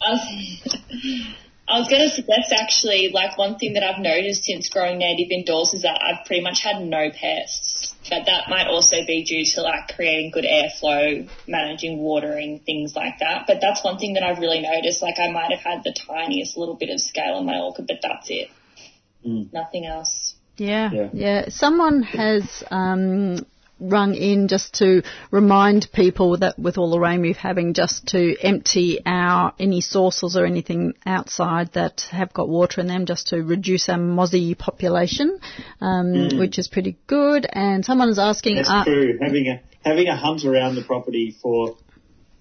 I 0.00 0.10
was, 0.10 0.76
I 1.68 1.78
was 1.78 1.88
gonna 1.88 2.08
suggest 2.10 2.52
actually, 2.52 3.10
like 3.12 3.38
one 3.38 3.56
thing 3.58 3.74
that 3.74 3.82
I've 3.82 4.00
noticed 4.00 4.44
since 4.44 4.68
growing 4.68 4.98
native 4.98 5.30
indoors 5.30 5.72
is 5.72 5.82
that 5.82 6.00
I've 6.02 6.26
pretty 6.26 6.42
much 6.42 6.62
had 6.62 6.82
no 6.82 7.10
pests. 7.10 7.94
But 8.08 8.24
that 8.26 8.48
might 8.48 8.66
also 8.66 8.96
be 9.06 9.22
due 9.24 9.44
to 9.54 9.62
like 9.62 9.94
creating 9.94 10.32
good 10.32 10.44
airflow, 10.44 11.28
managing 11.46 11.98
watering, 11.98 12.58
things 12.60 12.96
like 12.96 13.18
that. 13.20 13.44
But 13.46 13.58
that's 13.60 13.84
one 13.84 13.98
thing 13.98 14.14
that 14.14 14.22
I've 14.24 14.38
really 14.38 14.60
noticed. 14.60 15.00
Like 15.02 15.14
I 15.20 15.30
might 15.30 15.50
have 15.52 15.60
had 15.60 15.84
the 15.84 15.92
tiniest 15.94 16.56
little 16.56 16.74
bit 16.74 16.88
of 16.90 16.98
scale 17.00 17.34
on 17.34 17.46
my 17.46 17.58
orchid, 17.60 17.86
but 17.86 17.98
that's 18.02 18.26
it. 18.30 18.48
Nothing 19.22 19.86
else. 19.86 20.34
Yeah, 20.56 20.90
Yeah. 20.92 21.08
yeah. 21.12 21.44
Someone 21.50 22.02
has 22.02 22.64
um, 22.70 23.46
rung 23.80 24.14
in 24.14 24.48
just 24.48 24.74
to 24.74 25.02
remind 25.30 25.88
people 25.92 26.38
that 26.38 26.58
with 26.58 26.78
all 26.78 26.90
the 26.90 27.00
rain 27.00 27.20
we're 27.22 27.34
having, 27.34 27.74
just 27.74 28.08
to 28.08 28.36
empty 28.40 29.00
our 29.04 29.52
any 29.58 29.80
sources 29.80 30.36
or 30.36 30.44
anything 30.44 30.94
outside 31.06 31.72
that 31.72 32.02
have 32.10 32.32
got 32.32 32.48
water 32.48 32.80
in 32.80 32.86
them, 32.86 33.06
just 33.06 33.28
to 33.28 33.42
reduce 33.42 33.88
our 33.88 33.98
mozzie 33.98 34.56
population, 34.56 35.38
um, 35.80 36.38
which 36.38 36.58
is 36.58 36.68
pretty 36.68 36.96
good. 37.06 37.46
And 37.50 37.84
someone 37.84 38.08
is 38.08 38.18
asking, 38.18 38.56
That's 38.56 38.70
uh, 38.70 38.84
true. 38.84 39.18
Having 39.20 39.48
a 39.48 39.60
having 39.82 40.08
a 40.08 40.16
hunt 40.16 40.44
around 40.44 40.74
the 40.74 40.82
property 40.82 41.36
for 41.42 41.76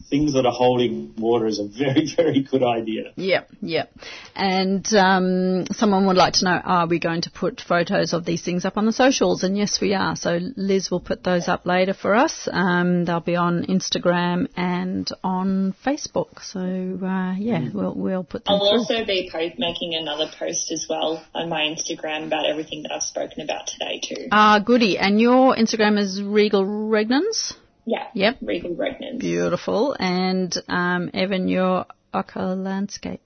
things 0.10 0.34
that 0.34 0.46
are 0.46 0.52
holding 0.52 1.14
water 1.18 1.46
is 1.46 1.60
a 1.60 1.68
very 1.68 2.08
very 2.18 2.42
good 2.42 2.64
idea. 2.64 3.14
Yep, 3.16 3.50
yep. 3.62 3.92
And 4.36 4.86
um, 4.94 5.66
someone 5.72 6.08
would 6.08 6.16
like 6.18 6.34
to 6.36 6.46
know, 6.46 6.62
are 6.64 6.88
we 6.88 7.00
going 7.00 7.22
to 7.24 7.32
put 7.32 7.62
photos 7.62 8.14
of 8.14 8.26
these 8.26 8.44
things 8.44 8.66
up 8.66 8.78
on 8.78 8.86
the 8.86 8.94
socials? 8.94 9.44
And 9.44 9.58
yes, 9.58 9.80
we 9.82 9.94
are. 9.94 10.16
So 10.16 10.40
Liz 10.56 10.90
will 10.90 11.00
put 11.00 11.24
those 11.24 11.48
up 11.48 11.66
later 11.66 11.94
for 11.94 12.16
us. 12.16 12.48
Um, 12.52 13.06
they'll 13.06 13.20
be 13.20 13.36
on 13.36 13.66
Instagram 13.66 14.48
and 14.56 15.10
on 15.24 15.76
Facebook. 15.86 16.42
So 16.42 16.60
uh, 16.60 17.36
yeah, 17.38 17.70
we'll 17.74 17.94
we'll 17.96 18.24
put 18.24 18.46
them 18.46 18.56
I'll 18.56 18.70
through. 18.70 18.80
also 18.80 19.06
be 19.06 19.30
po- 19.32 19.52
making 19.58 19.96
another 19.96 20.30
post 20.38 20.72
as 20.72 20.88
well 20.90 21.24
on 21.34 21.50
my 21.50 21.62
Instagram 21.62 22.28
about 22.28 22.46
everything 22.46 22.84
that 22.84 22.92
I've 22.92 23.04
spoken 23.04 23.42
about 23.42 23.68
today 23.68 24.00
too. 24.04 24.28
Ah, 24.32 24.60
goody. 24.60 24.98
And 24.98 25.20
your 25.20 25.56
Instagram 25.56 26.00
is 26.00 26.22
Regal 26.22 26.66
Regnans. 26.66 27.54
Yeah. 27.86 28.08
Yep. 28.14 28.38
Regal 28.42 28.76
Regnans. 28.76 29.20
Beautiful. 29.20 29.96
And 30.00 30.56
um, 30.68 31.10
Evan, 31.14 31.48
your 31.48 31.86
Oka 32.14 32.40
Landscape. 32.56 33.22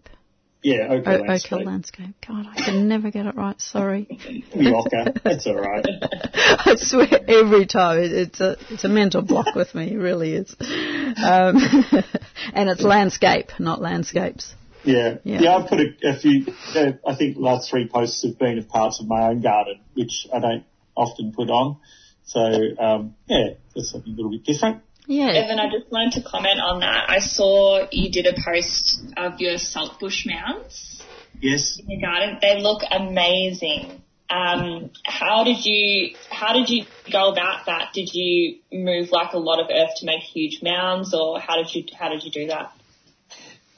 Yeah, 0.61 0.87
Oka 0.91 1.17
O- 1.19 1.21
landscape. 1.23 1.53
Oka 1.53 1.63
landscape. 1.65 2.15
God, 2.25 2.45
I 2.49 2.55
can 2.63 2.87
never 2.87 3.11
get 3.11 3.25
it 3.25 3.35
right. 3.35 3.59
Sorry. 3.59 4.07
Oka. 4.55 5.13
That's 5.21 5.45
all 5.45 5.59
right. 5.59 5.85
I 6.33 6.75
swear 6.77 7.09
every 7.27 7.65
time 7.65 7.99
it, 7.99 8.13
it's 8.13 8.39
a 8.39 8.55
it's 8.69 8.85
a 8.85 8.89
mental 8.89 9.21
block 9.23 9.55
with 9.55 9.75
me. 9.75 9.91
It 9.93 9.97
really 9.97 10.33
is. 10.33 10.55
Um, 10.61 11.57
and 12.53 12.69
it's 12.69 12.81
landscape, 12.81 13.51
not 13.59 13.81
landscapes. 13.81 14.55
Yeah, 14.85 15.15
Yeah. 15.25 15.41
yeah. 15.41 15.55
I've 15.57 15.67
put 15.69 15.79
a, 15.81 15.87
a 16.09 16.19
few. 16.19 16.45
Uh, 16.73 16.91
I 17.05 17.15
think 17.15 17.35
the 17.35 17.41
last 17.41 17.69
three 17.69 17.89
posts 17.89 18.23
have 18.23 18.39
been 18.39 18.57
of 18.57 18.69
parts 18.69 19.01
of 19.01 19.07
my 19.07 19.27
own 19.27 19.41
garden, 19.41 19.81
which 19.95 20.27
I 20.33 20.39
don't 20.39 20.63
often 20.95 21.33
put 21.33 21.49
on. 21.49 21.77
So 22.25 22.39
um, 22.79 23.15
yeah, 23.27 23.49
that's 23.75 23.91
something 23.91 24.13
a 24.13 24.15
little 24.15 24.31
bit 24.31 24.43
different. 24.43 24.81
Yeah. 25.07 25.31
Evan, 25.31 25.59
I 25.59 25.69
just 25.69 25.91
wanted 25.91 26.13
to 26.13 26.29
comment 26.29 26.59
on 26.61 26.79
that. 26.79 27.09
I 27.09 27.19
saw 27.19 27.87
you 27.91 28.09
did 28.11 28.25
a 28.25 28.33
post 28.41 29.01
of 29.17 29.39
your 29.39 29.55
saltbush 29.55 30.25
mounds 30.25 31.03
Yes. 31.41 31.77
in 31.77 31.89
your 31.89 32.01
garden. 32.09 32.37
They 32.41 32.61
look 32.61 32.81
amazing. 32.89 34.01
Um, 34.29 34.91
how 35.03 35.43
did 35.43 35.65
you 35.65 36.15
how 36.31 36.53
did 36.53 36.69
you 36.69 36.85
go 37.11 37.31
about 37.31 37.65
that? 37.65 37.89
Did 37.93 38.09
you 38.13 38.59
move 38.71 39.09
like 39.11 39.33
a 39.33 39.37
lot 39.37 39.59
of 39.59 39.67
earth 39.69 39.91
to 39.97 40.05
make 40.05 40.21
huge 40.21 40.61
mounds, 40.63 41.13
or 41.13 41.39
how 41.39 41.57
did 41.57 41.75
you 41.75 41.83
how 41.97 42.09
did 42.09 42.23
you 42.23 42.31
do 42.31 42.47
that? 42.47 42.73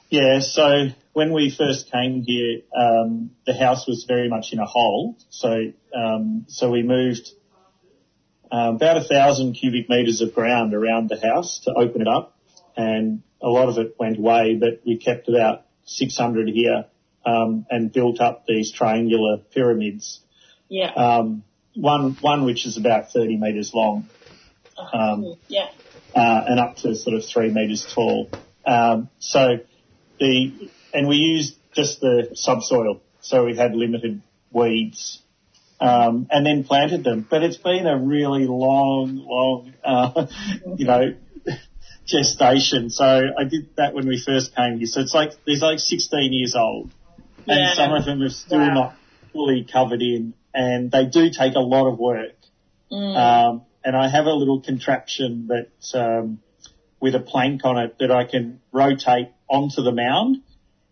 Yeah. 0.08 0.38
So 0.40 0.88
when 1.12 1.32
we 1.32 1.54
first 1.54 1.90
came 1.90 2.22
here, 2.24 2.60
um, 2.74 3.32
the 3.46 3.52
house 3.52 3.86
was 3.86 4.04
very 4.06 4.28
much 4.30 4.52
in 4.52 4.60
a 4.60 4.64
hole. 4.64 5.16
So 5.28 5.72
um, 5.94 6.46
so 6.48 6.70
we 6.70 6.82
moved 6.82 7.32
um, 8.50 8.76
about 8.76 8.96
a 8.96 9.04
thousand 9.04 9.54
cubic 9.54 9.88
meters 9.88 10.20
of 10.20 10.34
ground 10.34 10.74
around 10.74 11.08
the 11.08 11.20
house 11.20 11.60
to 11.64 11.72
open 11.72 12.00
it 12.00 12.08
up, 12.08 12.36
and 12.76 13.22
a 13.42 13.48
lot 13.48 13.68
of 13.68 13.78
it 13.78 13.96
went 13.98 14.18
away, 14.18 14.56
but 14.58 14.80
we 14.86 14.96
kept 14.96 15.28
about 15.28 15.66
600 15.84 16.48
here 16.48 16.86
um, 17.24 17.66
and 17.70 17.92
built 17.92 18.20
up 18.20 18.44
these 18.46 18.72
triangular 18.72 19.38
pyramids. 19.52 20.20
Yeah. 20.68 20.92
Um, 20.92 21.44
one 21.74 22.16
one 22.20 22.44
which 22.44 22.66
is 22.66 22.78
about 22.78 23.12
30 23.12 23.36
meters 23.36 23.72
long, 23.74 24.08
um, 24.92 25.36
yeah. 25.48 25.68
uh, 26.14 26.44
and 26.48 26.58
up 26.58 26.76
to 26.76 26.94
sort 26.94 27.14
of 27.14 27.24
three 27.24 27.50
meters 27.50 27.86
tall. 27.94 28.30
Um, 28.64 29.10
so 29.18 29.58
the 30.18 30.70
and 30.94 31.06
we 31.06 31.16
used 31.16 31.56
just 31.74 32.00
the 32.00 32.30
subsoil, 32.34 33.02
so 33.20 33.44
we 33.44 33.56
had 33.56 33.74
limited 33.74 34.22
weeds, 34.50 35.20
um, 35.80 36.26
and 36.30 36.46
then 36.46 36.64
planted 36.64 37.04
them. 37.04 37.26
But 37.28 37.42
it's 37.42 37.56
been 37.56 37.86
a 37.86 37.96
really 37.98 38.46
long, 38.46 39.16
long, 39.16 39.74
uh, 39.84 40.26
you 40.76 40.86
know, 40.86 41.14
gestation. 42.06 42.90
So 42.90 43.04
I 43.04 43.44
did 43.44 43.76
that 43.76 43.94
when 43.94 44.06
we 44.06 44.20
first 44.24 44.54
came 44.54 44.78
here. 44.78 44.86
So 44.86 45.00
it's 45.00 45.14
like 45.14 45.32
there's 45.46 45.62
like 45.62 45.78
16 45.78 46.32
years 46.32 46.54
old, 46.54 46.90
and 47.46 47.58
Yeah. 47.58 47.74
some 47.74 47.92
of 47.92 48.04
them 48.04 48.22
are 48.22 48.28
still 48.30 48.58
Wow. 48.58 48.74
not 48.74 48.96
fully 49.32 49.64
covered 49.64 50.02
in, 50.02 50.34
and 50.54 50.90
they 50.90 51.06
do 51.06 51.30
take 51.30 51.54
a 51.54 51.60
lot 51.60 51.86
of 51.90 51.98
work. 51.98 52.36
Mm. 52.90 53.16
Um, 53.16 53.62
and 53.84 53.96
I 53.96 54.08
have 54.08 54.26
a 54.26 54.32
little 54.32 54.60
contraption 54.60 55.48
that, 55.48 55.68
um, 55.94 56.38
with 57.00 57.14
a 57.14 57.20
plank 57.20 57.64
on 57.64 57.78
it 57.78 57.98
that 57.98 58.10
I 58.10 58.24
can 58.24 58.60
rotate 58.72 59.28
onto 59.48 59.82
the 59.82 59.92
mound, 59.92 60.38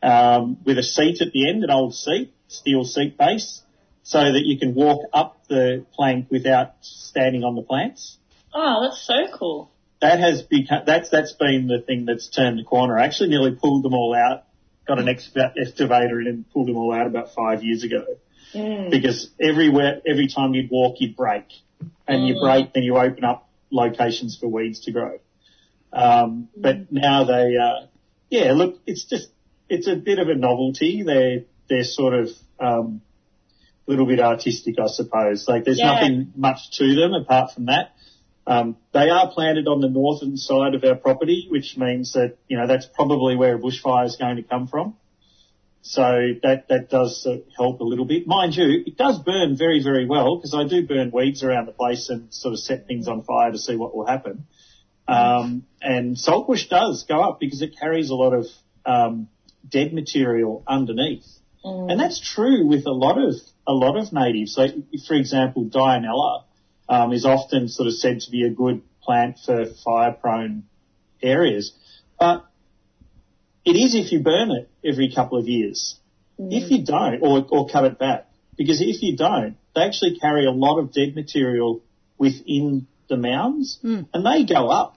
um, 0.03 0.59
with 0.65 0.79
a 0.79 0.83
seat 0.83 1.21
at 1.23 1.33
the 1.33 1.49
end, 1.49 1.65
an 1.65 1.71
old 1.71 1.95
seat, 1.95 2.33
steel 2.47 2.85
seat 2.85 3.17
base, 3.17 3.63
so 4.05 4.19
that 4.21 4.43
you 4.45 4.59
can 4.59 4.75
walk 4.75 5.09
up 5.13 5.47
the 5.49 5.85
plank 5.95 6.29
without 6.31 6.75
standing 6.83 7.43
on 7.43 7.57
the 7.57 7.63
plants. 7.63 8.19
Oh, 8.55 8.83
that's 8.83 9.05
so 9.05 9.37
cool. 9.37 9.71
That 10.01 10.21
has 10.21 10.43
become, 10.43 10.83
that's, 10.87 11.09
that's 11.11 11.33
been 11.33 11.67
the 11.67 11.81
thing 11.81 12.05
that's 12.05 12.29
turned 12.29 12.59
the 12.59 12.65
corner. 12.65 12.99
I 12.99 13.05
actually 13.07 13.31
nearly 13.31 13.57
pulled 13.61 13.83
them 13.83 13.95
all 13.95 14.15
out, 14.15 14.45
got 14.87 14.99
an 14.99 15.09
excavator 15.09 16.21
in 16.21 16.27
and 16.27 16.51
pulled 16.53 16.69
them 16.69 16.77
all 16.77 16.93
out 16.93 17.07
about 17.07 17.35
five 17.35 17.65
years 17.65 17.83
ago 17.83 18.05
Mm. 18.55 18.89
because 18.89 19.31
everywhere, 19.41 20.01
every 20.07 20.29
time 20.29 20.55
you'd 20.55 20.71
walk, 20.71 21.01
you'd 21.01 21.17
break, 21.17 21.47
and 22.07 22.29
you 22.29 22.37
Mm. 22.37 22.41
break, 22.41 22.73
then 22.73 22.85
you 22.85 22.97
open 22.97 23.25
up 23.25 23.49
locations 23.73 24.37
for 24.37 24.47
weeds 24.47 24.81
to 24.83 24.93
grow. 24.93 25.19
Um, 25.93 26.49
but 26.57 26.93
now 26.93 27.25
they, 27.25 27.57
uh, 27.57 27.87
yeah, 28.31 28.53
look, 28.53 28.79
it's 28.87 29.07
just, 29.07 29.29
it's 29.69 29.89
a 29.89 29.97
bit 29.97 30.21
of 30.21 30.29
a 30.29 30.37
novelty. 30.37 31.03
They're, 31.03 31.45
they're 31.69 31.83
sort 31.83 32.15
of, 32.15 32.31
um, 32.61 33.01
little 33.87 34.07
bit 34.07 34.21
artistic, 34.21 34.77
I 34.79 34.87
suppose. 34.87 35.47
Like 35.49 35.65
there's 35.65 35.79
Yeah. 35.79 35.95
nothing 35.95 36.33
much 36.37 36.71
to 36.79 36.95
them 36.95 37.13
apart 37.15 37.53
from 37.53 37.67
that. 37.67 37.93
Um, 38.47 38.77
they 38.93 39.09
are 39.11 39.31
planted 39.33 39.67
on 39.69 39.81
the 39.81 39.89
northern 39.89 40.37
side 40.37 40.75
of 40.75 40.85
our 40.85 40.97
property, 40.97 41.47
which 41.51 41.77
means 41.79 42.13
that, 42.13 42.37
you 42.49 42.59
know, 42.59 42.67
that's 42.67 42.87
probably 42.87 43.37
where 43.37 43.55
a 43.57 43.59
bushfire 43.59 44.05
is 44.07 44.17
going 44.17 44.37
to 44.37 44.43
come 44.43 44.67
from. 44.69 44.97
So 45.81 46.03
that, 46.43 46.69
that 46.69 46.89
does 46.89 47.27
uh, 47.27 47.39
help 47.57 47.81
a 47.81 47.85
little 47.85 48.05
bit. 48.07 48.27
Mind 48.27 48.55
you, 48.55 48.85
it 48.87 48.97
does 48.97 49.19
burn 49.19 49.57
very, 49.57 49.83
very 49.83 50.07
well 50.07 50.37
because 50.37 50.55
I 50.55 50.65
do 50.67 50.87
burn 50.87 51.11
weeds 51.11 51.43
around 51.43 51.67
the 51.67 51.73
place 51.73 52.09
and 52.09 52.33
sort 52.33 52.53
of 52.55 52.61
set 52.61 52.87
things 52.87 53.07
on 53.07 53.23
fire 53.23 53.53
to 53.53 53.59
see 53.59 53.77
what 53.77 53.95
will 53.95 54.07
happen. 54.07 54.47
Um, 55.07 55.67
and 55.83 56.17
saltbush 56.17 56.69
does 56.71 57.05
go 57.07 57.21
up 57.23 57.39
because 57.39 57.61
it 57.61 57.79
carries 57.79 58.09
a 58.09 58.15
lot 58.15 58.33
of, 58.33 58.47
um, 58.87 59.29
dead 59.69 59.93
material 59.93 60.63
underneath. 60.67 61.27
And 61.91 61.99
that's 61.99 62.21
true 62.21 62.67
with 62.67 62.87
a 62.87 62.91
lot 62.93 63.17
of, 63.19 63.35
a 63.67 63.73
lot 63.73 63.97
of 63.97 64.13
natives. 64.13 64.57
Like, 64.57 64.75
for 65.07 65.15
example, 65.15 65.65
Dianella, 65.65 66.45
um, 66.89 67.13
is 67.13 67.25
often 67.25 67.69
sort 67.69 67.89
of 67.89 67.95
said 67.95 68.21
to 68.21 68.31
be 68.31 68.45
a 68.45 68.51
good 68.51 68.83
plant 69.03 69.39
for 69.45 69.67
fire 69.85 70.13
prone 70.13 70.65
areas. 71.23 71.73
But 72.19 72.45
it 73.65 73.73
is 73.73 73.95
if 73.95 74.13
you 74.13 74.21
burn 74.21 74.51
it 74.51 74.69
every 74.85 75.13
couple 75.15 75.39
of 75.39 75.49
years. 75.49 75.99
If 76.37 76.71
you 76.71 76.85
don't, 76.85 77.23
or, 77.23 77.47
or 77.49 77.69
cut 77.69 77.85
it 77.85 77.99
back, 77.99 78.29
because 78.57 78.81
if 78.81 79.03
you 79.03 79.17
don't, 79.17 79.57
they 79.75 79.83
actually 79.83 80.19
carry 80.19 80.47
a 80.47 80.51
lot 80.51 80.79
of 80.79 80.93
dead 80.93 81.15
material 81.15 81.81
within 82.19 82.87
the 83.09 83.17
mounds, 83.17 83.79
and 84.13 84.27
they 84.27 84.45
go 84.45 84.69
up 84.69 84.97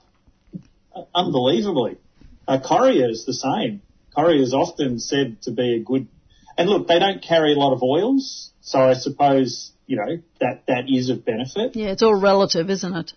unbelievably. 1.14 1.98
Uh, 2.48 2.60
Correa 2.60 3.08
is 3.10 3.26
the 3.26 3.34
same. 3.34 3.82
Correa 4.16 4.42
is 4.42 4.54
often 4.54 5.00
said 5.00 5.42
to 5.44 5.52
be 5.52 5.76
a 5.76 5.80
good, 5.80 6.08
and 6.58 6.70
look, 6.70 6.88
they 6.88 7.00
don't 7.00 7.22
carry 7.22 7.54
a 7.54 7.56
lot 7.58 7.74
of 7.74 7.84
oils, 7.84 8.52
so 8.62 8.80
I 8.80 8.94
suppose 8.94 9.72
you 9.86 9.98
know 9.98 10.20
that 10.42 10.64
that 10.68 10.86
is 10.90 11.10
of 11.10 11.24
benefit 11.26 11.76
Yeah, 11.76 11.88
it's 11.90 12.04
all 12.04 12.20
relative, 12.20 12.70
isn't 12.70 12.94
it? 12.96 13.14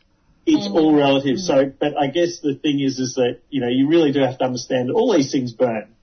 it's 0.46 0.66
all 0.68 0.94
relative. 0.94 1.38
So, 1.38 1.72
but 1.78 1.96
I 1.98 2.08
guess 2.08 2.40
the 2.40 2.54
thing 2.54 2.80
is, 2.80 2.98
is 2.98 3.14
that 3.14 3.40
you 3.50 3.60
know 3.60 3.68
you 3.68 3.88
really 3.88 4.12
do 4.12 4.20
have 4.20 4.38
to 4.38 4.44
understand 4.44 4.88
that 4.88 4.94
all 4.94 5.12
these 5.12 5.30
things 5.30 5.52
burn, 5.52 5.94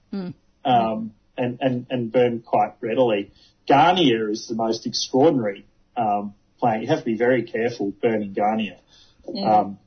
um, 0.64 1.12
and 1.36 1.58
and 1.60 1.86
and 1.90 2.12
burn 2.12 2.40
quite 2.40 2.74
readily. 2.80 3.32
Gahnia 3.68 4.30
is 4.30 4.48
the 4.48 4.54
most 4.54 4.86
extraordinary 4.86 5.66
um, 5.96 6.34
plant. 6.58 6.82
You 6.82 6.88
have 6.88 7.00
to 7.00 7.04
be 7.04 7.16
very 7.16 7.42
careful 7.42 7.92
burning 8.02 8.32
Gahnia. 8.34 8.78
Um, 9.44 9.78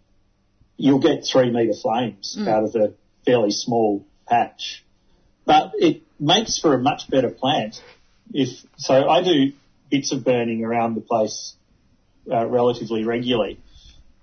you'll 0.78 0.99
get 0.99 1.26
three 1.26 1.49
metre 1.49 1.74
flames 1.82 2.36
out 2.47 2.64
of 2.64 2.76
a 2.76 2.93
fairly 3.26 3.49
small 3.52 4.06
patch, 4.28 4.84
but 5.45 5.72
it 5.76 6.04
makes 6.22 6.59
for 6.59 6.74
a 6.74 6.80
much 6.80 7.09
better 7.09 7.30
plant. 7.30 7.82
If 8.34 8.49
so, 8.78 9.09
I 9.09 9.24
do 9.24 9.51
bits 9.89 10.13
of 10.13 10.24
burning 10.24 10.63
around 10.63 10.95
the 10.95 11.01
place 11.01 11.55
uh, 12.32 12.45
relatively 12.45 13.03
regularly 13.03 13.59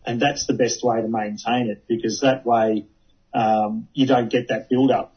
and 0.08 0.20
that's 0.20 0.46
the 0.46 0.54
best 0.54 0.82
way 0.82 1.02
to 1.02 1.08
maintain 1.08 1.68
it 1.68 1.84
because 1.86 2.20
that 2.20 2.46
way 2.46 2.86
um, 3.34 3.88
you 3.92 4.06
don't 4.06 4.30
get 4.30 4.48
that 4.48 4.70
build 4.70 4.90
up. 4.90 5.14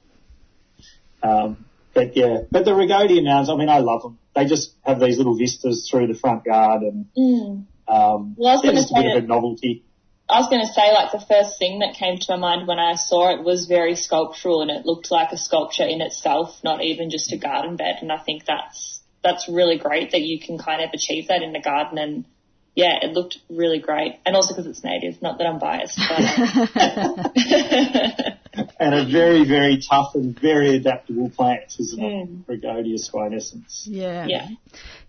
Um, 1.24 1.66
but 1.94 2.16
yeah, 2.18 2.40
but 2.52 2.66
the 2.66 2.72
Rhagodia 2.72 3.24
mounds, 3.24 3.50
I 3.50 3.56
mean, 3.56 3.70
I 3.70 3.80
love 3.80 4.02
them. 4.02 4.18
They 4.36 4.46
just 4.46 4.74
have 4.84 5.00
these 5.00 5.18
little 5.18 5.38
vistas 5.38 5.88
through 5.90 6.08
the 6.08 6.14
front 6.14 6.46
yard, 6.46 6.82
and 6.84 7.06
Mm. 7.18 7.66
um, 7.88 8.36
Well, 8.38 8.50
I 8.50 8.54
was 8.54 8.62
they're 8.64 8.72
just 8.74 8.92
a 8.92 8.96
bit 8.96 9.16
of 9.18 9.24
a 9.24 9.28
novelty. 9.28 9.84
I 10.32 10.40
was 10.40 10.50
going 10.50 10.66
to 10.66 10.74
say, 10.74 10.94
like, 10.94 11.12
the 11.12 11.20
first 11.20 11.60
thing 11.60 11.80
that 11.80 11.96
came 11.96 12.18
to 12.18 12.26
my 12.30 12.38
mind 12.38 12.68
when 12.68 12.80
I 12.80 12.96
saw 12.96 13.38
it 13.38 13.44
was 13.44 13.66
very 13.66 13.96
sculptural 13.96 14.62
and 14.62 14.72
it 14.72 14.86
looked 14.86 15.12
like 15.12 15.32
a 15.32 15.38
sculpture 15.38 15.86
in 15.86 16.02
itself, 16.02 16.64
not 16.64 16.84
even 16.84 17.10
just 17.10 17.34
a 17.34 17.38
garden 17.38 17.76
bed. 17.76 17.98
And 18.02 18.12
I 18.12 18.18
think 18.18 18.46
that's, 18.46 19.02
that's 19.24 19.50
really 19.50 19.78
great 19.78 20.12
that 20.12 20.22
you 20.22 20.40
can 20.40 20.58
kind 20.58 20.82
of 20.82 20.90
achieve 20.94 21.28
that 21.28 21.44
in 21.44 21.52
the 21.52 21.62
garden. 21.62 21.98
And 21.98 22.26
yeah, 22.76 23.00
it 23.02 23.12
looked 23.12 23.40
really 23.50 23.80
great. 23.80 24.20
And 24.26 24.36
also 24.36 24.56
because 24.56 24.68
it's 24.68 24.84
native, 24.84 25.22
not 25.22 25.38
that 25.38 25.48
I'm 25.48 25.60
biased, 25.60 26.00
but. 26.00 28.32
And 28.54 28.94
a 28.94 29.06
very, 29.10 29.46
very 29.48 29.82
tough 29.82 30.16
and 30.16 30.38
very 30.38 30.76
adaptable 30.76 31.30
plant, 31.30 31.74
isn't 31.80 32.04
it? 32.04 32.30
Mm. 32.30 32.46
Rhagodia 32.46 32.98
spinescens. 33.00 33.84
Yeah. 33.86 34.26
yeah. 34.28 34.48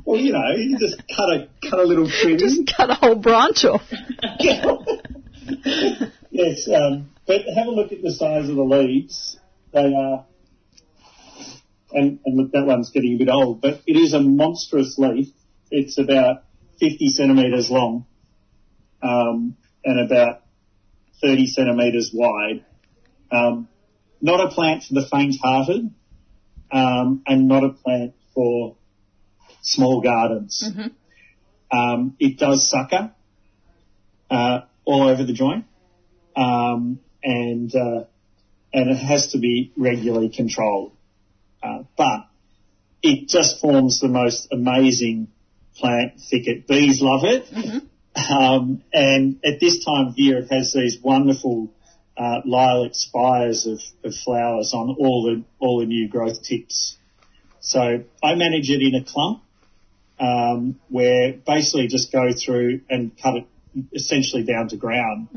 well, 0.03 0.19
you 0.19 0.33
know, 0.33 0.41
you 0.55 0.77
just 0.79 0.97
cut 1.15 1.29
a 1.29 1.47
cut 1.69 1.79
a 1.79 1.83
little 1.83 2.09
trim. 2.21 2.37
Just 2.39 2.71
cut 2.75 2.89
a 2.89 2.95
whole 2.95 3.15
branch 3.15 3.63
off. 3.65 3.83
yes, 6.31 6.67
um, 6.67 7.11
but 7.27 7.41
have 7.55 7.67
a 7.67 7.71
look 7.71 7.91
at 7.91 8.01
the 8.01 8.11
size 8.11 8.49
of 8.49 8.55
the 8.55 8.63
leaves. 8.63 9.37
They 9.71 9.93
are, 9.93 10.25
and, 11.91 12.19
and 12.25 12.37
look, 12.37 12.51
that 12.53 12.65
one's 12.65 12.89
getting 12.89 13.13
a 13.13 13.17
bit 13.17 13.29
old, 13.29 13.61
but 13.61 13.81
it 13.85 13.97
is 13.97 14.13
a 14.13 14.19
monstrous 14.19 14.97
leaf. 14.97 15.27
It's 15.69 15.99
about 15.99 16.43
50 16.79 17.09
centimetres 17.09 17.69
long, 17.69 18.07
um, 19.03 19.55
and 19.85 19.99
about 19.99 20.41
30 21.21 21.45
centimetres 21.47 22.09
wide. 22.11 22.65
Um, 23.31 23.67
not 24.21 24.39
a 24.39 24.49
plant 24.49 24.83
for 24.83 24.95
the 24.95 25.05
faint-hearted, 25.07 25.93
um, 26.71 27.23
and 27.25 27.47
not 27.47 27.63
a 27.63 27.69
plant 27.69 28.13
for 28.33 28.75
small 29.61 30.01
gardens. 30.01 30.63
Um, 31.71 32.15
it 32.19 32.37
does 32.39 32.69
sucker 32.69 33.11
uh, 34.29 34.61
all 34.85 35.07
over 35.07 35.23
the 35.23 35.33
joint, 35.33 35.65
um, 36.35 36.99
and 37.23 37.73
uh, 37.75 38.03
and 38.73 38.89
it 38.91 38.95
has 38.97 39.31
to 39.33 39.39
be 39.39 39.71
regularly 39.77 40.29
controlled. 40.29 40.93
Uh, 41.61 41.83
but 41.97 42.27
it 43.03 43.27
just 43.27 43.59
forms 43.59 43.99
the 43.99 44.07
most 44.07 44.47
amazing 44.51 45.27
plant 45.75 46.19
thicket. 46.29 46.67
Bees 46.67 47.01
love 47.01 47.21
it, 47.23 47.45
um, 48.29 48.83
and 48.93 49.39
at 49.45 49.59
this 49.59 49.83
time 49.83 50.07
of 50.07 50.13
year, 50.17 50.39
it 50.39 50.51
has 50.51 50.73
these 50.73 50.97
wonderful 51.01 51.71
uh, 52.19 52.41
lilac 52.45 52.91
spires 52.93 53.65
of, 53.65 53.79
of 54.03 54.13
flowers 54.13 54.73
on 54.73 54.95
all 54.99 55.23
the 55.23 55.43
all 55.59 55.79
the 55.79 55.85
new 55.85 56.09
growth 56.09 56.43
tips. 56.43 56.97
So 57.61 57.79
I 58.23 58.35
manage 58.35 58.69
it 58.69 58.81
in 58.81 58.95
a 58.95 59.05
clump 59.05 59.41
um, 60.19 60.79
where 60.89 61.33
basically 61.33 61.87
just 61.87 62.11
go 62.11 62.31
through 62.33 62.81
and 62.89 63.11
cut 63.21 63.35
it 63.35 63.47
essentially 63.93 64.43
down 64.43 64.67
to 64.69 64.77
ground 64.77 65.29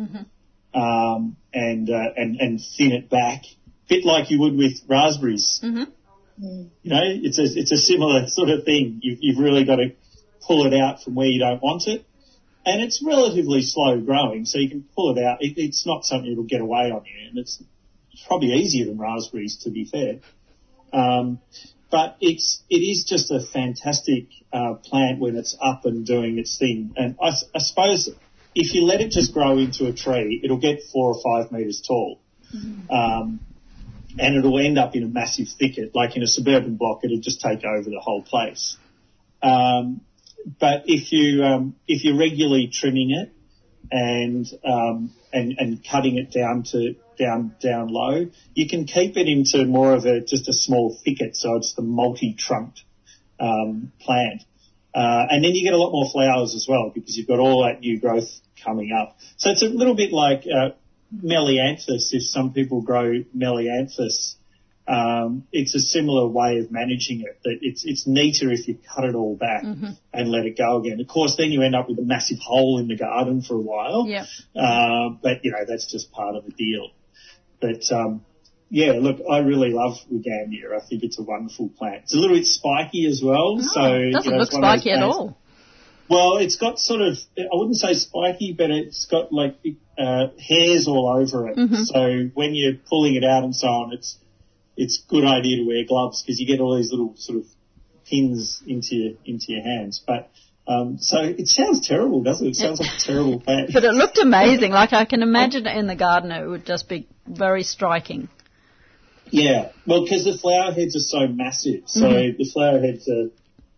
um, 0.75 1.37
and, 1.53 1.89
uh, 1.91 2.11
and 2.17 2.41
and 2.41 2.61
thin 2.77 2.93
it 2.93 3.09
back, 3.11 3.43
bit 3.89 4.05
like 4.05 4.31
you 4.31 4.41
would 4.41 4.57
with 4.57 4.81
raspberries. 4.89 5.61
You 6.83 6.91
know, 6.91 7.03
it's 7.05 7.39
a 7.39 7.45
it's 7.45 7.71
a 7.73 7.77
similar 7.77 8.27
sort 8.29 8.49
of 8.49 8.65
thing. 8.65 8.99
You've, 9.03 9.19
you've 9.21 9.39
really 9.39 9.65
got 9.65 9.77
to 9.77 9.93
pull 10.41 10.67
it 10.67 10.75
out 10.75 11.03
from 11.03 11.15
where 11.15 11.29
you 11.29 11.39
don't 11.39 11.63
want 11.63 11.87
it, 11.87 12.05
and 12.65 12.83
it's 12.83 13.03
relatively 13.05 13.63
slow 13.63 14.01
growing, 14.01 14.45
so 14.45 14.59
you 14.59 14.69
can 14.69 14.85
pull 14.95 15.17
it 15.17 15.23
out. 15.23 15.39
It, 15.41 15.55
it's 15.57 15.87
not 15.87 16.05
something 16.05 16.31
that'll 16.31 16.45
get 16.45 16.61
away 16.61 16.91
on 16.91 17.05
you, 17.05 17.29
and 17.29 17.39
it's 17.39 17.63
probably 18.27 18.53
easier 18.53 18.87
than 18.87 18.99
raspberries, 18.99 19.59
to 19.65 19.71
be 19.71 19.85
fair. 19.85 20.21
Um, 20.93 21.41
but 21.91 22.17
it's 22.21 22.63
it 22.71 22.77
is 22.77 23.05
just 23.05 23.31
a 23.31 23.41
fantastic 23.41 24.27
uh, 24.53 24.75
plant 24.75 25.21
when 25.21 25.37
it's 25.37 25.57
up 25.61 25.85
and 25.85 26.07
doing 26.07 26.39
its 26.39 26.59
thing. 26.59 26.95
And 26.97 27.17
I 27.23 27.59
suppose 27.59 28.09
if 28.55 28.75
you 28.75 28.85
let 28.85 29.01
it 29.01 29.11
just 29.11 29.33
grow 29.35 29.59
into 29.59 29.87
a 29.87 29.93
tree, 29.93 30.41
it'll 30.43 30.59
get 30.59 30.81
four 30.93 31.15
or 31.15 31.23
five 31.23 31.53
metres 31.53 31.83
tall, 31.87 32.21
um, 32.91 33.41
and 34.19 34.37
it'll 34.37 34.59
end 34.59 34.79
up 34.79 34.95
in 34.95 35.03
a 35.03 35.09
massive 35.09 35.49
thicket. 35.59 35.95
Like 35.95 36.17
in 36.17 36.23
a 36.23 36.27
suburban 36.27 36.77
block, 36.77 37.01
it'll 37.05 37.21
just 37.21 37.41
take 37.41 37.65
over 37.65 37.89
the 37.89 38.01
whole 38.01 38.23
place. 38.23 38.77
Um, 39.43 40.03
but 40.59 40.85
if 40.87 41.13
you 41.13 41.43
um, 41.45 41.77
if 41.87 42.05
you're 42.05 42.19
regularly 42.19 42.71
trimming 42.73 43.11
it 43.11 43.33
and 43.91 44.47
um, 44.65 45.13
and 45.33 45.55
and 45.59 45.87
cutting 45.89 46.17
it 46.17 46.33
down 46.33 46.65
to 46.73 46.95
down 47.19 47.55
down 47.61 47.89
low, 47.89 48.27
you 48.55 48.69
can 48.69 48.85
keep 48.85 49.17
it 49.17 49.29
into 49.29 49.65
more 49.65 49.95
of 49.95 50.05
a 50.05 50.21
just 50.21 50.49
a 50.49 50.53
small 50.53 50.99
thicket, 51.05 51.37
so 51.37 51.57
it's 51.57 51.75
the 51.75 51.83
multi-trunked 51.83 52.83
um, 53.39 53.93
plant. 54.01 54.43
Uh, 54.95 55.25
and 55.31 55.43
then 55.43 55.53
you 55.55 55.65
get 55.65 55.73
a 55.73 55.79
lot 55.79 55.91
more 55.91 56.11
flowers 56.13 56.55
as 56.55 56.67
well 56.69 56.91
because 56.95 57.17
you've 57.17 57.29
got 57.29 57.39
all 57.39 57.65
that 57.65 57.81
new 57.81 57.99
growth 57.99 58.29
coming 58.63 58.93
up. 58.93 59.17
So 59.39 59.51
it's 59.51 59.63
a 59.63 59.67
little 59.67 59.95
bit 59.95 60.13
like 60.13 60.45
uh, 60.47 60.71
Melianthus. 61.11 62.13
If 62.13 62.25
some 62.25 62.53
people 62.53 62.83
grow 62.83 63.25
Melianthus, 63.35 64.37
um, 64.87 65.45
it's 65.53 65.75
a 65.75 65.81
similar 65.81 66.27
way 66.27 66.59
of 66.59 66.73
managing 66.73 67.21
it. 67.21 67.39
That 67.45 67.59
it's 67.61 67.85
it's 67.85 68.07
neater 68.07 68.51
if 68.51 68.67
you 68.67 68.79
cut 68.95 69.05
it 69.05 69.15
all 69.15 69.37
back 69.37 69.63
and 70.13 70.29
let 70.31 70.45
it 70.45 70.59
go 70.59 70.79
again. 70.79 71.01
Of 71.01 71.07
course, 71.07 71.37
then 71.37 71.51
you 71.51 71.63
end 71.63 71.77
up 71.77 71.89
with 71.89 71.99
a 71.99 72.03
massive 72.03 72.39
hole 72.39 72.79
in 72.79 72.89
the 72.89 72.97
garden 72.97 73.43
for 73.43 73.55
a 73.55 73.61
while. 73.61 74.07
Yep. 74.09 74.27
Uh, 74.57 75.11
but 75.23 75.45
you 75.45 75.53
know 75.53 75.65
that's 75.67 75.91
just 75.91 76.11
part 76.11 76.37
of 76.37 76.45
the 76.45 76.53
deal. 76.53 76.91
But 77.61 77.91
um, 77.93 78.25
yeah, 78.71 78.93
look, 78.95 79.19
I 79.31 79.39
really 79.39 79.71
love 79.71 79.99
Wigandia. 80.11 80.75
I 80.75 80.85
think 80.85 81.05
it's 81.05 81.19
a 81.19 81.23
wonderful 81.23 81.69
plant. 81.69 82.05
It's 82.05 82.15
a 82.15 82.17
little 82.17 82.37
bit 82.37 82.47
spiky 82.47 83.07
as 83.07 83.21
well. 83.23 83.59
so 83.61 83.81
Oh, 83.81 83.99
you 83.99 84.13
doesn't 84.13 84.33
know, 84.33 84.39
look 84.39 84.49
it's 84.49 84.55
one 84.55 84.65
of 84.65 84.81
spiky 84.81 84.91
at 84.93 85.03
all. 85.03 85.39
Well, 86.09 86.39
it's 86.39 86.57
got 86.57 86.79
sort 86.79 87.01
of, 87.01 87.17
I 87.39 87.53
wouldn't 87.53 87.77
say 87.77 87.95
spiky, 87.95 88.55
but 88.57 88.71
it's 88.71 89.07
got 89.07 89.33
like 89.33 89.57
uh, 89.99 90.29
hairs 90.39 90.89
all 90.89 91.09
over 91.09 91.49
it. 91.49 91.57
Mm-hmm. 91.57 91.83
So 91.85 92.31
when 92.35 92.55
you're 92.55 92.75
pulling 92.89 93.15
it 93.15 93.25
out 93.25 93.45
and 93.45 93.55
so 93.55 93.69
on, 93.69 93.93
it's 93.93 94.19
it's 94.77 95.03
a 95.05 95.11
good 95.11 95.25
idea 95.25 95.59
to 95.59 95.67
wear 95.67 95.85
gloves 95.87 96.23
because 96.23 96.41
you 96.41 96.47
get 96.47 96.61
all 96.61 96.77
these 96.77 96.91
little 96.91 97.15
sort 97.17 97.39
of 97.39 97.47
pins 98.09 98.63
into 98.67 98.97
your 98.97 99.13
into 99.25 99.53
your 99.53 99.63
hands. 99.63 100.03
But 100.07 100.31
um, 100.67 100.99
so 100.99 101.19
it 101.21 101.49
sounds 101.49 101.87
terrible, 101.87 102.23
doesn't 102.23 102.47
it? 102.47 102.51
It 102.51 102.57
sounds 102.57 102.81
like 102.81 102.91
a 102.97 103.01
terrible 103.01 103.41
plant. 103.45 103.71
But 103.73 103.85
it 103.85 103.93
looked 103.95 104.19
amazing. 104.19 104.73
Like 104.73 104.93
I 104.93 105.05
can 105.05 105.23
imagine 105.23 105.67
in 105.67 105.87
the 105.87 105.97
garden. 105.97 106.31
It 106.31 106.47
would 106.47 106.67
just 106.67 106.89
be 106.89 107.09
very 107.27 107.63
striking. 107.63 108.29
Yeah, 109.31 109.73
well, 109.87 110.03
because 110.03 110.25
the 110.25 110.37
flower 110.37 110.73
heads 110.73 110.95
are 110.95 111.01
so 111.01 111.27
massive. 111.27 111.85
So 111.87 112.07
the 112.07 112.51
flower 112.53 112.81
heads 112.81 113.09
are, 113.09 113.31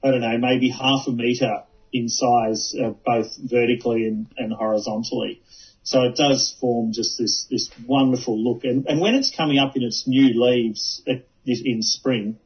I 0.03 0.11
don't 0.11 0.21
know, 0.21 0.37
maybe 0.37 0.69
half 0.69 1.07
a 1.07 1.13
metre 1.13 1.63
in 1.93 2.09
size, 2.09 2.75
uh, 2.75 2.91
both 3.07 3.37
vertically 3.39 4.09
and, 4.09 4.27
and 4.37 4.53
horizontally. 4.53 5.43
So 5.85 6.03
it 6.05 6.16
does 6.16 6.57
form 6.61 6.93
just 6.93 7.18
this, 7.18 7.47
this 7.51 7.70
wonderful 7.87 8.43
look. 8.43 8.64
And, 8.64 8.87
and 8.87 9.01
when 9.01 9.14
it's 9.14 9.30
coming 9.30 9.59
up 9.59 9.76
in 9.76 9.82
its 9.82 10.09
new 10.09 10.32
leaves 10.43 11.03
in 11.47 11.82
spring, 11.82 12.39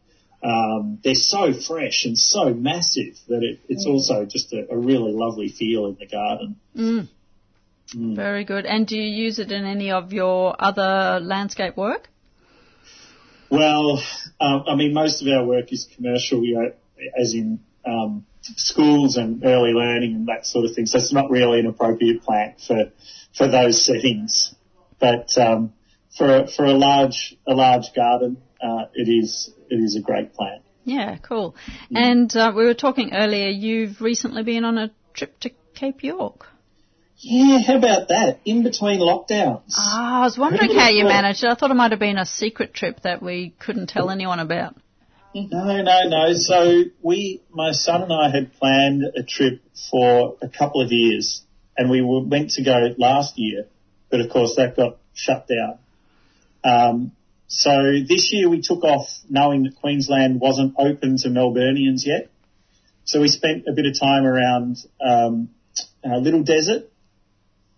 um, 0.43 0.99
they're 1.03 1.15
so 1.15 1.53
fresh 1.53 2.05
and 2.05 2.19
so 2.19 2.53
massive 2.53 3.15
that 3.29 3.43
it, 3.43 3.61
it's 3.69 3.87
also 3.87 4.25
just 4.25 4.53
a, 4.53 4.67
a 4.71 4.77
really 4.77 5.13
lovely 5.13 5.49
feel 5.49 5.87
in 5.87 5.97
the 5.99 6.07
garden. 6.07 6.57
Mm. 6.77 7.09
Mm. 7.95 8.17
Very 8.17 8.45
good. 8.45 8.67
And 8.67 8.87
do 8.87 8.97
you 8.97 9.25
use 9.25 9.39
it 9.39 9.51
in 9.53 9.65
any 9.65 9.93
of 9.93 10.13
your 10.13 10.55
other 10.59 11.21
landscape 11.21 11.77
work? 11.77 12.09
Well, 13.51 14.03
um, 14.41 14.65
I 14.69 14.75
mean, 14.75 14.93
most 14.93 15.23
of 15.23 15.29
our 15.29 15.45
work 15.45 15.73
is 15.73 15.89
commercial, 15.97 16.45
you 16.45 16.55
know, 16.57 16.73
as 17.19 17.35
in 17.35 17.61
um, 17.87 18.27
schools 18.57 19.17
and 19.17 19.45
early 19.45 19.71
learning 19.71 20.15
and 20.15 20.29
that 20.29 20.47
sort 20.47 20.65
of 20.65 20.75
thing. 20.75 20.87
So 20.87 20.99
it's 20.99 21.13
not 21.13 21.31
really 21.31 21.61
an 21.61 21.67
appropriate 21.67 22.23
plant 22.23 22.61
for 22.61 22.93
for 23.37 23.49
those 23.49 23.85
settings. 23.85 24.55
But 24.99 25.37
um, 25.39 25.73
for 26.17 26.47
for 26.47 26.65
a 26.65 26.73
large 26.73 27.37
a 27.47 27.55
large 27.55 27.95
garden, 27.95 28.39
uh, 28.63 28.87
it 28.95 29.09
is 29.09 29.51
it 29.69 29.77
is 29.77 29.97
a 29.97 30.01
great 30.01 30.35
plant. 30.35 30.63
Yeah, 30.85 31.19
cool. 31.19 31.55
And 31.91 32.35
uh, 32.35 32.53
we 32.57 32.65
were 32.65 32.75
talking 32.75 33.13
earlier. 33.13 33.49
You've 33.49 34.01
recently 34.01 34.43
been 34.43 34.65
on 34.65 34.79
a 34.79 34.91
trip 35.13 35.39
to 35.41 35.51
Cape 35.75 36.03
York. 36.03 36.47
Yeah, 37.19 37.59
how 37.67 37.77
about 37.77 38.09
that? 38.09 38.41
In 38.45 38.63
between 38.63 39.01
lockdowns. 39.01 39.75
Ah, 39.77 40.21
I 40.21 40.25
was 40.25 40.39
wondering 40.39 40.73
how 40.75 40.89
you 40.89 41.05
managed 41.05 41.43
it. 41.43 41.51
I 41.51 41.57
thought 41.57 41.73
it 41.73 41.75
might 41.75 41.91
have 41.91 42.01
been 42.01 42.17
a 42.17 42.25
secret 42.25 42.73
trip 42.73 43.01
that 43.03 43.21
we 43.21 43.55
couldn't 43.59 43.89
tell 43.89 44.09
anyone 44.09 44.39
about. 44.39 44.77
No, 45.51 45.83
no, 45.83 46.09
no. 46.09 46.33
So 46.35 46.85
we, 47.03 47.43
my 47.51 47.73
son 47.73 48.03
and 48.03 48.13
I 48.13 48.31
had 48.31 48.53
planned 48.55 49.05
a 49.17 49.23
trip 49.23 49.63
for 49.91 50.37
a 50.43 50.49
couple 50.49 50.83
of 50.83 50.91
years 50.91 51.43
and 51.77 51.91
we 51.91 52.03
were 52.03 52.23
meant 52.23 52.51
to 52.53 52.65
go 52.65 52.95
last 52.99 53.39
year, 53.39 53.67
but 54.11 54.21
of 54.21 54.31
course 54.31 54.57
that 54.57 54.77
got 54.77 54.99
shut 55.15 55.47
down. 55.49 55.79
Um, 56.65 57.13
so 57.47 57.71
this 58.07 58.33
year 58.33 58.49
we 58.49 58.61
took 58.61 58.83
off 58.85 59.07
knowing 59.31 59.63
that 59.63 59.77
Queensland 59.77 60.41
wasn't 60.41 60.75
open 60.79 61.17
to 61.19 61.29
Melburnians 61.29 62.05
yet. 62.05 62.31
So 63.05 63.21
we 63.21 63.29
spent 63.29 63.65
a 63.69 63.73
bit 63.73 63.87
of 63.87 63.99
time 63.99 64.27
around, 64.27 64.77
um, 65.01 65.51
uh, 66.05 66.19
Little 66.19 66.43
Desert 66.43 66.91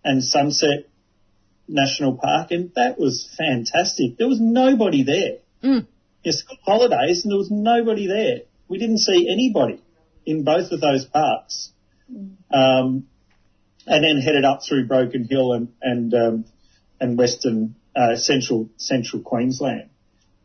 and 0.03 0.25
Sunset 0.25 0.89
National 1.69 2.17
Park 2.17 2.51
and 2.51 2.73
that 2.75 2.99
was 2.99 3.29
fantastic. 3.39 4.17
There 4.19 4.29
was 4.29 4.41
nobody 4.41 5.05
there. 5.05 5.39
Mm. 5.63 5.87
It's 6.23 6.39
school 6.39 6.59
holidays 6.65 7.25
and 7.25 7.33
there 7.33 7.39
was 7.39 7.51
nobody 7.51 8.07
there. 8.07 8.41
We 8.69 8.79
didn't 8.79 8.99
see 8.99 9.29
anybody 9.31 9.83
in 10.27 10.45
both 10.45 10.71
of 10.73 10.81
those 10.81 11.05
parks. 11.07 11.73
Um, 12.53 13.07
and 13.87 14.05
then 14.05 14.21
headed 14.21 14.45
up 14.45 14.61
through 14.67 14.87
Broken 14.87 15.25
Hill 15.25 15.53
and, 15.53 15.69
and, 15.81 16.15
um, 16.15 16.45
and 17.01 17.17
Western, 17.17 17.77
uh, 17.97 18.17
central, 18.17 18.69
central 18.77 19.23
Queensland. 19.23 19.91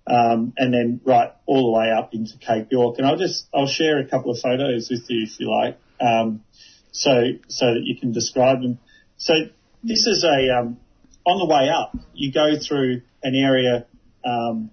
Um, 0.08 0.54
and 0.58 0.74
then 0.74 1.02
right 1.04 1.32
all 1.48 1.72
the 1.72 1.80
way 1.80 1.92
up 1.92 2.14
into 2.14 2.38
Cape 2.38 2.72
York. 2.72 2.98
And 3.00 3.08
I'll 3.08 3.18
just, 3.18 3.48
I'll 3.54 3.68
share 3.68 4.00
a 4.00 4.08
couple 4.08 4.32
of 4.32 4.40
photos 4.40 4.90
with 4.90 5.04
you 5.10 5.24
if 5.24 5.40
you 5.40 5.52
like. 5.52 5.80
Um, 6.00 6.44
so, 6.92 7.24
so 7.48 7.66
that 7.74 7.82
you 7.84 8.00
can 8.00 8.12
describe 8.12 8.62
them. 8.62 8.80
So 9.18 9.34
this 9.84 10.06
is 10.06 10.24
a, 10.24 10.60
um, 10.60 10.78
on 11.26 11.40
the 11.40 11.54
way 11.54 11.70
up, 11.70 11.96
you 12.14 12.32
go 12.32 12.58
through 12.60 13.02
an 13.24 13.36
area, 13.36 13.88
um, 14.24 14.70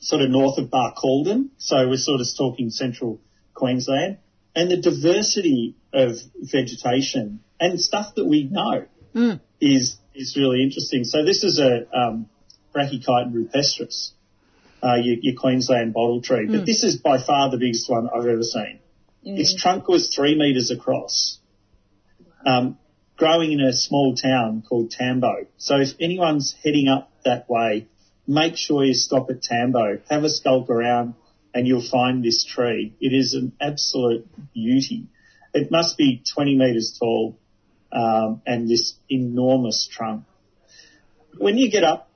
sort 0.00 0.22
of 0.22 0.30
north 0.30 0.58
of 0.58 0.70
Barcaldine. 0.70 1.50
So 1.58 1.88
we're 1.88 1.96
sort 1.96 2.20
of 2.20 2.26
talking 2.36 2.70
central 2.70 3.20
Queensland 3.54 4.18
and 4.54 4.70
the 4.70 4.76
diversity 4.76 5.76
of 5.92 6.16
vegetation 6.36 7.40
and 7.60 7.80
stuff 7.80 8.14
that 8.16 8.24
we 8.26 8.44
know 8.44 8.86
Mm. 9.14 9.40
is, 9.60 9.96
is 10.14 10.36
really 10.36 10.62
interesting. 10.62 11.02
So 11.04 11.24
this 11.24 11.42
is 11.42 11.58
a, 11.58 11.86
um, 11.96 12.28
Brachychiton 12.74 13.32
rupestris, 13.32 14.12
uh, 14.82 14.96
your, 15.02 15.16
your 15.22 15.34
Queensland 15.34 15.94
bottle 15.94 16.20
tree, 16.20 16.46
but 16.46 16.66
this 16.66 16.84
is 16.84 16.96
by 16.96 17.18
far 17.20 17.50
the 17.50 17.56
biggest 17.56 17.88
one 17.88 18.08
I've 18.14 18.26
ever 18.26 18.42
seen. 18.42 18.80
Its 19.24 19.60
trunk 19.60 19.88
was 19.88 20.14
three 20.14 20.38
metres 20.38 20.70
across, 20.70 21.38
um, 22.46 22.78
growing 23.16 23.52
in 23.52 23.60
a 23.60 23.72
small 23.72 24.14
town 24.14 24.62
called 24.68 24.90
Tambo. 24.90 25.46
So 25.56 25.80
if 25.80 25.90
anyone's 26.00 26.54
heading 26.62 26.88
up 26.88 27.10
that 27.24 27.48
way, 27.48 27.88
make 28.28 28.56
sure 28.56 28.84
you 28.84 28.94
stop 28.94 29.30
at 29.30 29.42
Tambo, 29.42 29.98
have 30.08 30.22
a 30.22 30.28
skulk 30.28 30.68
around, 30.68 31.14
and 31.54 31.66
you'll 31.66 31.88
find 31.88 32.22
this 32.22 32.44
tree. 32.44 32.94
It 33.00 33.12
is 33.14 33.34
an 33.34 33.52
absolute 33.60 34.28
beauty. 34.52 35.06
It 35.54 35.70
must 35.70 35.96
be 35.96 36.22
20 36.34 36.56
metres 36.56 36.96
tall, 37.00 37.38
um, 37.90 38.42
and 38.46 38.68
this 38.68 38.94
enormous 39.08 39.88
trunk. 39.90 40.24
When 41.38 41.56
you 41.56 41.70
get 41.70 41.84
up, 41.84 42.10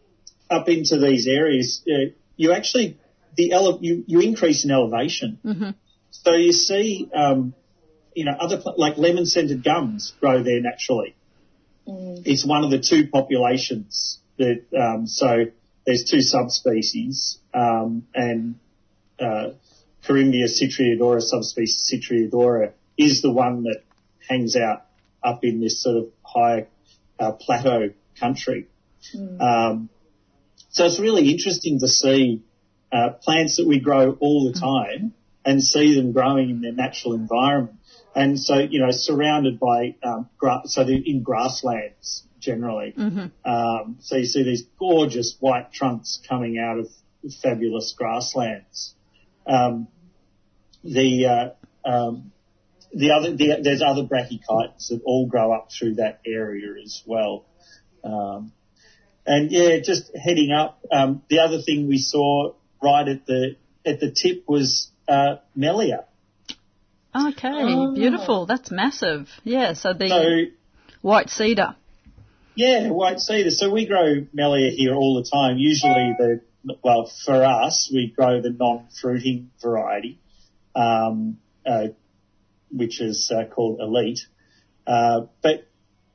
up 0.50 0.68
into 0.68 0.98
these 0.98 1.26
areas, 1.26 1.82
uh, 1.88 2.12
you 2.36 2.52
actually, 2.52 2.98
the 3.36 3.52
ele- 3.52 3.78
you, 3.80 4.04
you 4.06 4.20
increase 4.20 4.64
in 4.64 4.70
elevation. 4.70 5.38
hmm 5.42 5.70
So 6.10 6.34
you 6.34 6.52
see, 6.52 7.08
um, 7.14 7.54
you 8.14 8.26
know, 8.26 8.32
other 8.38 8.62
like 8.76 8.98
lemon 8.98 9.24
scented 9.24 9.64
gums 9.64 10.12
grow 10.20 10.42
there 10.42 10.60
naturally. 10.60 11.16
It's 11.86 12.44
one 12.44 12.64
of 12.64 12.70
the 12.70 12.80
two 12.80 13.08
populations 13.08 14.18
that 14.36 14.64
um, 14.78 15.06
so 15.06 15.46
there's 15.86 16.04
two 16.04 16.20
subspecies, 16.22 17.38
um, 17.52 18.06
and 18.14 18.56
uh, 19.18 19.50
Corymbia 20.06 20.46
citriodora 20.46 21.20
subspecies 21.20 21.90
citriodora 21.92 22.72
is 22.96 23.22
the 23.22 23.32
one 23.32 23.64
that 23.64 23.82
hangs 24.28 24.56
out 24.56 24.86
up 25.22 25.44
in 25.44 25.60
this 25.60 25.82
sort 25.82 25.96
of 25.96 26.08
high 26.22 26.66
uh, 27.18 27.32
plateau 27.32 27.90
country. 28.18 28.68
Um, 29.40 29.88
so 30.70 30.86
it's 30.86 30.98
really 30.98 31.30
interesting 31.30 31.80
to 31.80 31.88
see 31.88 32.42
uh, 32.90 33.10
plants 33.22 33.56
that 33.56 33.66
we 33.66 33.80
grow 33.80 34.16
all 34.20 34.50
the 34.52 34.58
time 34.58 35.14
and 35.44 35.62
see 35.62 35.94
them 35.94 36.12
growing 36.12 36.50
in 36.50 36.60
their 36.60 36.72
natural 36.72 37.14
environment. 37.14 37.78
And 38.14 38.38
so, 38.38 38.58
you 38.58 38.80
know, 38.80 38.90
surrounded 38.90 39.58
by, 39.58 39.96
um, 40.02 40.28
gra- 40.38 40.62
so 40.66 40.82
in 40.82 41.22
grasslands 41.22 42.24
generally. 42.42 42.92
Um, 43.44 43.96
so 44.00 44.16
you 44.16 44.26
see 44.26 44.42
these 44.42 44.64
gorgeous 44.78 45.36
white 45.40 45.72
trunks 45.72 46.20
coming 46.28 46.58
out 46.58 46.78
of 46.78 46.88
fabulous 47.42 47.94
grasslands. 47.96 48.94
Um, 49.46 49.88
the, 50.84 51.54
uh, 51.84 51.88
um, 51.88 52.32
the 52.92 53.12
other, 53.12 53.34
the, 53.34 53.60
there's 53.62 53.82
other 53.82 54.02
brachychitons 54.02 54.88
that 54.88 55.00
all 55.04 55.26
grow 55.26 55.52
up 55.52 55.70
through 55.72 55.94
that 55.94 56.20
area 56.26 56.74
as 56.82 57.02
well. 57.06 57.46
Um, 58.04 58.52
and 59.24 59.50
yeah, 59.50 59.78
just 59.82 60.10
heading 60.16 60.50
up, 60.50 60.80
um, 60.90 61.22
the 61.30 61.38
other 61.38 61.62
thing 61.62 61.88
we 61.88 61.98
saw 61.98 62.54
right 62.82 63.08
at 63.08 63.24
the, 63.26 63.56
at 63.86 64.00
the 64.00 64.10
tip 64.10 64.44
was, 64.48 64.90
uh, 65.08 65.36
Melia. 65.54 66.04
Okay, 67.14 67.94
beautiful. 67.94 68.46
That's 68.46 68.70
massive. 68.70 69.28
Yeah, 69.44 69.74
so 69.74 69.92
the 69.92 70.08
So, 70.08 70.56
white 71.02 71.28
cedar. 71.28 71.76
Yeah, 72.54 72.90
white 72.90 73.18
cedar. 73.18 73.50
So 73.50 73.70
we 73.70 73.86
grow 73.86 74.26
Melia 74.32 74.70
here 74.70 74.94
all 74.94 75.22
the 75.22 75.28
time. 75.28 75.56
Usually 75.56 76.14
the, 76.18 76.40
well, 76.82 77.10
for 77.24 77.42
us, 77.42 77.90
we 77.92 78.12
grow 78.14 78.42
the 78.42 78.50
non-fruiting 78.50 79.50
variety, 79.62 80.18
um, 80.74 81.38
uh, 81.66 81.88
which 82.70 83.00
is 83.00 83.32
uh, 83.34 83.44
called 83.46 83.80
Elite. 83.80 84.20
Uh, 84.86 85.22
but 85.42 85.66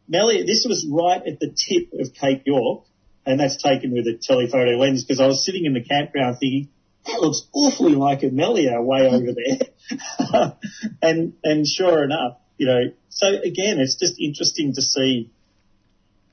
Melia, 0.07 0.45
this 0.45 0.65
was 0.67 0.87
right 0.89 1.21
at 1.25 1.39
the 1.39 1.47
tip 1.47 1.91
of 1.99 2.13
Cape 2.13 2.43
York, 2.45 2.85
and 3.25 3.39
that's 3.39 3.61
taken 3.61 3.91
with 3.91 4.05
a 4.05 4.17
telephoto 4.21 4.77
lens 4.77 5.03
because 5.03 5.19
I 5.19 5.27
was 5.27 5.43
sitting 5.43 5.65
in 5.65 5.73
the 5.73 5.83
campground 5.83 6.37
thinking, 6.39 6.69
that 7.07 7.19
looks 7.19 7.47
awfully 7.53 7.93
like 7.93 8.21
a 8.23 8.29
Melia 8.29 8.81
way 8.81 9.07
over 9.07 9.33
there. 9.33 10.53
and, 11.01 11.33
and 11.43 11.65
sure 11.65 12.03
enough, 12.03 12.37
you 12.57 12.67
know, 12.67 12.91
so 13.09 13.27
again, 13.27 13.79
it's 13.79 13.95
just 13.95 14.19
interesting 14.19 14.73
to 14.75 14.81
see 14.81 15.31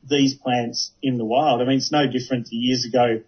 these 0.09 0.35
plants 0.35 0.93
in 1.03 1.19
the 1.19 1.25
wild. 1.25 1.61
I 1.61 1.65
mean, 1.65 1.79
it's 1.79 1.93
no 1.93 2.11
different 2.11 2.47
to 2.47 2.57
years 2.57 2.85
ago, 2.85 3.21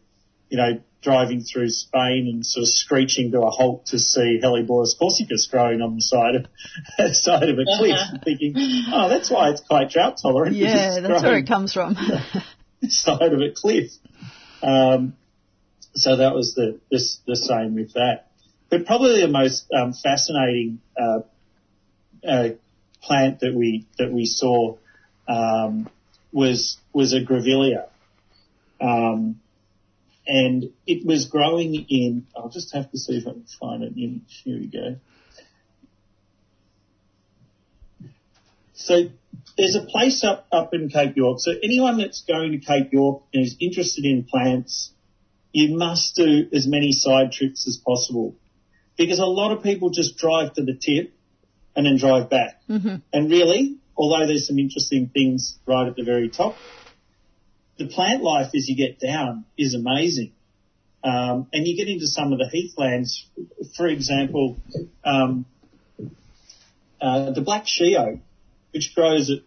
you 0.48 0.56
know, 0.56 0.80
driving 1.02 1.40
through 1.40 1.68
Spain 1.68 2.28
and 2.32 2.44
sort 2.44 2.62
of 2.62 2.68
screeching 2.68 3.30
to 3.30 3.40
a 3.40 3.50
halt 3.50 3.86
to 3.86 3.98
see 3.98 4.40
Helleborus 4.42 4.98
corsicus 5.00 5.48
growing 5.50 5.80
on 5.80 5.96
the 5.96 6.02
side 6.02 6.34
of 6.34 7.14
side 7.14 7.48
of 7.48 7.58
a 7.58 7.64
cliff, 7.64 7.98
thinking, 8.24 8.54
oh, 8.92 9.08
that's 9.08 9.30
why 9.30 9.50
it's 9.50 9.60
quite 9.60 9.90
drought 9.90 10.18
tolerant. 10.20 10.56
Yeah, 10.56 11.00
that's 11.00 11.22
where 11.22 11.38
it 11.38 11.46
comes 11.46 11.72
from. 11.72 11.96
side 12.88 13.32
of 13.32 13.40
a 13.40 13.52
cliff. 13.54 13.90
Um, 14.62 15.16
so 15.94 16.16
that 16.16 16.34
was 16.34 16.54
the, 16.54 16.80
the 16.90 17.00
the 17.26 17.36
same 17.36 17.74
with 17.74 17.94
that. 17.94 18.26
But 18.68 18.84
probably 18.84 19.20
the 19.20 19.28
most 19.28 19.66
um, 19.72 19.92
fascinating 19.92 20.80
uh, 21.00 21.20
uh, 22.26 22.48
plant 23.00 23.40
that 23.40 23.54
we 23.54 23.86
that 23.98 24.12
we 24.12 24.26
saw 24.26 24.76
um, 25.28 25.88
was 26.36 26.76
was 26.92 27.14
a 27.14 27.20
grevillea, 27.20 27.86
um, 28.78 29.40
and 30.26 30.70
it 30.86 31.06
was 31.06 31.24
growing 31.24 31.74
in. 31.74 32.26
I'll 32.36 32.50
just 32.50 32.74
have 32.74 32.90
to 32.90 32.98
see 32.98 33.16
if 33.16 33.26
I 33.26 33.32
can 33.32 33.46
find 33.58 33.82
an 33.82 33.94
image. 33.96 34.42
Here 34.44 34.58
we 34.58 34.66
go. 34.66 34.96
So 38.74 39.08
there's 39.56 39.76
a 39.76 39.80
place 39.80 40.22
up, 40.22 40.46
up 40.52 40.74
in 40.74 40.90
Cape 40.90 41.16
York. 41.16 41.38
So 41.40 41.52
anyone 41.62 41.96
that's 41.96 42.22
going 42.22 42.52
to 42.52 42.58
Cape 42.58 42.92
York 42.92 43.22
and 43.32 43.42
is 43.42 43.56
interested 43.58 44.04
in 44.04 44.24
plants, 44.24 44.92
you 45.52 45.76
must 45.78 46.16
do 46.16 46.46
as 46.52 46.66
many 46.66 46.92
side 46.92 47.32
trips 47.32 47.66
as 47.66 47.78
possible. 47.78 48.36
because 48.96 49.18
a 49.18 49.26
lot 49.26 49.52
of 49.52 49.62
people 49.62 49.90
just 49.90 50.16
drive 50.16 50.54
to 50.54 50.62
the 50.62 50.74
tip 50.74 51.12
and 51.74 51.86
then 51.86 51.96
drive 51.98 52.30
back. 52.30 52.60
Mm-hmm. 52.68 52.96
And 53.12 53.30
really, 53.30 53.76
although 53.96 54.26
there's 54.26 54.46
some 54.46 54.58
interesting 54.58 55.08
things 55.08 55.58
right 55.66 55.86
at 55.88 55.96
the 55.96 56.04
very 56.04 56.28
top, 56.28 56.56
the 57.78 57.86
plant 57.86 58.22
life 58.22 58.50
as 58.54 58.68
you 58.68 58.76
get 58.76 58.98
down 59.00 59.44
is 59.56 59.74
amazing. 59.74 60.32
Um, 61.04 61.46
and 61.52 61.66
you 61.66 61.76
get 61.76 61.88
into 61.88 62.06
some 62.06 62.32
of 62.32 62.38
the 62.38 62.46
heathlands, 62.48 63.26
for 63.76 63.86
example, 63.86 64.56
um, 65.04 65.46
uh, 67.00 67.30
the 67.30 67.42
black 67.42 67.64
sheo, 67.66 68.18
which 68.72 68.94
grows 68.94 69.30
at 69.30 69.38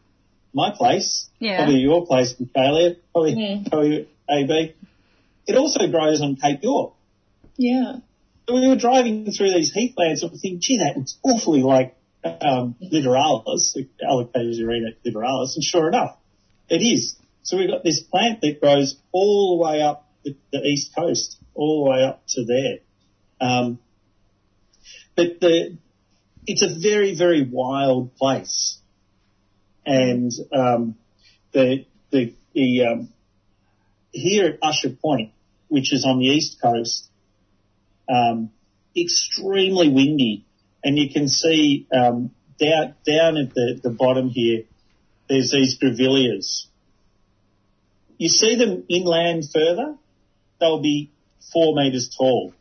my 0.54 0.72
place, 0.72 1.28
Yeah. 1.39 1.58
probably 1.58 1.80
your 1.80 2.06
place, 2.06 2.36
Michaela, 2.39 2.95
probably, 3.12 3.36
Mm. 3.36 3.70
probably 3.70 4.08
AB. 4.30 4.74
It 5.47 5.56
also 5.56 5.88
grows 5.88 6.22
on 6.22 6.36
Cape 6.38 6.64
York. 6.64 6.93
Yeah. 7.58 7.97
So 8.47 8.56
we 8.56 8.68
were 8.68 8.76
driving 8.76 9.32
through 9.32 9.52
these 9.54 9.74
heathlands 9.74 10.24
and 10.24 10.32
we 10.32 10.38
think, 10.38 10.62
gee, 10.62 10.78
that 10.78 10.95
looks 10.97 11.18
awfully 11.24 11.62
like 11.62 11.95
um, 12.24 12.76
Littoralis, 12.82 13.78
Allocasuarina 14.01 14.95
littoralis, 15.05 15.55
and 15.55 15.63
sure 15.63 15.88
enough, 15.88 16.17
it 16.70 16.82
is. 16.82 17.15
So 17.43 17.57
we've 17.57 17.70
got 17.70 17.84
this 17.84 18.01
plant 18.01 18.41
that 18.41 18.59
grows 18.59 18.97
all 19.11 19.57
the 19.57 19.65
way 19.65 19.82
up 19.82 20.07
the, 20.24 20.36
the 20.51 20.59
east 20.59 20.93
coast, 20.95 21.38
all 21.53 21.86
the 21.86 21.91
way 21.91 22.03
up 22.03 22.24
to 22.30 22.45
there. 22.45 22.80
Um, 23.41 23.80
but 25.15 25.39
the, 25.39 25.78
it's 26.45 26.61
a 26.61 26.80
very, 26.80 27.15
very 27.15 27.47
wild 27.49 28.15
place. 28.15 28.80
And 29.86 30.32
um, 30.53 30.95
the, 31.51 31.86
the, 32.11 32.36
the 32.53 32.86
um, 32.86 33.13
here 34.11 34.45
at 34.47 34.59
Usher 34.61 34.89
Point, 34.89 35.32
which 35.67 35.93
is 35.93 36.05
on 36.05 36.20
the 36.20 36.26
east 36.26 36.61
coast, 36.61 37.09
um, 38.09 38.51
extremely 38.95 39.89
windy, 39.89 40.45
and 40.84 40.98
you 40.98 41.12
can 41.12 41.28
see 41.28 41.88
um, 41.92 42.32
down 42.60 42.96
down 43.06 43.38
at 43.38 43.54
the, 43.54 43.80
the 43.82 43.90
bottom 43.90 44.30
here. 44.30 44.64
There's 45.28 45.52
these 45.52 45.78
grevilleas. 45.78 46.66
You 48.18 48.30
see 48.30 48.56
them 48.56 48.84
inland 48.90 49.44
further; 49.54 49.96
they'll 50.60 50.82
be 50.82 51.12
four 51.54 51.76
meters 51.76 52.14
tall. 52.18 52.54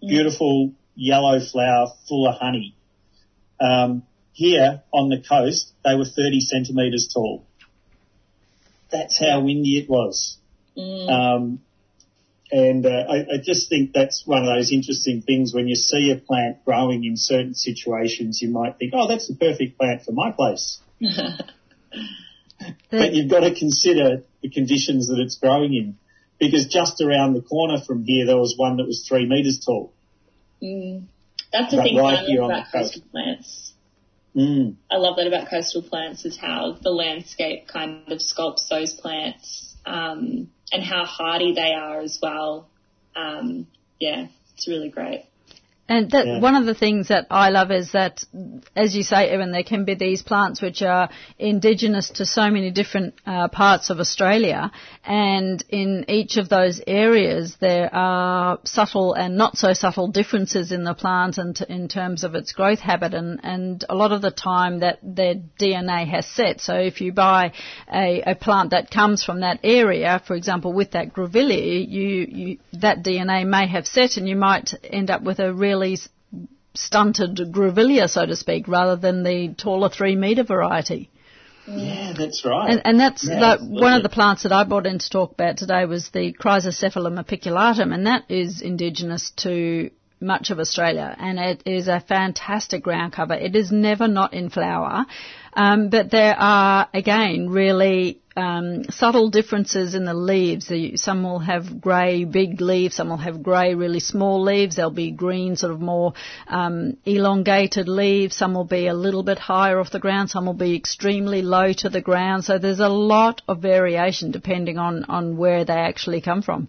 Beautiful 0.00 0.72
yellow 0.94 1.40
flower, 1.40 1.88
full 2.08 2.28
of 2.28 2.36
honey. 2.38 2.74
Um, 3.60 4.02
here 4.32 4.82
on 4.92 5.08
the 5.08 5.20
coast, 5.20 5.72
they 5.84 5.94
were 5.94 6.04
30 6.04 6.40
centimeters 6.40 7.10
tall. 7.12 7.44
That's 8.90 9.18
how 9.18 9.40
windy 9.40 9.78
it 9.78 9.88
was. 9.88 10.38
Mm. 10.76 11.08
Um, 11.08 11.60
and 12.50 12.86
uh, 12.86 13.04
I, 13.08 13.16
I 13.34 13.38
just 13.42 13.68
think 13.68 13.92
that's 13.92 14.26
one 14.26 14.42
of 14.42 14.46
those 14.46 14.72
interesting 14.72 15.22
things 15.22 15.52
when 15.52 15.68
you 15.68 15.76
see 15.76 16.10
a 16.10 16.16
plant 16.16 16.64
growing 16.64 17.04
in 17.04 17.16
certain 17.16 17.54
situations, 17.54 18.40
you 18.40 18.50
might 18.50 18.78
think, 18.78 18.92
oh, 18.94 19.06
that's 19.08 19.28
the 19.28 19.34
perfect 19.34 19.78
plant 19.78 20.04
for 20.04 20.12
my 20.12 20.32
place. 20.32 20.80
But 22.90 23.14
you've 23.14 23.30
got 23.30 23.40
to 23.40 23.54
consider 23.54 24.24
the 24.42 24.50
conditions 24.50 25.08
that 25.08 25.18
it's 25.20 25.36
growing 25.36 25.74
in. 25.74 25.96
Because 26.40 26.66
just 26.66 27.00
around 27.00 27.34
the 27.34 27.42
corner 27.42 27.80
from 27.84 28.04
here, 28.04 28.26
there 28.26 28.36
was 28.36 28.54
one 28.56 28.76
that 28.76 28.86
was 28.86 29.06
three 29.08 29.28
metres 29.28 29.62
tall. 29.64 29.92
Mm. 30.62 31.04
That's 31.52 31.70
the 31.70 31.78
But 31.78 31.82
thing 31.84 31.96
right 31.96 32.18
I 32.18 32.22
love 32.22 32.50
about 32.50 32.72
coastal 32.72 33.02
plants. 33.10 33.72
Mm. 34.36 34.76
I 34.90 34.96
love 34.96 35.16
that 35.16 35.26
about 35.26 35.50
coastal 35.50 35.82
plants 35.82 36.24
is 36.24 36.36
how 36.36 36.76
the 36.80 36.90
landscape 36.90 37.66
kind 37.66 38.10
of 38.12 38.18
sculpts 38.18 38.68
those 38.68 38.94
plants 38.94 39.67
um, 39.88 40.50
and 40.70 40.82
how 40.82 41.04
hardy 41.04 41.54
they 41.54 41.72
are 41.72 42.00
as 42.00 42.18
well. 42.22 42.68
Um, 43.16 43.66
yeah, 43.98 44.26
it's 44.54 44.68
really 44.68 44.90
great. 44.90 45.24
And 45.88 46.10
that, 46.10 46.26
Yeah. 46.26 46.40
one 46.40 46.54
of 46.54 46.66
the 46.66 46.74
things 46.74 47.08
that 47.08 47.26
I 47.30 47.48
love 47.48 47.70
is 47.70 47.92
that, 47.92 48.22
as 48.76 48.94
you 48.94 49.02
say, 49.02 49.28
Evan, 49.30 49.52
there 49.52 49.62
can 49.62 49.84
be 49.84 49.94
these 49.94 50.22
plants 50.22 50.60
which 50.60 50.82
are 50.82 51.08
indigenous 51.38 52.10
to 52.10 52.26
so 52.26 52.50
many 52.50 52.70
different 52.70 53.14
uh, 53.26 53.48
parts 53.48 53.88
of 53.88 53.98
Australia, 53.98 54.70
and 55.06 55.64
in 55.70 56.04
each 56.08 56.36
of 56.36 56.50
those 56.50 56.82
areas 56.86 57.56
there 57.60 57.88
are 57.94 58.58
subtle 58.64 59.14
and 59.14 59.36
not 59.38 59.56
so 59.56 59.72
subtle 59.72 60.08
differences 60.08 60.72
in 60.72 60.84
the 60.84 60.92
plant 60.92 61.38
and 61.38 61.56
t- 61.56 61.64
in 61.70 61.88
terms 61.88 62.22
of 62.22 62.34
its 62.34 62.52
growth 62.52 62.80
habit, 62.80 63.14
and, 63.14 63.40
and 63.42 63.84
a 63.88 63.94
lot 63.94 64.12
of 64.12 64.20
the 64.20 64.30
time 64.30 64.80
that 64.80 64.98
their 65.02 65.36
DNA 65.58 66.06
has 66.06 66.26
set. 66.26 66.60
So 66.60 66.74
if 66.74 67.00
you 67.00 67.12
buy 67.12 67.52
a, 67.90 68.22
a 68.32 68.34
plant 68.34 68.70
that 68.72 68.90
comes 68.90 69.24
from 69.24 69.40
that 69.40 69.60
area, 69.64 70.20
for 70.26 70.34
example, 70.34 70.74
with 70.74 70.90
that 70.90 71.14
grevillea, 71.14 71.88
you, 71.88 72.26
you 72.28 72.58
that 72.74 73.02
DNA 73.02 73.46
may 73.46 73.66
have 73.66 73.86
set, 73.86 74.18
and 74.18 74.28
you 74.28 74.36
might 74.36 74.74
end 74.84 75.10
up 75.10 75.22
with 75.22 75.38
a 75.38 75.54
really 75.78 75.98
stunted 76.74 77.36
grevillea, 77.52 78.08
so 78.08 78.26
to 78.26 78.36
speak, 78.36 78.68
rather 78.68 78.96
than 78.96 79.22
the 79.22 79.54
taller 79.56 79.88
three 79.88 80.16
metre 80.16 80.44
variety. 80.44 81.10
Yeah, 81.66 82.14
that's 82.16 82.44
right. 82.44 82.70
And, 82.70 82.82
and 82.84 83.00
that's 83.00 83.28
Yeah, 83.28 83.56
the, 83.56 83.64
one 83.64 83.92
of 83.92 84.02
the 84.02 84.08
plants 84.08 84.44
that 84.44 84.52
I 84.52 84.64
brought 84.64 84.86
in 84.86 84.98
to 84.98 85.10
talk 85.10 85.32
about 85.32 85.58
today 85.58 85.84
was 85.84 86.08
the 86.10 86.32
Chrysocephalum 86.32 87.22
apiculatum, 87.22 87.92
and 87.92 88.06
that 88.06 88.24
is 88.30 88.62
indigenous 88.62 89.32
to 89.38 89.90
much 90.20 90.50
of 90.50 90.58
Australia, 90.58 91.14
and 91.18 91.38
it 91.38 91.62
is 91.66 91.86
a 91.86 92.00
fantastic 92.00 92.82
ground 92.82 93.12
cover. 93.12 93.34
It 93.34 93.54
is 93.54 93.70
never 93.70 94.08
not 94.08 94.32
in 94.32 94.50
flower, 94.50 95.04
um, 95.52 95.90
but 95.90 96.10
there 96.10 96.34
are 96.36 96.88
again 96.92 97.50
really 97.50 98.20
um, 98.38 98.84
subtle 98.84 99.30
differences 99.30 99.94
in 99.94 100.04
the 100.04 100.14
leaves. 100.14 100.70
Some 100.96 101.24
will 101.24 101.40
have 101.40 101.80
grey 101.80 102.24
big 102.24 102.60
leaves, 102.60 102.96
some 102.96 103.08
will 103.08 103.16
have 103.16 103.42
grey 103.42 103.74
really 103.74 104.00
small 104.00 104.42
leaves. 104.42 104.76
There'll 104.76 104.90
be 104.90 105.10
green 105.10 105.56
sort 105.56 105.72
of 105.72 105.80
more 105.80 106.14
um, 106.46 106.96
elongated 107.04 107.88
leaves. 107.88 108.36
Some 108.36 108.54
will 108.54 108.64
be 108.64 108.86
a 108.86 108.94
little 108.94 109.22
bit 109.22 109.38
higher 109.38 109.80
off 109.80 109.90
the 109.90 109.98
ground. 109.98 110.30
Some 110.30 110.46
will 110.46 110.54
be 110.54 110.76
extremely 110.76 111.42
low 111.42 111.72
to 111.72 111.88
the 111.88 112.00
ground. 112.00 112.44
So 112.44 112.58
there's 112.58 112.80
a 112.80 112.88
lot 112.88 113.42
of 113.48 113.60
variation 113.60 114.30
depending 114.30 114.78
on 114.78 115.04
on 115.04 115.36
where 115.36 115.64
they 115.64 115.74
actually 115.90 116.20
come 116.20 116.42
from. 116.42 116.68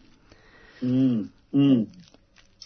Mm, 0.82 1.30
mm. 1.54 1.88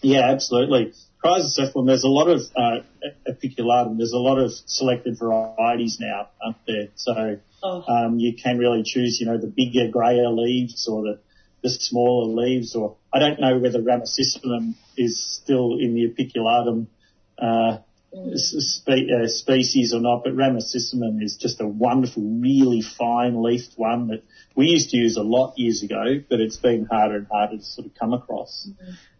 Yeah, 0.02 0.30
absolutely. 0.30 0.94
Chrysocephalum, 1.24 1.88
there's 1.88 2.04
a 2.04 2.10
lot 2.10 2.30
of 2.30 2.42
uh, 2.56 2.80
apiculatum. 3.28 3.98
There's 3.98 4.12
a 4.14 4.18
lot 4.20 4.40
of 4.40 4.52
selected 4.52 5.18
varieties 5.18 5.98
now 6.00 6.30
up 6.46 6.60
there. 6.68 6.90
So 6.96 7.38
Oh, 7.66 7.82
um, 7.88 8.20
you 8.20 8.36
can 8.36 8.58
really 8.58 8.84
choose, 8.84 9.20
you 9.22 9.26
know, 9.26 9.38
the 9.38 9.48
bigger, 9.48 9.88
grayer 9.90 10.28
leaves 10.30 10.86
or 10.90 11.04
the, 11.04 11.20
the 11.62 11.70
smaller 11.70 12.26
leaves. 12.44 12.76
Or 12.76 12.98
I 13.14 13.20
don't 13.20 13.40
know 13.40 13.58
whether 13.58 13.82
Ramosissimum 13.82 14.74
is 14.98 15.26
still 15.42 15.78
in 15.80 15.94
the 15.96 16.10
apiculatum 16.10 16.88
uh, 17.38 17.78
s- 18.34 18.54
spe- 18.58 19.10
uh, 19.10 19.28
species 19.28 19.94
or 19.94 20.02
not, 20.02 20.26
but 20.26 20.36
Ramosissimum 20.36 21.24
is 21.24 21.38
just 21.40 21.62
a 21.62 21.68
wonderful, 21.68 22.22
really 22.24 22.82
fine 22.82 23.42
leafed 23.42 23.78
one 23.78 24.08
that 24.10 24.24
we 24.56 24.68
used 24.68 24.90
to 24.92 24.98
use 24.98 25.18
a 25.18 25.24
lot 25.24 25.54
years 25.58 25.82
ago, 25.84 26.22
but 26.30 26.40
it's 26.40 26.58
been 26.58 26.86
harder 26.86 27.16
and 27.18 27.28
harder 27.32 27.58
to 27.58 27.64
sort 27.64 27.88
of 27.88 27.94
come 27.96 28.14
across. 28.14 28.70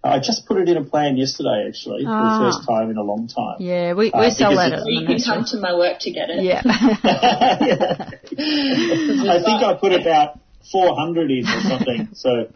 I 0.04 0.20
just 0.20 0.46
put 0.46 0.58
it 0.58 0.68
in 0.70 0.78
a 0.78 0.84
plan 0.84 1.18
yesterday, 1.18 1.66
actually, 1.68 2.04
for 2.04 2.10
Ah. 2.12 2.40
the 2.40 2.46
first 2.52 2.68
time 2.68 2.90
in 2.92 2.98
a 2.98 3.04
long 3.04 3.28
time. 3.28 3.56
Yeah, 3.60 3.94
we, 3.94 4.06
we 4.06 4.12
Uh, 4.12 4.30
sell 4.30 4.52
because 4.52 4.70
that 4.72 4.80
at 4.82 4.86
you 4.88 5.06
can 5.08 5.20
come 5.22 5.46
to 5.46 5.58
my 5.60 5.74
work 5.76 6.00
to 6.02 6.12
get 6.12 6.30
it. 6.30 6.44
Yeah. 6.44 6.62
I 8.26 9.42
think 9.44 9.64
I 9.64 9.74
put 9.80 9.94
about 9.94 10.40
400 10.72 11.32
in 11.32 11.46
or 11.48 11.62
something. 11.62 12.10
So 12.14 12.48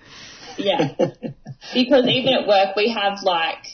Yeah. 0.57 0.93
Because 1.73 2.05
even 2.07 2.33
at 2.33 2.47
work, 2.47 2.75
we 2.75 2.89
have 2.89 3.23
like 3.23 3.65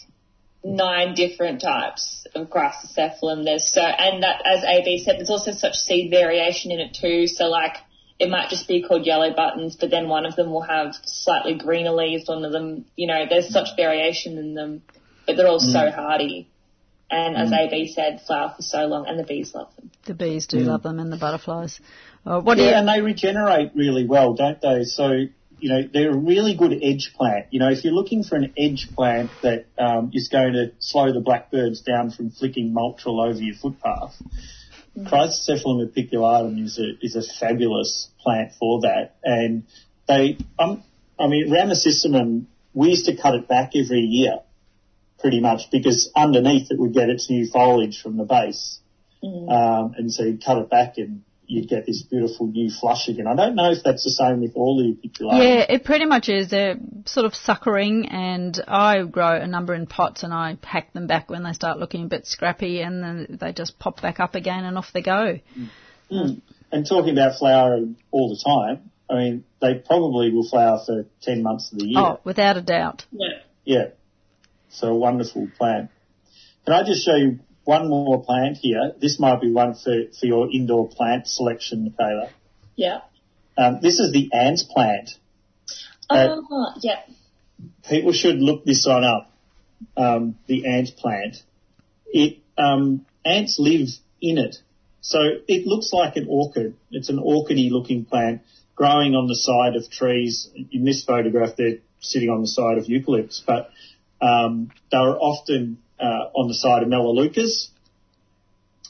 nine 0.64 1.14
different 1.16 1.62
types 1.62 2.26
of 2.36 2.49
Chrysocephalum. 2.49 3.44
There's 3.44 3.69
so, 3.72 3.82
and 3.82 4.23
that, 4.23 4.41
as 4.45 4.64
AB 4.64 5.03
said, 5.03 5.18
there's 5.18 5.30
also 5.30 5.52
such 5.52 5.76
seed 5.76 6.10
variation 6.11 6.72
in 6.72 6.80
it 6.80 6.94
too. 6.99 7.27
So 7.27 7.45
like, 7.45 7.76
it 8.24 8.30
might 8.30 8.50
just 8.50 8.68
be 8.70 8.82
called 8.82 9.06
yellow 9.06 9.34
buttons, 9.34 9.76
but 9.76 9.90
then 9.90 10.08
one 10.08 10.26
of 10.26 10.36
them 10.36 10.50
will 10.50 10.62
have 10.62 10.95
slightly 11.04 11.56
greener 11.56 11.91
leaves. 11.91 12.28
One 12.28 12.45
of 12.45 12.54
them, 12.54 12.86
you 12.95 13.08
know, 13.08 13.26
there's 13.30 13.50
such 13.50 13.76
variation 13.76 14.38
in 14.38 14.54
them, 14.54 14.82
but 15.28 15.36
they're 15.36 15.48
all 15.48 15.60
so 15.60 15.91
hardy. 15.91 16.48
And 17.12 17.36
as 17.36 17.52
AB 17.52 17.94
said, 17.94 18.22
flower 18.26 18.54
for 18.56 18.62
so 18.64 18.86
long, 18.86 19.08
and 19.08 19.20
the 19.20 19.24
bees 19.24 19.54
love 19.54 19.76
them. 19.76 19.91
the 20.06 20.14
bees 20.14 20.48
do 20.48 20.60
love 20.60 20.82
them 20.84 21.00
and 21.00 21.12
the 21.12 21.18
butterflies. 21.18 21.80
Uh, 22.26 22.40
what 22.40 22.58
yeah, 22.58 22.64
you, 22.64 22.72
and 22.72 22.88
they 22.88 23.02
regenerate 23.02 23.72
really 23.76 24.08
well, 24.08 24.34
don't 24.34 24.60
they? 24.62 24.84
So 24.86 25.12
you 25.12 25.70
know 25.70 25.88
they're 25.94 26.12
a 26.12 26.18
really 26.18 26.56
good 26.56 26.74
edge 26.82 27.14
plant. 27.16 27.48
You 27.52 27.60
know, 27.60 27.70
if 27.70 27.84
you're 27.84 27.94
looking 27.94 28.24
for 28.24 28.36
an 28.36 28.54
edge 28.58 28.90
plant 28.95 29.30
that 29.44 29.66
um, 29.78 30.10
is 30.14 30.30
going 30.30 30.54
to 30.54 30.72
slow 30.80 31.14
the 31.14 31.20
blackbirds 31.20 31.82
down 31.82 32.10
from 32.10 32.32
flicking 32.32 32.74
mulch 32.74 33.06
all 33.06 33.22
over 33.22 33.40
your 33.40 33.56
footpath, 33.56 34.16
Chrysocephalum 34.98 35.90
apiculatum 35.90 36.64
is 36.64 36.80
a 36.80 36.91
is 37.02 37.15
a 37.15 37.24
fabulous 37.24 38.10
plant 38.20 38.53
for 38.60 38.82
that. 38.82 39.15
And 39.24 39.64
they, 40.07 40.38
um, 40.60 40.84
I 41.20 41.28
mean, 41.28 41.49
Ramosissimum, 41.49 42.45
we 42.74 42.90
used 42.90 43.06
to 43.06 43.15
cut 43.15 43.34
it 43.36 43.48
back 43.48 43.72
every 43.76 44.02
year, 44.02 44.40
pretty 45.20 45.40
much, 45.40 45.72
because 45.72 46.11
underneath 46.15 46.70
it 46.70 46.80
would 46.80 46.94
get 46.94 47.10
its 47.10 47.30
new 47.30 47.48
foliage 47.48 48.02
from 48.02 48.18
the 48.18 48.24
base. 48.24 48.80
Um, 49.24 49.95
and 49.98 50.14
so 50.14 50.24
you'd 50.24 50.44
cut 50.44 50.57
it 50.57 50.70
back 50.70 50.98
and 50.98 51.24
you'd 51.45 51.70
get 51.70 51.86
this 51.86 52.03
beautiful 52.03 52.48
new 52.48 52.70
flush 52.70 53.07
again. 53.07 53.28
I 53.28 53.36
don't 53.36 53.56
know 53.56 53.72
if 53.72 53.84
that's 53.84 54.03
the 54.03 54.11
same 54.11 54.41
with 54.41 54.53
all 54.56 54.78
the 54.78 55.07
Ubiquularia. 55.07 55.40
Yeah, 55.40 55.76
it 55.76 55.84
pretty 55.84 56.06
much 56.06 56.30
is. 56.30 56.49
They're 56.49 56.78
sort 57.06 57.26
of 57.26 57.36
suckering, 57.36 58.07
and 58.07 58.60
I 58.68 59.03
grow 59.03 59.36
a 59.36 59.48
number 59.48 59.74
in 59.74 59.86
pots, 59.86 60.24
and 60.24 60.34
I 60.34 60.57
hack 60.64 60.94
them 60.94 61.07
back 61.07 61.30
when 61.30 61.44
they 61.44 61.53
start 61.53 61.80
looking 61.80 62.06
a 62.06 62.07
bit 62.07 62.26
scrappy, 62.26 62.82
and 62.82 63.03
then 63.03 63.38
they 63.41 63.53
just 63.53 63.78
pop 63.80 64.02
back 64.02 64.20
up 64.20 64.36
again, 64.36 64.64
and 64.64 64.78
off 64.78 64.91
they 64.94 65.02
go. 65.02 65.40
Mm. 66.10 66.41
And 66.72 66.88
talking 66.88 67.14
about 67.14 67.38
flowering 67.38 67.98
all 68.11 68.30
the 68.30 68.44
time, 68.44 68.90
I 69.10 69.15
mean, 69.15 69.44
they 69.61 69.76
probably 69.76 70.32
will 70.32 70.48
flower 70.48 70.80
for 70.86 71.06
10 71.22 71.44
months 71.44 71.72
of 71.72 71.80
the 71.80 71.86
year. 71.86 71.99
Oh, 71.99 72.20
without 72.24 72.57
a 72.57 72.61
doubt. 72.61 73.06
Yeah. 73.11 73.28
Yeah. 73.64 73.86
So 74.70 74.88
a 74.88 74.95
wonderful 74.95 75.49
plant. 75.57 75.91
Can 76.65 76.74
I 76.74 76.84
just 76.84 77.06
show 77.06 77.15
you 77.15 77.40
one 77.65 77.90
more 77.90 78.23
plant 78.23 78.57
here? 78.57 78.94
This 78.99 79.19
might 79.19 79.41
be 79.41 79.52
one 79.52 79.76
for, 79.76 79.94
for 80.19 80.26
your 80.26 80.49
indoor 80.52 80.90
plant 80.90 81.27
selection, 81.27 81.85
Michaela. 81.85 82.30
Yeah. 82.76 83.02
Um, 83.57 83.80
this 83.81 83.99
is 83.99 84.11
the 84.11 84.30
ant 84.34 84.61
plant. 84.69 85.11
Uh, 86.10 86.38
Oh, 86.49 86.73
yeah. 86.81 87.02
people 87.88 88.11
should 88.11 88.38
look 88.38 88.65
this 88.65 88.85
one 88.88 89.03
up. 89.03 89.31
Um, 89.95 90.35
the 90.48 90.65
ant 90.68 90.95
plant. 90.98 91.38
It 92.07 92.40
um, 92.57 93.06
ants 93.26 93.57
live 93.60 93.90
in 94.22 94.38
it, 94.38 94.57
so 95.02 95.19
it 95.48 95.65
looks 95.65 95.91
like 95.91 96.15
an 96.15 96.27
orchid. 96.30 96.76
It's 96.91 97.10
an 97.10 97.18
orchidy 97.19 97.69
looking 97.69 98.06
plant 98.06 98.41
growing 98.76 99.14
on 99.15 99.27
the 99.27 99.35
side 99.35 99.76
of 99.76 99.90
trees. 99.90 100.49
In 100.72 100.85
this 100.85 101.03
photograph, 101.03 101.56
they're 101.57 101.80
sitting 101.99 102.30
on 102.30 102.41
the 102.41 102.48
side 102.48 102.77
of 102.77 102.85
eucalypts, 102.85 103.41
but 103.45 103.69
um, 104.22 104.72
they 104.91 104.98
are 104.98 105.18
often 105.18 105.77
uh, 105.77 105.82
on 105.99 106.48
the 106.48 106.53
side 106.53 106.84
of 106.84 106.90
melaleucas. 106.90 107.70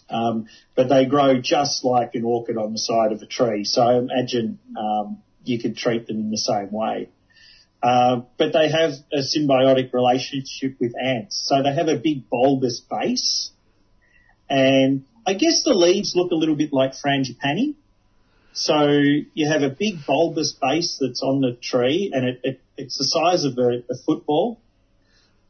Um, 0.10 0.48
but 0.76 0.90
they 0.90 1.06
grow 1.06 1.40
just 1.42 1.84
like 1.84 2.12
an 2.14 2.24
orchid 2.24 2.58
on 2.58 2.74
the 2.74 2.80
side 2.80 3.12
of 3.12 3.22
a 3.22 3.26
tree. 3.26 3.64
So 3.64 3.82
I 3.82 3.98
imagine 3.98 4.60
um, 4.78 5.24
you 5.44 5.60
could 5.60 5.76
treat 5.78 6.08
them 6.08 6.18
in 6.20 6.32
the 6.32 6.38
same 6.38 6.72
way. 6.72 7.10
Uh, 7.82 8.22
but 8.38 8.54
they 8.54 8.70
have 8.70 8.94
a 9.12 9.20
symbiotic 9.20 9.92
relationship 9.92 10.78
with 10.80 10.94
ants. 10.98 11.44
So 11.46 11.62
they 11.64 11.74
have 11.74 11.90
a 11.90 11.98
big 11.98 12.30
bulbous 12.30 12.80
base. 12.80 13.52
And 14.50 15.04
I 15.26 15.34
guess 15.34 15.64
the 15.64 15.74
leaves 15.74 16.14
look 16.16 16.32
a 16.32 16.36
little 16.36 16.56
bit 16.56 16.72
like 16.72 16.94
frangipani. 16.94 17.76
So 18.54 18.88
you 19.34 19.50
have 19.50 19.64
a 19.64 19.70
big 19.70 20.06
bulbous 20.06 20.54
base 20.54 20.98
that's 21.02 21.22
on 21.24 21.42
the 21.42 21.58
tree 21.60 22.12
and 22.14 22.26
it, 22.26 22.40
it, 22.44 22.62
it's 22.78 22.98
the 22.98 23.04
size 23.04 23.46
of 23.46 23.58
a, 23.58 23.84
a 23.92 23.98
football, 24.06 24.60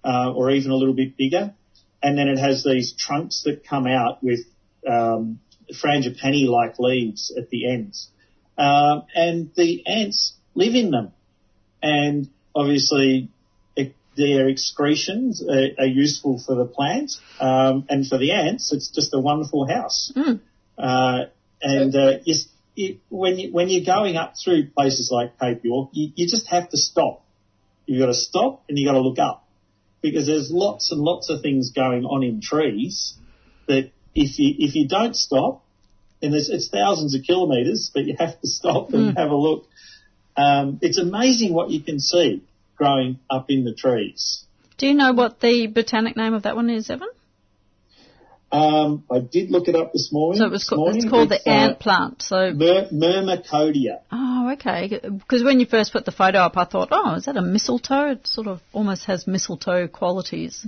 uh, 0.03 0.31
or 0.33 0.51
even 0.51 0.71
a 0.71 0.75
little 0.75 0.93
bit 0.95 1.17
bigger. 1.17 1.53
And 2.01 2.17
then 2.17 2.27
it 2.27 2.37
has 2.37 2.63
these 2.63 2.93
trunks 2.93 3.43
that 3.45 3.63
come 3.65 3.87
out 3.87 4.23
with, 4.23 4.41
um, 4.87 5.39
frangipani-like 5.73 6.77
leaves 6.79 7.33
at 7.37 7.49
the 7.49 7.71
ends. 7.71 8.09
Um, 8.57 9.03
and 9.15 9.51
the 9.55 9.85
ants 9.87 10.33
live 10.55 10.75
in 10.75 10.91
them 10.91 11.13
and 11.83 12.29
obviously 12.55 13.29
it, 13.75 13.93
their 14.15 14.47
excretions 14.47 15.43
are, 15.43 15.83
are 15.83 15.85
useful 15.85 16.41
for 16.43 16.55
the 16.55 16.65
plant, 16.65 17.11
um, 17.39 17.85
and 17.89 18.07
for 18.07 18.17
the 18.17 18.31
ants, 18.31 18.71
it's 18.71 18.89
just 18.89 19.13
a 19.13 19.19
wonderful 19.19 19.67
house. 19.67 20.11
Mm. 20.15 20.39
Uh, 20.77 21.25
and 21.61 21.95
uh, 21.95 22.11
you, 22.23 22.35
you, 22.75 22.99
when 23.09 23.37
you, 23.37 23.51
when 23.51 23.69
you're 23.69 23.85
going 23.85 24.15
up 24.15 24.35
through 24.43 24.69
places 24.69 25.09
like 25.11 25.37
Cape 25.39 25.63
York, 25.63 25.89
you, 25.91 26.11
you 26.15 26.27
just 26.27 26.47
have 26.47 26.69
to 26.69 26.77
stop. 26.77 27.23
You've 27.85 27.99
got 27.99 28.07
to 28.07 28.13
stop 28.13 28.63
and 28.69 28.77
you've 28.77 28.87
got 28.87 28.93
to 28.93 29.01
look 29.01 29.19
up 29.19 29.42
because 30.03 30.27
there's 30.27 30.51
lots 30.51 30.91
and 30.91 31.01
lots 31.01 31.31
of 31.31 31.41
things 31.41 31.71
going 31.71 32.03
on 32.03 32.21
in 32.21 32.41
trees 32.41 33.15
that 33.67 33.89
if 34.13 34.37
you 34.37 34.53
if 34.59 34.75
you 34.75 34.87
don't 34.87 35.15
stop, 35.15 35.63
and 36.21 36.33
there's, 36.33 36.49
it's 36.49 36.69
thousands 36.69 37.15
of 37.15 37.23
kilometres, 37.23 37.89
but 37.91 38.03
you 38.03 38.15
have 38.19 38.39
to 38.41 38.47
stop 38.47 38.93
and 38.93 39.17
have 39.17 39.31
a 39.31 39.35
look. 39.35 39.65
Um, 40.35 40.79
it's 40.81 40.99
amazing 40.99 41.53
what 41.53 41.69
you 41.69 41.81
can 41.81 41.99
see 41.99 42.43
growing 42.75 43.19
up 43.29 43.45
in 43.49 43.63
the 43.63 43.73
trees. 43.73 44.43
Do 44.77 44.87
you 44.87 44.93
know 44.93 45.13
what 45.13 45.39
the 45.39 45.67
botanic 45.67 46.17
name 46.17 46.33
of 46.33 46.43
that 46.43 46.55
one 46.55 46.69
is, 46.69 46.89
Evan? 46.89 47.09
Um, 48.53 49.03
I 49.11 49.17
did 49.19 49.49
look 49.49 49.67
it 49.67 49.75
up 49.75 49.93
this 49.93 50.09
morning. 50.11 50.37
So 50.39 50.45
it 50.45 50.51
was 50.51 50.63
called, 50.69 50.95
it's 50.95 51.09
called 51.09 51.29
the 51.29 51.39
uh, 51.43 51.49
ant 51.51 51.79
plant. 51.79 52.21
So, 52.21 52.53
Mur- 52.53 52.87
Myrmecodia. 52.93 54.01
oh, 54.11 54.51
okay. 54.53 54.99
Because 55.01 55.43
when 55.43 55.59
you 55.59 55.65
first 55.65 55.91
put 55.91 56.05
the 56.05 56.11
photo 56.11 56.37
up, 56.39 56.55
I 56.55 56.65
thought, 56.65 56.89
oh, 56.91 57.15
is 57.15 57.25
that 57.25 57.35
a 57.35 57.41
mistletoe? 57.41 58.11
It 58.11 58.27
sort 58.27 58.45
of 58.47 58.61
almost 58.71 59.05
has 59.05 59.25
mistletoe 59.25 59.87
qualities. 59.87 60.67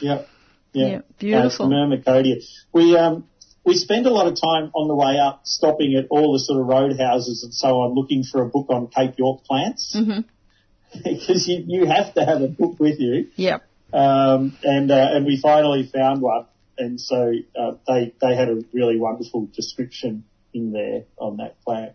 Yep. 0.00 0.26
Yeah. 0.72 0.86
Yeah, 0.86 1.00
beautiful. 1.18 1.66
Uh, 1.66 1.94
it's 1.94 2.06
Myrmecodia. 2.06 2.36
We 2.72 2.96
um 2.96 3.24
we 3.64 3.74
spend 3.74 4.06
a 4.06 4.10
lot 4.10 4.26
of 4.26 4.34
time 4.40 4.70
on 4.74 4.88
the 4.88 4.94
way 4.94 5.18
up 5.18 5.40
stopping 5.44 5.96
at 5.96 6.06
all 6.10 6.32
the 6.32 6.38
sort 6.38 6.60
of 6.62 6.66
roadhouses 6.66 7.42
and 7.44 7.52
so 7.52 7.80
on 7.80 7.94
looking 7.94 8.22
for 8.24 8.42
a 8.42 8.46
book 8.46 8.66
on 8.70 8.86
Cape 8.88 9.18
York 9.18 9.44
plants. 9.44 9.94
Mhm. 9.94 10.24
Because 11.04 11.46
you, 11.46 11.64
you 11.66 11.84
have 11.86 12.14
to 12.14 12.24
have 12.24 12.40
a 12.40 12.48
book 12.48 12.80
with 12.80 12.98
you. 12.98 13.28
Yep. 13.36 13.62
Um, 13.92 14.56
and, 14.62 14.90
uh, 14.90 15.08
and 15.12 15.26
we 15.26 15.38
finally 15.38 15.84
found 15.92 16.22
one. 16.22 16.46
And 16.78 17.00
so, 17.00 17.32
uh, 17.58 17.72
they, 17.86 18.14
they 18.20 18.36
had 18.36 18.48
a 18.48 18.62
really 18.72 18.98
wonderful 18.98 19.48
description 19.54 20.24
in 20.54 20.72
there 20.72 21.04
on 21.18 21.38
that 21.38 21.60
plant. 21.62 21.92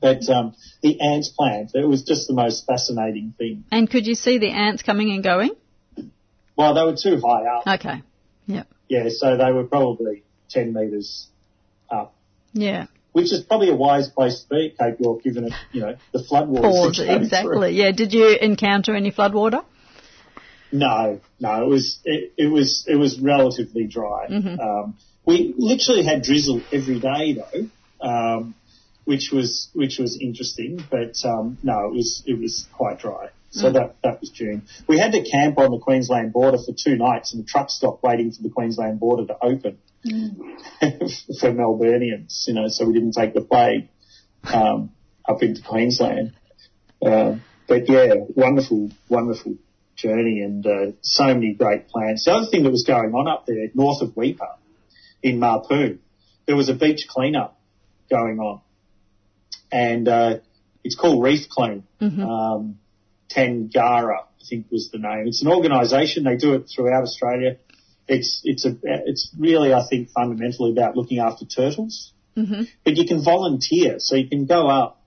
But, 0.00 0.28
um, 0.30 0.54
the 0.82 1.00
ants 1.00 1.28
plant, 1.28 1.72
it 1.74 1.86
was 1.86 2.04
just 2.04 2.26
the 2.28 2.34
most 2.34 2.66
fascinating 2.66 3.34
thing. 3.36 3.64
And 3.70 3.90
could 3.90 4.06
you 4.06 4.14
see 4.14 4.38
the 4.38 4.50
ants 4.50 4.82
coming 4.82 5.10
and 5.10 5.22
going? 5.22 5.50
Well, 6.56 6.74
they 6.74 6.82
were 6.82 6.96
too 6.96 7.20
high 7.24 7.46
up. 7.46 7.66
Okay. 7.80 8.02
Yep. 8.46 8.68
Yeah, 8.88 9.08
so 9.08 9.36
they 9.36 9.52
were 9.52 9.64
probably 9.64 10.24
10 10.50 10.72
metres 10.72 11.28
up, 11.90 12.14
Yeah. 12.52 12.86
which 13.12 13.32
is 13.32 13.42
probably 13.42 13.70
a 13.70 13.74
wise 13.74 14.08
place 14.08 14.42
to 14.42 14.48
be 14.48 14.74
Cape 14.78 15.00
York 15.00 15.22
given 15.22 15.44
it, 15.44 15.52
you 15.72 15.80
know, 15.82 15.96
the 16.12 16.18
floodwaters. 16.20 16.62
Pause. 16.62 17.00
Exactly. 17.00 17.50
through. 17.50 17.68
Yeah. 17.68 17.92
Did 17.92 18.12
you 18.12 18.36
encounter 18.40 18.94
any 18.94 19.12
floodwater? 19.12 19.64
No, 20.72 21.20
no, 21.40 21.64
it 21.64 21.68
was, 21.68 21.98
it, 22.04 22.32
it 22.36 22.46
was, 22.46 22.84
it 22.86 22.96
was 22.96 23.18
relatively 23.18 23.86
dry. 23.86 24.26
Um, 24.60 24.96
we 25.24 25.54
literally 25.56 26.04
had 26.04 26.22
drizzle 26.22 26.62
every 26.72 27.00
day 27.00 27.34
though, 27.34 28.06
um, 28.06 28.54
which 29.04 29.30
was, 29.32 29.68
which 29.74 29.98
was 29.98 30.18
interesting, 30.20 30.82
but, 30.90 31.16
um, 31.24 31.58
no, 31.62 31.86
it 31.86 31.92
was, 31.92 32.22
it 32.26 32.38
was 32.38 32.66
quite 32.72 32.98
dry. 33.00 33.28
So 33.52 33.72
that, 33.72 33.96
that 34.04 34.20
was 34.20 34.30
June. 34.30 34.62
We 34.86 34.98
had 34.98 35.10
to 35.12 35.28
camp 35.28 35.58
on 35.58 35.72
the 35.72 35.78
Queensland 35.78 36.32
border 36.32 36.58
for 36.58 36.72
two 36.72 36.94
nights 36.94 37.32
and 37.34 37.42
the 37.42 37.48
truck 37.48 37.68
stop 37.68 38.00
waiting 38.00 38.30
for 38.30 38.42
the 38.44 38.48
Queensland 38.48 39.00
border 39.00 39.26
to 39.26 39.36
open 39.42 39.78
for 40.04 41.50
Melburnians, 41.52 42.46
you 42.46 42.54
know, 42.54 42.68
so 42.68 42.86
we 42.86 42.92
didn't 42.92 43.12
take 43.12 43.34
the 43.34 43.40
plague, 43.40 43.88
um, 44.44 44.92
up 45.28 45.42
into 45.42 45.62
Queensland. 45.62 46.32
Um, 47.04 47.42
but 47.66 47.88
yeah, 47.88 48.14
wonderful, 48.36 48.90
wonderful 49.08 49.56
journey 50.00 50.40
and 50.40 50.66
uh, 50.66 50.92
so 51.02 51.26
many 51.26 51.54
great 51.54 51.88
plants. 51.88 52.24
The 52.24 52.32
other 52.32 52.46
thing 52.50 52.62
that 52.64 52.70
was 52.70 52.84
going 52.84 53.12
on 53.14 53.28
up 53.28 53.46
there 53.46 53.68
north 53.74 54.02
of 54.02 54.10
Weipa 54.10 54.56
in 55.22 55.38
Mapoon, 55.38 55.98
there 56.46 56.56
was 56.56 56.68
a 56.68 56.74
beach 56.74 57.06
cleanup 57.08 57.60
going 58.08 58.38
on, 58.38 58.60
and 59.70 60.08
uh, 60.08 60.38
it's 60.82 60.96
called 60.96 61.22
Reef 61.22 61.48
Clean. 61.48 61.84
Um, 62.22 62.78
Tangaroa, 63.30 64.24
I 64.24 64.44
think 64.48 64.66
was 64.70 64.90
the 64.90 64.98
name. 64.98 65.28
It's 65.28 65.42
an 65.42 65.48
organisation. 65.48 66.24
They 66.24 66.36
do 66.36 66.54
it 66.54 66.68
throughout 66.74 67.02
Australia. 67.02 67.58
It's 68.08 68.40
it's 68.44 68.64
a 68.64 68.76
it's 68.82 69.30
really 69.38 69.72
I 69.72 69.86
think 69.88 70.10
fundamentally 70.10 70.72
about 70.72 70.96
looking 70.96 71.20
after 71.20 71.44
turtles. 71.44 72.12
Mm-hmm. 72.36 72.62
But 72.84 72.96
you 72.96 73.06
can 73.06 73.22
volunteer, 73.22 73.96
so 73.98 74.16
you 74.16 74.28
can 74.28 74.46
go 74.46 74.68
up 74.68 75.02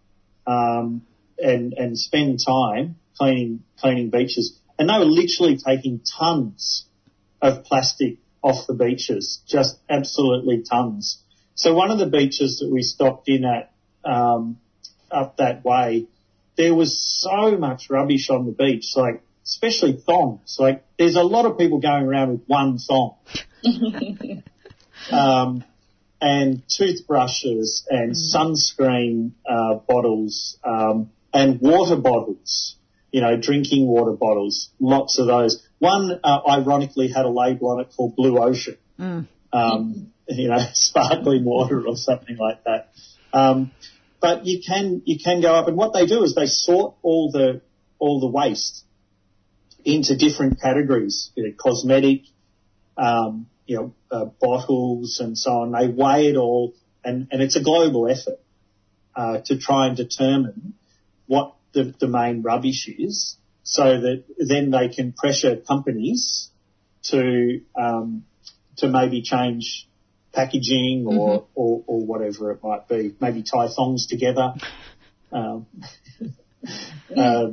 um, 0.48 1.06
and 1.38 1.74
and 1.74 2.00
spend 2.00 2.40
time 2.46 2.96
cleaning 3.18 3.64
cleaning 3.78 4.10
beaches. 4.10 4.58
And 4.78 4.90
they 4.90 4.98
were 4.98 5.06
literally 5.06 5.58
taking 5.58 6.02
tons 6.18 6.86
of 7.42 7.64
plastic 7.66 8.18
off 8.42 8.68
the 8.68 8.74
beaches, 8.74 9.42
just 9.48 9.78
absolutely 9.90 10.64
tons. 10.64 11.20
So 11.56 11.74
one 11.74 11.92
of 11.92 12.00
the 12.00 12.08
beaches 12.08 12.60
that 12.60 12.70
we 12.70 12.82
stopped 12.82 13.30
in 13.30 13.46
at 13.46 13.72
um, 14.04 14.58
up 15.12 15.38
that 15.38 15.64
way, 15.64 16.08
there 16.58 16.74
was 16.74 16.98
so 16.98 17.58
much 17.58 17.90
rubbish 17.90 18.30
on 18.30 18.46
the 18.46 18.52
beach, 18.52 18.94
like 18.96 19.22
especially 19.44 19.94
thongs. 19.94 20.58
Like 20.60 20.84
there's 20.98 21.16
a 21.16 21.24
lot 21.24 21.46
of 21.46 21.58
people 21.58 21.80
going 21.80 22.04
around 22.06 22.32
with 22.32 22.44
one 22.48 22.78
thong. 22.80 23.16
um, 25.12 25.64
and 26.22 26.64
toothbrushes 26.70 27.86
and 27.90 28.16
sunscreen 28.16 29.32
uh, 29.48 29.76
bottles 29.76 30.58
um, 30.64 31.12
and 31.34 31.60
water 31.60 31.98
bottles. 31.98 32.78
You 33.14 33.22
know, 33.22 33.38
drinking 33.38 33.88
water 33.88 34.12
bottles, 34.12 34.70
lots 34.80 35.20
of 35.20 35.28
those. 35.28 35.66
One, 35.80 36.20
uh, 36.24 36.40
ironically, 36.50 37.08
had 37.08 37.26
a 37.26 37.30
label 37.30 37.70
on 37.70 37.80
it 37.82 37.94
called 37.96 38.16
Blue 38.18 38.38
Ocean. 38.38 38.78
Um, 39.54 40.12
you 40.28 40.50
know, 40.50 40.58
sparkling 40.74 41.46
water 41.46 41.88
or 41.88 41.96
something 41.96 42.36
like 42.38 42.64
that. 42.66 42.90
Um, 43.32 43.72
but 44.20 44.46
you 44.46 44.62
can 44.68 45.04
you 45.06 45.18
can 45.24 45.42
go 45.42 45.54
up, 45.54 45.68
and 45.68 45.78
what 45.78 45.94
they 45.94 46.06
do 46.06 46.24
is 46.24 46.36
they 46.36 46.48
sort 46.48 46.96
all 47.02 47.32
the 47.32 47.62
all 48.00 48.20
the 48.20 48.28
waste 48.28 48.84
into 49.86 50.18
different 50.18 50.60
categories, 50.60 51.32
you 51.36 51.44
know, 51.44 51.54
cosmetic, 51.58 52.24
um, 52.98 53.48
you 53.66 53.78
know, 53.78 53.94
uh, 54.12 54.26
bottles 54.42 55.20
and 55.20 55.38
so 55.38 55.52
on. 55.52 55.72
They 55.72 55.88
weigh 55.88 56.28
it 56.28 56.36
all 56.36 56.74
and, 57.04 57.28
and 57.32 57.42
it's 57.42 57.56
a 57.56 57.64
global 57.64 58.10
effort 58.10 58.40
uh, 59.16 59.40
to 59.46 59.58
try 59.58 59.88
and 59.88 59.98
determine 59.98 60.74
what 61.28 61.56
the, 61.74 61.94
the 62.00 62.08
main 62.08 62.42
rubbish 62.42 62.88
is, 62.88 63.38
so 63.64 63.84
that 63.84 64.24
then 64.38 64.72
they 64.72 64.90
can 64.90 65.14
pressure 65.14 65.58
companies 65.58 66.50
to 67.04 67.62
um, 67.80 68.26
to 68.78 68.88
maybe 68.88 69.22
change 69.22 69.88
packaging 70.34 71.06
or, 71.08 71.46
or 71.56 71.84
or 71.86 72.06
whatever 72.06 72.52
it 72.52 72.64
might 72.64 72.88
be. 72.88 73.16
Maybe 73.20 73.44
tie 73.44 73.68
thongs 73.68 74.08
together. 74.08 74.54
Um, 75.32 75.68
uh, 77.18 77.52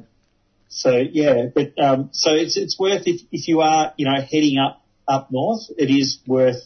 so 0.68 0.96
yeah, 0.96 1.46
but 1.54 1.78
um, 1.82 2.10
so 2.12 2.32
it's 2.34 2.56
it's 2.56 2.78
worth 2.78 3.02
if 3.06 3.22
if 3.32 3.48
you 3.48 3.60
are 3.60 3.92
you 3.96 4.06
know 4.06 4.20
heading 4.20 4.58
up 4.58 4.84
up 5.06 5.30
north, 5.30 5.62
it 5.76 5.90
is 5.90 6.18
worth 6.26 6.62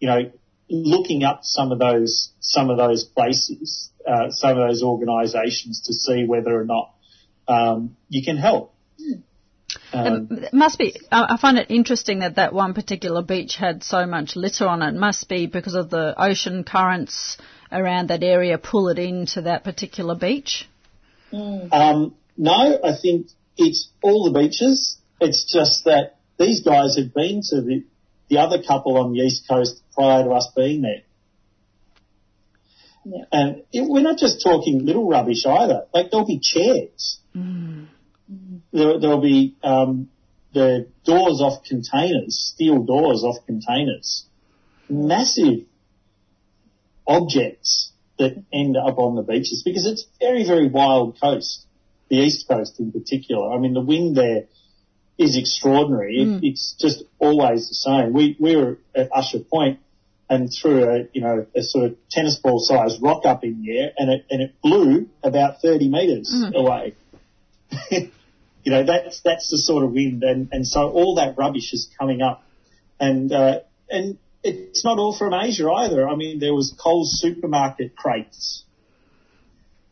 you 0.00 0.08
know 0.08 0.32
looking 0.70 1.24
up 1.24 1.40
some 1.42 1.72
of 1.72 1.78
those 1.78 2.30
some 2.40 2.70
of 2.70 2.76
those 2.76 3.04
places, 3.04 3.90
uh, 4.06 4.30
some 4.30 4.58
of 4.58 4.68
those 4.68 4.82
organisations 4.82 5.82
to 5.86 5.94
see 5.94 6.24
whether 6.24 6.58
or 6.58 6.64
not 6.64 6.94
um, 7.46 7.96
you 8.08 8.22
can 8.24 8.36
help. 8.36 8.74
Um, 9.92 10.28
It 10.30 10.52
must 10.52 10.78
be. 10.78 10.94
I 11.10 11.34
I 11.34 11.36
find 11.36 11.58
it 11.58 11.70
interesting 11.70 12.20
that 12.20 12.36
that 12.36 12.52
one 12.52 12.74
particular 12.74 13.22
beach 13.22 13.56
had 13.56 13.82
so 13.82 14.06
much 14.06 14.36
litter 14.36 14.66
on 14.66 14.82
it. 14.82 14.94
Must 14.94 15.28
be 15.28 15.46
because 15.46 15.74
of 15.74 15.90
the 15.90 16.14
ocean 16.16 16.64
currents 16.64 17.36
around 17.70 18.08
that 18.08 18.22
area 18.22 18.58
pull 18.58 18.88
it 18.88 18.98
into 18.98 19.42
that 19.42 19.64
particular 19.64 20.14
beach. 20.14 20.68
Um, 21.72 22.14
no, 22.36 22.80
I 22.82 22.96
think 23.00 23.28
it's 23.56 23.90
all 24.02 24.30
the 24.30 24.38
beaches. 24.38 24.96
It's 25.20 25.50
just 25.52 25.84
that 25.84 26.16
these 26.38 26.62
guys 26.62 26.96
have 26.96 27.12
been 27.12 27.42
to 27.50 27.60
the, 27.60 27.84
the 28.28 28.38
other 28.38 28.62
couple 28.62 28.98
on 28.98 29.12
the 29.12 29.20
east 29.20 29.48
coast 29.48 29.82
prior 29.94 30.24
to 30.24 30.30
us 30.30 30.50
being 30.54 30.82
there. 30.82 31.02
Yeah. 33.04 33.24
And 33.32 33.62
it, 33.72 33.88
we're 33.88 34.02
not 34.02 34.18
just 34.18 34.42
talking 34.42 34.84
little 34.84 35.08
rubbish 35.08 35.46
either. 35.46 35.86
Like 35.94 36.10
there'll 36.10 36.26
be 36.26 36.40
chairs. 36.40 37.20
There, 37.34 39.00
there'll 39.00 39.22
be 39.22 39.56
um, 39.62 40.10
the 40.52 40.88
doors 41.04 41.40
off 41.40 41.64
containers, 41.64 42.52
steel 42.54 42.82
doors 42.82 43.24
off 43.24 43.46
containers, 43.46 44.26
massive 44.88 45.60
objects 47.06 47.92
that 48.18 48.44
end 48.52 48.76
up 48.76 48.98
on 48.98 49.14
the 49.14 49.22
beaches 49.22 49.62
because 49.64 49.86
it's 49.86 50.06
very, 50.20 50.44
very 50.44 50.68
wild 50.68 51.18
coast, 51.20 51.64
the 52.10 52.16
east 52.16 52.46
coast 52.48 52.78
in 52.80 52.92
particular. 52.92 53.50
I 53.52 53.58
mean, 53.58 53.72
the 53.72 53.80
wind 53.80 54.16
there 54.16 54.44
is 55.18 55.36
extraordinary. 55.36 56.18
It, 56.18 56.44
it's 56.44 56.74
just 56.78 57.02
always 57.18 57.68
the 57.68 57.74
same. 57.74 58.12
We, 58.12 58.36
we 58.38 58.56
were 58.56 58.78
at 58.94 59.08
Usher 59.12 59.40
Point 59.40 59.80
and 60.30 60.50
threw 60.52 60.84
a, 60.84 61.08
you 61.12 61.20
know, 61.20 61.46
a 61.56 61.62
sort 61.62 61.86
of 61.86 61.96
tennis 62.10 62.36
ball 62.36 62.60
sized 62.60 63.02
rock 63.02 63.26
up 63.26 63.42
in 63.44 63.62
the 63.62 63.78
air 63.78 63.92
and 63.96 64.10
it, 64.10 64.26
and 64.30 64.42
it 64.42 64.54
blew 64.62 65.08
about 65.22 65.60
30 65.60 65.88
metres 65.88 66.44
away. 66.54 66.94
you 67.90 68.10
know, 68.72 68.84
that's, 68.84 69.20
that's 69.22 69.50
the 69.50 69.58
sort 69.58 69.84
of 69.84 69.92
wind 69.92 70.22
and, 70.22 70.48
and 70.52 70.66
so 70.66 70.90
all 70.90 71.16
that 71.16 71.36
rubbish 71.36 71.72
is 71.72 71.88
coming 71.98 72.22
up 72.22 72.44
and, 73.00 73.32
uh, 73.32 73.60
and 73.90 74.18
it's 74.44 74.84
not 74.84 74.98
all 74.98 75.16
from 75.16 75.34
Asia 75.34 75.68
either. 75.68 76.08
I 76.08 76.14
mean, 76.14 76.38
there 76.38 76.54
was 76.54 76.74
Coles 76.78 77.18
supermarket 77.20 77.96
crates. 77.96 78.62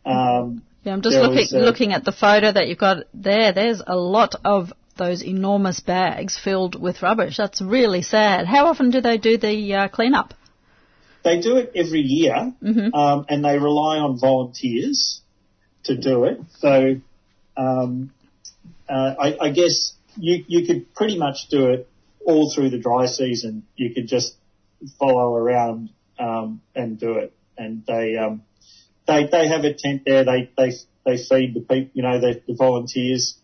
Um, 0.04 0.62
Yeah, 0.84 0.92
I'm 0.92 1.02
just 1.02 1.16
looking 1.16 1.36
was, 1.36 1.52
uh, 1.52 1.58
looking 1.58 1.92
at 1.92 2.04
the 2.04 2.12
photo 2.12 2.52
that 2.52 2.68
you've 2.68 2.78
got 2.78 3.04
there. 3.12 3.52
There's 3.52 3.82
a 3.84 3.96
lot 3.96 4.36
of 4.44 4.72
those 4.96 5.22
enormous 5.22 5.80
bags 5.80 6.38
filled 6.38 6.80
with 6.80 7.02
rubbish. 7.02 7.36
That's 7.36 7.60
really 7.60 8.02
sad. 8.02 8.46
How 8.46 8.66
often 8.66 8.90
do 8.90 9.00
they 9.00 9.18
do 9.18 9.36
the 9.38 9.74
uh, 9.74 9.88
cleanup? 9.88 10.34
they 11.26 11.40
do 11.40 11.56
it 11.56 11.72
every 11.74 12.02
year, 12.02 12.54
um, 12.94 13.26
and 13.28 13.44
they 13.44 13.58
rely 13.58 13.98
on 13.98 14.18
volunteers 14.18 15.20
to 15.82 15.96
do 15.96 16.24
it. 16.24 16.38
So, 16.58 17.00
um, 17.56 18.12
uh, 18.88 19.14
I, 19.18 19.36
I 19.40 19.50
guess 19.50 19.92
you 20.16 20.44
you 20.46 20.64
could 20.66 20.94
pretty 20.94 21.18
much 21.18 21.48
do 21.50 21.70
it 21.70 21.88
all 22.24 22.52
through 22.54 22.70
the 22.70 22.78
dry 22.78 23.06
season. 23.06 23.64
You 23.74 23.92
could 23.92 24.06
just 24.06 24.36
follow 25.00 25.34
around 25.34 25.90
um, 26.16 26.60
and 26.76 26.98
do 26.98 27.14
it, 27.14 27.34
and 27.58 27.84
they 27.86 28.16
um, 28.16 28.42
they 29.08 29.26
they 29.26 29.48
have 29.48 29.64
a 29.64 29.74
tent 29.74 30.02
there. 30.06 30.24
They 30.24 30.48
they 30.56 30.72
they 31.04 31.16
feed 31.16 31.54
the 31.54 31.60
people, 31.60 31.90
you 31.92 32.02
know, 32.04 32.20
the, 32.20 32.40
the 32.46 32.54
volunteers. 32.54 33.36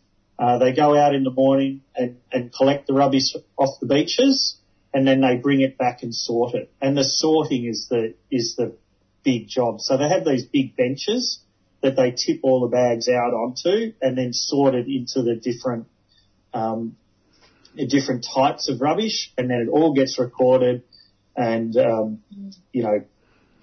Uh, 0.42 0.58
they 0.58 0.72
go 0.72 0.96
out 0.96 1.14
in 1.14 1.22
the 1.22 1.30
morning 1.30 1.82
and, 1.94 2.16
and 2.32 2.52
collect 2.52 2.88
the 2.88 2.92
rubbish 2.92 3.32
off 3.56 3.78
the 3.80 3.86
beaches, 3.86 4.56
and 4.92 5.06
then 5.06 5.20
they 5.20 5.36
bring 5.36 5.60
it 5.60 5.78
back 5.78 6.02
and 6.02 6.12
sort 6.12 6.54
it. 6.54 6.68
And 6.80 6.96
the 6.96 7.04
sorting 7.04 7.64
is 7.64 7.86
the 7.88 8.14
is 8.28 8.56
the 8.56 8.76
big 9.22 9.46
job. 9.46 9.80
So 9.80 9.96
they 9.96 10.08
have 10.08 10.24
these 10.24 10.44
big 10.44 10.74
benches 10.74 11.38
that 11.80 11.94
they 11.94 12.10
tip 12.10 12.40
all 12.42 12.60
the 12.62 12.66
bags 12.66 13.08
out 13.08 13.32
onto, 13.32 13.92
and 14.02 14.18
then 14.18 14.32
sort 14.32 14.74
it 14.74 14.88
into 14.88 15.22
the 15.22 15.36
different 15.36 15.86
um, 16.52 16.96
different 17.76 18.26
types 18.34 18.68
of 18.68 18.80
rubbish, 18.80 19.32
and 19.38 19.48
then 19.48 19.68
it 19.68 19.70
all 19.70 19.94
gets 19.94 20.18
recorded, 20.18 20.82
and 21.36 21.76
um, 21.76 22.18
you 22.72 22.82
know 22.82 23.04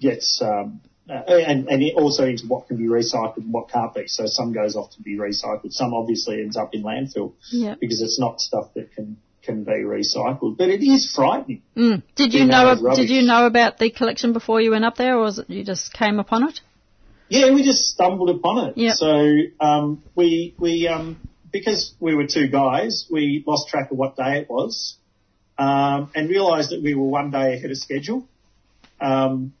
gets 0.00 0.40
um, 0.42 0.80
uh, 1.10 1.24
and 1.26 1.68
and 1.68 1.82
also 1.96 2.24
into 2.24 2.46
what 2.46 2.68
can 2.68 2.76
be 2.76 2.84
recycled 2.84 3.38
and 3.38 3.52
what 3.52 3.68
can't 3.68 3.92
be. 3.94 4.06
So 4.06 4.24
some 4.26 4.52
goes 4.52 4.76
off 4.76 4.92
to 4.92 5.02
be 5.02 5.16
recycled, 5.16 5.72
some 5.72 5.92
obviously 5.92 6.40
ends 6.40 6.56
up 6.56 6.72
in 6.72 6.82
landfill 6.82 7.32
Yeah. 7.50 7.74
because 7.80 8.00
it's 8.00 8.18
not 8.20 8.40
stuff 8.40 8.72
that 8.74 8.92
can 8.94 9.16
can 9.42 9.64
be 9.64 9.72
recycled. 9.72 10.56
But 10.56 10.68
it 10.68 10.82
is 10.82 11.10
frightening. 11.14 11.62
Mm. 11.76 12.02
Did 12.14 12.34
you 12.34 12.44
know? 12.44 12.70
of 12.70 12.96
Did 12.96 13.10
you 13.10 13.22
know 13.22 13.46
about 13.46 13.78
the 13.78 13.90
collection 13.90 14.32
before 14.32 14.60
you 14.60 14.70
went 14.70 14.84
up 14.84 14.96
there, 14.96 15.16
or 15.16 15.22
was 15.22 15.38
it 15.38 15.50
you 15.50 15.64
just 15.64 15.92
came 15.92 16.20
upon 16.20 16.48
it? 16.48 16.60
Yeah, 17.28 17.52
we 17.54 17.62
just 17.62 17.88
stumbled 17.88 18.30
upon 18.30 18.68
it. 18.68 18.76
Yep. 18.76 18.96
So 18.96 19.36
um, 19.60 20.02
we 20.14 20.54
we 20.58 20.88
um, 20.88 21.28
because 21.50 21.94
we 22.00 22.14
were 22.14 22.26
two 22.26 22.48
guys, 22.48 23.06
we 23.10 23.42
lost 23.46 23.68
track 23.68 23.90
of 23.90 23.98
what 23.98 24.16
day 24.16 24.40
it 24.40 24.50
was, 24.50 24.96
um, 25.58 26.10
and 26.14 26.28
realised 26.28 26.70
that 26.70 26.82
we 26.82 26.94
were 26.94 27.06
one 27.06 27.30
day 27.30 27.54
ahead 27.54 27.70
of 27.70 27.78
schedule. 27.78 28.28
Um, 29.00 29.54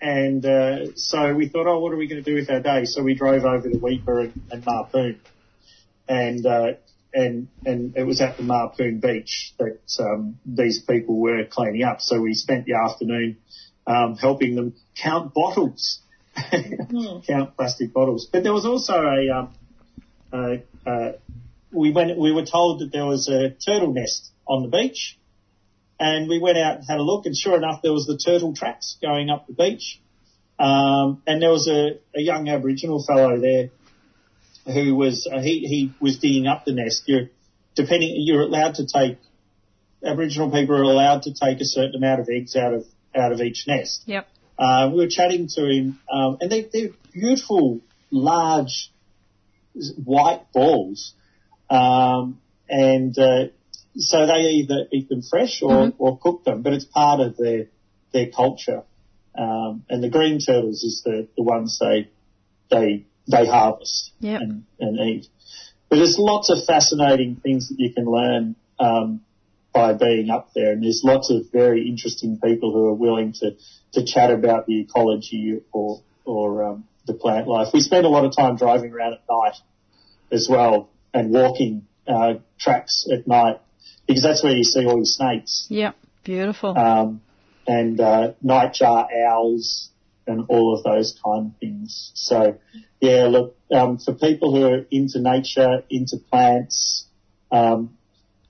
and 0.00 0.44
uh, 0.44 0.94
so 0.96 1.34
we 1.34 1.48
thought, 1.48 1.66
oh, 1.66 1.78
what 1.80 1.92
are 1.92 1.96
we 1.96 2.08
going 2.08 2.22
to 2.22 2.30
do 2.30 2.36
with 2.36 2.50
our 2.50 2.60
day? 2.60 2.84
So 2.84 3.02
we 3.02 3.14
drove 3.14 3.44
over 3.44 3.68
to 3.68 3.76
Weipa 3.76 4.24
and, 4.24 4.42
and 4.50 4.64
Mapoon, 4.64 5.18
and 6.08 6.46
uh, 6.46 6.72
and 7.12 7.48
and 7.66 7.96
it 7.96 8.04
was 8.04 8.20
at 8.20 8.36
the 8.36 8.42
Mapoon 8.42 9.00
beach 9.00 9.54
that 9.58 9.80
um, 9.98 10.38
these 10.46 10.82
people 10.82 11.20
were 11.20 11.44
cleaning 11.44 11.82
up. 11.82 12.00
So 12.00 12.20
we 12.20 12.34
spent 12.34 12.66
the 12.66 12.74
afternoon 12.74 13.38
um, 13.86 14.16
helping 14.16 14.54
them 14.54 14.74
count 14.96 15.34
bottles, 15.34 16.00
count 17.26 17.56
plastic 17.56 17.92
bottles. 17.92 18.26
But 18.32 18.42
there 18.42 18.54
was 18.54 18.64
also 18.64 18.94
a 18.94 19.30
um, 19.30 19.54
uh, 20.32 20.88
uh, 20.88 21.12
we 21.72 21.92
went 21.92 22.16
we 22.16 22.32
were 22.32 22.46
told 22.46 22.80
that 22.80 22.90
there 22.92 23.06
was 23.06 23.28
a 23.28 23.50
turtle 23.50 23.92
nest 23.92 24.30
on 24.46 24.62
the 24.62 24.68
beach, 24.68 25.18
and 26.00 26.28
we 26.28 26.38
went 26.38 26.58
out 26.58 26.78
and 26.78 26.84
had 26.88 26.98
a 26.98 27.02
look, 27.02 27.26
and 27.26 27.36
sure 27.36 27.56
enough, 27.56 27.82
there 27.82 27.92
was 27.92 28.06
the 28.06 28.16
turtle 28.16 28.54
tracks 28.54 28.96
going 29.00 29.28
up 29.28 29.46
the 29.46 29.52
beach. 29.52 30.00
Um, 30.58 31.22
and 31.26 31.40
there 31.40 31.50
was 31.50 31.68
a, 31.68 31.98
a 32.14 32.20
young 32.20 32.48
Aboriginal 32.48 33.02
fellow 33.02 33.38
there 33.38 33.70
who 34.66 34.94
was 34.94 35.28
uh, 35.30 35.40
he 35.40 35.60
he 35.60 35.92
was 36.00 36.18
digging 36.18 36.46
up 36.46 36.64
the 36.64 36.72
nest. 36.72 37.02
You're 37.06 37.28
depending 37.74 38.14
you're 38.16 38.42
allowed 38.42 38.74
to 38.76 38.86
take 38.86 39.18
Aboriginal 40.04 40.50
people 40.50 40.76
are 40.76 40.82
allowed 40.82 41.22
to 41.22 41.34
take 41.34 41.60
a 41.60 41.64
certain 41.64 41.96
amount 41.96 42.20
of 42.20 42.28
eggs 42.30 42.56
out 42.56 42.74
of 42.74 42.86
out 43.14 43.32
of 43.32 43.40
each 43.40 43.66
nest. 43.66 44.02
Yep. 44.06 44.26
Uh, 44.58 44.90
we 44.92 44.98
were 44.98 45.08
chatting 45.08 45.48
to 45.48 45.64
him, 45.64 45.98
um, 46.12 46.36
and 46.40 46.52
they, 46.52 46.68
they're 46.70 46.90
beautiful, 47.12 47.80
large, 48.10 48.90
white 50.04 50.52
balls, 50.52 51.14
um, 51.70 52.38
and 52.68 53.18
uh, 53.18 53.46
so 53.96 54.26
they 54.26 54.40
either 54.40 54.86
eat 54.92 55.08
them 55.08 55.22
fresh 55.22 55.62
or, 55.62 55.92
or 55.98 56.18
cook 56.18 56.44
them, 56.44 56.62
but 56.62 56.72
it's 56.72 56.84
part 56.84 57.20
of 57.20 57.36
their 57.36 57.66
their 58.12 58.28
culture. 58.30 58.82
Um, 59.36 59.84
and 59.88 60.02
the 60.02 60.08
green 60.08 60.40
turtles 60.40 60.82
is 60.82 61.02
the, 61.04 61.28
the 61.36 61.42
ones 61.42 61.78
they 61.80 62.08
they 62.70 63.06
they 63.28 63.46
harvest 63.46 64.12
Yep. 64.20 64.40
and, 64.40 64.64
and 64.78 64.98
eat. 64.98 65.28
But 65.88 65.96
there's 65.96 66.18
lots 66.18 66.50
of 66.50 66.58
fascinating 66.66 67.36
things 67.36 67.68
that 67.68 67.78
you 67.78 67.92
can 67.92 68.04
learn 68.04 68.56
um, 68.78 69.22
by 69.72 69.92
being 69.92 70.30
up 70.30 70.50
there, 70.54 70.72
and 70.72 70.82
there's 70.82 71.02
lots 71.04 71.30
of 71.30 71.50
very 71.52 71.88
interesting 71.88 72.40
people 72.42 72.72
who 72.72 72.86
are 72.86 72.94
willing 72.94 73.32
to 73.34 73.56
to 73.92 74.04
chat 74.04 74.30
about 74.30 74.66
the 74.66 74.80
ecology 74.80 75.60
or 75.72 76.02
or 76.24 76.64
um, 76.64 76.84
the 77.06 77.14
plant 77.14 77.48
life. 77.48 77.68
We 77.72 77.80
spend 77.80 78.06
a 78.06 78.08
lot 78.08 78.24
of 78.24 78.36
time 78.36 78.56
driving 78.56 78.92
around 78.92 79.14
at 79.14 79.22
night 79.28 79.54
as 80.30 80.48
well 80.48 80.90
and 81.12 81.30
walking 81.30 81.86
uh, 82.06 82.34
tracks 82.58 83.06
at 83.12 83.26
night 83.26 83.60
because 84.10 84.22
that's 84.24 84.42
where 84.42 84.56
you 84.56 84.64
see 84.64 84.84
all 84.86 84.98
the 84.98 85.06
snakes 85.06 85.66
Yep. 85.70 85.96
Beautiful. 86.24 86.76
um, 86.76 87.20
and 87.66 88.00
uh, 88.00 88.32
nightjar 88.44 89.06
owls 89.28 89.90
and 90.26 90.46
all 90.48 90.76
of 90.76 90.84
those 90.84 91.18
kind 91.24 91.46
of 91.52 91.58
things. 91.58 92.12
So, 92.14 92.58
yeah, 93.00 93.26
look, 93.26 93.56
um, 93.72 93.98
for 93.98 94.12
people 94.14 94.54
who 94.54 94.64
are 94.66 94.86
into 94.90 95.20
nature, 95.20 95.82
into 95.88 96.18
plants, 96.30 97.06
um, 97.50 97.96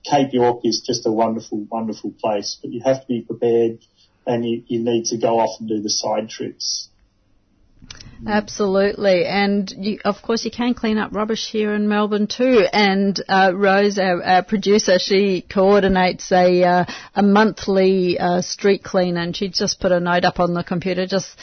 Cape 0.09 0.33
York 0.33 0.61
is 0.63 0.83
just 0.85 1.05
a 1.05 1.11
wonderful, 1.11 1.65
wonderful 1.69 2.13
place, 2.19 2.57
but 2.61 2.71
you 2.71 2.81
have 2.83 3.01
to 3.01 3.07
be 3.07 3.21
prepared 3.21 3.79
and 4.25 4.45
you, 4.45 4.63
you 4.67 4.83
need 4.83 5.05
to 5.05 5.17
go 5.17 5.39
off 5.39 5.59
and 5.59 5.69
do 5.69 5.81
the 5.81 5.89
side 5.89 6.29
trips. 6.29 6.89
Absolutely, 8.27 9.25
and 9.25 9.71
you, 9.75 9.99
of 10.05 10.21
course 10.21 10.45
you 10.45 10.51
can 10.51 10.75
clean 10.75 10.97
up 10.99 11.11
rubbish 11.11 11.49
here 11.49 11.73
in 11.73 11.87
Melbourne 11.87 12.27
too. 12.27 12.65
And 12.71 13.19
uh, 13.27 13.51
Rose, 13.55 13.97
our, 13.97 14.23
our, 14.23 14.43
producer, 14.43 14.99
she 14.99 15.41
coordinates 15.41 16.31
a 16.31 16.63
uh, 16.63 16.85
a 17.15 17.23
monthly 17.23 18.19
uh, 18.19 18.41
street 18.41 18.83
clean, 18.83 19.17
and 19.17 19.35
she 19.35 19.49
just 19.49 19.79
put 19.79 19.91
a 19.91 19.99
note 19.99 20.23
up 20.23 20.39
on 20.39 20.53
the 20.53 20.63
computer. 20.63 21.07
Just 21.07 21.35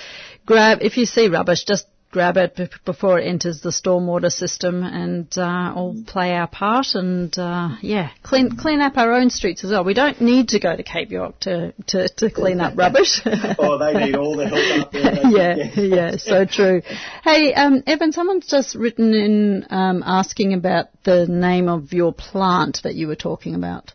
grab 0.46 0.78
if 0.82 0.96
you 0.96 1.06
see 1.06 1.28
rubbish, 1.28 1.64
just 1.64 1.86
grab 2.10 2.36
it 2.38 2.56
b- 2.56 2.68
before 2.84 3.18
it 3.18 3.26
enters 3.26 3.60
the 3.60 3.70
stormwater 3.70 4.30
system 4.30 4.82
and 4.82 5.26
uh, 5.36 5.72
all 5.74 5.94
play 6.06 6.34
our 6.34 6.46
part 6.46 6.86
and 6.94 7.38
uh, 7.38 7.76
yeah 7.82 8.10
clean 8.22 8.56
clean 8.56 8.80
up 8.80 8.96
our 8.96 9.12
own 9.12 9.30
streets 9.30 9.62
as 9.64 9.70
well. 9.70 9.84
We 9.84 9.94
don't 9.94 10.20
need 10.20 10.48
to 10.48 10.60
go 10.60 10.74
to 10.74 10.82
Cape 10.82 11.10
York 11.10 11.38
to, 11.40 11.74
to, 11.88 12.08
to 12.08 12.30
clean 12.30 12.60
up 12.60 12.76
rubbish. 12.76 13.20
Oh 13.60 13.78
they 13.78 14.06
need 14.06 14.14
all 14.14 14.36
the 14.36 14.48
help 14.48 14.86
up 14.86 14.92
there 14.92 15.20
yeah 15.30 15.80
yeah 15.80 16.16
so 16.16 16.44
true. 16.44 16.82
Hey 17.22 17.52
um, 17.54 17.82
Evan 17.86 18.12
someone's 18.12 18.46
just 18.46 18.74
written 18.74 19.12
in 19.14 19.66
um, 19.70 20.02
asking 20.04 20.54
about 20.54 20.86
the 21.04 21.26
name 21.26 21.68
of 21.68 21.92
your 21.92 22.12
plant 22.12 22.80
that 22.84 22.94
you 22.94 23.06
were 23.06 23.16
talking 23.16 23.54
about. 23.54 23.92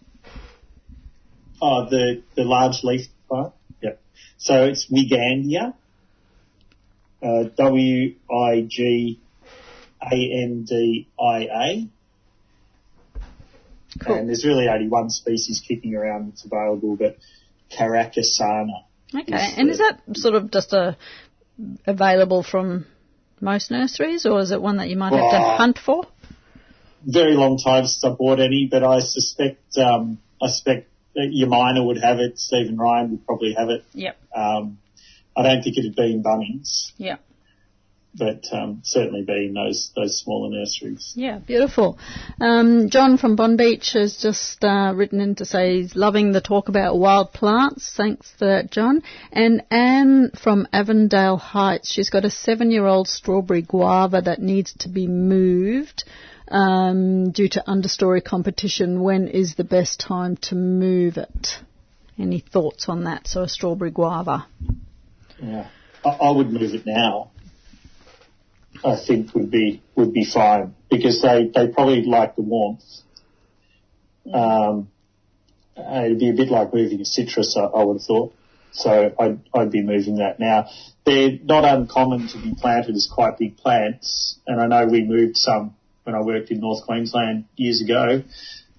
Oh 1.62 1.88
the 1.90 2.24
the 2.36 2.44
large 2.44 2.84
leaf 2.84 3.08
plant? 3.28 3.54
Yep. 3.82 4.02
So 4.38 4.66
it's 4.66 4.92
Wigandia 4.92 5.74
uh, 7.24 7.44
W 7.58 8.16
I 8.32 8.62
G 8.68 9.20
A 10.02 10.16
N 10.16 10.66
D 10.68 11.08
I 11.20 11.40
A. 11.40 11.90
Cool. 14.00 14.16
And 14.16 14.28
there's 14.28 14.46
really 14.46 14.68
only 14.68 14.90
one 14.90 15.10
species 15.10 15.64
kicking 15.66 15.96
around 15.96 16.30
that's 16.32 16.46
available, 16.46 16.96
but 16.96 17.18
Caracasana. 17.72 18.86
Okay, 19.16 19.34
is 19.34 19.54
and 19.58 19.68
the- 19.68 19.72
is 19.74 19.78
that 19.80 20.02
sort 20.14 20.36
of 20.36 20.52
just 20.52 20.74
a 20.74 20.98
available 21.86 22.42
from 22.44 22.86
most 23.40 23.70
nurseries, 23.72 24.26
or 24.26 24.40
is 24.40 24.52
it 24.52 24.62
one 24.62 24.78
that 24.78 24.90
you 24.90 24.98
might 24.98 25.14
have 25.14 25.32
to 25.32 25.40
hunt 25.58 25.78
for? 25.78 26.06
Very 27.06 27.36
long 27.36 27.58
time 27.58 27.86
since 27.86 28.04
I 28.04 28.10
bought 28.16 28.40
any, 28.40 28.68
but 28.72 28.84
I 28.84 29.00
suspect 29.00 29.78
um, 29.78 30.18
I 30.42 30.48
suspect 30.48 30.90
your 31.16 31.50
minor 31.50 31.84
would 31.86 32.02
have 32.02 32.20
it. 32.20 32.40
Stephen 32.40 32.78
Ryan 32.78 33.12
would 33.12 33.26
probably 33.26 33.54
have 33.54 33.70
it. 33.70 33.84
Yep. 33.94 34.18
Um, 34.36 34.80
I 35.36 35.44
don't 35.44 35.64
think 35.64 35.78
it'd 35.78 35.96
be 35.96 36.22
Bunnings, 36.24 36.92
Yep. 36.98 37.20
but 38.16 38.46
um, 38.52 38.82
certainly 38.84 39.24
be 39.24 39.52
those 39.54 39.92
those 39.96 40.20
smaller 40.20 40.50
nurseries. 40.56 41.14
Yeah, 41.16 41.40
beautiful. 41.40 41.98
Um, 42.40 42.90
John 42.90 43.18
from 43.18 43.36
Bonbeach 43.36 43.94
has 43.94 44.18
just 44.18 44.64
uh, 44.64 44.94
written 44.96 45.20
in 45.22 45.36
to 45.36 45.46
say 45.46 45.82
he's 45.82 45.96
loving 45.96 46.32
the 46.34 46.42
talk 46.42 46.70
about 46.70 47.00
wild 47.00 47.34
plants. 47.34 47.92
Thanks 47.98 48.32
for 48.38 48.46
that, 48.46 48.70
John. 48.72 49.02
And 49.32 49.64
Anne 49.72 50.32
from 50.44 50.68
Avondale 50.72 51.38
Heights, 51.38 51.92
she's 51.92 52.12
got 52.12 52.26
a 52.26 52.30
seven-year-old 52.30 53.08
strawberry 53.08 53.64
guava 53.64 54.22
that 54.22 54.40
needs 54.42 54.74
to 54.80 54.90
be 54.90 55.08
moved 55.08 56.04
um, 56.50 57.32
due 57.32 57.50
to 57.50 57.64
understory 57.68 58.24
competition. 58.24 59.02
When 59.02 59.28
is 59.28 59.56
the 59.56 59.64
best 59.64 60.00
time 60.00 60.38
to 60.44 60.56
move 60.56 61.18
it? 61.18 61.48
Any 62.20 62.40
thoughts 62.42 62.90
on 62.90 63.06
that? 63.06 63.28
So 63.28 63.42
a 63.42 63.50
strawberry 63.50 63.90
guava. 63.90 64.46
Yeah, 65.42 65.68
I, 66.06 66.10
I 66.10 66.32
would 66.32 66.52
move 66.52 66.74
it 66.74 66.86
now. 66.86 67.32
I 68.86 68.98
think 69.06 69.34
would 69.34 69.52
be 69.52 69.82
would 69.96 70.14
be 70.14 70.26
fine 70.26 70.76
because 70.90 71.22
they 71.22 71.50
they 71.54 71.68
probably 71.68 72.04
like 72.04 72.36
the 72.36 72.42
warmth. 72.42 72.84
Um, 74.32 74.90
it'd 75.78 76.20
be 76.20 76.30
a 76.30 76.34
bit 76.34 76.50
like 76.50 76.74
moving 76.74 77.02
a 77.02 77.06
citrus, 77.06 77.58
I, 77.58 77.62
I 77.62 77.84
would 77.84 77.96
have 77.96 78.04
thought. 78.04 78.36
So 78.72 79.14
I'd 79.20 79.40
I'd 79.54 79.72
be 79.72 79.84
moving 79.84 80.18
that 80.18 80.40
now. 80.40 80.68
They're 81.06 81.38
not 81.44 81.64
uncommon 81.66 82.28
to 82.30 82.42
be 82.42 82.56
planted 82.60 82.96
as 82.96 83.08
quite 83.12 83.38
big 83.38 83.58
plants, 83.58 84.40
and 84.48 84.60
I 84.60 84.68
know 84.68 84.88
we 84.88 85.04
moved 85.04 85.38
some 85.38 85.76
when 86.04 86.16
I 86.16 86.22
worked 86.22 86.52
in 86.52 86.60
North 86.60 86.86
Queensland 86.86 87.46
years 87.56 87.82
ago. 87.82 88.24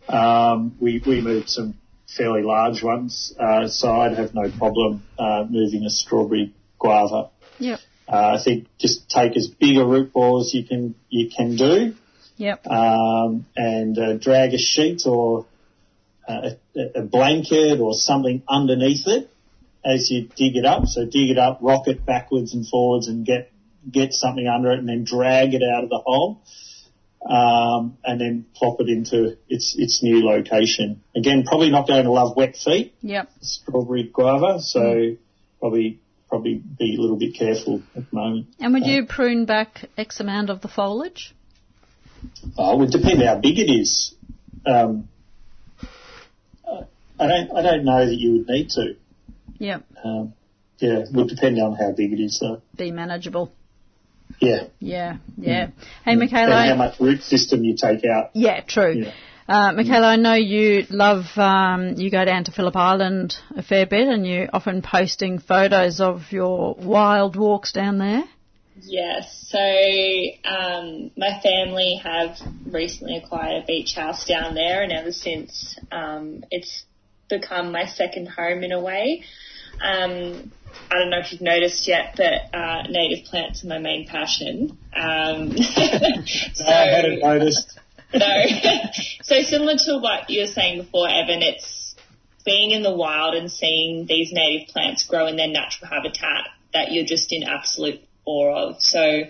Um, 0.08 0.76
we 0.80 1.02
we 1.06 1.20
moved 1.20 1.48
some 1.48 1.78
fairly 2.16 2.42
large 2.42 2.82
ones, 2.82 3.34
uh, 3.38 3.68
so 3.68 3.90
I'd 3.90 4.16
have 4.16 4.34
no 4.34 4.50
problem 4.50 5.02
uh, 5.18 5.44
moving 5.48 5.84
a 5.84 5.90
strawberry 5.90 6.54
guava. 6.78 7.30
Yep. 7.58 7.80
Uh, 8.06 8.36
I 8.38 8.42
think 8.42 8.68
just 8.78 9.08
take 9.08 9.36
as 9.36 9.48
big 9.48 9.78
a 9.78 9.84
root 9.84 10.12
ball 10.12 10.40
as 10.40 10.52
you 10.52 10.64
can 10.64 10.94
you 11.08 11.30
can 11.34 11.56
do, 11.56 11.94
Yep. 12.36 12.66
um, 12.66 13.46
and 13.56 13.98
uh, 13.98 14.14
drag 14.14 14.52
a 14.54 14.58
sheet 14.58 15.02
or 15.06 15.46
a, 16.28 16.56
a 16.94 17.02
blanket 17.02 17.80
or 17.80 17.94
something 17.94 18.42
underneath 18.48 19.06
it 19.06 19.30
as 19.84 20.10
you 20.10 20.22
dig 20.22 20.56
it 20.56 20.64
up. 20.64 20.86
So 20.86 21.04
dig 21.04 21.30
it 21.30 21.38
up, 21.38 21.58
rock 21.62 21.86
it 21.88 22.04
backwards 22.04 22.54
and 22.54 22.66
forwards, 22.66 23.08
and 23.08 23.24
get 23.24 23.50
get 23.90 24.12
something 24.12 24.46
under 24.46 24.72
it, 24.72 24.78
and 24.78 24.88
then 24.88 25.04
drag 25.04 25.54
it 25.54 25.62
out 25.62 25.84
of 25.84 25.90
the 25.90 26.02
hole. 26.04 26.40
Um, 27.24 27.96
and 28.04 28.20
then 28.20 28.44
plop 28.54 28.80
it 28.80 28.88
into 28.90 29.38
its 29.48 29.74
its 29.78 30.02
new 30.02 30.22
location. 30.22 31.02
Again, 31.16 31.44
probably 31.44 31.70
not 31.70 31.88
going 31.88 32.04
to 32.04 32.12
love 32.12 32.36
wet 32.36 32.54
feet 32.54 32.94
Yep. 33.00 33.30
strawberry 33.40 34.10
guava, 34.12 34.60
so 34.60 35.16
probably 35.58 36.00
probably 36.28 36.54
be 36.56 36.96
a 36.98 37.00
little 37.00 37.16
bit 37.16 37.34
careful 37.34 37.80
at 37.96 38.10
the 38.10 38.14
moment. 38.14 38.48
And 38.60 38.74
would 38.74 38.84
you 38.84 39.06
prune 39.06 39.46
back 39.46 39.88
X 39.96 40.20
amount 40.20 40.50
of 40.50 40.60
the 40.60 40.68
foliage? 40.68 41.34
Oh, 42.58 42.74
it 42.74 42.78
would 42.80 42.90
depend 42.90 43.22
how 43.22 43.36
big 43.40 43.58
it 43.58 43.70
is. 43.72 44.14
Um, 44.66 45.08
uh, 46.66 46.82
I 47.18 47.26
don't 47.26 47.56
I 47.56 47.62
don't 47.62 47.84
know 47.84 48.04
that 48.04 48.14
you 48.14 48.32
would 48.32 48.48
need 48.48 48.68
to. 48.70 48.96
Yep. 49.58 49.84
Um, 50.04 50.34
yeah, 50.78 50.98
it 50.98 51.08
would 51.12 51.28
depend 51.28 51.58
on 51.58 51.74
how 51.74 51.92
big 51.92 52.12
it 52.12 52.20
is 52.20 52.38
though. 52.40 52.60
Be 52.76 52.90
manageable. 52.90 53.52
Yeah, 54.40 54.64
Yeah, 54.78 55.16
yeah. 55.36 55.68
Hey, 56.04 56.16
Michaela. 56.16 56.54
and 56.56 56.70
how 56.70 56.76
much 56.76 57.00
root 57.00 57.22
system 57.22 57.64
you 57.64 57.76
take 57.76 58.04
out. 58.04 58.30
Yeah, 58.34 58.60
true. 58.60 58.92
Yeah. 59.04 59.12
Uh, 59.46 59.72
Michaela, 59.72 60.06
I 60.06 60.16
know 60.16 60.34
you 60.34 60.86
love, 60.88 61.24
um, 61.36 61.94
you 61.96 62.10
go 62.10 62.24
down 62.24 62.44
to 62.44 62.52
Phillip 62.52 62.76
Island 62.76 63.36
a 63.56 63.62
fair 63.62 63.84
bit 63.84 64.08
and 64.08 64.26
you're 64.26 64.48
often 64.52 64.80
posting 64.80 65.38
photos 65.38 66.00
of 66.00 66.32
your 66.32 66.74
wild 66.74 67.36
walks 67.36 67.72
down 67.72 67.98
there. 67.98 68.24
Yes. 68.80 69.46
So 69.48 69.58
um, 69.58 71.10
my 71.16 71.40
family 71.42 72.00
have 72.02 72.36
recently 72.66 73.18
acquired 73.18 73.62
a 73.62 73.66
beach 73.66 73.94
house 73.94 74.24
down 74.26 74.54
there, 74.54 74.82
and 74.82 74.92
ever 74.92 75.12
since 75.12 75.78
um, 75.92 76.42
it's 76.50 76.84
become 77.30 77.70
my 77.70 77.86
second 77.86 78.28
home 78.28 78.64
in 78.64 78.72
a 78.72 78.80
way. 78.80 79.22
Um, 79.80 80.50
I 80.90 80.98
don't 80.98 81.10
know 81.10 81.18
if 81.18 81.32
you've 81.32 81.40
noticed 81.40 81.86
yet, 81.88 82.14
but 82.16 82.56
uh, 82.56 82.82
native 82.88 83.26
plants 83.26 83.64
are 83.64 83.68
my 83.68 83.78
main 83.78 84.06
passion. 84.06 84.78
Um, 84.94 85.56
so, 86.54 86.64
I 86.66 86.86
hadn't 86.86 87.20
noticed. 87.20 87.78
no. 88.12 88.44
so 89.22 89.42
similar 89.42 89.76
to 89.76 89.98
what 89.98 90.30
you 90.30 90.42
were 90.42 90.46
saying 90.46 90.82
before, 90.82 91.08
Evan, 91.08 91.42
it's 91.42 91.94
being 92.44 92.70
in 92.70 92.82
the 92.82 92.94
wild 92.94 93.34
and 93.34 93.50
seeing 93.50 94.06
these 94.06 94.30
native 94.32 94.68
plants 94.68 95.04
grow 95.04 95.26
in 95.26 95.36
their 95.36 95.48
natural 95.48 95.90
habitat 95.90 96.48
that 96.72 96.92
you're 96.92 97.06
just 97.06 97.32
in 97.32 97.42
absolute 97.42 98.00
awe 98.24 98.68
of. 98.68 98.82
So 98.82 99.22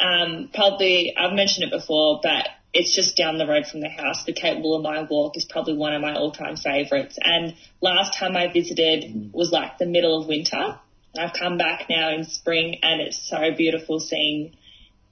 um, 0.00 0.50
probably, 0.52 1.14
I've 1.16 1.32
mentioned 1.32 1.64
it 1.64 1.70
before, 1.70 2.20
but 2.22 2.48
it's 2.72 2.94
just 2.94 3.16
down 3.16 3.38
the 3.38 3.46
road 3.46 3.66
from 3.66 3.80
the 3.80 3.88
house. 3.88 4.24
The 4.24 4.32
Cape 4.32 4.58
Woolamai 4.58 5.08
walk 5.10 5.36
is 5.36 5.44
probably 5.44 5.76
one 5.76 5.94
of 5.94 6.00
my 6.00 6.14
all-time 6.14 6.56
favourites. 6.56 7.18
And 7.22 7.54
last 7.80 8.18
time 8.18 8.36
I 8.36 8.50
visited 8.50 9.30
was 9.32 9.52
like 9.52 9.78
the 9.78 9.86
middle 9.86 10.20
of 10.20 10.26
winter. 10.26 10.78
I've 11.16 11.34
come 11.38 11.58
back 11.58 11.86
now 11.90 12.14
in 12.14 12.24
spring 12.24 12.78
and 12.82 13.02
it's 13.02 13.28
so 13.28 13.54
beautiful 13.54 14.00
seeing 14.00 14.56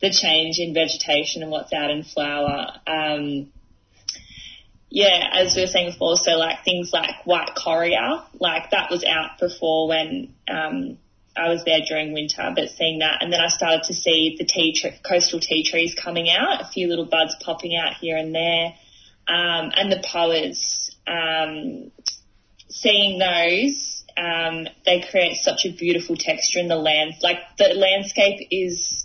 the 0.01 0.11
change 0.11 0.59
in 0.59 0.73
vegetation 0.73 1.43
and 1.43 1.51
what's 1.51 1.75
out 1.75 1.91
in 1.91 2.03
flower. 2.03 2.69
Um, 2.87 3.53
yeah, 4.89 5.29
as 5.35 5.55
we 5.55 5.63
were 5.63 5.69
saying 5.69 5.93
before, 5.93 6.17
so 6.17 6.33
like 6.33 6.65
things 6.65 6.91
like 6.93 7.27
white 7.27 7.51
correa, 7.55 8.25
like 8.41 8.71
that 8.71 8.91
was 8.91 9.05
out 9.05 9.39
before 9.39 9.89
when 9.89 10.35
um, 10.49 10.99
I 11.37 11.49
was 11.49 11.65
there 11.65 11.81
during 11.87 12.13
winter, 12.13 12.53
but 12.55 12.71
seeing 12.71 12.99
that, 12.99 13.23
and 13.23 13.33
then 13.33 13.41
I 13.41 13.49
started 13.49 13.85
to 13.85 13.95
see 13.95 14.37
the 14.39 14.45
tea 14.45 14.77
coastal 15.07 15.41
tea 15.41 15.65
trees 15.65 15.95
coming 15.95 16.29
out, 16.29 16.61
a 16.61 16.67
few 16.67 16.89
little 16.89 17.07
buds 17.07 17.37
popping 17.41 17.77
out 17.77 17.95
here 17.95 18.17
and 18.17 18.35
there, 18.35 18.75
um, 19.29 19.73
and 19.75 19.93
the 19.93 20.03
poas. 20.07 20.91
Um, 21.07 21.93
seeing 22.69 23.19
those, 23.19 24.05
um, 24.17 24.69
they 24.87 25.05
create 25.11 25.37
such 25.37 25.67
a 25.67 25.73
beautiful 25.73 26.17
texture 26.17 26.61
in 26.61 26.69
the 26.69 26.77
land. 26.77 27.15
Like 27.23 27.39
the 27.59 27.75
landscape 27.75 28.47
is 28.51 29.05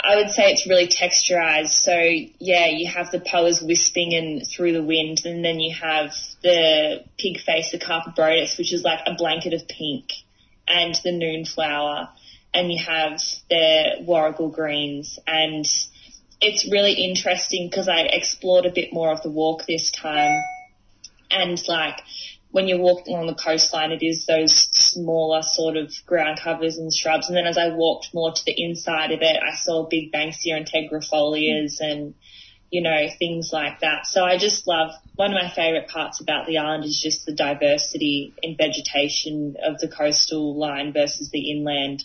I 0.00 0.16
would 0.16 0.30
say 0.30 0.52
it's 0.52 0.66
really 0.66 0.86
texturized. 0.86 1.70
So 1.70 1.92
yeah, 2.38 2.66
you 2.66 2.90
have 2.90 3.10
the 3.10 3.18
poas 3.18 3.66
wisping 3.66 4.14
and 4.14 4.46
through 4.46 4.72
the 4.72 4.82
wind, 4.82 5.22
and 5.24 5.44
then 5.44 5.58
you 5.58 5.74
have 5.74 6.12
the 6.42 7.04
pig 7.18 7.40
face, 7.40 7.72
the 7.72 7.78
carpobrotus, 7.78 8.58
which 8.58 8.72
is 8.72 8.82
like 8.82 9.00
a 9.06 9.14
blanket 9.14 9.54
of 9.54 9.66
pink, 9.66 10.12
and 10.68 10.94
the 11.04 11.12
noon 11.12 11.44
flower, 11.44 12.08
and 12.52 12.72
you 12.72 12.82
have 12.84 13.20
the 13.50 13.96
warrigal 14.00 14.48
greens, 14.48 15.18
and 15.26 15.66
it's 16.40 16.70
really 16.70 16.92
interesting 16.92 17.68
because 17.68 17.88
I 17.88 18.00
explored 18.02 18.66
a 18.66 18.72
bit 18.72 18.92
more 18.92 19.10
of 19.10 19.22
the 19.22 19.30
walk 19.30 19.66
this 19.66 19.90
time, 19.90 20.42
and 21.30 21.60
like 21.68 22.00
when 22.50 22.66
you're 22.66 22.78
walking 22.78 23.14
along 23.14 23.26
the 23.26 23.34
coastline, 23.34 23.92
it 23.92 24.02
is 24.02 24.24
those 24.24 24.68
smaller 24.72 25.42
sort 25.42 25.76
of 25.76 25.92
ground 26.06 26.40
covers 26.42 26.78
and 26.78 26.92
shrubs. 26.92 27.28
And 27.28 27.36
then 27.36 27.46
as 27.46 27.58
I 27.58 27.68
walked 27.68 28.14
more 28.14 28.32
to 28.32 28.44
the 28.44 28.54
inside 28.56 29.10
of 29.10 29.20
it, 29.20 29.36
I 29.36 29.54
saw 29.54 29.86
big 29.86 30.10
Banksia 30.12 30.64
integrifolias 30.64 31.80
and, 31.80 32.14
you 32.70 32.82
know, 32.82 33.06
things 33.18 33.50
like 33.52 33.80
that. 33.80 34.06
So 34.06 34.24
I 34.24 34.36
just 34.36 34.66
love, 34.66 34.90
one 35.14 35.32
of 35.32 35.42
my 35.42 35.50
favourite 35.54 35.88
parts 35.88 36.20
about 36.20 36.46
the 36.46 36.58
island 36.58 36.84
is 36.84 37.00
just 37.02 37.24
the 37.24 37.32
diversity 37.32 38.34
in 38.42 38.56
vegetation 38.56 39.56
of 39.62 39.78
the 39.78 39.88
coastal 39.88 40.58
line 40.58 40.92
versus 40.92 41.30
the 41.32 41.50
inland. 41.50 42.04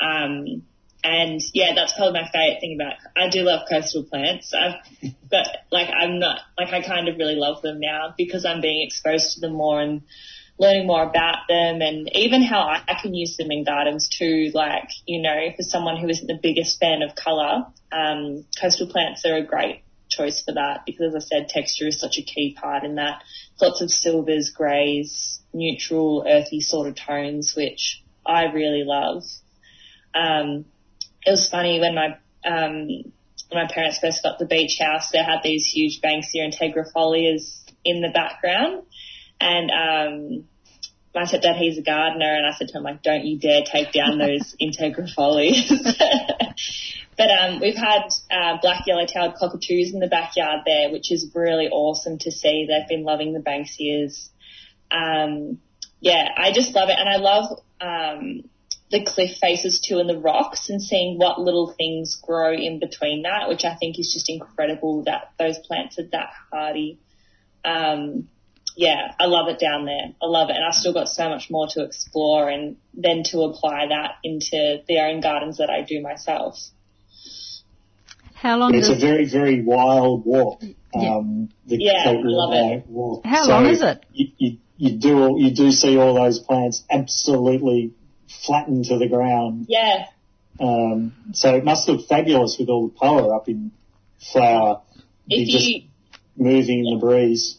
Um, 0.00 0.64
and 1.02 1.40
yeah, 1.52 1.74
that's 1.74 1.92
probably 1.94 2.20
my 2.20 2.28
favourite 2.32 2.60
thing 2.60 2.78
about. 2.80 2.94
It. 2.94 2.98
I 3.16 3.28
do 3.30 3.42
love 3.42 3.66
coastal 3.70 4.04
plants, 4.04 4.52
I've, 4.54 4.76
but 5.30 5.46
like 5.70 5.88
I'm 5.90 6.18
not 6.18 6.40
like 6.58 6.72
I 6.72 6.80
kind 6.80 7.08
of 7.08 7.18
really 7.18 7.36
love 7.36 7.60
them 7.62 7.78
now 7.78 8.14
because 8.16 8.46
I'm 8.46 8.62
being 8.62 8.86
exposed 8.86 9.34
to 9.34 9.40
them 9.40 9.52
more 9.52 9.80
and 9.80 10.02
learning 10.58 10.86
more 10.86 11.02
about 11.02 11.46
them, 11.46 11.82
and 11.82 12.08
even 12.14 12.42
how 12.42 12.60
I, 12.60 12.82
I 12.88 13.00
can 13.02 13.14
use 13.14 13.36
them 13.36 13.48
in 13.50 13.64
gardens 13.64 14.08
too. 14.08 14.50
Like 14.54 14.88
you 15.06 15.20
know, 15.20 15.50
for 15.54 15.62
someone 15.62 15.98
who 15.98 16.08
isn't 16.08 16.26
the 16.26 16.38
biggest 16.42 16.80
fan 16.80 17.02
of 17.02 17.14
colour, 17.14 17.66
um, 17.92 18.46
coastal 18.58 18.88
plants 18.88 19.26
are 19.26 19.36
a 19.36 19.44
great 19.44 19.82
choice 20.16 20.42
for 20.42 20.52
that 20.52 20.82
because, 20.86 21.14
as 21.14 21.24
I 21.24 21.26
said, 21.26 21.48
texture 21.48 21.86
is 21.86 22.00
such 22.00 22.18
a 22.18 22.22
key 22.22 22.56
part 22.60 22.84
in 22.84 22.96
that. 22.96 23.22
Lots 23.60 23.80
of 23.80 23.90
silvers, 23.90 24.50
greys, 24.50 25.40
neutral, 25.52 26.24
earthy 26.28 26.60
sort 26.60 26.88
of 26.88 26.96
tones, 26.96 27.54
which 27.56 28.02
I 28.26 28.44
really 28.44 28.84
love. 28.84 29.22
Um, 30.14 30.64
it 31.26 31.30
was 31.30 31.48
funny 31.48 31.80
when 31.80 31.94
my 31.94 32.18
um, 32.44 32.88
when 33.48 33.66
my 33.66 33.72
parents 33.72 33.98
first 33.98 34.22
got 34.22 34.38
the 34.38 34.46
beach 34.46 34.78
house, 34.80 35.10
they 35.10 35.18
had 35.18 35.40
these 35.42 35.66
huge 35.66 36.00
Banksia 36.00 36.50
integrifolias 36.50 37.62
in 37.84 38.00
the 38.00 38.10
background, 38.12 38.82
and 39.40 39.70
um, 39.70 40.44
my 41.14 41.22
stepdad 41.22 41.56
he's 41.56 41.78
a 41.78 41.82
gardener, 41.82 42.36
and 42.36 42.46
I 42.46 42.56
said 42.56 42.68
to 42.68 42.78
him 42.78 42.84
like, 42.84 43.02
"Don't 43.02 43.24
you 43.24 43.38
dare 43.38 43.62
take 43.64 43.92
down 43.92 44.18
those 44.18 44.56
integrifolias." 44.60 45.70
but 47.16 47.30
um, 47.30 47.60
we've 47.60 47.76
had 47.76 48.08
uh, 48.30 48.58
black 48.60 48.86
yellow-tailed 48.86 49.34
cockatoos 49.36 49.92
in 49.92 50.00
the 50.00 50.08
backyard 50.08 50.60
there, 50.66 50.90
which 50.90 51.12
is 51.12 51.30
really 51.34 51.68
awesome 51.68 52.18
to 52.18 52.30
see. 52.30 52.66
They've 52.68 52.88
been 52.88 53.04
loving 53.04 53.32
the 53.32 53.40
Banksias. 53.40 54.28
Um, 54.90 55.58
yeah, 56.00 56.28
I 56.36 56.52
just 56.52 56.74
love 56.74 56.88
it, 56.88 56.96
and 56.98 57.08
I 57.08 57.16
love 57.16 57.60
um, 57.80 58.44
the 58.90 59.04
cliff 59.04 59.38
faces 59.40 59.80
too 59.80 59.98
and 59.98 60.08
the 60.08 60.18
rocks 60.18 60.68
and 60.68 60.80
seeing 60.80 61.18
what 61.18 61.40
little 61.40 61.74
things 61.76 62.16
grow 62.22 62.52
in 62.52 62.78
between 62.78 63.22
that, 63.22 63.48
which 63.48 63.64
I 63.64 63.74
think 63.76 63.98
is 63.98 64.12
just 64.12 64.30
incredible 64.30 65.04
that 65.04 65.32
those 65.38 65.58
plants 65.66 65.98
are 65.98 66.08
that 66.12 66.30
hardy. 66.52 67.00
Um, 67.64 68.28
yeah, 68.76 69.12
I 69.18 69.26
love 69.26 69.48
it 69.48 69.58
down 69.58 69.84
there. 69.84 70.14
I 70.22 70.26
love 70.26 70.50
it. 70.50 70.56
And 70.56 70.64
I've 70.64 70.74
still 70.74 70.92
got 70.92 71.08
so 71.08 71.28
much 71.28 71.48
more 71.50 71.66
to 71.70 71.84
explore 71.84 72.48
and 72.48 72.76
then 72.92 73.22
to 73.30 73.42
apply 73.42 73.86
that 73.88 74.16
into 74.22 74.82
the 74.86 74.98
own 74.98 75.20
gardens 75.20 75.58
that 75.58 75.70
I 75.70 75.82
do 75.82 76.00
myself. 76.00 76.56
How 78.44 78.58
long 78.58 78.74
It's 78.74 78.90
a 78.90 78.94
very, 78.94 79.24
very 79.26 79.62
wild 79.62 80.26
walk. 80.26 80.62
Yeah. 80.62 81.16
Um, 81.16 81.48
the 81.66 81.78
Yeah, 81.80 82.02
I 82.10 82.12
love 82.22 82.52
it. 82.52 82.86
Walk. 82.86 83.24
How 83.24 83.44
So 83.44 83.50
long 83.52 83.64
is 83.66 83.80
it? 83.80 84.04
You, 84.12 84.26
you, 84.36 84.58
you 84.76 84.98
do 84.98 85.18
all, 85.18 85.40
you 85.40 85.50
do 85.54 85.70
see 85.72 85.96
all 85.96 86.14
those 86.14 86.38
plants 86.40 86.84
absolutely 86.90 87.94
flattened 88.46 88.84
to 88.90 88.98
the 88.98 89.08
ground. 89.08 89.64
Yeah, 89.70 90.04
Um, 90.60 91.14
so 91.32 91.54
it 91.54 91.64
must 91.64 91.88
look 91.88 92.06
fabulous 92.06 92.56
with 92.58 92.68
all 92.68 92.88
the 92.88 92.94
power 92.94 93.34
up 93.34 93.48
in 93.48 93.72
flower. 94.32 94.82
if 95.26 95.48
You're 95.48 95.58
just 95.58 95.66
you 95.68 95.82
moving 96.36 96.80
in 96.86 96.98
the 96.98 97.00
breeze. 97.00 97.58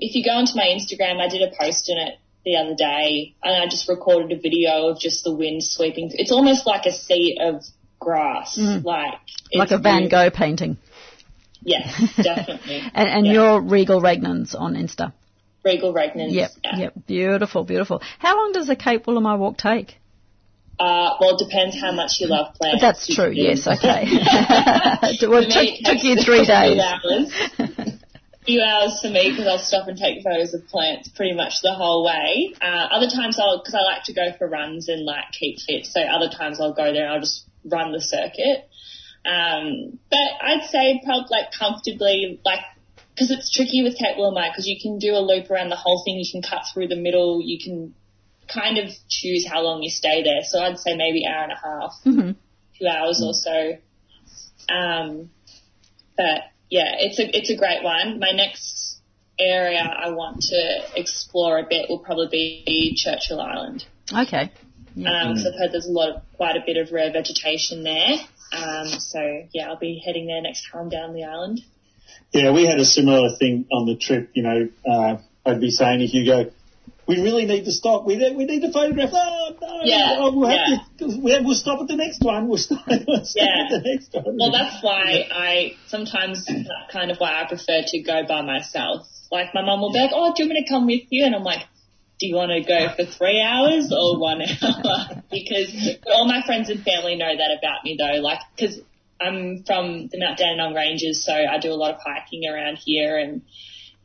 if 0.00 0.16
you 0.16 0.24
go 0.24 0.32
onto 0.32 0.56
my 0.56 0.66
Instagram, 0.66 1.20
I 1.20 1.28
did 1.28 1.42
a 1.42 1.52
post 1.56 1.88
in 1.88 1.96
it 1.98 2.18
the 2.44 2.56
other 2.56 2.74
day, 2.74 3.34
and 3.42 3.62
I 3.62 3.66
just 3.66 3.88
recorded 3.88 4.36
a 4.36 4.40
video 4.40 4.88
of 4.88 4.98
just 4.98 5.22
the 5.22 5.32
wind 5.34 5.62
sweeping. 5.62 6.10
It's 6.12 6.32
almost 6.32 6.66
like 6.66 6.86
a 6.86 6.92
sea 6.92 7.38
of 7.40 7.62
grass, 8.04 8.56
like 8.58 8.66
Mm. 8.66 8.84
like 8.84 9.18
it's 9.54 9.72
a 9.72 9.78
Van 9.78 10.08
Gogh 10.08 10.30
painting? 10.30 10.76
Yes, 11.62 11.88
definitely. 12.22 12.82
And, 12.94 13.08
and 13.08 13.26
Yeah. 13.26 13.32
you're 13.32 13.60
Regal 13.60 14.00
Regnans 14.00 14.54
on 14.58 14.74
Insta. 14.74 15.12
Regal 15.64 15.94
Regnans. 15.94 16.32
Yep, 16.32 16.50
yeah. 16.62 16.76
yep, 16.78 16.92
beautiful, 17.06 17.64
beautiful. 17.64 18.02
How 18.18 18.36
long 18.36 18.52
does 18.52 18.66
the 18.66 18.76
Cape 18.76 19.06
Woolamai 19.06 19.38
walk 19.38 19.56
take? 19.56 19.98
Uh, 20.78 21.14
well, 21.20 21.36
it 21.36 21.38
depends 21.38 21.80
how 21.80 21.92
much 21.92 22.20
you 22.20 22.26
love 22.26 22.52
plants. 22.56 22.80
That's 22.82 23.14
true. 23.14 23.30
Yes, 23.30 23.66
okay. 23.66 24.04
well, 25.26 25.42
it 25.46 25.50
took, 25.54 25.94
took 25.94 26.04
you 26.04 26.16
three 26.16 26.40
a 26.40 26.44
few 26.44 26.76
days. 26.76 26.80
hours. 26.82 27.98
few 28.44 28.60
hours 28.60 29.00
for 29.00 29.08
me 29.08 29.30
because 29.30 29.46
I'll 29.46 29.58
stop 29.58 29.88
and 29.88 29.96
take 29.96 30.22
photos 30.22 30.52
of 30.52 30.66
plants 30.68 31.08
pretty 31.08 31.32
much 31.34 31.62
the 31.62 31.72
whole 31.72 32.04
way. 32.04 32.52
Uh, 32.60 32.88
other 32.92 33.08
times 33.08 33.38
I'll, 33.38 33.58
because 33.58 33.74
I 33.74 33.80
like 33.82 34.02
to 34.04 34.12
go 34.12 34.32
for 34.36 34.46
runs 34.48 34.88
and 34.88 35.04
like 35.06 35.30
keep 35.32 35.60
fit, 35.60 35.86
so 35.86 36.02
other 36.02 36.28
times 36.28 36.60
I'll 36.60 36.74
go 36.74 36.92
there 36.92 37.04
and 37.04 37.12
I'll 37.14 37.20
just 37.20 37.44
run 37.64 37.92
the 37.92 38.00
circuit. 38.00 38.68
Um, 39.24 39.98
but 40.10 40.18
I'd 40.42 40.68
say 40.70 41.00
probably 41.04 41.28
like 41.30 41.52
comfortably, 41.58 42.40
like, 42.44 42.60
because 43.14 43.30
it's 43.30 43.50
tricky 43.50 43.82
with 43.82 43.96
Cape 43.96 44.16
Woolamai 44.16 44.50
because 44.50 44.66
you 44.66 44.76
can 44.80 44.98
do 44.98 45.14
a 45.14 45.22
loop 45.22 45.50
around 45.50 45.70
the 45.70 45.76
whole 45.76 46.02
thing, 46.04 46.18
you 46.18 46.30
can 46.30 46.42
cut 46.42 46.64
through 46.72 46.88
the 46.88 46.96
middle, 46.96 47.40
you 47.42 47.58
can 47.62 47.94
kind 48.52 48.78
of 48.78 48.90
choose 49.08 49.46
how 49.48 49.62
long 49.62 49.82
you 49.82 49.90
stay 49.90 50.22
there. 50.22 50.42
So 50.42 50.60
I'd 50.60 50.78
say 50.78 50.96
maybe 50.96 51.26
hour 51.26 51.44
and 51.44 51.52
a 51.52 51.56
half, 51.56 51.94
Mhm. 52.04 52.36
two 52.78 52.86
hours 52.86 53.22
or 53.22 53.32
so. 53.32 53.78
Um, 54.68 55.30
but 56.16 56.42
yeah, 56.70 56.96
it's 56.98 57.18
a 57.18 57.36
it's 57.36 57.50
a 57.50 57.56
great 57.56 57.82
one. 57.82 58.18
My 58.18 58.32
next 58.32 59.00
area 59.38 59.80
I 59.82 60.10
want 60.10 60.42
to 60.42 60.82
explore 60.96 61.58
a 61.58 61.66
bit 61.68 61.88
will 61.88 61.98
probably 61.98 62.62
be 62.66 62.94
Churchill 62.96 63.40
Island. 63.40 63.84
Okay. 64.12 64.50
Yeah. 64.94 65.10
Um, 65.10 65.36
so 65.36 65.50
I've 65.52 65.58
heard 65.58 65.72
there's 65.72 65.86
a 65.86 65.92
lot 65.92 66.10
of 66.10 66.22
quite 66.36 66.56
a 66.56 66.62
bit 66.64 66.76
of 66.76 66.92
rare 66.92 67.12
vegetation 67.12 67.82
there. 67.82 68.14
Um, 68.52 68.86
so 68.86 69.20
yeah, 69.52 69.68
I'll 69.68 69.78
be 69.78 70.02
heading 70.04 70.26
there 70.26 70.40
next 70.40 70.68
time 70.70 70.88
down 70.88 71.14
the 71.14 71.24
island. 71.24 71.60
Yeah, 72.32 72.52
we 72.52 72.66
had 72.66 72.78
a 72.78 72.84
similar 72.84 73.36
thing 73.38 73.66
on 73.72 73.86
the 73.86 73.96
trip. 73.96 74.30
You 74.34 74.42
know, 74.42 74.68
uh, 74.88 75.16
I'd 75.46 75.60
be 75.60 75.70
saying 75.70 76.00
if 76.00 76.14
you 76.14 76.24
go, 76.26 76.50
we 77.06 77.20
really 77.20 77.44
need 77.44 77.64
to 77.64 77.72
stop. 77.72 78.06
We 78.06 78.16
need, 78.16 78.36
we 78.36 78.44
need 78.44 78.60
to 78.62 78.72
photograph. 78.72 79.10
Oh 79.12 79.56
no! 79.60 79.80
Yeah, 79.84 80.16
oh, 80.18 80.36
we'll, 80.36 80.48
have 80.48 80.58
yeah. 80.66 81.06
to, 81.06 81.20
we'll, 81.20 81.54
stop 81.54 81.80
at 81.82 81.88
the 81.88 81.96
next 81.96 82.22
one. 82.22 82.48
We'll 82.48 82.58
stop, 82.58 82.84
we'll 82.86 83.24
stop 83.24 83.28
Yeah. 83.34 83.64
at 83.64 83.70
the 83.70 83.82
next 83.84 84.14
one. 84.14 84.36
Well, 84.38 84.52
that's 84.52 84.82
why 84.82 85.28
I 85.30 85.72
sometimes 85.88 86.46
that's 86.46 86.68
kind 86.92 87.10
of 87.10 87.18
why 87.18 87.42
I 87.42 87.46
prefer 87.46 87.82
to 87.86 88.02
go 88.02 88.22
by 88.26 88.42
myself. 88.42 89.06
Like 89.30 89.54
my 89.54 89.62
mum 89.62 89.80
will 89.80 89.92
be 89.92 89.98
like, 89.98 90.12
"Oh, 90.14 90.32
do 90.34 90.42
you 90.42 90.48
want 90.48 90.54
me 90.54 90.64
to 90.64 90.68
come 90.68 90.86
with 90.86 91.02
you?" 91.10 91.26
And 91.26 91.34
I'm 91.34 91.44
like, 91.44 91.66
"Do 92.18 92.26
you 92.26 92.34
want 92.34 92.52
to 92.52 92.60
go 92.60 92.88
for 92.94 93.04
three 93.04 93.40
hours 93.40 93.92
or 93.92 94.18
one 94.18 94.42
hour?" 94.42 95.22
because 95.30 95.96
all 96.06 96.26
my 96.26 96.42
friends 96.44 96.70
and 96.70 96.82
family 96.82 97.16
know 97.16 97.36
that 97.36 97.58
about 97.58 97.84
me 97.84 97.96
though. 97.98 98.20
Like, 98.20 98.40
because 98.56 98.80
I'm 99.20 99.64
from 99.64 100.08
the 100.08 100.18
Mount 100.18 100.38
Dandenong 100.38 100.74
Ranges, 100.74 101.24
so 101.24 101.32
I 101.32 101.58
do 101.58 101.72
a 101.72 101.74
lot 101.74 101.94
of 101.94 102.00
hiking 102.04 102.48
around 102.48 102.78
here 102.84 103.18
and. 103.18 103.42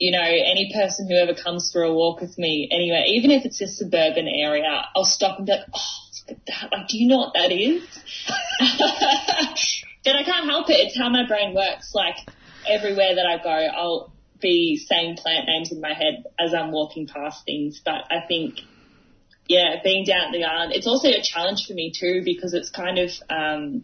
You 0.02 0.14
know, 0.14 0.23
any 0.23 0.72
person 0.73 1.10
who 1.10 1.18
ever 1.18 1.34
comes 1.34 1.72
for 1.73 1.84
a 1.84 1.94
walk 1.94 2.22
with 2.22 2.38
me 2.38 2.69
anywhere, 2.72 3.03
even 3.06 3.31
if 3.31 3.44
it's 3.44 3.60
a 3.60 3.68
suburban 3.68 4.30
area, 4.30 4.86
I'll 4.95 5.03
stop 5.03 5.40
and 5.40 5.45
be 5.45 5.52
like, 5.52 5.65
oh, 5.73 5.81
look 6.30 6.38
at 6.38 6.45
that. 6.45 6.72
Like, 6.72 6.88
do 6.88 6.98
you 6.98 7.10
know 7.10 7.18
what 7.18 7.34
that 7.34 7.52
is? 7.52 7.84
but 10.06 10.15
I 10.15 10.23
can't 10.23 10.45
help 10.45 10.69
it. 10.69 10.73
It's 10.73 10.98
how 10.98 11.10
my 11.10 11.27
brain 11.27 11.53
works. 11.53 11.91
Like 11.94 12.15
everywhere 12.68 13.15
that 13.15 13.26
I 13.26 13.44
go, 13.44 13.49
I'll 13.49 14.14
be 14.41 14.78
saying 14.78 15.18
plant 15.18 15.48
names 15.48 15.72
in 15.72 15.82
my 15.82 15.94
head 15.94 16.24
as 16.40 16.53
I'm 16.53 16.72
walking 16.72 17.07
past 17.07 17.45
things. 17.45 17.82
But 17.84 18.06
I 18.10 18.26
think, 18.28 18.60
yeah, 19.48 19.76
being 19.84 20.06
down 20.06 20.28
at 20.28 20.32
the 20.32 20.44
island, 20.44 20.74
it's 20.74 20.88
also 20.88 21.10
a 21.10 21.22
challenge 21.22 21.66
for 21.68 21.74
me 21.74 21.91
too 21.98 22.22
because 22.24 22.53
it's 22.53 22.70
kind 22.70 22.99
of 22.99 23.10
um, 23.30 23.84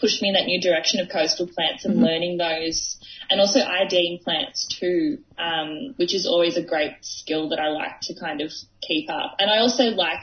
pushed 0.00 0.20
me 0.22 0.28
in 0.28 0.34
that 0.34 0.46
new 0.46 0.60
direction 0.60 1.00
of 1.00 1.08
coastal 1.08 1.46
plants 1.46 1.84
and 1.84 2.00
learning 2.00 2.36
those, 2.36 2.98
and 3.30 3.40
also 3.40 3.60
IDing 3.60 4.20
plants 4.22 4.66
too, 4.80 5.18
um, 5.38 5.94
which 5.96 6.14
is 6.14 6.26
always 6.26 6.56
a 6.56 6.62
great 6.62 6.92
skill 7.02 7.50
that 7.50 7.58
I 7.58 7.68
like 7.68 8.00
to 8.02 8.14
kind 8.14 8.40
of 8.40 8.50
keep 8.82 9.08
up. 9.08 9.36
And 9.38 9.50
I 9.50 9.58
also 9.58 9.84
like 9.84 10.20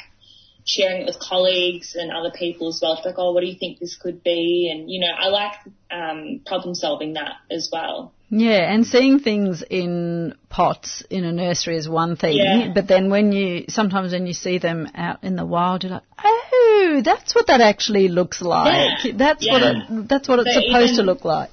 sharing 0.65 1.01
it 1.01 1.05
with 1.05 1.19
colleagues 1.19 1.95
and 1.95 2.11
other 2.11 2.31
people 2.31 2.67
as 2.69 2.79
well. 2.81 2.95
Be 2.95 3.09
like, 3.09 3.15
oh, 3.17 3.31
what 3.31 3.41
do 3.41 3.47
you 3.47 3.57
think 3.57 3.79
this 3.79 3.97
could 3.97 4.23
be? 4.23 4.69
And 4.71 4.89
you 4.89 4.99
know, 4.99 5.13
I 5.17 5.27
like 5.29 5.53
um, 5.89 6.41
problem 6.45 6.75
solving 6.75 7.13
that 7.13 7.33
as 7.49 7.69
well. 7.71 8.13
Yeah, 8.33 8.73
and 8.73 8.87
seeing 8.87 9.19
things 9.19 9.61
in 9.69 10.35
pots 10.47 11.03
in 11.09 11.25
a 11.25 11.33
nursery 11.33 11.75
is 11.75 11.89
one 11.89 12.15
thing, 12.15 12.37
Yeah. 12.37 12.71
but 12.73 12.87
then 12.87 13.09
when 13.09 13.33
you 13.33 13.65
sometimes 13.67 14.13
when 14.13 14.25
you 14.25 14.31
see 14.31 14.57
them 14.57 14.87
out 14.95 15.21
in 15.21 15.35
the 15.35 15.45
wild, 15.45 15.83
you're 15.83 15.91
like, 15.91 16.03
oh, 16.23 17.01
that's 17.03 17.35
what 17.35 17.47
that 17.47 17.59
actually 17.59 18.07
looks 18.07 18.41
like. 18.41 19.03
Yeah. 19.03 19.11
That's 19.17 19.45
what 19.45 19.61
it, 19.61 20.07
that's 20.07 20.29
what 20.29 20.39
it's 20.39 20.53
So 20.53 20.61
supposed 20.61 20.95
to 20.95 21.03
look 21.03 21.25
like. 21.25 21.51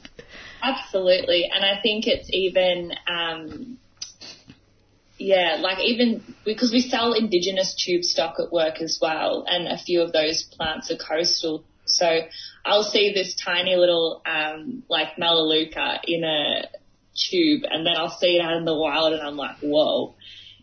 Absolutely, 0.62 1.50
and 1.52 1.64
I 1.64 1.80
think 1.82 2.06
it's 2.06 2.30
even, 2.32 2.92
um, 3.10 3.78
yeah, 5.18 5.58
like 5.60 5.80
even 5.80 6.22
because 6.44 6.70
we 6.70 6.80
sell 6.80 7.12
indigenous 7.12 7.74
tube 7.74 8.04
stock 8.04 8.36
at 8.38 8.52
work 8.52 8.80
as 8.80 9.00
well, 9.02 9.44
and 9.48 9.66
a 9.66 9.78
few 9.78 10.00
of 10.00 10.12
those 10.12 10.44
plants 10.44 10.92
are 10.92 10.96
coastal. 10.96 11.64
So 11.86 12.20
I'll 12.68 12.84
see 12.84 13.12
this 13.14 13.34
tiny 13.34 13.76
little 13.76 14.22
um, 14.26 14.82
like 14.88 15.18
melaleuca 15.18 16.00
in 16.04 16.24
a 16.24 16.68
tube, 17.14 17.62
and 17.68 17.86
then 17.86 17.94
I'll 17.96 18.16
see 18.16 18.36
it 18.36 18.42
out 18.42 18.56
in 18.56 18.64
the 18.64 18.76
wild, 18.76 19.12
and 19.12 19.22
I'm 19.22 19.36
like, 19.36 19.56
whoa. 19.60 20.14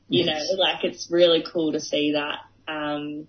you 0.07 0.26
know, 0.26 0.40
like 0.57 0.84
it's 0.84 1.10
really 1.11 1.44
cool 1.52 1.72
to 1.73 1.80
see 1.80 2.14
that. 2.14 2.72
Um, 2.72 3.27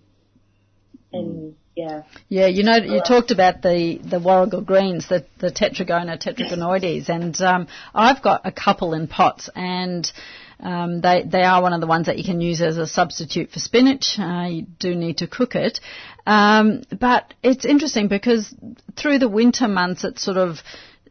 and 1.11 1.55
yeah, 1.75 2.03
Yeah, 2.27 2.47
you 2.47 2.63
know, 2.63 2.77
you 2.77 3.01
talked 3.01 3.31
about 3.31 3.61
the, 3.61 3.99
the 4.03 4.19
Warrigal 4.19 4.61
greens, 4.61 5.07
the, 5.07 5.25
the 5.37 5.51
Tetragonia 5.51 6.21
tetragonoides, 6.21 7.07
and 7.07 7.39
um, 7.41 7.67
I've 7.93 8.23
got 8.23 8.41
a 8.45 8.51
couple 8.51 8.93
in 8.93 9.07
pots, 9.07 9.49
and 9.55 10.11
um, 10.59 11.01
they 11.01 11.23
they 11.23 11.43
are 11.43 11.61
one 11.61 11.73
of 11.73 11.81
the 11.81 11.87
ones 11.87 12.07
that 12.07 12.17
you 12.17 12.23
can 12.23 12.41
use 12.41 12.61
as 12.61 12.77
a 12.77 12.87
substitute 12.87 13.51
for 13.51 13.59
spinach. 13.59 14.17
Uh, 14.17 14.47
you 14.49 14.65
do 14.79 14.95
need 14.95 15.19
to 15.19 15.27
cook 15.27 15.55
it, 15.55 15.79
um, 16.25 16.81
but 16.99 17.33
it's 17.43 17.65
interesting 17.65 18.07
because 18.07 18.53
through 18.95 19.19
the 19.19 19.29
winter 19.29 19.67
months, 19.67 20.03
it 20.03 20.19
sort 20.19 20.37
of 20.37 20.57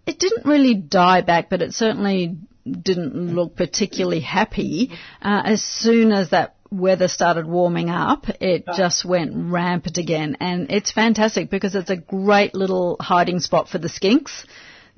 it 0.06 0.18
didn't 0.18 0.47
really 0.47 0.74
die 0.74 1.20
back, 1.20 1.48
but 1.48 1.62
it 1.62 1.74
certainly 1.74 2.36
didn't 2.68 3.35
look 3.35 3.56
particularly 3.56 4.20
happy. 4.20 4.90
Uh, 5.23 5.43
as 5.44 5.62
soon 5.62 6.12
as 6.12 6.31
that 6.31 6.56
weather 6.70 7.09
started 7.09 7.47
warming 7.47 7.90
up, 7.90 8.27
it 8.40 8.64
just 8.77 9.05
went 9.05 9.32
rampant 9.35 9.98
again. 9.98 10.36
And 10.40 10.70
it's 10.70 10.90
fantastic 10.90 11.51
because 11.51 11.74
it's 11.74 11.90
a 11.90 11.97
great 11.97 12.55
little 12.55 12.97
hiding 13.01 13.40
spot 13.40 13.68
for 13.68 13.78
the 13.78 13.89
skinks. 13.89 14.44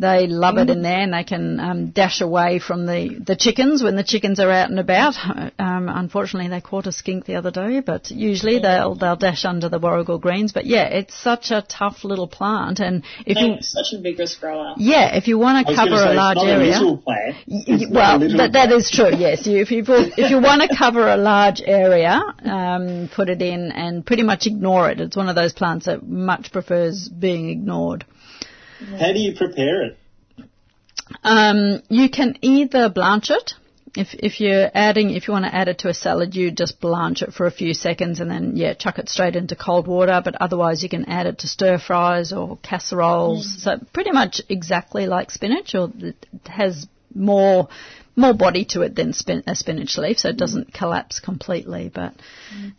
They 0.01 0.29
love 0.29 0.59
it 0.59 0.71
in 0.71 0.83
there 0.83 1.01
and 1.01 1.13
they 1.13 1.25
can 1.25 1.59
um, 1.59 1.91
dash 1.91 2.21
away 2.21 2.61
from 2.61 2.87
the, 2.87 3.19
the 3.27 3.35
chickens 3.35 3.83
when 3.83 3.97
the 3.97 4.05
chickens 4.05 4.39
are 4.39 4.51
out 4.51 4.71
and 4.71 4.79
about. 4.79 5.15
Um, 5.61 5.89
unfortunately, 5.89 6.49
they 6.51 6.61
caught 6.61 6.87
a 6.87 6.93
skink 6.93 7.25
the 7.25 7.35
other 7.35 7.51
day, 7.51 7.81
but 7.81 8.11
usually 8.11 8.59
they'll, 8.61 8.95
they'll 8.95 9.17
dash 9.17 9.45
under 9.45 9.69
the 9.69 9.79
warrigal 9.81 10.19
greens. 10.19 10.53
But 10.53 10.67
yeah, 10.67 10.85
it's 10.85 11.15
such 11.21 11.51
a 11.51 11.63
tough 11.69 12.05
little 12.05 12.29
plant. 12.29 12.79
And 12.79 13.03
if 13.27 13.37
you, 13.39 13.57
such 13.61 13.93
a 13.93 14.01
vigorous 14.01 14.37
grower. 14.37 14.75
yeah, 14.77 15.17
if 15.17 15.27
you 15.27 15.37
want 15.39 15.67
to 15.67 15.75
cover 15.75 15.97
say, 15.97 16.13
a 16.13 16.15
large 16.15 16.39
area. 16.39 16.79
little 16.79 16.99
plant. 16.99 17.37
Y- 17.49 17.65
It's 17.67 17.85
y- 17.87 17.91
not 17.91 18.23
a 18.23 18.27
well, 18.27 18.37
that, 18.39 18.53
that 18.53 18.71
is 18.73 18.89
true. 18.91 19.11
Yes, 19.17 19.47
you, 19.47 19.59
if 19.59 19.71
you 19.73 19.83
if 19.89 20.31
you 20.31 20.41
want 20.41 20.63
to 20.63 20.77
cover 20.77 21.09
a 21.09 21.17
large 21.17 21.61
area, 21.65 22.21
um, 22.45 23.11
put 23.13 23.29
it 23.29 23.43
in 23.43 23.73
and 23.73 24.07
pretty 24.07 24.23
much 24.23 24.47
ignore 24.47 24.91
it. 24.91 25.01
It's 25.01 25.17
one 25.17 25.29
of 25.29 25.35
those 25.35 25.53
plants 25.53 25.87
that 25.87 26.07
much 26.07 26.53
prefers 26.53 27.09
being 27.09 27.51
ignored. 27.51 28.05
How 28.99 29.13
do 29.13 29.19
you 29.19 29.35
prepare 29.37 29.83
it? 29.83 29.99
Um, 31.25 31.83
you 31.89 32.09
can 32.11 32.37
either 32.43 32.89
blanch 32.89 33.31
it. 33.31 33.55
If 33.97 34.09
if 34.13 34.41
you're 34.41 34.71
adding, 34.75 35.11
if 35.11 35.27
you 35.27 35.33
want 35.33 35.47
to 35.47 35.55
add 35.55 35.69
it 35.69 35.79
to 35.79 35.89
a 35.89 35.95
salad, 35.95 36.37
you 36.37 36.51
just 36.51 36.79
blanch 36.81 37.23
it 37.23 37.33
for 37.33 37.47
a 37.47 37.51
few 37.51 37.73
seconds 37.75 38.21
and 38.21 38.31
then 38.31 38.53
yeah, 38.55 38.75
chuck 38.75 38.99
it 38.99 39.09
straight 39.09 39.35
into 39.35 39.57
cold 39.57 39.87
water. 39.89 40.21
But 40.23 40.35
otherwise, 40.41 40.83
you 40.83 40.89
can 40.89 41.07
add 41.07 41.27
it 41.27 41.39
to 41.39 41.49
stir 41.49 41.79
fries 41.79 42.33
or 42.33 42.59
casseroles. 42.59 43.63
So 43.63 43.79
pretty 43.93 44.13
much 44.13 44.43
exactly 44.49 45.07
like 45.07 45.31
spinach, 45.31 45.75
or 45.75 45.91
it 45.99 46.17
has 46.47 46.87
more 47.15 47.69
more 48.15 48.35
body 48.35 48.65
to 48.67 48.83
it 48.83 48.95
than 48.95 49.13
spin, 49.15 49.43
a 49.47 49.55
spinach 49.55 49.97
leaf, 49.97 50.19
so 50.19 50.29
it 50.29 50.37
doesn't 50.37 50.75
collapse 50.75 51.19
completely. 51.21 51.91
But 51.93 52.15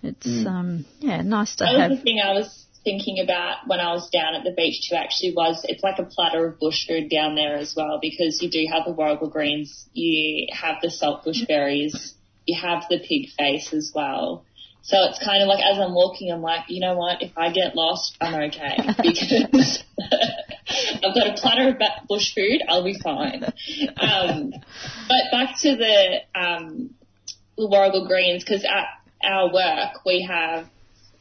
it's 0.04 0.28
um, 0.46 0.86
yeah, 1.00 1.22
nice 1.22 1.56
to 1.56 1.64
That 1.64 1.80
have. 1.80 1.90
the 1.92 1.98
thing 1.98 2.20
I 2.24 2.34
was 2.34 2.59
thinking 2.84 3.20
about 3.20 3.68
when 3.68 3.80
I 3.80 3.94
was 3.94 4.10
down 4.10 4.36
at 4.36 4.44
the 4.44 4.54
beach 4.56 4.90
too 4.90 4.96
actually 4.96 5.34
was 5.36 5.66
it's 5.68 5.84
like 5.84 6.00
a 6.00 6.04
platter 6.04 6.48
of 6.48 6.60
bush 6.60 6.88
food 6.88 7.10
down 7.10 7.36
there 7.36 7.56
as 7.56 7.74
well 7.76 8.00
because 8.02 8.42
you 8.42 8.50
do 8.50 8.66
have 8.72 8.86
the 8.86 8.94
warrigal 8.94 9.30
greens, 9.30 9.88
you 9.94 10.48
have 10.54 10.78
the 10.82 10.90
salt 10.90 11.24
bush 11.24 11.44
berries, 11.46 12.16
you 12.46 12.60
have 12.60 12.84
the 12.90 13.00
pig 13.00 13.30
face 13.38 13.74
as 13.74 13.92
well. 13.94 14.46
So 14.82 14.98
it's 15.10 15.24
kind 15.24 15.44
of 15.44 15.48
like 15.48 15.64
as 15.64 15.78
I'm 15.78 15.94
walking, 15.94 16.32
I'm 16.32 16.42
like, 16.42 16.66
you 16.70 16.80
know 16.80 16.96
what? 16.96 17.22
If 17.22 17.38
I 17.38 17.52
get 17.52 17.76
lost, 17.76 18.18
I'm 18.22 18.34
okay 18.34 18.78
because 19.04 19.84
I've 20.70 21.16
got 21.16 21.28
a 21.28 21.34
platter 21.36 21.70
of 21.70 22.08
bush 22.08 22.34
food. 22.34 22.62
I'll 22.68 22.84
be 22.84 22.98
fine. 22.98 23.44
Um, 23.98 24.52
but 24.52 25.32
back 25.32 25.60
to 25.62 25.76
the 25.76 26.20
um, 26.34 26.96
the 27.58 27.68
warrigal 27.68 28.08
greens 28.08 28.44
because 28.44 28.64
at 28.64 28.86
our 29.24 29.54
work 29.54 30.06
we 30.06 30.26
have 30.30 30.70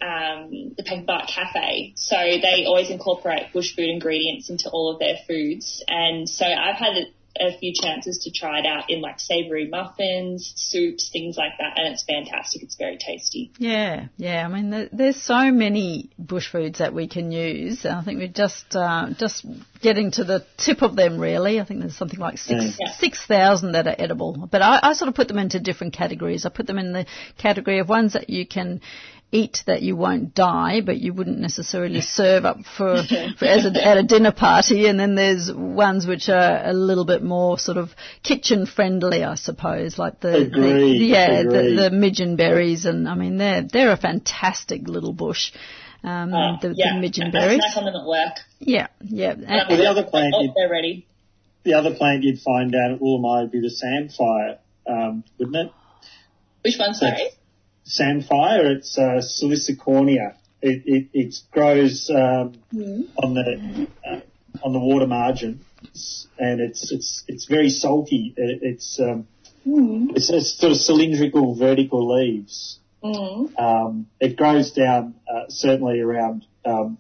um, 0.01 0.75
the 0.77 0.85
Paper 0.85 1.05
Bark 1.07 1.29
Cafe. 1.29 1.93
So 1.97 2.17
they 2.17 2.65
always 2.67 2.91
incorporate 2.91 3.53
bush 3.53 3.75
food 3.75 3.89
ingredients 3.89 4.51
into 4.51 4.71
all 4.71 4.93
of 4.93 4.99
their 4.99 5.17
foods. 5.27 5.83
And 5.89 6.29
so 6.29 6.47
I've 6.47 6.77
had 6.77 6.93
a, 6.97 7.05
a 7.41 7.59
few 7.59 7.73
chances 7.73 8.19
to 8.25 8.31
try 8.33 8.61
it 8.61 8.67
out 8.67 8.91
in 8.91 9.01
like 9.01 9.21
savoury 9.21 9.69
muffins, 9.69 10.53
soups, 10.57 11.09
things 11.13 11.37
like 11.37 11.53
that. 11.59 11.79
And 11.79 11.93
it's 11.93 12.03
fantastic. 12.05 12.63
It's 12.63 12.77
very 12.77 12.97
tasty. 12.97 13.53
Yeah, 13.59 14.07
yeah. 14.17 14.45
I 14.45 14.49
mean, 14.49 14.71
there, 14.71 14.89
there's 14.93 15.21
so 15.23 15.53
many 15.53 16.11
bush 16.19 16.51
foods 16.51 16.79
that 16.79 16.95
we 16.95 17.07
can 17.09 17.31
use. 17.31 17.85
I 17.87 18.03
think 18.03 18.19
we're 18.19 18.29
just 18.29 18.75
uh, 18.75 19.11
just 19.19 19.47
getting 19.81 20.11
to 20.13 20.25
the 20.25 20.45
tip 20.57 20.83
of 20.83 20.97
them, 20.97 21.21
really. 21.21 21.61
I 21.61 21.65
think 21.65 21.81
there's 21.81 21.97
something 21.97 22.19
like 22.19 22.39
six 22.39 22.77
Yeah. 22.81 22.93
six 22.93 23.25
thousand 23.25 23.73
that 23.73 23.87
are 23.87 23.95
edible. 23.99 24.49
But 24.51 24.63
I, 24.63 24.81
I 24.83 24.93
sort 24.95 25.09
of 25.09 25.15
put 25.15 25.29
them 25.29 25.39
into 25.39 25.61
different 25.61 25.93
categories. 25.93 26.45
I 26.45 26.49
put 26.51 26.67
them 26.67 26.79
in 26.79 26.93
the 26.93 27.07
category 27.37 27.79
of 27.79 27.89
ones 27.89 28.15
that 28.15 28.31
you 28.31 28.47
can 28.47 28.81
eat 29.31 29.63
that 29.67 29.83
you 29.83 29.95
won't 29.95 30.35
die, 30.35 30.81
but 30.81 30.97
you 30.99 31.13
wouldn't 31.13 31.39
necessarily 31.39 32.01
serve 32.19 32.45
up 32.47 32.59
for, 32.77 33.03
for 33.39 33.45
as 33.45 33.67
a, 33.67 33.87
at 33.87 33.99
a 33.99 34.03
dinner 34.15 34.33
party. 34.33 34.87
And 34.87 34.99
then 34.99 35.15
there's 35.15 35.53
ones 35.53 36.07
which 36.07 36.29
are 36.29 36.63
a 36.65 36.73
little 36.73 37.05
bit 37.05 37.23
more 37.23 37.59
sort 37.59 37.77
of 37.77 37.91
kitchen 38.23 38.65
friendly, 38.67 39.25
I 39.25 39.35
suppose, 39.35 39.99
like 39.99 40.21
the, 40.21 40.31
the 40.31 40.37
Agreed, 40.47 41.03
yeah 41.09 41.31
agreed. 41.41 41.77
the, 41.77 41.83
the 41.83 41.97
midgen 41.97 42.37
berries, 42.37 42.87
and 42.87 43.09
I 43.09 43.15
mean 43.15 43.37
they're 43.37 43.63
they're 43.71 43.93
a 43.93 43.97
fantastic 43.99 44.89
little 44.89 45.13
bush. 45.13 45.53
Um, 46.05 46.33
Uh, 46.33 46.59
the, 46.61 46.75
yeah. 46.77 46.95
the 46.95 47.01
midgen 47.01 47.27
I 47.29 47.31
berries. 47.31 47.61
snack 47.61 47.77
on 47.77 47.85
them 47.85 47.97
at 47.97 48.07
work. 48.07 48.37
Yeah, 48.61 48.87
yeah. 49.03 49.33
And 49.33 49.45
And- 49.47 49.81
the 49.81 49.87
other 49.91 50.05
plant 50.05 50.33
oh, 50.37 50.43
you- 50.43 50.53
they're 50.57 50.71
ready. 50.71 51.07
The 51.65 51.75
other 51.75 51.93
plant 51.95 52.23
you'd 52.23 52.41
find 52.41 52.73
down 52.73 52.93
at 52.95 53.01
Woolamai 53.01 53.43
would 53.43 53.51
be 53.51 53.61
the 53.61 53.69
sandfire, 53.69 54.59
um, 54.87 55.25
wouldn't 55.39 55.57
it? 55.57 55.73
Which 56.63 56.79
one, 56.79 56.95
sorry? 56.95 57.29
Sandfire, 57.89 58.77
it's 58.77 58.99
uh, 58.99 59.23
Salicornia. 59.23 60.35
It, 60.61 60.83
it, 60.85 61.09
it 61.13 61.35
grows 61.53 62.11
um, 62.11 62.55
on 63.17 63.35
the 63.35 63.89
uh, 64.05 64.21
on 64.63 64.73
the 64.73 64.79
water 64.79 65.07
margin, 65.07 65.65
and 66.39 66.61
it's 66.61 66.93
it's 66.93 67.25
it's 67.29 67.47
very 67.47 67.71
salty. 67.71 68.35
It, 68.37 68.59
it's 68.63 69.01
um, 69.01 69.27
it's, 69.65 70.31
it's 70.31 70.59
sort 70.59 70.73
of 70.73 70.79
cylindrical, 70.79 71.55
vertical 71.55 72.17
leaves. 72.17 72.79
Mm. 73.03 73.59
Um, 73.59 74.07
it 74.21 74.37
grows 74.37 74.73
down 74.73 75.15
uh, 75.33 75.45
certainly 75.49 76.01
around 76.01 76.45
um, 76.65 76.99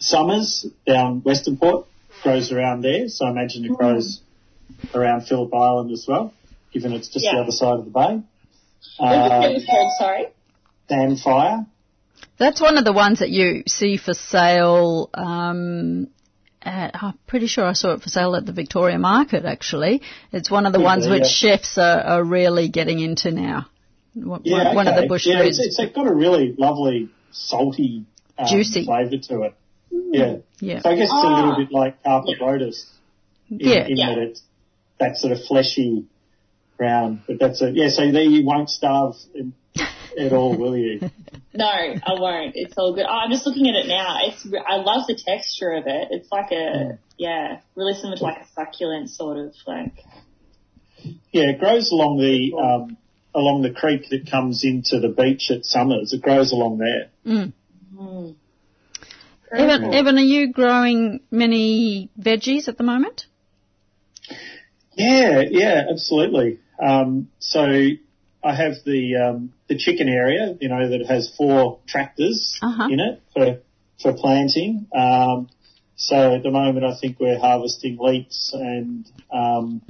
Somers 0.00 0.66
down 0.86 1.22
Western 1.22 1.56
Port 1.56 1.86
grows 2.22 2.52
around 2.52 2.82
there. 2.82 3.08
So 3.08 3.26
I 3.26 3.30
imagine 3.30 3.64
it 3.64 3.72
grows 3.72 4.20
around 4.94 5.22
Phillip 5.22 5.54
Island 5.54 5.92
as 5.92 6.04
well, 6.06 6.34
given 6.72 6.92
it's 6.92 7.08
just 7.08 7.24
the 7.24 7.38
other 7.38 7.52
side 7.52 7.78
of 7.78 7.84
the 7.84 7.90
bay. 7.90 8.22
What's 8.98 9.32
Uh, 9.32 9.48
it 9.50 9.66
called, 9.66 9.92
sorry? 9.98 10.26
Sandfire. 10.90 11.66
That's 12.38 12.60
one 12.60 12.78
of 12.78 12.84
the 12.84 12.92
ones 12.92 13.20
that 13.20 13.30
you 13.30 13.62
see 13.66 13.96
for 13.96 14.14
sale. 14.14 15.10
Um, 15.14 16.08
at, 16.62 16.90
I'm 17.02 17.18
pretty 17.26 17.46
sure 17.46 17.64
I 17.64 17.74
saw 17.74 17.92
it 17.92 18.02
for 18.02 18.08
sale 18.08 18.34
at 18.36 18.46
the 18.46 18.52
Victoria 18.52 18.98
Market. 18.98 19.44
Actually, 19.44 20.02
it's 20.32 20.50
one 20.50 20.66
of 20.66 20.72
the 20.72 20.78
Could 20.78 20.84
ones 20.84 21.04
be, 21.06 21.10
which 21.12 21.26
chefs 21.26 21.76
are, 21.78 22.00
are 22.00 22.24
really 22.24 22.68
getting 22.68 23.00
into 23.00 23.30
now. 23.30 23.66
One, 24.14 24.40
Yeah, 24.44 24.74
one 24.74 24.88
of 24.88 24.94
the 24.96 25.06
bush 25.06 25.26
yeah, 25.26 25.42
foods. 25.42 25.58
It's, 25.58 25.78
it's 25.78 25.94
got 25.94 26.06
a 26.06 26.14
really 26.14 26.54
lovely 26.56 27.08
salty, 27.32 28.06
um, 28.38 28.46
Juicy. 28.48 28.84
flavour 28.84 29.18
to 29.18 29.42
it. 29.42 29.54
Yeah. 29.90 30.36
yeah, 30.60 30.80
So 30.80 30.90
I 30.90 30.94
guess 30.96 31.04
it's 31.04 31.12
a 31.12 31.16
Ah. 31.16 31.40
little 31.40 31.56
bit 31.56 31.72
like 31.72 32.02
carpobrotus. 32.02 32.84
In, 33.50 33.58
Yeah. 33.60 33.86
in 33.86 33.96
Yeah. 33.96 34.06
that 34.14 34.18
it's 34.18 34.42
that 34.98 35.16
sort 35.16 35.32
of 35.32 35.42
fleshy 35.44 36.04
brown. 36.76 37.22
But 37.26 37.38
that's 37.38 37.62
a, 37.62 37.70
yeah, 37.70 37.88
so 37.88 38.10
there 38.10 38.22
you 38.22 38.44
won't 38.44 38.70
starve 38.70 39.14
in, 39.34 39.54
at 40.18 40.32
all, 40.32 40.56
will 40.56 40.76
you? 40.76 41.00
No, 41.56 41.66
I 41.66 42.18
won't. 42.18 42.56
It's 42.56 42.74
all 42.76 42.96
good. 42.96 43.06
Oh, 43.08 43.12
I'm 43.12 43.30
just 43.30 43.46
looking 43.46 43.68
at 43.68 43.76
it 43.76 43.86
now. 43.86 44.16
It's 44.22 44.44
I 44.66 44.74
love 44.74 45.06
the 45.06 45.14
texture 45.14 45.70
of 45.74 45.84
it. 45.86 46.08
It's 46.10 46.28
like 46.32 46.50
a 46.50 46.98
yeah, 47.16 47.60
really 47.76 47.94
similar 47.94 48.16
to 48.16 48.24
like 48.24 48.38
a 48.38 48.46
succulent 48.56 49.10
sort 49.10 49.38
of 49.38 49.54
like. 49.64 49.92
Yeah, 51.30 51.50
it 51.50 51.60
grows 51.60 51.92
along 51.92 52.18
the, 52.18 52.56
um, 52.58 52.96
along 53.34 53.62
the 53.62 53.70
creek 53.70 54.08
that 54.10 54.28
comes 54.30 54.64
into 54.64 54.98
the 54.98 55.08
beach 55.08 55.50
at 55.50 55.64
Somers. 55.64 56.12
It 56.12 56.22
grows 56.22 56.50
along 56.50 56.78
there. 56.78 57.10
Mm. 57.24 57.52
Mm. 57.94 58.34
Evan, 59.52 59.94
Evan, 59.94 60.18
are 60.18 60.22
you 60.22 60.52
growing 60.52 61.20
many 61.30 62.10
veggies 62.18 62.66
at 62.66 62.78
the 62.78 62.84
moment? 62.84 63.26
Yeah, 64.94 65.42
yeah, 65.48 65.84
absolutely. 65.90 66.58
Um, 66.82 67.28
so 67.38 67.60
I 67.62 68.54
have 68.54 68.74
the 68.84 69.16
um, 69.16 69.52
the 69.68 69.76
chicken 69.78 70.08
area, 70.08 70.56
you 70.60 70.68
know, 70.68 70.88
that 70.90 71.06
has 71.06 71.34
four 71.36 71.80
tractors 71.86 72.58
Uh-huh. 72.62 72.88
in 72.90 73.00
it 73.00 73.22
for 73.32 73.60
for 74.02 74.12
planting. 74.12 74.86
Um, 74.94 75.48
so 75.96 76.34
at 76.34 76.42
the 76.42 76.50
moment, 76.50 76.84
I 76.84 76.94
think 77.00 77.20
we're 77.20 77.38
harvesting 77.38 77.96
leeks 78.00 78.50
and 78.52 79.06
um, 79.32 79.80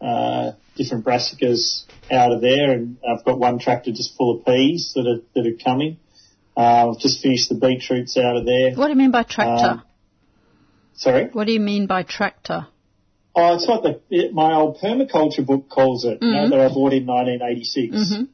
uh, 0.00 0.52
different 0.76 1.04
brassicas 1.04 1.84
out 2.10 2.32
of 2.32 2.40
there, 2.40 2.72
and 2.72 2.96
I've 3.06 3.24
got 3.24 3.38
one 3.38 3.58
tractor 3.58 3.90
just 3.90 4.16
full 4.16 4.38
of 4.38 4.46
peas 4.46 4.92
that 4.94 5.06
are 5.06 5.20
that 5.34 5.46
are 5.46 5.56
coming. 5.64 5.98
Uh, 6.56 6.90
I've 6.90 6.98
just 6.98 7.22
finished 7.22 7.48
the 7.48 7.54
beetroots 7.56 8.16
out 8.16 8.36
of 8.36 8.44
there. 8.46 8.72
What 8.74 8.86
do 8.86 8.92
you 8.92 8.96
mean 8.98 9.10
by 9.10 9.22
tractor? 9.24 9.66
Um, 9.70 9.82
Sorry. 10.94 11.26
what 11.32 11.46
do 11.46 11.52
you 11.52 11.60
mean 11.60 11.86
by 11.86 12.02
tractor? 12.02 12.66
Oh, 13.42 13.54
it's 13.54 13.66
what 13.66 13.82
the 13.82 14.00
it, 14.10 14.34
my 14.34 14.54
old 14.54 14.78
permaculture 14.78 15.44
book 15.46 15.68
calls 15.68 16.04
it. 16.04 16.18
You 16.20 16.30
know, 16.30 16.46
Mhm. 16.46 16.50
that 16.50 16.60
I 16.60 16.68
bought 16.68 16.92
in 16.92 17.06
1986. 17.06 17.96
Mhm. 17.96 18.28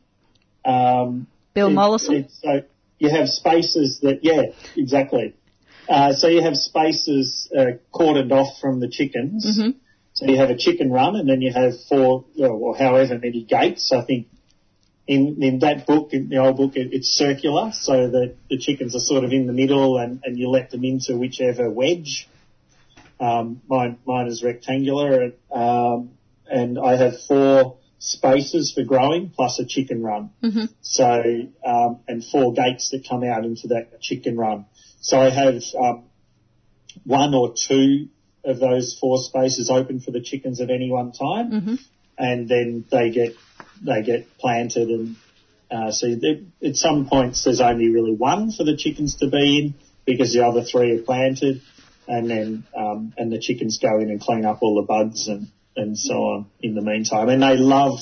Um, 0.65 1.27
Bill 1.55 1.69
it- 1.69 1.73
Mollison. 1.75 2.29
so 2.29 2.63
you 2.99 3.11
have 3.11 3.29
spaces 3.29 4.01
that, 4.01 4.25
yeah, 4.25 4.43
exactly. 4.77 5.35
Uh, 5.89 6.13
so 6.13 6.27
you 6.29 6.41
have 6.43 6.57
spaces 6.57 7.49
uh, 7.57 7.73
cordoned 7.95 8.33
off 8.33 8.59
from 8.61 8.81
the 8.81 8.89
chickens. 8.89 9.47
Mhm. 9.47 9.75
So 10.15 10.27
you 10.27 10.37
have 10.39 10.51
a 10.51 10.57
chicken 10.57 10.91
run, 10.91 11.15
and 11.15 11.29
then 11.29 11.41
you 11.43 11.53
have 11.53 11.79
four, 11.89 12.25
well, 12.37 12.53
or 12.53 12.77
however 12.77 13.19
many 13.19 13.43
gates. 13.43 13.93
I 13.93 14.01
think 14.01 14.27
in 15.07 15.41
in 15.43 15.61
that 15.61 15.87
book, 15.87 16.13
in 16.15 16.29
the 16.31 16.39
old 16.39 16.57
book, 16.57 16.75
it, 16.77 16.89
it's 16.93 17.11
circular, 17.11 17.71
so 17.73 18.09
that 18.09 18.35
the 18.51 18.59
chickens 18.59 18.97
are 18.97 19.05
sort 19.13 19.23
of 19.25 19.33
in 19.33 19.47
the 19.47 19.53
middle, 19.53 19.99
and, 19.99 20.21
and 20.25 20.37
you 20.39 20.49
let 20.49 20.71
them 20.71 20.85
into 20.85 21.17
whichever 21.17 21.71
wedge. 21.71 22.27
Um, 23.19 23.63
mine 23.69 23.99
mine 24.07 24.27
is 24.29 24.43
rectangular, 24.43 25.23
and, 25.23 25.33
um, 25.53 26.11
and 26.51 26.79
I 26.79 26.97
have 26.97 27.15
four 27.27 27.79
spaces 27.99 28.73
for 28.75 28.85
growing 28.85 29.31
plus 29.31 29.59
a 29.59 29.65
chicken 29.65 30.03
run. 30.03 30.31
Mhm. 30.43 30.69
So 30.83 31.23
um, 31.65 32.01
and 32.07 32.25
four 32.25 32.53
gates 32.53 32.91
that 32.91 33.09
come 33.09 33.25
out 33.25 33.45
into 33.45 33.69
that 33.69 34.01
chicken 34.03 34.37
run. 34.37 34.67
So 35.01 35.19
I 35.19 35.31
have 35.31 35.63
um, 35.81 36.05
one 37.05 37.35
or 37.35 37.55
two 37.55 38.09
of 38.45 38.61
those 38.61 38.97
four 39.01 39.19
spaces 39.23 39.71
open 39.71 40.01
for 40.01 40.11
the 40.11 40.21
chickens 40.21 40.61
at 40.61 40.71
any 40.71 40.91
one 40.91 41.13
time, 41.13 41.51
Mhm. 41.51 41.79
and 42.19 42.49
then 42.49 42.85
they 42.91 43.11
get 43.11 43.35
they 43.85 44.03
get 44.03 44.27
planted 44.39 44.89
and 44.89 45.17
uh, 45.71 45.91
so 45.91 46.07
at 46.65 46.77
some 46.77 47.09
points 47.09 47.45
there's 47.45 47.61
only 47.61 47.89
really 47.91 48.13
one 48.15 48.53
for 48.53 48.63
the 48.65 48.77
chickens 48.77 49.17
to 49.17 49.27
be 49.29 49.59
in 49.59 49.75
because 50.05 50.33
the 50.33 50.47
other 50.47 50.63
three 50.63 50.93
are 50.93 51.03
planted, 51.03 51.61
and 52.09 52.31
then 52.31 52.65
um, 52.77 53.13
and 53.17 53.33
the 53.33 53.39
chickens 53.39 53.79
go 53.79 53.99
in 54.01 54.11
and 54.11 54.21
clean 54.21 54.45
up 54.45 54.59
all 54.63 54.77
the 54.77 54.87
bugs 54.87 55.29
and 55.29 55.49
and 55.77 55.99
so 55.99 56.15
on 56.15 56.47
in 56.61 56.75
the 56.75 56.83
meantime, 56.83 57.29
and 57.29 57.43
they 57.43 57.57
love 57.57 58.01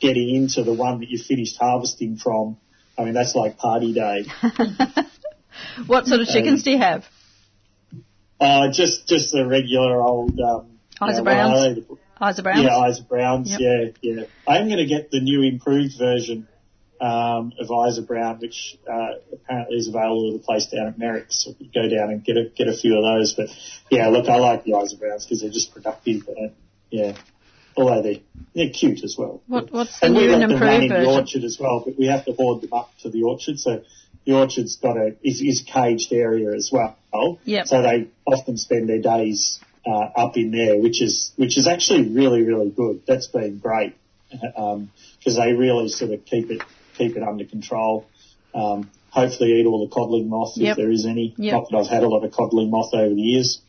getting 0.00 0.34
into 0.34 0.62
the 0.62 0.74
one 0.74 1.00
that 1.00 1.08
you 1.08 1.18
finished 1.18 1.56
harvesting 1.58 2.16
from. 2.16 2.58
I 2.98 3.04
mean 3.04 3.14
that's 3.14 3.34
like 3.34 3.56
party 3.56 3.92
day. 3.92 4.24
what 5.86 6.06
sort 6.06 6.20
of 6.20 6.28
chickens 6.28 6.62
do 6.62 6.70
you 6.70 6.78
have? 6.78 7.04
Uh, 8.40 8.70
just 8.72 9.06
just 9.08 9.32
the 9.32 9.46
regular 9.46 10.00
old 10.00 10.38
um, 10.40 10.78
Isa 11.08 11.20
uh, 11.20 11.24
Browns? 11.24 11.78
Isa 12.22 12.42
Browns? 12.42 12.62
Yeah, 12.62 12.88
Isa 12.88 13.02
Browns. 13.02 13.50
Yep. 13.50 13.60
Yeah, 13.60 13.90
yeah. 14.02 14.24
I'm 14.46 14.66
going 14.66 14.78
to 14.78 14.86
get 14.86 15.10
the 15.10 15.20
new 15.20 15.42
improved 15.42 15.98
version 15.98 16.48
um, 17.00 17.52
of 17.58 17.68
Isa 17.88 18.02
Brown, 18.02 18.38
which 18.38 18.78
uh, 18.90 19.14
apparently 19.32 19.76
is 19.76 19.88
available 19.88 20.30
at 20.34 20.40
a 20.40 20.44
place 20.44 20.66
down 20.66 20.86
at 20.86 20.98
Merricks. 20.98 21.42
So 21.42 21.54
you 21.58 21.68
go 21.74 21.88
down 21.88 22.10
and 22.10 22.24
get 22.24 22.36
a 22.36 22.50
get 22.54 22.68
a 22.68 22.76
few 22.76 22.96
of 22.96 23.02
those. 23.02 23.34
But 23.34 23.48
yeah, 23.90 24.08
look, 24.08 24.28
I 24.28 24.36
like 24.36 24.64
the 24.64 24.80
Isa 24.80 24.96
Browns 24.96 25.24
because 25.24 25.40
they're 25.40 25.50
just 25.50 25.74
productive. 25.74 26.28
And, 26.28 26.52
yeah, 26.90 27.16
although 27.76 28.02
they 28.02 28.22
they're 28.54 28.70
cute 28.70 29.02
as 29.02 29.16
well. 29.18 29.42
What, 29.46 29.72
what's 29.72 29.98
the 29.98 30.06
And 30.06 30.14
we 30.14 30.26
new 30.26 30.32
let 30.32 30.42
and 30.42 30.52
improved 30.52 30.84
in 30.84 30.88
the 30.88 31.06
orchard 31.06 31.44
as 31.44 31.58
well, 31.58 31.82
but 31.84 31.98
we 31.98 32.06
have 32.06 32.24
to 32.26 32.32
hoard 32.32 32.62
them 32.62 32.72
up 32.72 32.90
to 33.02 33.10
the 33.10 33.24
orchard. 33.24 33.58
So 33.58 33.82
the 34.24 34.34
orchard's 34.34 34.76
got 34.76 34.96
a 34.96 35.16
is, 35.22 35.40
is 35.40 35.64
caged 35.66 36.12
area 36.12 36.54
as 36.54 36.70
well. 36.72 36.96
Yep. 37.44 37.66
So 37.66 37.82
they 37.82 38.08
often 38.26 38.56
spend 38.56 38.88
their 38.88 39.00
days 39.00 39.60
uh, 39.86 40.10
up 40.16 40.36
in 40.36 40.52
there, 40.52 40.78
which 40.78 41.02
is 41.02 41.32
which 41.36 41.58
is 41.58 41.66
actually 41.66 42.08
really 42.08 42.42
really 42.42 42.70
good. 42.70 43.02
That's 43.06 43.26
been 43.26 43.58
great 43.58 43.96
because 44.30 45.36
they 45.36 45.52
really 45.52 45.88
sort 45.88 46.12
of 46.12 46.24
keep 46.24 46.50
it 46.50 46.62
keep 46.94 47.16
it 47.16 47.22
under 47.22 47.44
control. 47.44 48.06
Um, 48.54 48.90
hopefully 49.10 49.60
eat 49.60 49.66
all 49.66 49.86
the 49.86 49.94
codling 49.94 50.28
moth 50.28 50.56
Yep. 50.56 50.72
if 50.72 50.76
there 50.76 50.90
is 50.90 51.06
any. 51.06 51.34
Yep. 51.36 51.52
Not 51.52 51.70
that 51.70 51.76
I've 51.78 51.88
had 51.88 52.02
a 52.02 52.08
lot 52.08 52.24
of 52.24 52.32
codling 52.32 52.70
moth 52.70 52.94
over 52.94 53.14
the 53.14 53.20
years. 53.20 53.60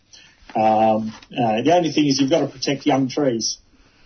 Um, 0.55 1.13
uh, 1.31 1.61
the 1.61 1.73
only 1.73 1.91
thing 1.91 2.05
is 2.05 2.19
you've 2.19 2.29
got 2.29 2.41
to 2.41 2.47
protect 2.47 2.85
young 2.85 3.09
trees. 3.09 3.57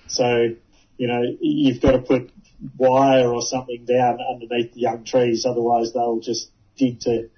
So, 0.08 0.56
you 0.98 1.08
know, 1.08 1.22
you've 1.40 1.82
got 1.82 1.92
to 1.92 2.00
put 2.00 2.32
wire 2.78 3.28
or 3.28 3.42
something 3.42 3.86
down 3.86 4.20
underneath 4.22 4.74
the 4.74 4.82
young 4.82 5.04
trees, 5.06 5.46
otherwise 5.46 5.94
they'll 5.94 6.20
just 6.20 6.50
dig 6.78 7.00
to 7.02 7.30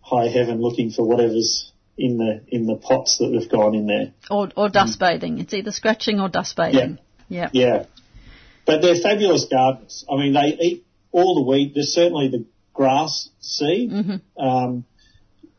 high 0.00 0.28
heaven 0.28 0.60
looking 0.60 0.90
for 0.90 1.06
whatever's 1.06 1.72
in 1.96 2.18
the 2.18 2.42
in 2.48 2.66
the 2.66 2.76
pots 2.76 3.18
that 3.18 3.32
have 3.34 3.50
gone 3.50 3.74
in 3.74 3.86
there. 3.86 4.12
Or, 4.30 4.48
or 4.56 4.68
dust 4.68 4.98
bathing. 4.98 5.38
It's 5.38 5.54
either 5.54 5.72
scratching 5.72 6.20
or 6.20 6.28
dust 6.28 6.56
bathing. 6.56 6.98
Yeah. 7.28 7.50
Yeah, 7.52 7.84
but 8.66 8.82
they're 8.82 9.00
fabulous 9.00 9.46
gardeners. 9.46 10.04
I 10.10 10.16
mean, 10.16 10.32
they 10.32 10.56
eat 10.60 10.86
all 11.12 11.34
the 11.36 11.50
wheat. 11.50 11.72
There's 11.74 11.92
certainly 11.92 12.28
the 12.28 12.46
grass 12.72 13.28
seed. 13.40 13.90
Mm-hmm. 13.90 14.42
Um, 14.42 14.84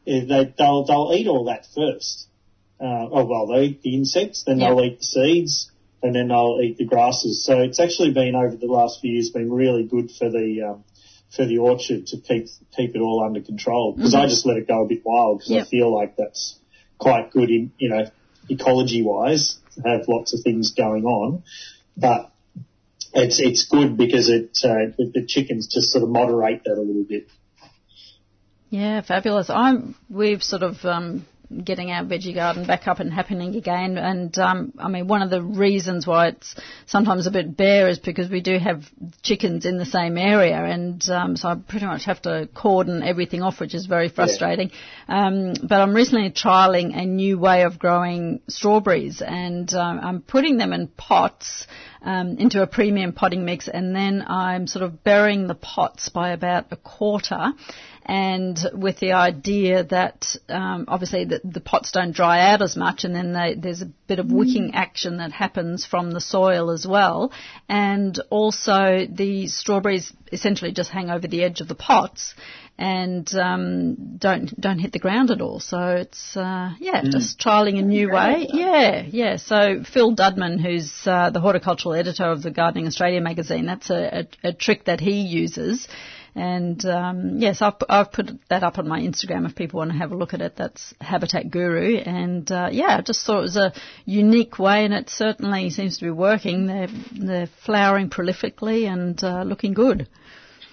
eh, 0.07 0.25
they 0.27 0.53
they'll 0.57 0.85
they'll 0.85 1.11
eat 1.13 1.27
all 1.27 1.45
that 1.45 1.67
first. 1.75 2.27
Uh, 2.79 3.07
oh 3.11 3.25
well, 3.25 3.47
they 3.47 3.65
eat 3.65 3.81
the 3.83 3.95
insects, 3.95 4.43
then 4.43 4.57
they'll 4.57 4.81
eat 4.81 4.99
the 4.99 5.05
seeds, 5.05 5.71
and 6.01 6.15
then 6.15 6.29
they'll 6.29 6.59
eat 6.63 6.77
the 6.77 6.85
grasses. 6.85 7.45
So 7.45 7.59
it's 7.59 7.79
actually 7.79 8.11
been 8.11 8.35
over 8.35 8.55
the 8.55 8.65
last 8.65 9.01
few 9.01 9.13
years 9.13 9.29
been 9.29 9.51
really 9.51 9.83
good 9.83 10.09
for 10.09 10.29
the 10.29 10.69
um, 10.69 10.83
for 11.35 11.45
the 11.45 11.59
orchard 11.59 12.07
to 12.07 12.17
keep 12.17 12.47
keep 12.75 12.95
it 12.95 12.99
all 12.99 13.23
under 13.23 13.41
control 13.41 13.93
because 13.95 14.15
I 14.15 14.27
just 14.27 14.45
let 14.45 14.57
it 14.57 14.67
go 14.67 14.83
a 14.83 14.87
bit 14.87 15.05
wild 15.05 15.39
because 15.39 15.51
Mm-hmm. 15.51 15.57
Yep. 15.57 15.67
I 15.67 15.69
feel 15.69 15.95
like 15.95 16.15
that's 16.17 16.59
quite 16.97 17.31
good 17.31 17.49
in 17.49 17.71
you 17.77 17.89
know 17.89 18.09
ecology 18.49 19.01
wise 19.01 19.57
to 19.75 19.81
have 19.81 20.07
lots 20.07 20.33
of 20.33 20.41
things 20.43 20.73
going 20.73 21.05
on, 21.05 21.43
but 21.95 22.31
it's 23.13 23.39
it's 23.39 23.67
good 23.67 23.97
because 23.97 24.29
it 24.29 24.57
uh, 24.63 24.91
the, 24.97 25.11
the 25.13 25.25
chickens 25.25 25.67
just 25.67 25.91
sort 25.91 26.03
of 26.03 26.09
moderate 26.09 26.63
that 26.65 26.77
a 26.77 26.81
little 26.81 27.03
bit. 27.03 27.27
Yeah, 28.69 29.01
fabulous. 29.01 29.49
I'm 29.49 29.95
we've 30.09 30.41
sort 30.41 30.63
of 30.63 30.83
um, 30.85 31.25
getting 31.63 31.91
our 31.91 32.03
veggie 32.03 32.33
garden 32.33 32.65
back 32.65 32.87
up 32.87 32.99
and 32.99 33.11
happening 33.11 33.55
again, 33.55 33.97
and 33.97 34.37
um, 34.37 34.73
I 34.79 34.87
mean 34.87 35.07
one 35.07 35.21
of 35.21 35.29
the 35.29 35.41
reasons 35.41 36.07
why 36.07 36.29
it's 36.29 36.55
sometimes 36.85 37.27
a 37.27 37.31
bit 37.31 37.55
bare 37.55 37.89
is 37.89 37.99
because 37.99 38.29
we 38.29 38.41
do 38.41 38.57
have 38.57 38.83
chickens 39.21 39.65
in 39.65 39.77
the 39.77 39.85
same 39.85 40.17
area, 40.17 40.57
and 40.57 41.07
um, 41.09 41.35
so 41.35 41.49
I 41.49 41.55
pretty 41.55 41.85
much 41.85 42.05
have 42.05 42.21
to 42.23 42.49
cordon 42.53 43.03
everything 43.03 43.41
off, 43.41 43.59
which 43.59 43.75
is 43.75 43.85
very 43.85 44.09
frustrating. 44.09 44.71
Um, 45.07 45.53
but 45.61 45.81
I'm 45.81 45.93
recently 45.93 46.31
trialing 46.31 46.97
a 46.97 47.05
new 47.05 47.37
way 47.37 47.63
of 47.63 47.79
growing 47.79 48.41
strawberries, 48.47 49.21
and 49.21 49.73
um, 49.73 49.99
I'm 50.01 50.21
putting 50.21 50.57
them 50.57 50.73
in 50.73 50.87
pots 50.87 51.67
um, 52.01 52.37
into 52.37 52.61
a 52.61 52.67
premium 52.67 53.13
potting 53.13 53.45
mix, 53.45 53.67
and 53.67 53.95
then 53.95 54.23
I'm 54.27 54.67
sort 54.67 54.83
of 54.83 55.03
burying 55.03 55.47
the 55.47 55.55
pots 55.55 56.09
by 56.09 56.31
about 56.31 56.67
a 56.71 56.75
quarter, 56.75 57.53
and 58.03 58.57
with 58.73 58.99
the 58.99 59.13
idea 59.13 59.83
that 59.83 60.35
um, 60.49 60.85
obviously 60.87 61.25
the, 61.25 61.41
the 61.43 61.61
pots 61.61 61.91
don't 61.91 62.11
dry 62.15 62.51
out 62.51 62.61
as 62.61 62.75
much, 62.75 63.03
and 63.03 63.15
then 63.15 63.33
they, 63.33 63.55
there's 63.55 63.81
a 63.81 63.91
bit 64.07 64.19
of 64.19 64.31
wicking 64.31 64.73
action 64.73 65.17
that 65.17 65.31
happens 65.31 65.85
from 65.85 66.11
the 66.11 66.21
soil 66.21 66.71
as 66.71 66.85
well, 66.87 67.31
and 67.69 68.19
also 68.29 69.05
the 69.09 69.47
strawberries 69.47 70.13
essentially 70.31 70.71
just 70.71 70.89
hang 70.89 71.09
over 71.09 71.27
the 71.27 71.43
edge 71.43 71.61
of 71.61 71.67
the 71.67 71.75
pots. 71.75 72.33
And 72.77 73.31
um, 73.35 74.17
don't 74.17 74.59
don't 74.59 74.79
hit 74.79 74.91
the 74.91 74.97
ground 74.97 75.29
at 75.29 75.39
all. 75.39 75.59
So 75.59 75.97
it's 75.97 76.35
uh, 76.35 76.71
yeah, 76.79 77.03
just 77.03 77.37
trialing 77.37 77.77
a 77.77 77.83
new 77.83 78.11
way. 78.11 78.47
Yeah, 78.51 79.03
yeah. 79.07 79.35
So 79.35 79.83
Phil 79.83 80.15
Dudman, 80.15 80.59
who's 80.59 80.91
uh, 81.05 81.29
the 81.29 81.41
horticultural 81.41 81.93
editor 81.93 82.23
of 82.23 82.41
the 82.41 82.49
Gardening 82.49 82.87
Australia 82.87 83.21
magazine, 83.21 83.67
that's 83.67 83.91
a, 83.91 84.25
a, 84.43 84.47
a 84.47 84.53
trick 84.53 84.85
that 84.85 84.99
he 84.99 85.21
uses. 85.21 85.87
And 86.33 86.83
um, 86.85 87.39
yes, 87.39 87.61
I've, 87.61 87.73
I've 87.89 88.11
put 88.11 88.31
that 88.49 88.63
up 88.63 88.77
on 88.77 88.87
my 88.87 89.01
Instagram 89.01 89.45
if 89.45 89.55
people 89.55 89.79
want 89.79 89.91
to 89.91 89.97
have 89.97 90.11
a 90.11 90.15
look 90.15 90.33
at 90.33 90.41
it. 90.41 90.55
That's 90.55 90.93
Habitat 91.01 91.51
Guru, 91.51 91.97
and 91.97 92.49
uh, 92.49 92.69
yeah, 92.71 92.97
I 92.97 93.01
just 93.01 93.25
thought 93.25 93.39
it 93.39 93.41
was 93.41 93.57
a 93.57 93.73
unique 94.05 94.57
way, 94.57 94.85
and 94.85 94.93
it 94.93 95.09
certainly 95.09 95.69
seems 95.71 95.97
to 95.97 96.05
be 96.05 96.11
working. 96.11 96.67
They're 96.67 96.87
they're 97.11 97.49
flowering 97.65 98.09
prolifically 98.09 98.91
and 98.91 99.21
uh, 99.23 99.43
looking 99.43 99.73
good. 99.73 100.07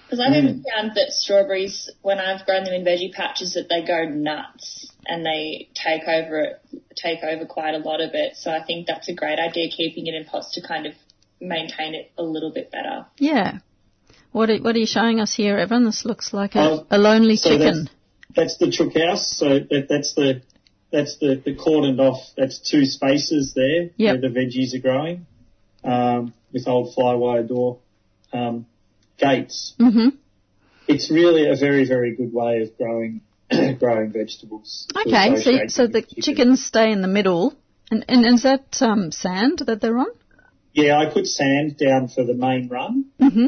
Because 0.09 0.24
I've 0.24 0.32
even 0.32 0.64
found 0.74 0.93
that 0.94 1.10
strawberries, 1.10 1.90
when 2.01 2.18
I've 2.18 2.47
grown 2.47 2.64
them 2.64 2.72
in 2.72 2.82
veggie 2.82 3.12
patches, 3.12 3.55
that 3.55 3.68
they 3.68 3.85
go 3.85 4.05
nuts 4.09 4.90
and 5.06 5.24
they 5.26 5.68
take 5.74 6.09
over 6.09 6.40
it, 6.40 6.60
take 6.97 7.22
over 7.22 7.44
quite 7.44 7.74
a 7.74 7.78
lot 7.78 8.01
of 8.01 8.10
it. 8.14 8.36
So 8.36 8.51
I 8.51 8.64
think 8.64 8.86
that's 8.86 9.10
a 9.10 9.14
great 9.14 9.39
idea, 9.39 9.68
keeping 9.68 10.06
it 10.06 10.14
in 10.14 10.24
pots 10.24 10.55
to 10.55 10.66
kind 10.66 10.86
of 10.86 10.94
maintain 11.43 11.94
it 11.94 12.10
a 12.16 12.22
little 12.22 12.51
bit 12.51 12.70
better. 12.70 13.06
Yeah. 13.18 13.59
What 14.32 14.50
are, 14.50 14.59
what 14.59 14.76
are 14.76 14.78
you 14.78 14.86
showing 14.86 15.20
us 15.20 15.34
here, 15.34 15.56
Evan? 15.59 15.84
This 15.84 16.05
looks 16.05 16.32
like 16.32 16.55
a, 16.55 16.60
Oh, 16.60 16.86
a 16.90 16.98
lonely 16.98 17.36
so 17.36 17.50
chicken. 17.50 17.88
That's 18.36 18.59
the 18.59 18.70
chook 18.70 18.94
house. 18.96 19.36
So 19.36 19.48
that, 19.59 19.86
that's 19.88 20.14
the 20.14 20.42
that's 20.90 21.18
the, 21.18 21.40
the 21.44 21.55
cordoned 21.55 21.98
off. 22.00 22.20
That's 22.36 22.59
two 22.59 22.84
spaces 22.86 23.52
there 23.55 23.90
Yep. 23.96 24.20
where 24.20 24.20
the 24.20 24.28
veggies 24.28 24.74
are 24.74 24.80
growing 24.82 25.26
um, 25.84 26.32
with 26.52 26.66
old 26.68 26.94
flywire 26.94 27.46
door 27.46 27.78
um, 28.32 28.66
gates. 29.18 29.74
hmm 29.78 30.09
It's 30.86 31.10
really 31.10 31.48
a 31.48 31.56
very 31.56 31.86
very 31.86 32.14
good 32.16 32.32
way 32.32 32.62
of 32.62 32.76
growing 32.76 33.22
growing 33.78 34.12
vegetables. 34.12 34.86
Okay, 34.94 35.36
so 35.40 35.66
so 35.68 35.86
the 35.86 36.02
chicken. 36.02 36.22
chickens 36.22 36.64
stay 36.64 36.92
in 36.92 37.00
the 37.00 37.09
middle, 37.09 37.55
and 37.90 38.05
and 38.09 38.26
is 38.26 38.42
that 38.42 38.76
um, 38.82 39.10
sand 39.10 39.62
that 39.66 39.80
they're 39.80 39.98
on? 39.98 40.09
Yeah, 40.74 40.98
I 40.98 41.06
put 41.12 41.26
sand 41.26 41.78
down 41.78 42.09
for 42.09 42.24
the 42.24 42.34
main 42.34 42.68
run. 42.68 43.06
hmm 43.18 43.46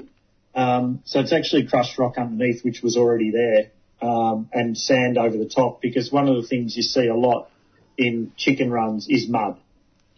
Um, 0.55 1.03
so 1.05 1.21
it's 1.21 1.33
actually 1.33 1.67
crushed 1.67 1.99
rock 1.99 2.19
underneath, 2.19 2.65
which 2.65 2.83
was 2.83 2.97
already 2.97 3.31
there, 3.31 3.71
um, 4.03 4.49
and 4.53 4.77
sand 4.77 5.19
over 5.19 5.37
the 5.37 5.49
top. 5.49 5.81
Because 5.81 6.11
one 6.11 6.29
of 6.29 6.37
the 6.37 6.47
things 6.47 6.77
you 6.77 6.83
see 6.83 7.07
a 7.07 7.15
lot 7.15 7.51
in 7.97 8.33
chicken 8.37 8.71
runs 8.71 9.07
is 9.09 9.29
mud. 9.29 9.59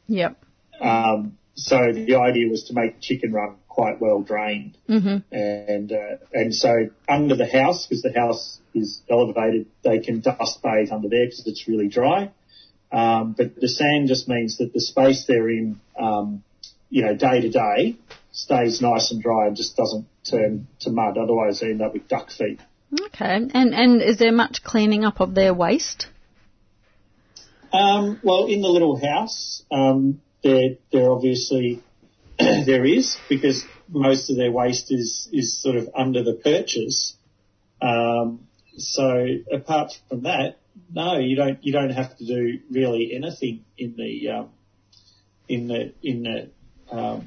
Yep. 0.07 0.43
Um, 0.81 1.39
so 1.55 1.93
the 1.93 2.17
idea 2.17 2.49
was 2.49 2.65
to 2.65 2.75
make 2.75 3.01
chicken 3.01 3.33
run 3.33 3.57
quite 3.69 4.01
well 4.01 4.21
drained, 4.23 4.77
hmm 4.87 5.19
and 5.31 5.93
uh, 5.93 6.17
and 6.33 6.55
so 6.55 6.89
under 7.09 7.37
the 7.37 7.47
house 7.47 7.87
because 7.87 8.03
the 8.03 8.13
house 8.13 8.61
is 8.75 9.01
elevated, 9.11 9.67
they 9.83 9.99
can 10.01 10.21
dust 10.21 10.63
bathe 10.63 10.91
under 10.91 11.09
there 11.09 11.27
because 11.27 11.47
it's 11.47 11.69
really 11.69 11.89
dry. 11.89 12.31
Um, 12.91 13.35
but 13.37 13.57
the 13.57 13.69
sand 13.69 14.09
just 14.09 14.29
means 14.29 14.59
that 14.59 14.73
the 14.75 14.81
space 14.81 15.25
they're 15.27 15.49
in, 15.49 15.81
um, 15.99 16.43
you 16.91 17.03
know, 17.03 17.15
day 17.15 17.41
to 17.41 17.49
day, 17.49 17.97
stays 18.33 18.81
nice 18.81 19.11
and 19.13 19.23
dry 19.23 19.47
and 19.47 19.57
just 19.57 19.77
doesn't 19.77 20.07
turn 20.29 20.67
to 20.81 20.91
mud. 20.91 21.17
Otherwise, 21.17 21.61
they 21.61 21.71
end 21.71 21.83
up 21.83 21.93
with 21.93 22.09
duck 22.09 22.31
feet. 22.31 22.61
Okay. 23.07 23.49
And 23.55 23.75
and 23.75 24.03
is 24.03 24.19
there 24.19 24.33
much 24.33 24.65
cleaning 24.65 25.05
up 25.05 25.21
of 25.21 25.35
their 25.35 25.55
waste? 25.55 26.09
Um, 27.73 28.21
well, 28.23 28.47
in 28.47 28.61
the 28.61 28.69
little 28.69 28.97
house, 28.97 29.63
um, 29.71 30.21
there, 30.43 30.77
there 30.93 31.11
obviously 31.11 31.83
there 32.39 32.85
is 32.85 33.17
because 33.29 33.65
most 33.89 34.29
of 34.31 34.37
their 34.37 34.51
waste 34.51 34.93
is 34.93 35.29
is 35.33 35.63
sort 35.63 35.77
of 35.77 35.89
under 35.95 36.23
the 36.23 36.35
perches. 36.35 37.15
Um, 37.81 38.47
so 38.77 39.27
apart 39.53 39.93
from 40.09 40.23
that, 40.23 40.59
no, 40.93 41.19
you 41.19 41.37
don't 41.37 41.65
you 41.65 41.73
don't 41.73 41.91
have 41.91 42.17
to 42.19 42.27
do 42.27 42.61
really 42.71 43.13
anything 43.15 43.65
in 43.79 43.97
the 43.97 44.29
um, 44.31 44.51
in 45.49 45.69
the 45.69 45.93
in 46.03 46.23
the 46.23 46.51
um, 46.95 47.27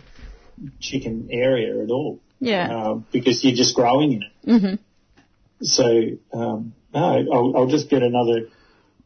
chicken 0.80 1.30
area 1.32 1.82
at 1.84 1.90
all 1.90 2.20
Yeah. 2.40 2.68
um, 2.90 3.06
because 3.12 3.44
you're 3.44 3.56
just 3.56 3.76
growing 3.76 4.14
in 4.14 4.24
it. 4.24 4.60
hmm 4.62 4.76
So 5.62 5.86
um, 6.34 6.74
no, 6.94 7.26
I'll, 7.34 7.54
I'll 7.58 7.68
just 7.68 7.90
get 7.90 8.04
another 8.04 8.50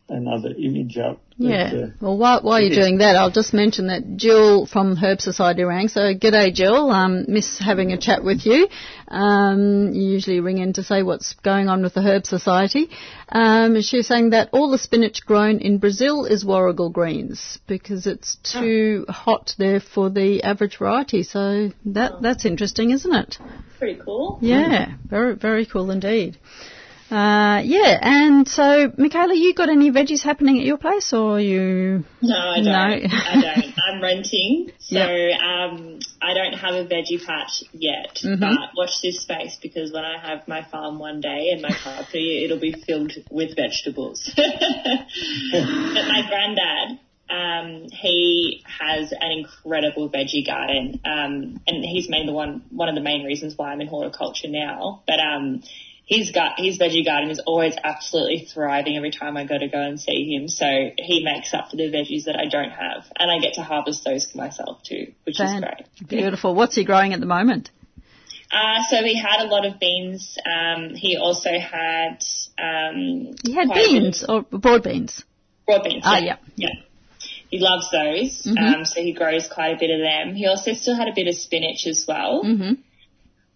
another 0.10 0.50
image 0.58 0.98
up. 0.98 1.22
that, 1.38 1.48
Yeah. 1.48 1.72
uh, 1.86 1.88
Well, 2.02 2.18
while, 2.18 2.42
while 2.42 2.60
you're 2.62 2.76
doing 2.76 2.98
that, 2.98 3.16
I'll 3.16 3.32
just 3.32 3.54
mention 3.54 3.88
that 3.88 4.18
Jill 4.18 4.66
from 4.66 4.96
Herb 4.96 5.22
Society 5.22 5.64
rang. 5.64 5.88
So, 5.88 6.14
g'day, 6.14 6.54
Jill. 6.54 6.90
Um, 6.92 7.26
miss 7.28 7.58
having 7.60 7.94
a 7.94 7.98
chat 7.98 8.24
with 8.24 8.46
you. 8.46 8.68
Um, 9.08 9.94
you 9.94 10.02
usually 10.02 10.40
ring 10.40 10.58
in 10.58 10.74
to 10.74 10.84
say 10.84 11.02
what's 11.04 11.34
going 11.34 11.70
on 11.70 11.82
with 11.82 11.94
the 11.94 12.02
Herb 12.02 12.26
Society. 12.26 12.90
Um, 13.30 13.82
she's 13.82 14.08
saying 14.08 14.32
that 14.32 14.50
all 14.52 14.70
the 14.72 14.78
spinach 14.78 15.26
grown 15.26 15.60
in 15.60 15.78
Brazil 15.78 16.26
is 16.26 16.44
warrigal 16.44 16.90
greens 16.90 17.60
because 17.68 18.06
it's 18.08 18.36
too 18.38 19.06
hot 19.08 19.54
there 19.58 19.80
for 19.80 20.10
the 20.10 20.44
average 20.44 20.78
variety. 20.78 21.24
So 21.24 21.70
that 21.86 22.22
that's 22.22 22.46
interesting, 22.46 22.92
isn't 22.92 23.14
it? 23.14 23.38
Pretty 23.78 24.00
cool. 24.04 24.40
Yeah, 24.42 24.94
very 25.06 25.36
very 25.36 25.66
cool 25.66 25.90
indeed. 25.92 26.38
Uh, 27.12 27.62
yeah, 27.66 27.98
and 28.02 28.48
so 28.48 28.92
Michaela, 28.98 29.34
you 29.34 29.54
got 29.56 29.68
any 29.70 29.90
veggies 29.90 30.22
happening 30.22 30.60
at 30.60 30.66
your 30.66 30.78
place, 30.78 31.12
or 31.12 31.40
you? 31.40 32.04
No, 32.22 32.36
I 32.38 32.56
don't. 32.58 32.66
No. 32.66 32.72
I 32.72 33.42
don't. 33.42 33.74
I'm 33.90 34.02
renting, 34.02 34.70
so 34.78 35.00
Yep. 35.00 35.40
um, 35.42 36.00
I 36.22 36.34
don't 36.36 36.54
have 36.54 36.76
a 36.76 36.86
veggie 36.86 37.26
patch 37.26 37.64
yet. 37.74 38.20
Mhm. 38.24 38.40
But 38.40 38.70
watch 38.78 39.02
this 39.02 39.22
space 39.22 39.58
because 39.60 39.92
when 39.92 40.06
I 40.06 40.20
have 40.20 40.48
my 40.48 40.62
farm 40.64 41.00
one 41.00 41.20
day 41.20 41.50
and 41.52 41.62
my 41.64 41.72
property, 41.82 42.44
it'll 42.46 42.60
be 42.60 42.74
filled 42.74 43.14
with 43.32 43.56
vegetables. 43.56 44.30
but 44.36 46.06
my 46.08 46.22
granddad, 46.28 47.00
um, 47.30 47.88
he 47.92 48.64
has 48.80 49.12
an 49.12 49.32
incredible 49.32 50.10
veggie 50.10 50.46
garden, 50.46 51.00
um, 51.06 51.60
and 51.66 51.84
he's 51.84 52.08
made 52.10 52.28
the 52.28 52.34
one 52.34 52.64
one 52.70 52.90
of 52.90 52.96
the 52.96 53.02
main 53.02 53.24
reasons 53.26 53.58
why 53.58 53.72
I'm 53.72 53.82
in 53.82 53.88
horticulture 53.88 54.48
now. 54.50 55.02
But 55.08 55.20
um, 55.20 55.64
his 56.10 56.32
gut, 56.32 56.54
his 56.58 56.80
veggie 56.80 57.06
garden 57.06 57.30
is 57.30 57.40
always 57.46 57.76
absolutely 57.84 58.40
thriving 58.52 58.98
every 58.98 59.12
time 59.12 59.38
I 59.38 59.44
go 59.46 59.58
to 59.58 59.68
go 59.68 59.80
and 59.80 60.00
see 60.00 60.34
him. 60.34 60.48
So 60.48 60.66
he 60.98 61.24
makes 61.24 61.54
up 61.54 61.70
for 61.70 61.76
the 61.78 61.84
veggies 61.84 62.24
that 62.26 62.36
I 62.36 62.48
don't 62.48 62.72
have, 62.72 63.06
and 63.18 63.30
I 63.32 63.38
get 63.40 63.54
to 63.56 63.62
harvest 63.62 64.04
those 64.04 64.26
for 64.30 64.40
myself 64.40 64.82
too, 64.84 65.14
which 65.26 65.40
is 65.40 65.52
great. 65.60 65.86
Beautiful. 66.08 66.56
What's 66.56 66.76
he 66.76 66.84
growing 66.84 67.14
at 67.14 67.20
the 67.20 67.28
moment? 67.28 67.70
Uh, 68.52 68.82
so 68.90 69.04
he 69.04 69.16
had 69.16 69.42
a 69.42 69.48
lot 69.48 69.64
of 69.68 69.80
beans. 69.80 70.36
Um, 70.44 70.96
he 70.96 71.16
also 71.18 71.52
had 71.60 72.24
um, 72.58 73.36
He 73.46 73.54
had 73.54 73.68
quite 73.68 73.78
a 73.78 73.84
bit 73.84 73.92
beans 74.02 74.26
or 74.28 74.42
broad 74.42 74.82
beans. 74.84 75.24
broad 75.68 75.84
beans. 75.84 76.02
Ah, 76.04 76.18
yeah. 76.18 76.38
yeah. 76.56 76.70
yeah. 76.70 76.82
He 77.52 77.60
loves 77.60 77.90
those, 77.92 78.44
Mhm. 78.52 78.58
um, 78.76 78.86
so 78.86 79.02
he 79.02 79.14
grows 79.14 79.48
quite 79.48 79.76
a 79.76 79.78
bit 79.80 79.92
of 79.92 80.00
them. 80.00 80.36
He 80.36 80.48
also 80.48 80.74
still 80.74 80.96
had 80.96 81.08
a 81.08 81.14
bit 81.14 81.28
of 81.28 81.36
spinach 81.36 81.86
as 81.86 82.06
well. 82.08 82.42
hmm 82.44 82.74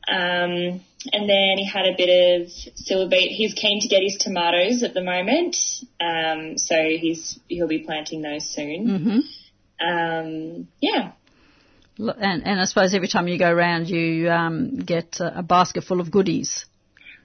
Um, 0.07 0.81
and 1.11 1.29
then 1.29 1.57
he 1.57 1.65
had 1.67 1.85
a 1.85 1.95
bit 1.97 2.41
of 2.41 2.51
silver 2.75 3.09
beet. 3.09 3.31
He's 3.31 3.53
keen 3.53 3.81
to 3.81 3.87
get 3.87 4.01
his 4.03 4.17
tomatoes 4.17 4.83
at 4.83 4.93
the 4.93 5.01
moment, 5.01 5.57
um, 5.99 6.57
so 6.57 6.75
he's 6.75 7.39
he'll 7.47 7.67
be 7.67 7.79
planting 7.79 8.21
those 8.21 8.49
soon. 8.49 8.87
hmm 9.79 9.85
Um, 9.85 10.67
yeah, 10.79 11.11
And, 11.97 12.45
and 12.47 12.61
I 12.61 12.65
suppose 12.65 12.93
every 12.93 13.07
time 13.07 13.27
you 13.27 13.37
go 13.37 13.51
around, 13.51 13.89
you 13.89 14.29
um, 14.29 14.77
get 14.79 15.19
a, 15.19 15.39
a 15.39 15.43
basket 15.43 15.83
full 15.83 15.99
of 15.99 16.09
goodies. 16.09 16.65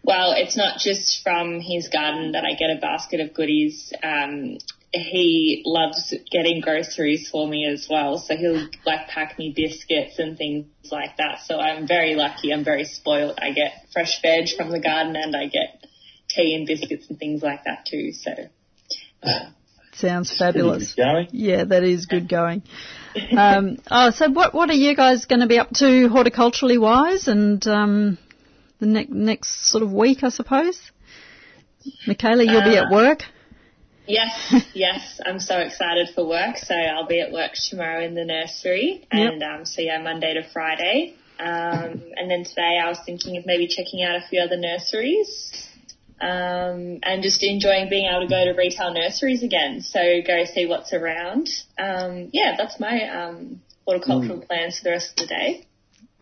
well, 0.02 0.32
it's 0.36 0.56
not 0.56 0.78
just 0.78 1.22
from 1.22 1.60
his 1.60 1.88
garden 1.88 2.32
that 2.32 2.44
I 2.44 2.54
get 2.54 2.70
a 2.70 2.80
basket 2.80 3.20
of 3.20 3.34
goodies. 3.34 3.92
Um, 4.02 4.58
he 4.92 5.62
loves 5.66 6.14
getting 6.30 6.60
groceries 6.60 7.28
for 7.30 7.46
me 7.46 7.66
as 7.66 7.86
well, 7.90 8.18
so 8.18 8.36
he'll 8.36 8.68
like 8.86 9.08
pack 9.08 9.38
me 9.38 9.52
biscuits 9.54 10.18
and 10.18 10.38
things 10.38 10.66
like 10.90 11.16
that. 11.18 11.40
So 11.44 11.58
I'm 11.58 11.86
very 11.86 12.14
lucky. 12.14 12.52
I'm 12.52 12.64
very 12.64 12.84
spoiled. 12.84 13.38
I 13.40 13.52
get 13.52 13.72
fresh 13.92 14.20
veg 14.22 14.48
from 14.56 14.70
the 14.70 14.80
garden, 14.80 15.14
and 15.16 15.36
I 15.36 15.46
get 15.46 15.84
tea 16.30 16.54
and 16.54 16.66
biscuits 16.66 17.06
and 17.10 17.18
things 17.18 17.42
like 17.42 17.64
that 17.64 17.86
too. 17.86 18.12
So. 18.12 18.30
Uh, 19.22 19.50
Sounds 19.94 20.36
fabulous. 20.36 20.94
going. 20.94 21.26
Yeah, 21.32 21.64
that 21.64 21.82
is 21.82 22.06
good 22.06 22.28
going. 22.28 22.62
Um, 23.36 23.78
oh, 23.90 24.10
so 24.10 24.30
what 24.30 24.54
what 24.54 24.70
are 24.70 24.74
you 24.74 24.94
guys 24.94 25.24
going 25.24 25.40
to 25.40 25.48
be 25.48 25.58
up 25.58 25.70
to 25.70 26.08
horticulturally 26.08 26.78
wise, 26.80 27.26
and 27.26 27.66
um, 27.66 28.16
the 28.78 28.86
ne- 28.86 29.08
next 29.10 29.66
sort 29.68 29.82
of 29.82 29.92
week, 29.92 30.22
I 30.22 30.28
suppose? 30.28 30.80
Michaela, 32.06 32.44
you'll 32.44 32.62
be 32.62 32.76
at 32.76 32.84
Uh, 32.84 32.94
work. 32.94 33.22
Yes, 34.08 34.54
yes, 34.72 35.20
I'm 35.24 35.38
so 35.38 35.58
excited 35.58 36.08
for 36.14 36.26
work. 36.26 36.56
So 36.56 36.74
I'll 36.74 37.06
be 37.06 37.20
at 37.20 37.30
work 37.30 37.52
tomorrow 37.68 38.02
in 38.02 38.14
the 38.14 38.24
nursery, 38.24 39.06
and 39.10 39.42
um, 39.42 39.66
so 39.66 39.82
yeah, 39.82 40.00
Monday 40.02 40.32
to 40.34 40.48
Friday. 40.50 41.14
Um, 41.38 42.02
and 42.16 42.30
then 42.30 42.44
today 42.44 42.80
I 42.82 42.88
was 42.88 42.98
thinking 43.04 43.36
of 43.36 43.44
maybe 43.46 43.68
checking 43.68 44.02
out 44.02 44.16
a 44.16 44.26
few 44.26 44.40
other 44.40 44.56
nurseries, 44.56 45.52
um, 46.22 47.00
and 47.02 47.22
just 47.22 47.44
enjoying 47.44 47.90
being 47.90 48.08
able 48.08 48.26
to 48.26 48.28
go 48.28 48.44
to 48.46 48.56
retail 48.56 48.94
nurseries 48.94 49.42
again. 49.42 49.82
So 49.82 50.00
go 50.26 50.44
see 50.46 50.66
what's 50.66 50.94
around. 50.94 51.50
Um, 51.78 52.30
yeah, 52.32 52.54
that's 52.56 52.80
my 52.80 53.08
um, 53.10 53.60
horticultural 53.86 54.40
plans 54.40 54.78
for 54.78 54.84
the 54.84 54.90
rest 54.92 55.20
of 55.20 55.28
the 55.28 55.34
day. 55.34 55.66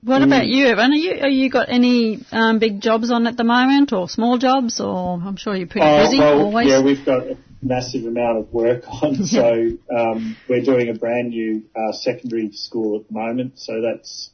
What 0.02 0.22
about 0.22 0.46
you, 0.46 0.66
Evan? 0.66 0.92
Are 0.92 0.94
you 0.94 1.20
are 1.20 1.28
you 1.28 1.50
got 1.50 1.68
any 1.68 2.20
um, 2.30 2.58
big 2.58 2.80
jobs 2.80 3.10
on 3.10 3.26
at 3.26 3.36
the 3.36 3.44
moment, 3.44 3.92
or 3.92 4.08
small 4.08 4.38
jobs, 4.38 4.80
or 4.80 5.20
I'm 5.20 5.36
sure 5.36 5.56
you're 5.56 5.66
pretty 5.66 5.86
Oh, 5.86 6.04
busy 6.04 6.18
well, 6.18 6.42
always. 6.42 6.68
Yeah, 6.68 6.82
we've 6.82 7.04
got 7.04 7.26
a 7.26 7.36
massive 7.66 8.04
amount 8.04 8.38
of 8.38 8.52
work 8.52 8.84
on. 9.02 9.24
so 9.24 9.70
um, 9.94 10.36
we're 10.48 10.62
doing 10.62 10.88
a 10.88 10.94
brand 10.94 11.30
new 11.30 11.64
uh, 11.74 11.92
secondary 11.92 12.52
school 12.52 13.00
at 13.00 13.08
the 13.08 13.14
moment. 13.14 13.58
So 13.58 13.80
that's 13.80 14.30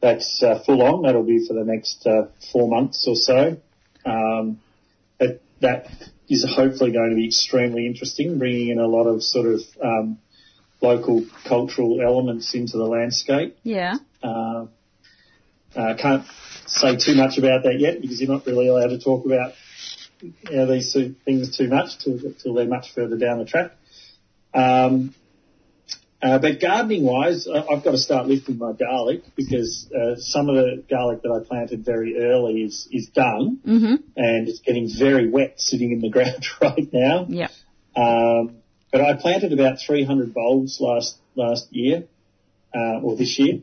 that's 0.00 0.42
uh, 0.42 0.62
full 0.64 0.82
on. 0.82 1.02
That'll 1.02 1.22
be 1.22 1.46
for 1.46 1.54
the 1.54 1.64
next 1.64 2.06
uh, 2.06 2.28
four 2.52 2.68
months 2.68 3.06
or 3.06 3.16
so. 3.16 3.58
Um, 4.04 4.60
but 5.18 5.42
that 5.60 5.88
is 6.28 6.46
hopefully 6.48 6.92
going 6.92 7.10
to 7.10 7.16
be 7.16 7.26
extremely 7.26 7.86
interesting, 7.86 8.38
bringing 8.38 8.70
in 8.70 8.78
a 8.78 8.86
lot 8.86 9.04
of 9.04 9.22
sort 9.22 9.46
of 9.46 9.60
um, 9.82 10.18
local 10.80 11.26
cultural 11.46 12.00
elements 12.00 12.54
into 12.54 12.78
the 12.78 12.86
landscape. 12.86 13.58
yeah. 13.62 13.96
Uh, 14.22 14.66
uh, 15.76 15.94
can't 15.96 16.24
say 16.66 16.96
too 16.96 17.14
much 17.14 17.38
about 17.38 17.62
that 17.62 17.78
yet 17.78 18.00
because 18.00 18.20
you're 18.20 18.30
not 18.30 18.44
really 18.46 18.66
allowed 18.66 18.88
to 18.88 18.98
talk 18.98 19.24
about 19.24 19.52
you 20.20 20.32
know, 20.50 20.66
these 20.66 20.96
things 21.24 21.56
too 21.56 21.68
much 21.68 21.98
till, 22.02 22.18
till 22.42 22.54
they're 22.54 22.66
much 22.66 22.92
further 22.94 23.16
down 23.16 23.38
the 23.38 23.44
track. 23.44 23.72
Um, 24.54 25.14
uh, 26.22 26.38
but 26.38 26.60
gardening 26.60 27.02
wise, 27.04 27.48
I've 27.48 27.82
got 27.82 27.92
to 27.92 27.98
start 27.98 28.26
lifting 28.26 28.58
my 28.58 28.72
garlic 28.72 29.22
because 29.36 29.88
uh, 29.90 30.16
some 30.18 30.50
of 30.50 30.56
the 30.56 30.84
garlic 30.90 31.22
that 31.22 31.30
I 31.30 31.46
planted 31.48 31.82
very 31.84 32.18
early 32.18 32.62
is, 32.62 32.86
is 32.92 33.08
done 33.08 33.58
Mhm. 33.66 34.02
and 34.16 34.48
it's 34.48 34.60
getting 34.60 34.88
very 34.98 35.30
wet 35.30 35.54
sitting 35.58 35.92
in 35.92 36.00
the 36.00 36.10
ground 36.16 36.44
right 36.60 36.92
now. 36.92 37.26
Yeah. 37.28 37.48
Um, 37.96 38.56
but 38.92 39.00
I 39.00 39.14
planted 39.14 39.52
about 39.52 39.78
300 39.80 40.34
bulbs 40.34 40.78
last 40.80 41.16
last 41.36 41.72
year, 41.72 42.04
uh, 42.74 43.00
or 43.02 43.16
this 43.16 43.38
year. 43.38 43.60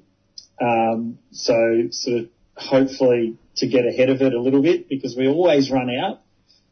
Um, 0.60 1.20
so 1.32 1.90
sort 1.92 2.18
of 2.22 2.30
hopefully 2.56 3.38
to 3.58 3.68
get 3.68 3.86
ahead 3.86 4.10
of 4.10 4.22
it 4.22 4.34
a 4.34 4.40
little 4.42 4.62
bit 4.64 4.90
because 4.90 5.16
we 5.16 5.28
always 5.28 5.70
run 5.70 5.90
out. 5.90 6.22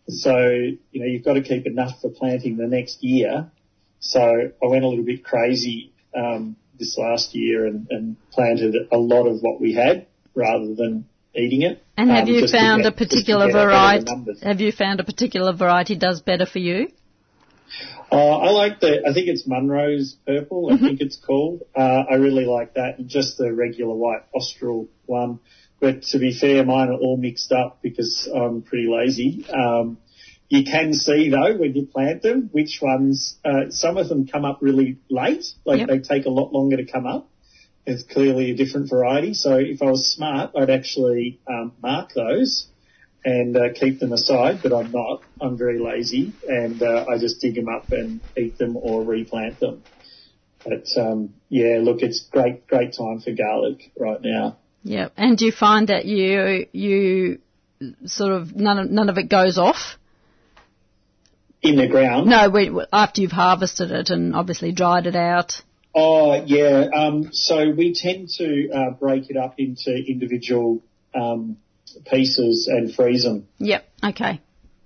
So 0.08 0.38
you 0.38 0.80
know 0.94 1.06
you've 1.06 1.26
got 1.26 1.34
to 1.34 1.42
keep 1.42 1.66
enough 1.66 2.02
for 2.02 2.10
planting 2.10 2.58
the 2.58 2.68
next 2.68 3.04
year. 3.04 3.52
So 4.00 4.22
I 4.22 4.66
went 4.68 4.84
a 4.84 4.88
little 4.88 5.06
bit 5.06 5.24
crazy 5.24 5.92
um, 6.16 6.56
this 6.80 6.98
last 6.98 7.34
year 7.34 7.66
and, 7.66 7.88
and 7.90 8.16
planted 8.32 8.76
a 8.92 8.98
lot 8.98 9.26
of 9.26 9.42
what 9.42 9.60
we 9.60 9.74
had 9.74 10.08
rather 10.36 10.76
than 10.76 11.08
eating 11.34 11.64
it. 11.64 11.84
And 11.98 12.10
have 12.10 12.28
um, 12.28 12.34
you 12.34 12.48
found 12.48 12.84
get- 12.84 12.94
a 12.94 12.96
particular 12.96 13.48
get 13.48 13.56
ahead 13.56 14.00
of 14.00 14.26
the 14.26 14.32
variety? 14.34 14.46
Have 14.46 14.62
you 14.62 14.72
found 14.72 15.00
a 15.00 15.04
particular 15.04 15.54
variety 15.54 15.96
does 15.96 16.22
better 16.22 16.46
for 16.46 16.60
you? 16.60 16.90
Uh, 18.12 18.38
I 18.38 18.52
like 18.52 18.80
the, 18.80 19.02
I 19.10 19.14
think 19.14 19.28
it's 19.28 19.48
Munro's 19.48 20.16
purple, 20.26 20.72
I 20.72 20.78
think 20.78 21.02
it's 21.02 21.18
called. 21.18 21.64
Uh, 21.76 22.04
I 22.10 22.16
really 22.16 22.46
like 22.46 22.76
that, 22.76 23.00
and 23.00 23.10
just 23.10 23.38
the 23.38 23.52
regular 23.52 23.96
white 23.96 24.22
Austral 24.34 24.88
one. 25.08 25.40
But 25.86 26.02
to 26.14 26.18
be 26.18 26.34
fair, 26.34 26.66
mine 26.66 26.90
are 26.90 26.98
all 26.98 27.16
mixed 27.16 27.52
up 27.52 27.78
because 27.84 28.28
I'm 28.36 28.64
pretty 28.64 28.88
lazy. 28.90 29.46
Um, 29.48 30.00
you 30.50 30.64
can 30.64 30.94
see 30.96 31.30
though 31.30 31.56
when 31.58 31.76
you 31.76 31.86
plant 31.86 32.24
them 32.24 32.50
which 32.52 32.80
ones, 32.82 33.38
uh, 33.46 33.70
some 33.70 33.98
of 33.98 34.10
them 34.10 34.26
come 34.26 34.46
up 34.46 34.64
really 34.64 34.98
late, 35.12 35.46
like 35.64 35.82
Yep. 35.82 35.88
they 35.90 36.00
take 36.00 36.26
a 36.26 36.32
lot 36.32 36.52
longer 36.52 36.78
to 36.78 36.88
come 36.88 37.06
up. 37.06 37.30
It's 37.86 38.02
clearly 38.02 38.50
a 38.50 38.56
different 38.56 38.90
variety. 38.90 39.36
So 39.36 39.58
if 39.60 39.84
I 39.84 39.86
was 39.86 40.12
smart, 40.12 40.54
I'd 40.58 40.72
actually 40.72 41.40
um, 41.48 41.74
mark 41.84 42.14
those 42.16 42.68
and 43.24 43.56
uh, 43.56 43.74
keep 43.76 44.00
them 44.00 44.12
aside, 44.12 44.64
but 44.64 44.74
I'm 44.74 44.92
not. 44.92 45.24
I'm 45.40 45.56
very 45.56 45.78
lazy, 45.78 46.40
and 46.48 46.82
uh, 46.82 47.06
I 47.08 47.20
just 47.20 47.42
dig 47.42 47.54
them 47.54 47.70
up 47.70 47.90
and 47.92 48.22
eat 48.36 48.58
them 48.58 48.76
or 48.76 49.04
replant 49.04 49.60
them. 49.60 49.84
But 50.64 50.88
um, 50.98 51.36
yeah, 51.50 51.78
look, 51.80 52.02
it's 52.02 52.28
great, 52.32 52.66
great 52.66 52.94
time 52.98 53.20
for 53.20 53.34
garlic 53.34 53.92
right 54.00 54.22
now. 54.24 54.58
Yep. 54.86 55.14
And 55.18 55.36
do 55.36 55.46
you 55.46 55.52
find 55.52 55.88
that 55.88 56.06
you 56.06 56.68
you 56.72 57.40
sort 58.06 58.32
of 58.34 58.56
none 58.56 58.78
of 58.78 58.92
none 58.92 59.10
of 59.10 59.18
it 59.18 59.30
goes 59.30 59.58
off? 59.58 59.98
In 61.64 61.76
the 61.76 61.88
ground. 61.88 62.28
No, 62.28 62.50
we, 62.52 62.72
after 62.94 63.22
you've 63.22 63.32
harvested 63.32 63.90
it 63.90 64.12
and 64.12 64.36
obviously 64.36 64.72
dried 64.72 65.08
it 65.08 65.16
out. 65.16 65.54
Oh 65.96 66.36
yeah. 66.36 66.86
Um, 66.96 67.30
so 67.32 67.72
we 67.72 67.96
tend 67.96 68.30
to 68.38 68.70
uh, 68.70 68.92
break 68.92 69.32
it 69.32 69.38
up 69.38 69.56
into 69.58 69.92
individual 69.92 70.84
um, 71.16 71.58
pieces 72.06 72.70
and 72.72 72.94
freeze 72.94 73.24
them. 73.24 73.48
Yep. 73.58 73.90
Okay. 74.04 74.40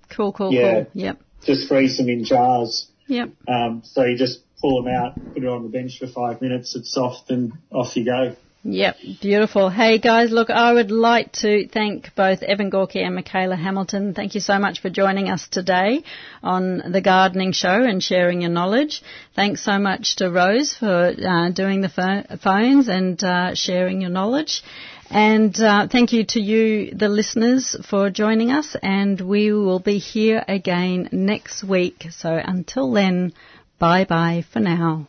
Cool. 0.08 0.32
Cool. 0.32 0.54
Yeah. 0.54 0.84
Cool. 0.84 0.86
Yep. 0.94 1.20
Just 1.44 1.68
freeze 1.68 1.98
them 1.98 2.08
in 2.08 2.24
jars. 2.24 2.90
Yep. 3.06 3.32
Um, 3.46 3.82
so 3.84 4.04
you 4.04 4.16
just 4.16 4.40
pull 4.62 4.82
them 4.82 4.94
out, 4.94 5.14
put 5.34 5.42
it 5.42 5.46
on 5.46 5.62
the 5.62 5.68
bench 5.68 5.98
for 5.98 6.06
five 6.06 6.40
minutes. 6.40 6.74
It's 6.74 6.90
soft, 6.90 7.30
and 7.30 7.52
off 7.70 7.94
you 7.98 8.06
go. 8.06 8.34
Yep, 8.62 8.96
beautiful. 9.22 9.70
Hey 9.70 9.98
guys, 9.98 10.30
look, 10.30 10.50
I 10.50 10.74
would 10.74 10.90
like 10.90 11.32
to 11.40 11.66
thank 11.66 12.14
both 12.14 12.42
Evan 12.42 12.68
Gorky 12.68 13.00
and 13.00 13.14
Michaela 13.14 13.56
Hamilton. 13.56 14.12
Thank 14.12 14.34
you 14.34 14.42
so 14.42 14.58
much 14.58 14.80
for 14.80 14.90
joining 14.90 15.30
us 15.30 15.48
today 15.48 16.04
on 16.42 16.92
the 16.92 17.00
gardening 17.00 17.52
show 17.52 17.82
and 17.82 18.02
sharing 18.02 18.42
your 18.42 18.50
knowledge. 18.50 19.02
Thanks 19.34 19.64
so 19.64 19.78
much 19.78 20.16
to 20.16 20.30
Rose 20.30 20.74
for 20.74 20.86
uh, 20.86 21.48
doing 21.52 21.80
the 21.80 21.88
pho- 21.88 22.36
phones 22.36 22.88
and 22.88 23.22
uh, 23.24 23.54
sharing 23.54 24.02
your 24.02 24.10
knowledge. 24.10 24.62
And 25.08 25.58
uh, 25.58 25.88
thank 25.90 26.12
you 26.12 26.26
to 26.28 26.40
you, 26.40 26.94
the 26.94 27.08
listeners, 27.08 27.74
for 27.88 28.10
joining 28.10 28.50
us. 28.50 28.76
And 28.82 29.18
we 29.22 29.52
will 29.54 29.80
be 29.80 29.96
here 29.96 30.44
again 30.46 31.08
next 31.12 31.64
week. 31.64 32.08
So 32.10 32.30
until 32.36 32.92
then, 32.92 33.32
bye 33.78 34.04
bye 34.04 34.44
for 34.52 34.60
now. 34.60 35.08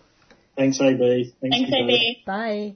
Thanks, 0.55 0.79
AB. 0.79 1.33
Thanks, 1.41 1.57
Thanks, 1.57 1.71
AB. 1.73 2.23
Bye. 2.25 2.75